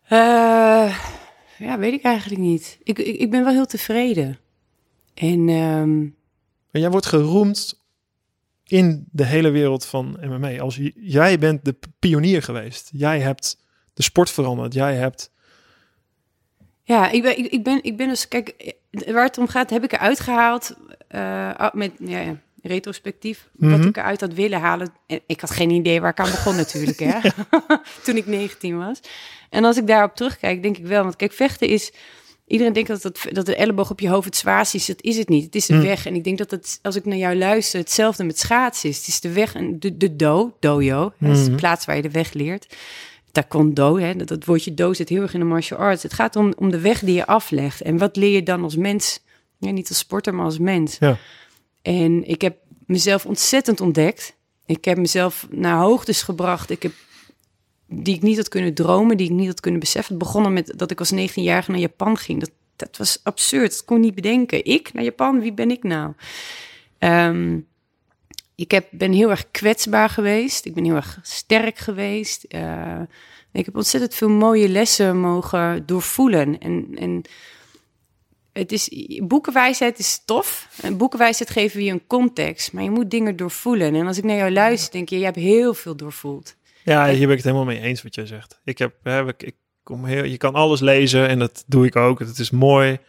Uh, 0.10 1.00
ja, 1.58 1.78
weet 1.78 1.94
ik 1.94 2.04
eigenlijk 2.04 2.42
niet. 2.42 2.78
Ik, 2.84 3.00
ik, 3.00 3.20
ik 3.20 3.32
ben 3.32 3.44
wel 3.44 3.54
heel 3.54 3.66
tevreden. 3.66 4.38
En, 5.14 5.50
um... 5.50 6.16
en 6.72 6.80
jij 6.80 6.90
wordt 6.90 7.06
geroemd 7.06 7.84
in 8.64 9.08
de 9.12 9.26
hele 9.26 9.50
wereld 9.50 9.86
van 9.86 10.18
MMA. 10.22 10.60
Als 10.60 10.80
jij 10.96 11.40
bent 11.40 11.66
de 11.66 11.76
pionier 12.00 12.42
geweest. 12.42 12.90
Jij 12.94 13.20
hebt 13.20 13.66
de 13.94 14.04
sport 14.04 14.30
veranderd. 14.30 14.74
Jij 14.74 14.96
hebt 14.96 15.32
ja, 16.88 17.10
ik 17.10 17.22
ben, 17.22 17.38
ik, 17.38 17.46
ik, 17.46 17.64
ben, 17.64 17.80
ik 17.84 17.98
ben 17.98 18.08
dus, 18.08 18.28
kijk, 18.28 18.76
waar 18.92 19.26
het 19.26 19.38
om 19.38 19.48
gaat, 19.48 19.70
heb 19.70 19.84
ik 19.84 19.92
eruit 19.92 20.20
gehaald 20.20 20.76
uh, 21.12 21.70
met 21.74 21.92
ja, 22.00 22.20
ja, 22.20 22.40
retrospectief, 22.62 23.48
mm 23.56 23.70
-hmm. 23.70 23.78
wat 23.78 23.88
ik 23.88 23.98
eruit 23.98 24.22
had 24.22 24.34
willen 24.34 24.60
halen. 24.60 24.94
En 25.08 25.20
ik 25.28 25.42
had 25.42 25.52
geen 25.52 25.70
idee 25.70 26.02
waar 26.02 26.12
ik 26.12 26.20
aan 26.20 26.32
begon 26.32 26.56
natuurlijk, 26.56 27.00
hè, 27.00 27.20
toen 28.04 28.18
ik 28.18 28.26
19 28.26 28.78
was. 28.78 29.00
En 29.50 29.64
als 29.66 29.78
ik 29.78 29.88
daarop 29.88 30.16
terugkijk, 30.16 30.64
denk 30.64 30.78
ik 30.78 30.86
wel, 30.86 31.04
want 31.04 31.16
kijk, 31.16 31.34
vechten 31.34 31.68
is, 31.68 31.92
Iedereen 32.48 32.74
denkt 32.74 32.90
dat, 32.90 33.04
het, 33.04 33.28
dat 33.32 33.46
de 33.46 33.56
elleboog 33.56 33.92
op 33.92 34.00
je 34.00 34.10
hoofd 34.10 34.26
het 34.26 34.36
zwaarst 34.36 34.74
is. 34.76 34.86
Dat 34.86 35.02
is 35.02 35.18
het 35.18 35.30
niet. 35.30 35.46
Het 35.46 35.56
is 35.56 35.66
de 35.66 35.74
Hm. 35.74 35.82
weg. 35.82 36.06
En 36.06 36.16
ik 36.16 36.24
denk 36.24 36.38
dat 36.38 36.52
het, 36.52 36.80
als 36.82 36.96
ik 36.96 37.06
naar 37.06 37.18
jou 37.18 37.36
luister, 37.36 37.80
hetzelfde 37.80 38.24
met 38.24 38.40
schaatsen 38.40 38.90
is. 38.90 38.98
Het 38.98 39.08
is 39.08 39.20
de 39.20 39.32
weg 39.32 39.54
en 39.56 39.80
de, 39.80 39.98
de 39.98 40.16
do, 40.16 40.56
dojo. 40.60 41.14
Dat 41.20 41.32
is 41.38 41.44
de 41.44 41.50
Mhm. 41.50 41.60
plaats 41.60 41.86
waar 41.86 41.96
je 41.96 42.02
de 42.02 42.12
weg 42.12 42.34
leert. 42.34 42.76
Taekwondo, 43.36 43.98
hè, 43.98 44.16
dat, 44.16 44.28
dat 44.28 44.46
woordje 44.46 44.74
do 44.74 44.94
zit 44.94 45.10
heel 45.10 45.22
erg 45.22 45.34
in 45.34 45.40
de 45.40 45.46
martial 45.46 45.80
arts. 45.80 46.04
Het 46.04 46.14
gaat 46.14 46.36
om, 46.36 46.54
om 46.58 46.70
de 46.70 46.80
weg 46.80 47.00
die 47.00 47.16
je 47.16 47.26
aflegt. 47.26 47.82
En 47.82 47.98
wat 47.98 48.16
leer 48.16 48.32
je 48.32 48.44
dan 48.44 48.64
als 48.64 48.76
mens? 48.76 49.20
Ja, 49.58 49.72
niet 49.72 49.90
als 49.90 49.98
sporter, 49.98 50.36
maar 50.36 50.46
als 50.46 50.60
mens. 50.60 50.98
Ja. 51.00 51.18
En 51.82 52.28
ik 52.28 52.42
heb 52.42 52.58
mezelf 52.86 53.26
ontzettend 53.26 53.82
ontdekt. 53.82 54.36
Ik 54.66 54.86
heb 54.86 54.98
mezelf 54.98 55.48
naar 55.50 55.78
hoogtes 55.78 56.22
gebracht. 56.22 56.70
Ik 56.70 56.84
heb 56.84 56.92
die 57.88 58.16
ik 58.16 58.22
niet 58.22 58.38
had 58.38 58.48
kunnen 58.48 58.74
dromen, 58.74 59.18
die 59.18 59.30
ik 59.30 59.36
niet 59.36 59.48
had 59.48 59.60
kunnen 59.60 59.80
beseffen. 59.80 60.16
Het 60.16 60.24
begonnen 60.24 60.54
met 60.54 60.74
dat 60.76 60.92
ik 60.92 61.00
als 61.00 61.14
19-jarige 61.14 61.72
naar 61.72 61.80
Japan 61.80 62.18
ging. 62.18 62.40
Dat, 62.40 62.52
dat 62.76 62.98
was 62.98 63.20
absurd. 63.24 63.72
Dat 63.72 63.86
kon 63.86 63.98
ik 63.98 64.04
niet 64.04 64.16
bedenken. 64.16 64.66
Ik 64.66 64.94
naar 64.94 65.04
Japan, 65.04 65.40
wie 65.40 65.54
ben 65.54 65.72
ik 65.72 65.84
nou? 65.84 66.14
Ehm, 66.98 67.60
ik 68.56 68.72
heb, 68.72 68.88
ben 68.92 69.12
heel 69.12 69.30
erg 69.30 69.52
kwetsbaar 69.52 70.10
geweest. 70.10 70.66
Ik 70.66 70.74
ben 70.74 70.84
heel 70.84 70.96
erg 70.96 71.20
sterk 71.22 71.78
geweest. 71.78 72.44
Eh, 72.44 73.02
ik 73.52 73.66
heb 73.66 73.76
ontzettend 73.76 74.16
veel 74.16 74.30
mooie 74.30 74.70
lessen 74.70 75.20
mogen 75.20 75.86
doorvoelen. 75.86 76.60
En, 76.60 76.88
en 76.96 77.22
het 78.54 78.72
is, 78.72 78.90
boekenwijsheid 79.24 80.00
is 80.00 80.22
tof. 80.26 80.68
En 80.82 80.98
boekenwijsheid 80.98 81.50
geven 81.50 81.84
je 81.84 81.92
een 81.92 82.08
context. 82.08 82.74
Maar 82.74 82.84
je 82.84 82.90
moet 82.90 83.12
dingen 83.12 83.36
doorvoelen. 83.36 83.96
En 83.96 84.08
als 84.08 84.18
ik 84.18 84.24
naar 84.24 84.38
jou 84.38 84.52
luister, 84.52 84.92
denk 84.92 85.10
je, 85.10 85.18
je 85.18 85.24
hebt 85.24 85.36
heel 85.36 85.74
veel 85.74 85.96
doorvoeld. 85.96 86.56
Ja, 86.84 87.08
hier 87.08 87.20
ben 87.20 87.30
ik 87.30 87.36
het 87.36 87.44
helemaal 87.44 87.66
mee 87.66 87.82
eens 87.82 88.04
wat 88.04 88.16
jij 88.16 88.26
zegt. 88.26 88.60
Ik 88.64 88.78
heb, 88.78 88.94
hè, 89.04 89.28
ik, 89.28 89.44
ik 89.44 89.56
kom 89.84 90.06
heel, 90.06 90.24
je 90.24 90.38
kan 90.38 90.54
alles 90.54 90.80
lezen 90.80 91.28
en 91.28 91.40
dat 91.40 91.64
doe 91.68 91.86
ik 91.86 91.96
ook. 91.96 92.20
Het 92.20 92.40
is 92.40 92.50
mooi. 92.50 93.00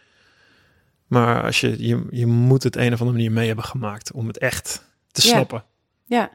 Maar 1.07 1.43
als 1.43 1.61
je, 1.61 1.87
je, 1.87 2.05
je 2.09 2.25
moet 2.25 2.63
het 2.63 2.75
een 2.75 2.93
of 2.93 2.99
andere 2.99 3.17
manier 3.17 3.31
mee 3.31 3.47
hebben 3.47 3.65
gemaakt 3.65 4.11
om 4.11 4.27
het 4.27 4.37
echt 4.37 4.85
te 5.11 5.21
Ja. 5.27 5.27
snappen. 5.33 5.63
Ja, 6.05 6.29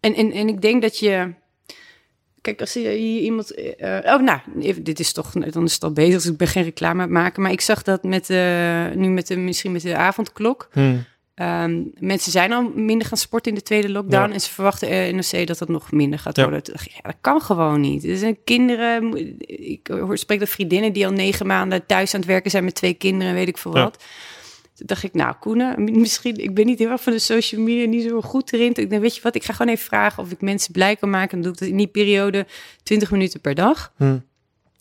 en, 0.00 0.14
en, 0.14 0.32
en 0.32 0.48
ik 0.48 0.60
denk 0.62 0.82
dat 0.82 0.98
je. 0.98 1.32
Kijk, 2.40 2.60
als 2.60 2.72
je 2.72 2.80
hier 2.80 3.20
iemand. 3.20 3.54
eh, 3.54 4.14
oh, 4.14 4.20
nou, 4.22 4.40
dit 4.82 5.00
is 5.00 5.12
toch. 5.12 5.30
Dan 5.32 5.64
is 5.64 5.74
het 5.74 5.82
al 5.84 5.92
bezig, 5.92 6.14
dus 6.14 6.26
ik 6.26 6.36
ben 6.36 6.48
geen 6.48 6.62
reclame 6.64 6.94
aan 6.94 7.00
het 7.00 7.10
maken. 7.10 7.42
Maar 7.42 7.52
ik 7.52 7.60
zag 7.60 7.82
dat 7.82 8.02
met. 8.02 8.30
eh, 8.30 8.86
nu 8.94 9.08
met 9.08 9.26
de, 9.26 9.36
misschien 9.36 9.72
met 9.72 9.82
de 9.82 9.96
avondklok. 9.96 10.68
Hm. 10.72 10.96
Ehm, 11.34 11.82
mensen 11.98 12.32
zijn 12.32 12.52
al 12.52 12.72
minder 12.74 13.06
gaan 13.06 13.18
sporten 13.18 13.52
in 13.52 13.58
de 13.58 13.64
tweede 13.64 13.88
lockdown. 13.90 14.28
Ja. 14.28 14.34
En 14.34 14.40
ze 14.40 14.50
verwachten 14.52 14.88
eh, 14.88 15.12
NOC 15.14 15.46
dat 15.46 15.58
dat 15.58 15.68
nog 15.68 15.92
minder 15.92 16.18
gaat 16.18 16.36
worden. 16.36 16.62
Ja, 16.66 17.00
dat 17.02 17.16
kan 17.20 17.40
gewoon 17.40 17.80
niet. 17.80 18.04
Er 18.04 18.16
zijn 18.16 18.38
kinderen. 18.44 19.14
Ik 19.70 19.86
hoor 19.86 20.18
spreek 20.18 20.38
dat 20.38 20.48
vriendinnen 20.48 20.92
die 20.92 21.06
al 21.06 21.12
negen 21.12 21.46
maanden 21.46 21.86
thuis 21.86 22.14
aan 22.14 22.20
het 22.20 22.28
werken 22.28 22.50
zijn 22.50 22.64
met 22.64 22.74
twee 22.74 22.94
kinderen, 22.94 23.34
weet 23.34 23.48
ik 23.48 23.58
veel 23.58 23.76
Ja. 23.76 23.90
Toen 24.78 24.86
dacht 24.86 25.02
ik, 25.02 25.14
nou, 25.14 25.34
Koenen, 25.40 25.98
misschien, 26.00 26.36
ik 26.36 26.54
ben 26.54 26.66
niet 26.66 26.78
heel 26.78 26.90
erg 26.90 27.02
van 27.02 27.12
de 27.12 27.18
social 27.18 27.60
media, 27.60 27.86
niet 27.86 28.08
zo 28.08 28.20
goed 28.20 28.52
erin. 28.52 28.74
Ik 28.74 28.90
denk, 28.90 29.02
weet 29.02 29.14
je 29.16 29.22
wat, 29.22 29.34
ik 29.34 29.44
ga 29.44 29.52
gewoon 29.52 29.72
even 29.72 29.86
vragen 29.86 30.22
of 30.22 30.30
ik 30.30 30.40
mensen 30.40 30.72
blij 30.72 30.96
kan 30.96 31.10
maken. 31.10 31.30
Dan 31.30 31.42
doe 31.42 31.52
ik 31.52 31.58
dat 31.58 31.68
in 31.68 31.76
die 31.76 31.86
periode 31.86 32.46
20 32.82 33.10
minuten 33.10 33.40
per 33.40 33.54
dag. 33.54 33.92
Hm. 33.96 34.18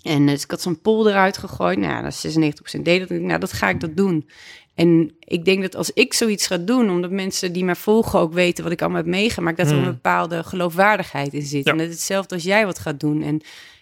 En 0.04 0.26
dus 0.26 0.44
ik 0.44 0.52
had 0.52 0.62
zo'n 0.62 0.82
poll 0.82 1.08
eruit 1.08 1.38
gegooid. 1.38 1.78
Nou, 1.78 2.04
dat 2.04 2.24
is 2.24 2.38
96% 2.78 2.82
deed 2.82 3.10
dat. 3.10 3.20
Nou, 3.20 3.40
dat 3.40 3.54
ga 3.54 3.70
ik 3.70 3.80
dat 3.80 3.98
doen. 3.98 4.30
En 4.76 5.16
ik 5.20 5.46
denk 5.46 5.62
dat 5.62 5.76
als 5.76 5.92
ik 5.94 6.14
zoiets 6.14 6.48
ga 6.48 6.58
doen, 6.58 6.90
omdat 6.90 7.12
mensen 7.12 7.54
die 7.54 7.64
mij 7.64 7.76
volgen 7.76 8.20
ook 8.20 8.34
weten 8.34 8.64
wat 8.64 8.74
ik 8.74 8.82
allemaal 8.82 9.02
heb 9.02 9.10
meegemaakt, 9.10 9.58
dat 9.58 9.68
er 9.68 9.74
Hmm. 9.74 9.84
een 9.84 9.92
bepaalde 9.92 10.44
geloofwaardigheid 10.44 11.34
in 11.34 11.42
zit. 11.46 11.66
Ja. 11.66 11.72
En 11.72 11.78
dat 11.78 11.88
is 11.88 11.94
hetzelfde 11.94 12.36
als 12.36 12.44
jij 12.44 12.66
wat 12.66 12.80
gaat 12.80 13.00
doen. 13.00 13.24
En, 13.24 13.42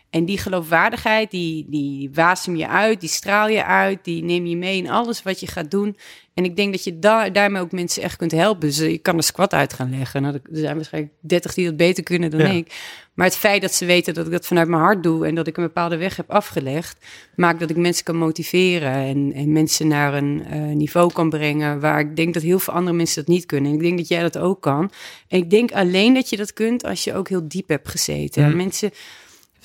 en 0.09 0.25
die 0.25 0.37
geloofwaardigheid, 0.37 1.31
die, 1.31 1.65
die 1.69 2.09
wasem 2.13 2.55
je 2.55 2.67
uit, 2.67 2.99
die 2.99 3.09
straal 3.09 3.47
je 3.47 3.65
uit, 3.65 3.99
die 4.03 4.23
neem 4.23 4.45
je 4.45 4.57
mee 4.57 4.77
in 4.77 4.89
alles 4.89 5.23
wat 5.23 5.39
je 5.39 5.47
gaat 5.47 5.71
doen. 5.71 5.97
En 6.33 6.43
ik 6.43 6.55
denk 6.55 6.71
dat 6.71 6.83
je 6.83 6.99
daar 6.99 7.33
daarmee 7.33 7.61
ook 7.61 7.71
mensen 7.71 8.03
echt 8.03 8.15
kunt 8.15 8.31
helpen. 8.31 8.67
Dus 8.67 8.77
je 8.77 8.97
kan 8.97 9.15
een 9.15 9.23
squat 9.23 9.53
uit 9.53 9.73
gaan 9.73 9.89
leggen. 9.97 10.21
Nou, 10.21 10.33
er 10.33 10.41
zijn 10.51 10.75
waarschijnlijk 10.75 11.13
30 11.19 11.53
die 11.53 11.65
dat 11.65 11.77
beter 11.77 12.03
kunnen 12.03 12.29
dan 12.29 12.39
Ja. 12.39 12.51
ik. 12.51 12.75
Maar 13.13 13.25
het 13.25 13.35
feit 13.35 13.61
dat 13.61 13.73
ze 13.73 13.85
weten 13.85 14.13
dat 14.13 14.25
ik 14.25 14.31
dat 14.31 14.45
vanuit 14.45 14.67
mijn 14.67 14.81
hart 14.81 15.03
doe 15.03 15.27
en 15.27 15.35
dat 15.35 15.47
ik 15.47 15.57
een 15.57 15.63
bepaalde 15.63 15.97
weg 15.97 16.15
heb 16.15 16.31
afgelegd, 16.31 17.05
maakt 17.35 17.59
dat 17.59 17.69
ik 17.69 17.77
mensen 17.77 18.03
kan 18.03 18.15
motiveren 18.15 18.91
en, 18.93 19.31
en 19.33 19.51
mensen 19.51 19.87
naar 19.87 20.13
een 20.13 20.45
eh, 20.45 20.61
niveau 20.61 21.13
kan 21.13 21.29
brengen 21.29 21.79
waar 21.79 21.99
ik 21.99 22.15
denk 22.15 22.33
dat 22.33 22.43
heel 22.43 22.59
veel 22.59 22.73
andere 22.73 22.95
mensen 22.95 23.25
dat 23.25 23.33
niet 23.33 23.45
kunnen. 23.45 23.69
En 23.71 23.77
ik 23.77 23.83
denk 23.83 23.97
dat 23.97 24.07
jij 24.07 24.21
dat 24.21 24.37
ook 24.37 24.61
kan. 24.61 24.91
En 25.27 25.37
ik 25.37 25.49
denk 25.49 25.71
alleen 25.71 26.13
dat 26.13 26.29
je 26.29 26.37
dat 26.37 26.53
kunt 26.53 26.83
als 26.83 27.03
je 27.03 27.13
ook 27.13 27.29
heel 27.29 27.47
diep 27.47 27.67
hebt 27.67 27.89
gezeten. 27.89 28.47
Mhm. 28.47 28.55
Mensen, 28.55 28.91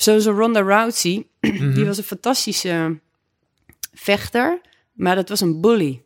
zoals 0.03 0.27
Ronda 0.27 0.61
Rousey, 0.61 1.27
Mhm. 1.41 1.75
die 1.75 1.85
was 1.85 1.99
een 1.99 2.05
fantastische 2.05 2.99
vechter, 3.95 4.61
maar 4.93 5.15
dat 5.15 5.29
was 5.29 5.41
een 5.41 5.61
bully. 5.61 6.03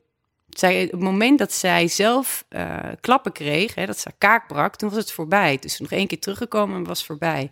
Zij, 0.48 0.84
op 0.84 0.90
het 0.90 1.00
moment 1.00 1.38
dat 1.38 1.52
zij 1.52 1.88
zelf 1.88 2.44
eh, 2.48 2.78
klappen 3.00 3.32
kreeg, 3.32 3.74
hè, 3.74 3.86
dat 3.86 3.98
ze 3.98 4.08
haar 4.08 4.18
kaak 4.18 4.48
brak, 4.48 4.76
toen 4.76 4.88
was 4.88 4.98
het 4.98 5.12
voorbij. 5.12 5.56
Dus 5.60 5.78
nog 5.78 5.90
één 5.90 6.06
keer 6.06 6.18
teruggekomen 6.18 6.76
en 6.76 6.84
was 6.84 7.04
voorbij. 7.04 7.50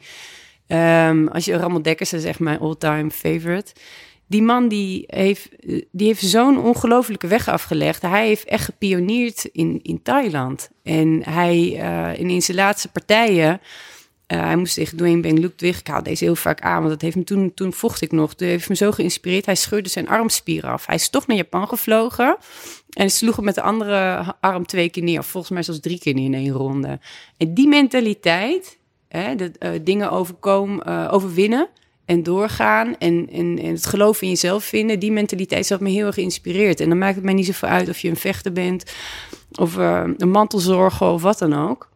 Ehm, 0.66 1.26
als 1.26 1.44
je 1.44 1.56
Ramon 1.56 1.82
Dekkers, 1.82 2.10
dat 2.10 2.20
is 2.20 2.26
echt 2.26 2.38
mijn 2.38 2.58
all-time 2.58 3.10
favorite. 3.10 3.72
Die 4.26 4.42
man 4.42 4.68
die 4.68 5.04
heeft, 5.06 5.48
die 5.90 6.06
heeft 6.06 6.22
zo'n 6.22 6.58
ongelofelijke 6.58 7.26
weg 7.26 7.48
afgelegd. 7.48 8.02
Hij 8.02 8.26
heeft 8.26 8.44
echt 8.44 8.64
gepioneerd 8.64 9.44
in, 9.44 9.80
in 9.82 10.02
Thailand. 10.02 10.70
En 10.82 11.22
hij 11.28 11.66
in, 12.18 12.30
in 12.30 12.42
zijn 12.42 12.56
laatste 12.56 12.88
partijen. 12.88 13.60
Eh, 14.32 14.40
hij 14.40 14.56
moest 14.56 14.74
tegen 14.74 14.96
Dwayne 14.96 15.20
Bang 15.20 15.38
Ludwig. 15.38 15.78
Ik 15.78 15.86
haal 15.86 16.02
deze 16.02 16.24
heel 16.24 16.36
vaak 16.36 16.60
aan, 16.60 16.78
want 16.78 16.88
dat 16.88 17.00
heeft 17.00 17.16
me 17.16 17.24
toen, 17.24 17.54
toen 17.54 17.72
vocht 17.72 18.02
ik 18.02 18.12
nog. 18.12 18.34
Dat 18.34 18.48
heeft 18.48 18.68
me 18.68 18.74
zo 18.74 18.92
geïnspireerd. 18.92 19.46
Hij 19.46 19.54
scheurde 19.54 19.88
zijn 19.88 20.08
armspier 20.08 20.66
af. 20.66 20.86
Hij 20.86 20.94
is 20.94 21.10
toch 21.10 21.26
naar 21.26 21.36
Japan 21.36 21.68
gevlogen. 21.68 22.36
En 22.90 23.10
sloeg 23.10 23.36
hem 23.36 23.44
met 23.44 23.54
de 23.54 23.62
andere 23.62 24.24
arm 24.40 24.66
twee 24.66 24.88
keer 24.88 25.02
neer. 25.02 25.24
Volgens 25.24 25.52
mij 25.52 25.62
zelfs 25.62 25.80
drie 25.80 25.98
keer 25.98 26.16
in 26.16 26.34
één 26.34 26.52
ronde. 26.52 26.98
En 27.36 27.54
die 27.54 27.68
mentaliteit, 27.68 28.78
hè, 29.08 29.34
dat, 29.34 29.50
eh, 29.58 29.70
dingen 29.82 30.10
overkomen, 30.10 30.84
eh, 30.84 31.08
overwinnen 31.10 31.68
en 32.04 32.22
doorgaan. 32.22 32.98
En, 32.98 33.28
en, 33.32 33.58
en 33.58 33.72
het 33.72 33.86
geloof 33.86 34.22
in 34.22 34.28
jezelf 34.28 34.64
vinden. 34.64 34.98
Die 34.98 35.12
mentaliteit 35.12 35.68
heeft 35.68 35.80
me 35.80 35.90
heel 35.90 36.06
erg 36.06 36.14
geïnspireerd. 36.14 36.80
En 36.80 36.88
dan 36.88 36.98
maakt 36.98 37.14
het 37.14 37.24
mij 37.24 37.34
niet 37.34 37.46
zoveel 37.46 37.68
uit 37.68 37.88
of 37.88 37.98
je 37.98 38.08
een 38.08 38.16
vechter 38.16 38.52
bent. 38.52 38.92
Of 39.52 39.74
een 39.74 40.30
mantelzorger 40.30 41.06
of 41.06 41.22
wat 41.22 41.38
dan 41.38 41.68
ook. 41.68 41.90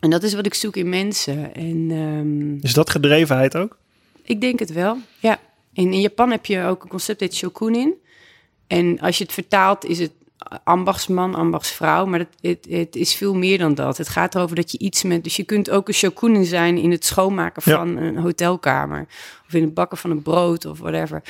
En 0.00 0.10
dat 0.10 0.22
is 0.22 0.34
wat 0.34 0.46
ik 0.46 0.54
zoek 0.54 0.76
in 0.76 0.88
mensen. 0.88 1.54
En 1.54 1.86
ehm, 1.90 2.64
Is 2.64 2.74
dat 2.74 2.90
gedrevenheid 2.90 3.56
ook? 3.56 3.76
ik 4.22 4.40
denk 4.40 4.58
het 4.58 4.72
wel, 4.72 4.96
ja. 5.18 5.38
In, 5.72 5.92
in 5.92 6.00
Japan 6.00 6.30
heb 6.30 6.46
je 6.46 6.62
ook 6.64 6.82
een 6.82 6.88
concept 6.88 7.18
dat 7.20 7.28
heet 7.28 7.38
shokunin. 7.38 7.94
En 8.66 9.00
als 9.00 9.18
je 9.18 9.24
het 9.24 9.32
vertaalt, 9.32 9.84
is 9.84 9.98
het 9.98 10.12
ambachtsman, 10.64 11.34
ambachtsvrouw. 11.34 12.06
Maar 12.06 12.18
het, 12.18 12.28
het, 12.40 12.66
het 12.70 12.96
is 12.96 13.14
veel 13.14 13.34
meer 13.34 13.58
dan 13.58 13.74
dat. 13.74 13.96
Het 13.98 14.08
gaat 14.08 14.34
erover 14.34 14.56
dat 14.56 14.72
je 14.72 14.78
iets 14.78 15.02
met... 15.02 15.24
Dus 15.24 15.36
je 15.36 15.44
kunt 15.44 15.70
ook 15.70 15.88
een 15.88 15.94
shokunin 15.94 16.44
zijn 16.44 16.78
in 16.78 16.90
het 16.90 17.04
schoonmaken 17.04 17.62
Ja. 17.64 17.76
van 17.76 17.96
een 17.96 18.16
hotelkamer. 18.16 19.06
Of 19.46 19.54
in 19.54 19.62
het 19.62 19.74
bakken 19.74 19.98
van 19.98 20.10
een 20.10 20.22
brood 20.22 20.64
of 20.64 20.78
whatever. 20.78 21.22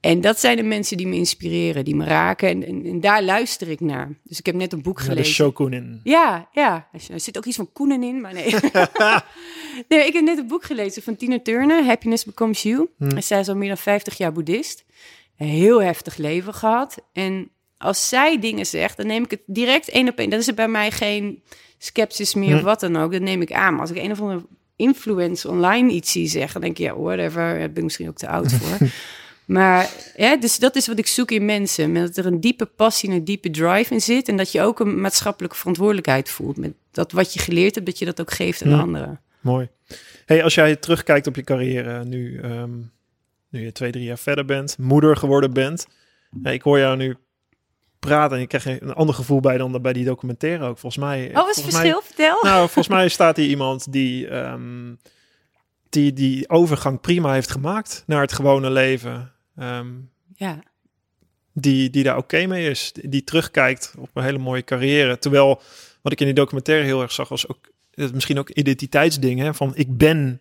En 0.00 0.20
dat 0.20 0.40
zijn 0.40 0.56
de 0.56 0.62
mensen 0.62 0.96
die 0.96 1.06
me 1.06 1.14
inspireren, 1.14 1.84
die 1.84 1.94
me 1.96 2.04
raken. 2.04 2.48
En, 2.48 2.66
en, 2.66 2.84
en 2.84 3.00
daar 3.00 3.22
luister 3.22 3.68
ik 3.68 3.80
naar. 3.80 4.08
Dus 4.24 4.38
ik 4.38 4.46
heb 4.46 4.54
net 4.54 4.72
een 4.72 4.82
boek 4.82 4.98
Ja, 4.98 5.04
de 5.04 5.10
gelezen. 5.10 5.32
shokunin. 5.34 6.00
Ja, 6.04 6.48
ja. 6.52 6.88
Er 7.10 7.20
zit 7.20 7.36
ook 7.36 7.44
iets 7.44 7.56
van 7.56 7.72
Koenen 7.72 8.02
in, 8.02 8.20
maar 8.20 8.32
nee. 8.32 8.44
nee. 9.88 10.06
Ik 10.06 10.12
heb 10.12 10.24
net 10.24 10.38
een 10.38 10.46
boek 10.46 10.64
gelezen 10.64 11.02
van 11.02 11.16
Tina 11.16 11.40
Turner, 11.42 11.84
Happiness 11.84 12.24
Becomes 12.24 12.62
You. 12.62 12.88
Hmm. 12.98 13.08
En 13.10 13.22
zij 13.22 13.40
is 13.40 13.48
al 13.48 13.56
meer 13.56 13.68
dan 13.68 13.76
50 13.76 14.16
jaar 14.18 14.32
boeddhist. 14.32 14.84
Een 15.38 15.46
heel 15.48 15.82
heftig 15.82 16.16
leven 16.16 16.54
gehad. 16.54 16.96
En 17.12 17.50
als 17.78 18.08
zij 18.08 18.38
dingen 18.38 18.66
zegt, 18.66 18.96
dan 18.96 19.06
neem 19.06 19.24
ik 19.24 19.30
het 19.30 19.42
direct 19.46 19.88
één 19.88 20.08
op 20.08 20.18
één. 20.18 20.30
Dan 20.30 20.38
is 20.38 20.48
er 20.48 20.54
bij 20.54 20.68
mij 20.68 20.90
geen 20.90 21.42
sceptisch 21.78 22.34
meer 22.34 22.48
of 22.48 22.54
Hmm. 22.54 22.62
wat 22.64 22.80
dan 22.80 22.96
ook. 22.96 23.12
Dat 23.12 23.20
neem 23.20 23.42
ik 23.42 23.52
aan. 23.52 23.72
Maar 23.72 23.80
als 23.80 23.90
ik 23.90 23.96
een 23.96 24.10
of 24.10 24.20
andere 24.20 24.46
influencer 24.76 25.50
online 25.50 25.92
iets 25.92 26.12
zie 26.12 26.26
zeggen, 26.28 26.52
dan 26.52 26.74
denk 26.74 26.78
ik, 26.78 26.84
ja, 26.86 27.00
whatever. 27.00 27.42
Daar 27.58 27.58
ben 27.58 27.76
ik 27.76 27.82
misschien 27.82 28.08
ook 28.08 28.16
te 28.16 28.28
oud 28.28 28.52
voor. 28.52 28.88
Maar 29.52 29.90
ja, 30.16 30.36
dus 30.36 30.58
dat 30.58 30.76
is 30.76 30.86
wat 30.86 30.98
ik 30.98 31.06
zoek 31.06 31.30
in 31.30 31.44
mensen. 31.44 31.92
Met 31.92 32.06
dat 32.14 32.24
er 32.24 32.32
een 32.32 32.40
diepe 32.40 32.66
passie 32.66 33.08
en 33.10 33.14
een 33.16 33.24
diepe 33.24 33.50
drive 33.50 33.92
in 33.94 34.00
zit. 34.00 34.28
En 34.28 34.36
dat 34.36 34.52
je 34.52 34.60
ook 34.62 34.80
een 34.80 35.00
maatschappelijke 35.00 35.56
verantwoordelijkheid 35.56 36.30
voelt. 36.30 36.56
Met 36.56 36.72
dat 36.90 37.12
wat 37.12 37.32
je 37.34 37.40
geleerd 37.40 37.74
hebt, 37.74 37.86
dat 37.86 37.98
je 37.98 38.04
dat 38.04 38.20
ook 38.20 38.30
geeft 38.32 38.62
aan 38.62 38.70
Ja. 38.70 38.78
anderen. 38.78 39.20
Mooi. 39.40 39.68
Hey, 40.26 40.42
als 40.44 40.54
jij 40.54 40.76
terugkijkt 40.76 41.26
op 41.26 41.36
je 41.36 41.42
carrière, 41.42 42.04
nu, 42.04 42.40
ehm, 42.40 42.70
nu 43.48 43.64
je 43.64 43.72
twee, 43.72 43.90
drie 43.90 44.04
jaar 44.04 44.18
verder 44.18 44.44
bent, 44.44 44.78
moeder 44.78 45.16
geworden 45.16 45.52
bent. 45.52 45.86
eh, 46.42 46.52
ik 46.52 46.62
hoor 46.62 46.78
jou 46.78 46.96
nu 46.96 47.16
praten 47.98 48.36
en 48.36 48.42
ik 48.42 48.48
krijg 48.48 48.80
een 48.80 48.92
ander 48.94 49.14
gevoel 49.14 49.40
bij 49.40 49.58
dan 49.58 49.82
bij 49.82 49.92
die 49.92 50.04
documentaire 50.04 50.64
ook. 50.64 50.78
Volgens 50.78 51.02
mij. 51.04 51.28
Oh, 51.28 51.34
wat 51.34 51.48
is 51.48 51.56
het 51.56 51.64
mij- 51.64 51.72
verschil? 51.80 52.02
Vertel. 52.02 52.38
Nou, 52.42 52.58
volgens 52.60 52.88
mij 52.96 53.08
staat 53.08 53.36
hier 53.36 53.48
iemand 53.48 53.92
die, 53.92 54.28
ehm, 54.28 54.94
die 55.88 56.12
die 56.12 56.48
overgang 56.48 57.00
prima 57.00 57.32
heeft 57.32 57.50
gemaakt 57.50 58.02
naar 58.06 58.20
het 58.20 58.32
gewone 58.32 58.70
leven. 58.70 59.32
Ehm, 59.56 59.88
Ja. 60.34 60.62
die, 61.52 61.90
die 61.90 62.02
daar 62.02 62.16
oké 62.16 62.46
mee 62.46 62.70
is. 62.70 62.92
Die, 62.92 63.08
die 63.08 63.24
terugkijkt 63.24 63.94
op 63.98 64.10
een 64.14 64.22
hele 64.22 64.38
mooie 64.38 64.64
carrière. 64.64 65.18
Terwijl 65.18 65.62
wat 66.02 66.12
ik 66.12 66.20
in 66.20 66.26
die 66.26 66.34
documentaire 66.34 66.84
heel 66.84 67.02
erg 67.02 67.12
zag, 67.12 67.28
was 67.28 67.48
ook 67.48 67.70
dat 67.90 68.12
misschien 68.14 68.38
ook 68.38 68.50
identiteitsdingen. 68.50 69.54
Van 69.54 69.72
ik 69.76 69.96
ben 69.96 70.40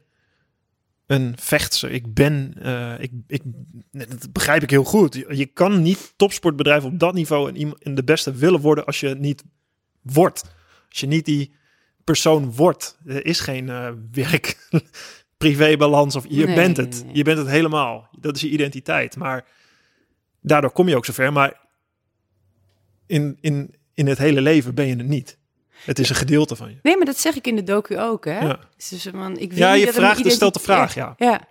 een 1.06 1.34
vechtster. 1.40 1.92
Ik 1.92 2.14
ben, 2.14 2.54
eh, 2.62 2.94
ik, 3.00 3.12
ik, 3.28 3.42
dat 3.92 4.32
begrijp 4.32 4.64
ik 4.64 4.70
heel 4.70 4.84
goed. 4.84 5.14
Je, 5.16 5.38
je 5.38 5.46
kan 5.46 5.82
niet 5.82 6.14
topsportbedrijf 6.16 6.84
op 6.84 7.00
dat 7.00 7.14
niveau 7.14 7.60
en, 7.60 7.76
en 7.80 7.96
de 7.96 8.04
beste 8.04 8.34
willen 8.34 8.60
worden 8.60 8.86
als 8.86 9.00
je 9.00 9.16
niet 9.16 9.44
wordt. 10.02 10.44
Als 10.90 11.00
je 11.00 11.08
niet 11.08 11.26
die 11.26 11.52
persoon 12.04 12.52
wordt. 12.54 12.98
Er 13.06 13.26
is 13.26 13.40
geen 13.40 13.70
eh, 13.70 13.92
werk, 14.12 14.70
privébalans 15.40 16.16
of 16.16 16.26
je 16.30 16.46
Nee, 16.46 16.56
bent 16.56 16.78
het. 16.78 17.04
nee. 17.06 17.16
Je 17.16 17.24
bent 17.24 17.38
het 17.38 17.48
helemaal. 17.48 18.08
Dat 18.20 18.36
is 18.36 18.42
je 18.42 18.50
identiteit. 18.50 19.16
Maar 19.18 19.46
daardoor 20.42 20.72
kom 20.72 20.88
je 20.88 20.96
ook 20.96 21.06
zover. 21.06 21.34
Maar 21.34 21.60
in, 23.08 23.38
in, 23.42 23.76
in 23.94 24.08
het 24.08 24.18
hele 24.18 24.42
leven 24.42 24.76
ben 24.76 24.88
je 24.88 24.96
het 24.96 25.08
niet. 25.08 25.38
Het 25.70 26.00
is 26.00 26.10
een 26.10 26.16
gedeelte 26.16 26.56
van 26.56 26.70
je. 26.70 26.78
Nee, 26.82 26.98
maar 26.98 27.06
dat 27.06 27.18
zeg 27.20 27.36
ik 27.36 27.48
in 27.48 27.56
de 27.56 27.64
docu 27.64 28.00
ook, 28.00 28.26
hè? 28.26 28.40
Ja. 28.40 28.60
Dus 28.90 29.12
man, 29.12 29.38
ik 29.38 29.50
wil 29.54 29.60
Ja, 29.60 29.74
je 29.74 29.94
vraagt, 29.94 30.24
dus 30.24 30.34
stelt 30.34 30.54
de 30.54 30.60
vraag, 30.60 30.94
ja. 30.94 31.14
Ja. 31.18 31.48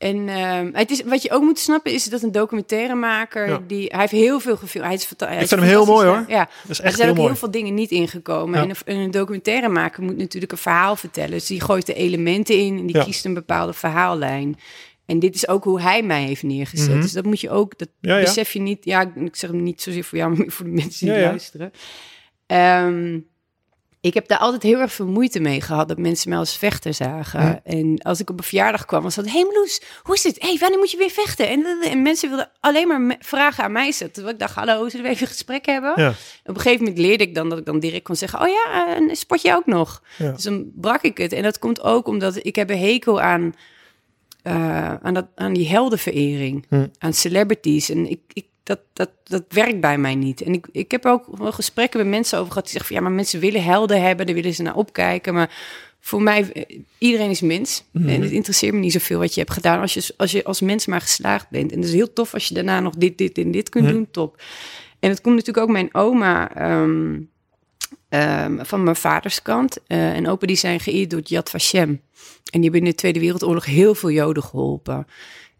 En 0.00 0.28
ehm, 0.28 0.70
het 0.72 0.90
is, 0.90 1.02
wat 1.02 1.22
je 1.22 1.30
ook 1.30 1.42
moet 1.42 1.58
snappen 1.58 1.92
is 1.92 2.04
dat 2.04 2.22
een 2.22 2.32
documentairemaker, 2.32 3.48
Ja. 3.48 3.60
die, 3.66 3.86
hij 3.88 4.00
heeft 4.00 4.12
heel 4.12 4.40
veel 4.40 4.56
gefilmd. 4.56 4.86
Hij 4.86 4.94
is, 4.96 5.08
hij 5.18 5.40
Ik 5.40 5.48
vind 5.48 5.60
hem 5.60 5.68
heel 5.70 5.84
mooi, 5.84 6.06
hoor. 6.06 6.24
Ja, 6.28 6.48
Dat 6.62 6.70
is 6.70 6.78
er 6.78 6.84
echt 6.84 6.94
zijn 6.94 7.02
heel 7.06 7.10
ook 7.10 7.16
mooi. 7.16 7.28
heel 7.28 7.36
veel 7.38 7.50
dingen 7.50 7.74
niet 7.74 7.90
ingekomen. 7.90 8.58
Ja. 8.58 8.64
En, 8.64 8.70
een, 8.70 8.76
en 8.84 8.96
een 8.96 9.10
documentairemaker 9.10 10.02
moet 10.02 10.16
natuurlijk 10.16 10.52
een 10.52 10.58
verhaal 10.58 10.96
vertellen. 10.96 11.30
Dus 11.30 11.46
die 11.46 11.60
gooit 11.60 11.86
de 11.86 11.94
elementen 11.94 12.56
in 12.58 12.78
en 12.78 12.86
die 12.86 12.96
Ja. 12.96 13.04
kiest 13.04 13.24
een 13.24 13.34
bepaalde 13.34 13.72
verhaallijn. 13.72 14.56
En 15.06 15.18
dit 15.18 15.34
is 15.34 15.48
ook 15.48 15.64
hoe 15.64 15.80
hij 15.80 16.02
mij 16.02 16.22
heeft 16.24 16.42
neergezet. 16.42 16.88
Mhm. 16.90 17.00
Dus 17.00 17.12
dat 17.12 17.24
moet 17.24 17.40
je 17.40 17.50
ook, 17.50 17.78
dat 17.78 17.88
besef 18.00 18.52
je 18.52 18.60
niet. 18.60 18.84
Ja, 18.84 19.12
ik 19.14 19.36
zeg 19.36 19.50
hem 19.50 19.62
niet 19.62 19.82
zozeer 19.82 20.04
voor 20.04 20.18
jou, 20.18 20.30
maar 20.36 20.46
voor 20.48 20.64
de 20.64 20.72
mensen 20.72 21.06
die 21.06 21.20
luisteren. 21.20 21.72
Ehm, 22.46 23.18
ik 24.02 24.14
heb 24.14 24.28
daar 24.28 24.38
altijd 24.38 24.62
heel 24.62 24.80
erg 24.80 24.92
veel 24.92 25.06
moeite 25.06 25.40
mee 25.40 25.60
gehad 25.60 25.88
dat 25.88 25.98
mensen 25.98 26.28
mij 26.28 26.38
als 26.38 26.56
vechter 26.56 26.94
zagen. 26.94 27.40
Ja. 27.40 27.60
En 27.64 27.98
als 28.02 28.20
ik 28.20 28.30
op 28.30 28.38
een 28.38 28.44
verjaardag 28.44 28.84
kwam, 28.84 29.02
was 29.02 29.14
dat: 29.14 29.24
Hé 29.24 29.30
hey 29.30 29.44
Meloes, 29.44 29.82
hoe 30.02 30.14
is 30.14 30.22
het? 30.22 30.40
Hé, 30.40 30.48
hey, 30.48 30.58
wanneer 30.58 30.78
moet 30.78 30.90
je 30.90 30.96
weer 30.96 31.10
vechten? 31.10 31.48
En, 31.48 31.64
en 31.82 32.02
mensen 32.02 32.28
wilden 32.28 32.50
alleen 32.60 32.88
maar 32.88 33.16
vragen 33.20 33.64
aan 33.64 33.72
mij 33.72 33.92
zetten. 33.92 34.12
Terwijl 34.12 34.34
ik 34.34 34.40
dacht: 34.40 34.54
Hallo, 34.54 34.88
zullen 34.88 35.06
we 35.06 35.12
even 35.12 35.22
een 35.22 35.32
gesprek 35.32 35.66
hebben? 35.66 35.92
Ja. 35.96 36.08
Op 36.44 36.54
een 36.54 36.60
gegeven 36.60 36.84
moment 36.84 36.98
leerde 36.98 37.24
ik 37.24 37.34
dan 37.34 37.48
dat 37.48 37.58
ik 37.58 37.64
dan 37.64 37.80
direct 37.80 38.04
kon 38.04 38.16
zeggen: 38.16 38.40
Oh 38.40 38.48
ja, 38.48 38.94
en 38.94 39.16
sport 39.16 39.42
je 39.42 39.54
ook 39.54 39.66
nog? 39.66 40.02
Ja. 40.18 40.32
Dus 40.32 40.42
dan 40.42 40.70
brak 40.74 41.02
ik 41.02 41.18
het. 41.18 41.32
En 41.32 41.42
dat 41.42 41.58
komt 41.58 41.82
ook 41.82 42.06
omdat 42.06 42.44
ik 42.44 42.56
heb 42.56 42.70
een 42.70 42.78
hekel 42.78 43.20
aan, 43.20 43.54
eh, 44.42 44.94
aan, 44.94 45.14
dat, 45.14 45.26
aan 45.34 45.52
die 45.52 45.68
heldenverering, 45.68 46.66
Hm. 46.68 46.86
aan 46.98 47.12
celebrities. 47.12 47.90
En 47.90 48.10
ik, 48.10 48.20
ik, 48.32 48.46
dat, 48.70 48.80
dat, 48.92 49.10
dat 49.24 49.44
werkt 49.48 49.80
bij 49.80 49.98
mij 49.98 50.14
niet. 50.14 50.40
En 50.40 50.52
ik, 50.52 50.66
ik 50.72 50.90
heb 50.90 51.06
ook 51.06 51.26
wel 51.36 51.52
gesprekken 51.52 52.00
met 52.00 52.08
mensen 52.08 52.38
over 52.38 52.52
gehad 52.52 52.64
die 52.64 52.72
zeggen: 52.72 52.94
van, 52.94 53.02
Ja, 53.02 53.08
maar 53.08 53.16
mensen 53.16 53.40
willen 53.40 53.64
helden 53.64 54.02
hebben, 54.02 54.26
daar 54.26 54.34
willen 54.34 54.54
ze 54.54 54.62
naar 54.62 54.76
opkijken. 54.76 55.34
Maar 55.34 55.50
voor 56.00 56.22
mij, 56.22 56.52
eh, 56.52 56.78
iedereen 56.98 57.30
is 57.30 57.40
mens. 57.40 57.84
Mhm. 57.90 58.08
En 58.08 58.22
het 58.22 58.30
interesseert 58.30 58.74
me 58.74 58.80
niet 58.80 58.92
zoveel 58.92 59.18
wat 59.18 59.34
je 59.34 59.40
hebt 59.40 59.52
gedaan 59.52 59.80
als 59.80 59.94
je 59.94 60.14
als, 60.16 60.30
je 60.30 60.44
als 60.44 60.60
mens 60.60 60.86
maar 60.86 61.00
geslaagd 61.00 61.50
bent. 61.50 61.72
En 61.72 61.78
het 61.78 61.88
is 61.88 61.94
heel 61.94 62.12
tof 62.12 62.34
als 62.34 62.48
je 62.48 62.54
daarna 62.54 62.80
nog 62.80 62.94
dit, 62.94 63.18
dit 63.18 63.38
en 63.38 63.50
dit 63.50 63.68
kunt 63.68 63.88
doen, 63.88 64.10
top. 64.10 64.42
En 64.98 65.10
het 65.10 65.20
komt 65.20 65.36
natuurlijk 65.36 65.66
ook 65.66 65.72
mijn 65.72 65.94
oma 65.94 66.54
ehm, 66.54 67.20
ehm, 68.08 68.64
van 68.64 68.82
mijn 68.82 68.96
vaders 68.96 69.42
kant. 69.42 69.78
eh, 69.86 70.16
en 70.16 70.28
opa 70.28 70.46
die 70.46 70.56
zijn 70.56 70.80
geëerd 70.80 71.10
door 71.10 71.20
Yad 71.24 71.50
Vashem. 71.50 71.88
En 72.50 72.60
die 72.60 72.62
hebben 72.62 72.80
in 72.80 72.84
de 72.84 72.94
Tweede 72.94 73.20
Wereldoorlog 73.20 73.64
heel 73.64 73.94
veel 73.94 74.10
Joden 74.10 74.42
geholpen. 74.42 75.06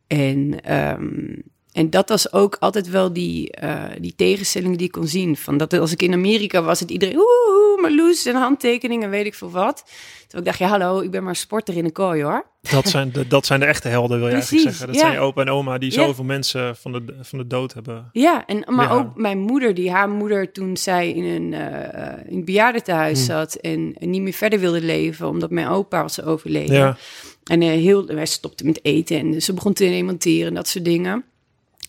En, 0.06 0.60
ehm, 0.64 1.34
en 1.72 1.90
dat 1.90 2.08
was 2.08 2.32
ook 2.32 2.56
altijd 2.60 2.88
wel 2.90 3.12
die, 3.12 3.50
eh, 3.50 3.84
die 4.00 4.14
tegenstelling 4.16 4.76
die 4.76 4.86
ik 4.86 4.92
kon 4.92 5.06
zien. 5.06 5.36
Van 5.36 5.56
dat 5.56 5.72
als 5.72 5.92
ik 5.92 6.02
in 6.02 6.12
Amerika 6.12 6.62
was, 6.62 6.80
het 6.80 6.90
iedereen 6.90 7.16
oeh, 7.16 7.80
Marloes 7.80 8.26
en 8.26 8.34
handtekeningen, 8.34 9.10
weet 9.10 9.26
ik 9.26 9.34
veel 9.34 9.50
wat. 9.50 9.84
Terwijl 10.20 10.42
ik 10.52 10.58
dacht, 10.58 10.58
ja 10.58 10.78
hallo, 10.78 11.00
ik 11.00 11.10
ben 11.10 11.24
maar 11.24 11.36
sporter 11.36 11.76
in 11.76 11.84
een 11.84 11.92
kooi 11.92 12.22
hoor. 12.22 12.46
Dat 12.70 12.88
zijn, 12.88 13.12
de, 13.12 13.26
dat 13.26 13.46
zijn 13.46 13.60
de 13.60 13.66
echte 13.66 13.88
helden, 13.88 14.18
wil 14.18 14.26
je 14.26 14.32
eigenlijk 14.32 14.62
zeggen. 14.68 14.86
Dat 14.86 14.94
ja. 14.94 15.00
zijn 15.00 15.12
je 15.12 15.18
opa 15.18 15.40
en 15.40 15.48
oma 15.50 15.78
die 15.78 15.92
Ja. 15.92 16.04
zoveel 16.04 16.24
mensen 16.24 16.76
van 16.76 16.92
de, 16.92 17.04
van 17.22 17.38
de 17.38 17.46
dood 17.46 17.74
hebben. 17.74 18.08
Ja, 18.12 18.46
en, 18.46 18.64
maar 18.66 18.88
Ja. 18.88 18.94
ook 18.94 19.16
mijn 19.16 19.38
moeder, 19.38 19.74
die 19.74 19.90
haar 19.90 20.08
moeder 20.08 20.52
toen 20.52 20.76
zij 20.76 21.10
in 21.12 21.24
een, 21.24 21.54
eh, 21.54 22.12
in 22.30 22.36
een 22.36 22.44
bejaardentehuis 22.44 23.16
Hmm. 23.18 23.26
zat 23.26 23.54
en, 23.54 23.94
en 23.98 24.10
niet 24.10 24.22
meer 24.22 24.32
verder 24.32 24.58
wilde 24.58 24.80
leven, 24.82 25.28
omdat 25.28 25.50
mijn 25.50 25.68
opa 25.68 26.02
was 26.02 26.22
overleden. 26.22 26.96
En 27.44 27.62
eh, 27.62 27.68
heel, 27.68 28.06
wij 28.06 28.26
stopte 28.26 28.64
met 28.64 28.84
eten 28.84 29.18
en 29.18 29.42
ze 29.42 29.52
begon 29.54 29.72
te 29.72 29.84
demonteren 29.84 30.46
en 30.48 30.54
dat 30.54 30.68
soort 30.68 30.84
dingen. 30.84 31.24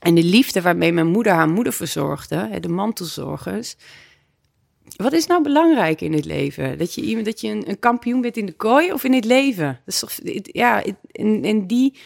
En 0.02 0.16
de 0.16 0.24
liefde 0.24 0.62
waarmee 0.62 0.94
mijn 0.94 1.08
moeder 1.08 1.34
haar 1.34 1.50
moeder 1.50 1.74
verzorgde, 1.74 2.60
de 2.60 2.70
mantelzorgers. 2.70 3.76
Wat 4.96 5.14
is 5.14 5.28
nou 5.28 5.44
belangrijk 5.44 6.02
in 6.02 6.14
het 6.14 6.26
leven? 6.26 6.78
Dat 6.78 6.94
je, 6.94 7.22
dat 7.22 7.42
je 7.42 7.50
een, 7.50 7.70
een 7.70 7.80
kampioen 7.80 8.22
bent 8.22 8.38
in 8.38 8.46
de 8.46 8.52
kooi 8.52 8.92
of 8.92 9.04
in 9.04 9.14
het 9.14 9.26
leven? 9.26 9.80
Dat 9.86 9.94
is 9.94 10.00
toch, 10.00 10.12
ja, 10.44 10.84
en, 11.12 11.44
en 11.44 11.68
die, 11.68 11.98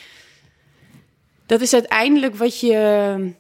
dat 1.45 1.61
is 1.61 1.73
uiteindelijk 1.73 2.35
wat 2.35 2.59
je, 2.59 3.33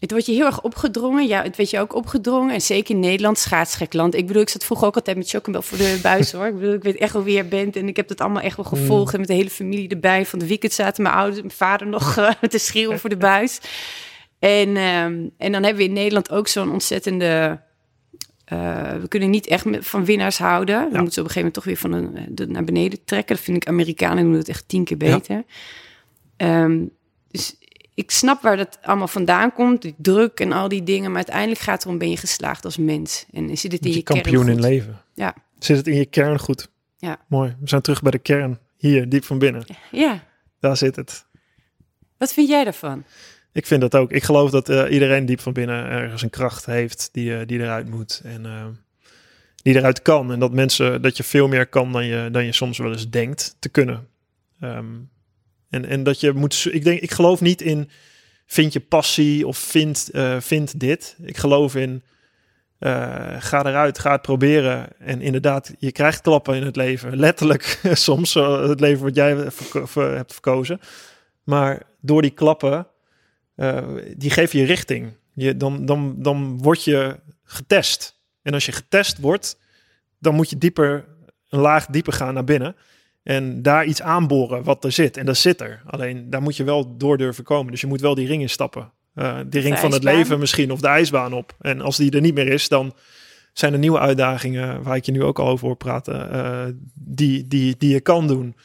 het 0.00 0.10
wordt 0.10 0.26
je 0.26 0.32
heel 0.32 0.46
erg 0.46 0.62
opgedrongen. 0.62 1.26
Ja, 1.26 1.42
het 1.42 1.56
werd 1.56 1.70
je 1.70 1.78
ook 1.80 1.94
opgedrongen. 1.94 2.54
En 2.54 2.60
zeker 2.60 2.94
in 2.94 3.00
Nederland, 3.00 3.38
schaatsgek 3.38 3.92
land. 3.92 4.14
Ik 4.14 4.26
bedoel, 4.26 4.42
ik 4.42 4.48
zat 4.48 4.64
vroeger 4.64 4.86
ook 4.86 4.94
altijd 4.94 5.16
met 5.16 5.28
chocomel 5.28 5.62
voor 5.62 5.78
de 5.78 5.98
buis, 6.02 6.32
hoor. 6.32 6.46
Ik 6.46 6.54
bedoel, 6.54 6.74
ik 6.74 6.82
weet 6.82 6.96
echt 6.96 7.12
wel 7.12 7.22
wie 7.22 7.36
je 7.36 7.44
bent. 7.44 7.76
En 7.76 7.88
ik 7.88 7.96
heb 7.96 8.08
dat 8.08 8.20
allemaal 8.20 8.42
echt 8.42 8.56
wel 8.56 8.64
gevolgd. 8.64 9.12
En 9.12 9.18
met 9.18 9.28
de 9.28 9.34
hele 9.34 9.50
familie 9.50 9.88
erbij. 9.88 10.26
Van 10.26 10.38
de 10.38 10.46
weekend 10.46 10.72
zaten 10.72 11.02
mijn 11.02 11.14
ouders 11.14 11.38
mijn 11.40 11.50
vader 11.50 11.86
nog 11.86 12.16
eh, 12.18 12.30
te 12.48 12.58
schreeuwen 12.58 12.98
voor 12.98 13.10
de 13.10 13.16
buis. 13.16 13.60
En, 14.38 14.76
ehm, 14.76 15.26
en 15.38 15.52
dan 15.52 15.62
hebben 15.62 15.76
we 15.76 15.84
in 15.84 15.92
Nederland 15.92 16.30
ook 16.30 16.48
zo'n 16.48 16.72
ontzettende... 16.72 17.60
eh, 18.44 18.92
we 19.00 19.08
kunnen 19.08 19.30
niet 19.30 19.46
echt 19.46 19.64
van 19.80 20.04
winnaars 20.04 20.38
houden. 20.38 20.76
We 20.88 20.92
Ja. 20.94 21.00
moeten 21.00 21.12
ze 21.12 21.20
op 21.20 21.26
een 21.26 21.32
gegeven 21.32 21.38
moment 21.40 21.54
toch 21.54 21.64
weer 21.64 21.76
van 21.76 21.92
een, 21.92 22.16
eh, 22.16 22.22
de- 22.28 22.46
naar 22.46 22.64
beneden 22.64 23.04
trekken. 23.04 23.34
Dat 23.36 23.44
vind 23.44 23.56
ik 23.56 23.68
Amerikanen 23.68 24.24
doen 24.24 24.32
het 24.32 24.48
echt 24.48 24.68
tien 24.68 24.84
keer 24.84 25.04
Ja. 25.04 25.14
beter. 25.16 25.44
Ehm, 26.36 26.84
dus 27.30 27.56
ik 27.94 28.10
snap 28.10 28.42
waar 28.42 28.56
dat 28.56 28.78
allemaal 28.82 29.08
vandaan 29.08 29.52
komt, 29.52 29.82
die 29.82 29.94
druk 29.96 30.40
en 30.40 30.52
al 30.52 30.68
die 30.68 30.82
dingen. 30.82 31.08
Maar 31.08 31.16
uiteindelijk 31.16 31.60
gaat 31.60 31.74
het 31.74 31.84
erom, 31.84 31.98
ben 31.98 32.10
je 32.10 32.16
geslaagd 32.16 32.64
als 32.64 32.76
mens? 32.76 33.26
En 33.32 33.56
zit 33.58 33.72
het 33.72 33.84
in 33.84 33.90
je, 33.90 33.96
je, 33.96 34.02
kampioen 34.02 34.44
kern 34.44 34.56
in 34.56 34.60
leven. 34.60 35.00
Ja. 35.14 35.34
Zit 35.58 35.76
het 35.76 35.86
in 35.86 35.96
je 35.96 36.06
kern 36.06 36.38
goed? 36.38 36.68
Ja. 36.96 37.18
Mooi. 37.28 37.56
We 37.60 37.68
zijn 37.68 37.82
terug 37.82 38.02
bij 38.02 38.10
de 38.10 38.18
kern. 38.18 38.58
Hier, 38.76 39.08
diep 39.08 39.24
van 39.24 39.38
binnen. 39.38 39.64
Ja, 39.90 40.24
Daar 40.60 40.76
zit 40.76 40.96
het. 40.96 41.26
wat 42.18 42.32
vind 42.32 42.48
jij 42.48 42.64
daarvan? 42.64 43.04
Ik 43.52 43.66
vind 43.66 43.80
dat 43.80 43.94
ook. 43.94 44.12
Ik 44.12 44.22
geloof 44.22 44.50
dat 44.50 44.68
eh, 44.68 44.92
iedereen 44.92 45.26
diep 45.26 45.40
van 45.40 45.52
binnen 45.52 45.84
ergens 45.84 46.22
een 46.22 46.30
kracht 46.30 46.66
heeft 46.66 47.08
die, 47.12 47.36
eh, 47.36 47.46
die 47.46 47.60
eruit 47.60 47.88
moet. 47.88 48.20
En 48.24 48.46
eh, 48.46 48.66
die 49.62 49.76
eruit 49.76 50.02
kan. 50.02 50.32
En 50.32 50.38
dat 50.38 50.52
mensen, 50.52 51.02
dat 51.02 51.16
je 51.16 51.22
veel 51.22 51.48
meer 51.48 51.66
kan 51.66 51.92
dan 51.92 52.06
je, 52.06 52.28
dan 52.32 52.44
je 52.44 52.52
soms 52.52 52.78
wel 52.78 52.92
eens 52.92 53.10
denkt 53.10 53.56
te 53.58 53.68
kunnen. 53.68 54.08
Ehm, 54.60 54.86
en, 55.70 55.84
en 55.84 56.02
dat 56.02 56.20
je 56.20 56.32
moet, 56.32 56.68
ik 56.70 56.84
denk, 56.84 57.00
ik 57.00 57.10
geloof 57.10 57.40
niet 57.40 57.62
in 57.62 57.90
vind 58.46 58.72
je 58.72 58.80
passie 58.80 59.46
of 59.46 59.58
vind, 59.58 60.10
eh, 60.12 60.40
vind 60.40 60.80
dit. 60.80 61.16
Ik 61.22 61.36
geloof 61.36 61.74
in 61.74 62.02
eh, 62.80 63.36
ga 63.38 63.64
eruit, 63.64 63.98
ga 63.98 64.12
het 64.12 64.22
proberen. 64.22 64.88
En 64.98 65.20
inderdaad, 65.20 65.74
je 65.78 65.92
krijgt 65.92 66.20
klappen 66.20 66.56
in 66.56 66.62
het 66.62 66.76
leven. 66.76 67.16
Letterlijk 67.16 67.80
soms, 67.92 68.34
eh, 68.34 68.68
het 68.68 68.80
leven 68.80 69.02
wat 69.02 69.14
jij 69.14 69.36
hebt 69.94 70.32
verkozen. 70.32 70.80
Maar 71.44 71.82
door 72.00 72.22
die 72.22 72.30
klappen, 72.30 72.86
eh, 73.54 73.86
die 74.16 74.30
geven 74.30 74.58
je 74.58 74.64
richting. 74.64 75.12
Je, 75.32 75.56
dan, 75.56 75.86
dan, 75.86 76.14
dan 76.18 76.58
word 76.62 76.84
je 76.84 77.20
getest. 77.42 78.20
En 78.42 78.52
als 78.52 78.66
je 78.66 78.72
getest 78.72 79.18
wordt, 79.18 79.58
dan 80.18 80.34
moet 80.34 80.50
je 80.50 80.58
dieper, 80.58 81.04
een 81.48 81.60
laag 81.60 81.86
dieper 81.86 82.12
gaan 82.12 82.34
naar 82.34 82.44
binnen. 82.44 82.76
En 83.22 83.62
daar 83.62 83.84
iets 83.84 84.02
aanboren 84.02 84.62
wat 84.64 84.84
er 84.84 84.92
zit. 84.92 85.16
En 85.16 85.26
dat 85.26 85.36
zit 85.36 85.60
er. 85.60 85.82
Alleen 85.86 86.30
daar 86.30 86.42
moet 86.42 86.56
je 86.56 86.64
wel 86.64 86.96
door 86.96 87.16
durven 87.18 87.44
komen. 87.44 87.70
Dus 87.70 87.80
je 87.80 87.86
moet 87.86 88.00
wel 88.00 88.14
die 88.14 88.26
ring 88.26 88.42
instappen. 88.42 88.92
Eh 89.14 89.38
die 89.46 89.60
ring 89.60 89.78
van 89.78 89.92
het 89.92 90.04
leven 90.04 90.38
misschien. 90.38 90.70
Of 90.72 90.80
de 90.80 90.88
ijsbaan 90.88 91.32
op. 91.32 91.56
En 91.60 91.80
als 91.80 91.96
die 91.96 92.10
er 92.10 92.20
niet 92.20 92.34
meer 92.34 92.48
is, 92.48 92.68
dan 92.68 92.94
zijn 93.52 93.72
er 93.72 93.78
nieuwe 93.78 93.98
uitdagingen. 93.98 94.82
Waar 94.82 94.96
ik 94.96 95.04
je 95.06 95.12
nu 95.12 95.22
ook 95.22 95.38
al 95.38 95.48
over 95.48 95.66
hoor 95.66 95.76
praten. 95.76 96.30
eh, 96.32 96.66
die, 96.94 97.46
die, 97.46 97.74
die 97.78 97.92
je 97.92 98.00
kan 98.00 98.26
doen. 98.26 98.56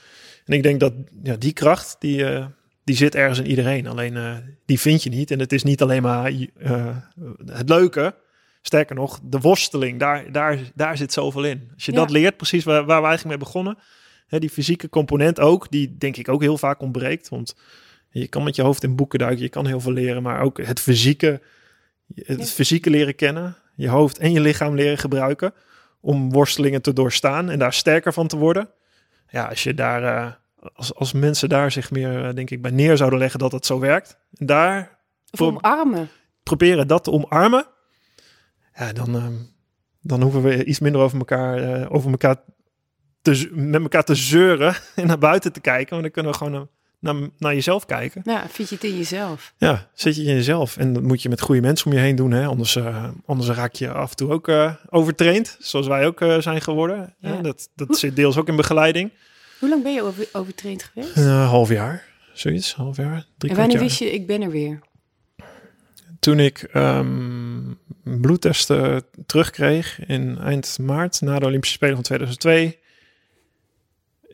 En 0.45 0.53
ik 0.53 0.64
denk 0.64 0.80
dat 0.80 0.93
ja, 1.24 1.36
die 1.36 1.53
kracht, 1.53 1.95
die, 1.99 2.26
eh, 2.26 2.45
die 2.84 2.95
zit 2.95 3.16
ergens 3.16 3.39
in 3.39 3.47
iedereen. 3.47 3.88
Alleen 3.88 4.18
die 4.66 4.80
vind 4.80 5.03
je 5.03 5.10
niet. 5.10 5.32
En 5.32 5.39
het 5.39 5.53
is 5.53 5.64
niet 5.64 5.82
alleen 5.82 6.01
maar 6.01 6.32
het 7.45 7.70
leuke. 7.70 8.16
Sterker 8.62 8.95
nog, 8.95 9.20
de 9.24 9.39
worsteling, 9.39 9.99
daar, 9.99 10.32
daar, 10.32 10.60
daar 10.76 10.97
zit 10.97 11.14
zoveel 11.14 11.43
in. 11.43 11.70
Als 11.74 11.86
je 11.86 11.91
Ja. 11.91 11.97
dat 11.97 12.10
leert, 12.10 12.38
precies 12.38 12.64
waar, 12.64 12.86
waar 12.86 13.01
we 13.01 13.08
eigenlijk 13.08 13.38
mee 13.38 13.47
begonnen. 13.47 13.78
Hè, 14.28 14.39
die 14.39 14.49
fysieke 14.49 14.89
component 14.89 15.39
ook, 15.39 15.71
die 15.71 15.97
denk 15.97 16.17
ik 16.17 16.30
ook 16.30 16.41
heel 16.41 16.57
vaak 16.57 16.82
ontbreekt. 16.82 17.30
Want 17.30 17.55
je 18.09 18.28
kan 18.28 18.43
met 18.43 18.55
je 18.55 18.61
hoofd 18.61 18.84
in 18.84 18.95
boeken 18.95 19.19
duiken, 19.19 19.41
je 19.43 19.49
kan 19.49 19.65
heel 19.65 19.80
veel 19.80 19.91
leren. 19.91 20.23
Maar 20.23 20.41
ook 20.41 20.57
het 20.65 20.80
fysieke, 20.80 21.41
het 22.15 22.39
Ja. 22.39 22.45
fysieke 22.45 22.89
leren 22.89 23.15
kennen. 23.15 23.55
Je 23.76 23.89
hoofd 23.89 24.17
en 24.17 24.32
je 24.32 24.39
lichaam 24.39 24.76
leren 24.76 24.97
gebruiken. 24.97 25.53
Om 26.01 26.32
worstelingen 26.32 26.82
te 26.82 26.93
doorstaan 26.93 27.49
en 27.49 27.59
daar 27.59 27.73
sterker 27.73 28.13
van 28.13 28.28
te 28.28 28.38
worden. 28.38 28.69
Ja, 29.30 29.45
als 29.45 29.63
je 29.63 29.73
daar... 29.73 30.03
eh, 30.03 30.32
als, 30.76 30.95
als 30.95 31.13
mensen 31.13 31.49
daar 31.49 31.71
zich 31.71 31.91
meer, 31.91 32.26
eh, 32.26 32.34
denk 32.34 32.49
ik, 32.49 32.61
bij 32.61 32.71
neer 32.71 32.97
zouden 32.97 33.19
leggen 33.19 33.39
dat 33.39 33.51
het 33.51 33.65
zo 33.65 33.80
werkt. 33.80 34.17
En 34.34 34.45
daar 34.45 34.99
Of 35.32 35.41
omarmen? 35.41 36.09
proberen 36.43 36.88
dat 36.88 37.03
te 37.03 37.11
omarmen, 37.11 37.65
ja, 38.76 38.93
dan, 38.93 39.15
ehm, 39.15 39.34
dan 40.01 40.21
hoeven 40.21 40.41
we 40.41 40.65
iets 40.65 40.80
minder 40.80 41.01
over 41.01 41.17
elkaar, 41.17 41.57
eh, 41.57 41.86
over 41.91 42.11
elkaar 42.11 42.36
te, 43.26 43.49
met 43.51 43.82
elkaar 43.82 44.03
te 44.03 44.15
zeuren 44.15 44.76
en 44.95 45.07
naar 45.07 45.17
buiten 45.17 45.53
te 45.53 45.59
kijken. 45.59 45.89
Want 45.89 46.01
dan 46.01 46.11
kunnen 46.11 46.32
we 46.32 46.38
gewoon 46.38 46.53
eh, 46.53 46.61
naar, 46.99 47.30
naar 47.38 47.53
jezelf 47.53 47.86
kijken. 47.86 48.21
Nou, 48.26 48.47
vind 48.49 48.69
je 48.69 48.76
het 48.76 48.84
in 48.84 48.97
jezelf? 48.97 49.53
Ja, 49.57 49.89
zit 49.93 50.15
je 50.15 50.23
in 50.23 50.36
jezelf. 50.36 50.78
En 50.78 50.93
dat 50.93 51.03
moet 51.03 51.21
je 51.21 51.30
met 51.30 51.41
goede 51.41 51.61
mensen 51.61 51.88
om 51.88 51.93
je 51.93 51.99
heen 51.99 52.15
doen. 52.15 52.32
Hè? 52.32 52.45
Anders, 52.45 52.76
uh, 52.76 53.09
anders 53.26 53.49
raak 53.49 53.73
je 53.73 53.91
af 53.91 54.09
en 54.09 54.15
toe 54.15 54.32
ook 54.32 54.47
uh, 54.47 54.73
overtraind. 54.89 55.57
Zoals 55.59 55.88
wij 55.88 56.05
ook 56.05 56.21
uh, 56.21 56.39
zijn 56.39 56.61
geworden. 56.61 57.15
Ja. 57.19 57.41
dat 57.41 57.69
dat 57.76 57.97
zit 57.97 58.15
deels 58.15 58.38
ook 58.38 58.47
in 58.47 58.55
begeleiding. 58.55 59.11
Hoe 59.59 59.69
lang 59.69 59.84
ben 59.84 59.93
je 59.93 60.03
over, 60.03 60.28
overtraind 60.32 60.84
geweest? 60.84 61.15
Een 61.15 61.30
half 61.30 61.69
jaar. 61.69 62.05
Zoiets, 62.34 62.73
half 62.73 62.97
jaar. 62.97 63.26
Drie 63.38 63.51
en 63.51 63.57
wanneer 63.57 63.80
wist 63.80 63.99
je, 63.99 64.11
ik 64.11 64.28
ben 64.28 64.41
er 64.41 64.51
weer? 64.51 64.80
Toen 66.19 66.39
ik 66.39 66.69
um, 66.73 67.80
bloedtesten 68.03 69.03
terugkreeg 69.26 70.05
in 70.07 70.38
eind 70.38 70.78
maart 70.82 71.21
na 71.21 71.39
de 71.39 71.45
Olympische 71.45 71.76
Spelen 71.76 71.95
van 71.95 72.03
2002 72.03 72.84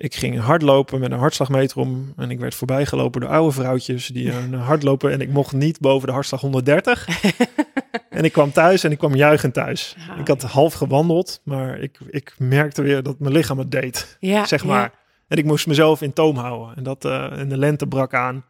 ik 0.02 0.16
ging 0.16 0.40
hardlopen 0.40 1.00
met 1.00 1.12
een 1.12 1.20
hartslagmeter 1.20 1.78
om 1.78 2.14
en 2.18 2.32
ik 2.32 2.40
werd 2.40 2.56
voorbijgelopen 2.56 3.22
door 3.22 3.30
oude 3.30 3.52
vrouwtjes 3.52 4.08
die 4.08 4.32
een 4.38 4.54
hardlopen 4.54 5.12
en 5.12 5.22
ik 5.22 5.30
mocht 5.30 5.54
niet 5.54 5.80
boven 5.80 6.08
de 6.08 6.14
hartslag 6.14 6.42
130. 6.42 7.08
en 8.10 8.24
ik 8.24 8.32
kwam 8.32 8.52
thuis 8.52 8.84
en 8.84 8.92
ik 8.92 8.98
kwam 8.98 9.16
juichend 9.16 9.54
thuis. 9.54 9.96
Ik 10.20 10.28
had 10.28 10.42
half 10.42 10.74
gewandeld, 10.74 11.42
maar 11.44 11.80
ik, 11.80 12.00
ik 12.10 12.36
merkte 12.38 12.82
weer 12.82 13.04
dat 13.04 13.20
mijn 13.20 13.34
lichaam 13.34 13.58
het 13.58 13.72
deed, 13.72 14.18
ja, 14.20 14.46
zeg 14.46 14.66
maar. 14.66 14.82
Ja. 14.82 15.00
En 15.28 15.38
ik 15.38 15.46
moest 15.46 15.68
mezelf 15.68 16.02
in 16.02 16.14
toom 16.14 16.36
houden. 16.36 16.76
En 16.76 16.84
dat 16.84 17.06
uh, 17.06 17.32
in 17.38 17.50
de 17.50 17.58
lente 17.58 17.88
brak 17.88 18.14
aan. 18.14 18.46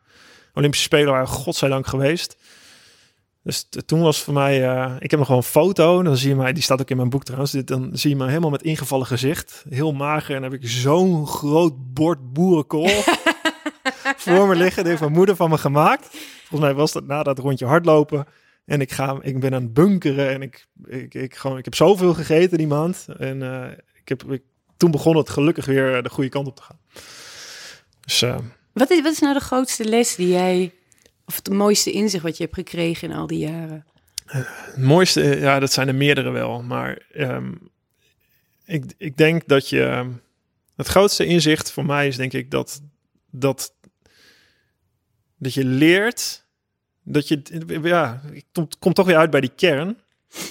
Olympische 0.54 0.86
Spelen 0.86 1.12
waren 1.12 1.28
godzijdank 1.28 1.88
geweest. 1.88 2.38
Dus 3.43 3.67
toen 3.85 4.01
was 4.01 4.21
voor 4.21 4.33
mij, 4.33 4.61
uh, 4.61 4.95
ik 4.99 5.09
heb 5.09 5.19
nog 5.19 5.27
gewoon 5.27 5.41
een 5.41 5.47
foto, 5.47 6.03
dan 6.03 6.17
zie 6.17 6.29
je 6.29 6.35
mij, 6.35 6.53
die 6.53 6.63
staat 6.63 6.81
ook 6.81 6.89
in 6.89 6.97
mijn 6.97 7.09
boek 7.09 7.23
trouwens, 7.23 7.51
dit, 7.51 7.67
dan 7.67 7.89
zie 7.93 8.09
je 8.09 8.15
me 8.15 8.27
helemaal 8.27 8.49
met 8.49 8.63
ingevallen 8.63 9.05
gezicht, 9.05 9.65
heel 9.69 9.93
mager 9.93 10.35
en 10.35 10.41
dan 10.41 10.51
heb 10.51 10.61
ik 10.61 10.69
zo'n 10.69 11.27
groot 11.27 11.93
bord 11.93 12.33
boerenkool 12.33 12.87
voor 14.17 14.47
me 14.47 14.55
liggen. 14.55 14.81
Die 14.81 14.89
heeft 14.89 15.01
mijn 15.03 15.13
moeder 15.13 15.35
van 15.35 15.49
me 15.49 15.57
gemaakt. 15.57 16.07
Volgens 16.39 16.59
mij 16.59 16.73
was 16.73 16.91
dat 16.91 17.05
na 17.05 17.23
dat 17.23 17.39
rondje 17.39 17.65
hardlopen 17.65 18.25
en 18.65 18.81
ik 18.81 18.91
ga, 18.91 19.17
ik 19.21 19.39
ben 19.39 19.53
aan 19.53 19.61
het 19.61 19.73
bunkeren 19.73 20.29
en 20.29 20.41
ik, 20.41 20.67
ik, 20.85 21.13
ik, 21.13 21.35
gewoon, 21.35 21.57
ik 21.57 21.65
heb 21.65 21.75
zoveel 21.75 22.13
gegeten 22.13 22.57
die 22.57 22.67
maand 22.67 23.07
en 23.17 23.41
uh, 23.41 23.67
ik 23.93 24.09
heb, 24.09 24.31
ik, 24.31 24.41
toen 24.77 24.91
begon 24.91 25.17
het 25.17 25.29
gelukkig 25.29 25.65
weer 25.65 26.03
de 26.03 26.09
goede 26.09 26.29
kant 26.29 26.47
op 26.47 26.55
te 26.55 26.61
gaan. 26.61 26.79
Dus, 28.01 28.21
uh, 28.21 28.37
wat, 28.73 28.89
is, 28.89 29.01
wat 29.01 29.11
is 29.11 29.19
nou 29.19 29.33
de 29.33 29.39
grootste 29.39 29.85
les 29.85 30.15
die 30.15 30.27
jij 30.27 30.71
of 31.32 31.38
het 31.38 31.49
mooiste 31.49 31.91
inzicht 31.91 32.23
wat 32.23 32.38
je 32.38 32.43
hebt 32.43 32.55
gekregen 32.55 33.09
in 33.09 33.15
al 33.15 33.27
die 33.27 33.39
jaren? 33.39 33.86
Het 34.25 34.77
mooiste, 34.77 35.21
ja, 35.21 35.59
dat 35.59 35.71
zijn 35.71 35.88
er 35.88 35.95
meerdere 35.95 36.29
wel. 36.29 36.61
Maar 36.61 37.05
um, 37.15 37.69
ik, 38.65 38.93
ik 38.97 39.17
denk 39.17 39.47
dat 39.47 39.69
je. 39.69 40.11
Het 40.75 40.88
grootste 40.88 41.25
inzicht 41.25 41.71
voor 41.71 41.86
mij 41.86 42.07
is 42.07 42.17
denk 42.17 42.34
ik 42.34 42.51
dat, 42.51 42.82
dat, 43.29 43.73
dat 45.38 45.53
je 45.53 45.65
leert. 45.65 46.45
Dat 47.03 47.27
je. 47.27 47.41
Ja, 47.84 48.21
het 48.34 48.77
komt, 48.79 48.95
toch 48.95 49.05
weer 49.05 49.17
uit 49.17 49.29
bij 49.29 49.41
die 49.41 49.55
kern. 49.55 49.88
En 49.88 49.97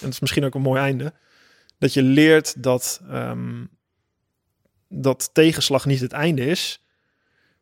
dat 0.00 0.10
is 0.10 0.20
misschien 0.20 0.44
ook 0.44 0.54
een 0.54 0.60
mooi 0.62 0.80
einde. 0.80 1.12
Dat 1.78 1.92
je 1.92 2.02
leert 2.02 2.62
dat, 2.62 3.00
um, 3.10 3.70
dat 4.88 5.30
tegenslag 5.32 5.86
niet 5.86 6.00
het 6.00 6.12
einde 6.12 6.46
is. 6.46 6.84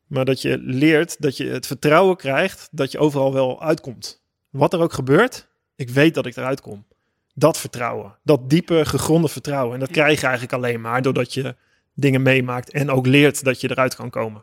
Maar 0.08 0.24
dat 0.24 0.42
je 0.42 0.58
leert 0.58 1.20
dat 1.22 1.36
je 1.36 1.44
het 1.44 1.66
vertrouwen 1.66 2.16
krijgt 2.16 2.68
dat 2.70 2.92
je 2.92 2.98
overal 2.98 3.32
wel 3.32 3.62
uitkomt. 3.62 4.22
Wat 4.50 4.72
er 4.72 4.80
ook 4.80 4.92
gebeurt, 4.92 5.48
ik 5.76 5.90
weet 5.90 6.14
dat 6.14 6.26
ik 6.26 6.36
eruit 6.36 6.60
kom. 6.60 6.86
Dat 7.34 7.58
vertrouwen, 7.58 8.16
dat 8.22 8.50
diepe 8.50 8.84
gegronde 8.84 9.28
vertrouwen. 9.28 9.74
En 9.74 9.80
dat 9.80 9.90
krijg 9.90 10.20
je 10.20 10.26
eigenlijk 10.26 10.54
alleen 10.54 10.80
maar 10.80 11.02
doordat 11.02 11.34
je 11.34 11.56
dingen 11.94 12.22
meemaakt 12.22 12.70
en 12.70 12.90
ook 12.90 13.06
leert 13.06 13.44
dat 13.44 13.60
je 13.60 13.70
eruit 13.70 13.94
kan 13.94 14.10
komen. 14.10 14.42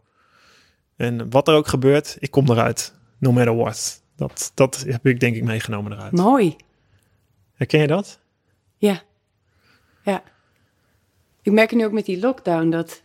En 0.96 1.30
wat 1.30 1.48
er 1.48 1.56
ook 1.56 1.68
gebeurt, 1.68 2.18
ik 2.20 2.32
kom 2.32 2.50
eruit, 2.50 2.94
no 3.18 3.32
matter 3.32 3.56
what. 3.56 4.04
Dat, 4.16 4.52
dat 4.54 4.84
heb 4.88 5.06
ik 5.06 5.20
denk 5.20 5.36
ik 5.36 5.44
meegenomen 5.44 5.92
eruit. 5.92 6.12
Mooi. 6.12 6.56
Herken 7.54 7.80
je 7.80 7.88
dat? 7.88 8.20
Ja. 8.78 9.02
Ja. 10.04 10.24
Ik 11.42 11.52
merk 11.52 11.72
nu 11.72 11.86
ook 11.86 11.92
met 11.92 12.06
die 12.06 12.20
lockdown 12.20 12.70
dat 12.70 13.02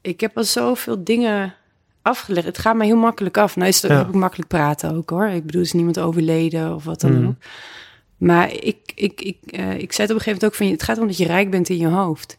ik 0.00 0.20
heb 0.20 0.36
al 0.36 0.44
zoveel 0.44 1.04
dingen 1.04 1.54
afgelegd. 2.02 2.46
Het 2.46 2.58
gaat 2.58 2.76
me 2.76 2.84
heel 2.84 2.96
makkelijk 2.96 3.36
af. 3.38 3.56
Nou 3.56 3.68
is 3.68 3.82
het 3.82 3.92
ook 3.92 4.14
makkelijk 4.14 4.48
praten 4.48 4.94
ook 4.94 5.10
hoor. 5.10 5.26
Ik 5.26 5.46
bedoel, 5.46 5.62
is 5.62 5.72
niemand 5.72 5.98
overleden 5.98 6.74
of 6.74 6.84
wat 6.84 7.00
dan 7.00 7.20
mm. 7.20 7.26
ook. 7.26 7.34
Maar 8.16 8.52
ik, 8.52 8.92
ik, 8.94 9.20
ik, 9.20 9.36
uh, 9.50 9.78
ik 9.78 9.92
zei 9.92 10.08
het 10.08 10.10
op 10.10 10.16
een 10.16 10.20
gegeven 10.20 10.24
moment 10.24 10.44
ook 10.44 10.54
van... 10.54 10.66
het 10.66 10.82
gaat 10.82 10.98
om 10.98 11.06
dat 11.06 11.16
je 11.16 11.26
rijk 11.26 11.50
bent 11.50 11.68
in 11.68 11.76
je 11.76 11.88
hoofd. 11.88 12.38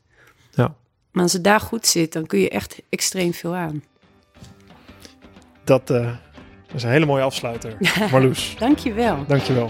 Ja. 0.53 0.75
Maar 1.11 1.23
als 1.23 1.33
het 1.33 1.43
daar 1.43 1.59
goed 1.59 1.87
zit, 1.87 2.13
dan 2.13 2.25
kun 2.25 2.39
je 2.39 2.49
echt 2.49 2.81
extreem 2.89 3.33
veel 3.33 3.55
aan. 3.55 3.83
Dat, 5.63 5.89
uh, 5.89 6.11
is 6.73 6.83
een 6.83 6.89
hele 6.89 7.05
mooie 7.05 7.23
afsluiter, 7.23 7.77
Marloes. 8.11 8.55
Dank 8.59 8.77
je 8.77 8.93
wel. 8.93 9.25
Dank 9.27 9.41
je 9.41 9.53
wel. 9.53 9.69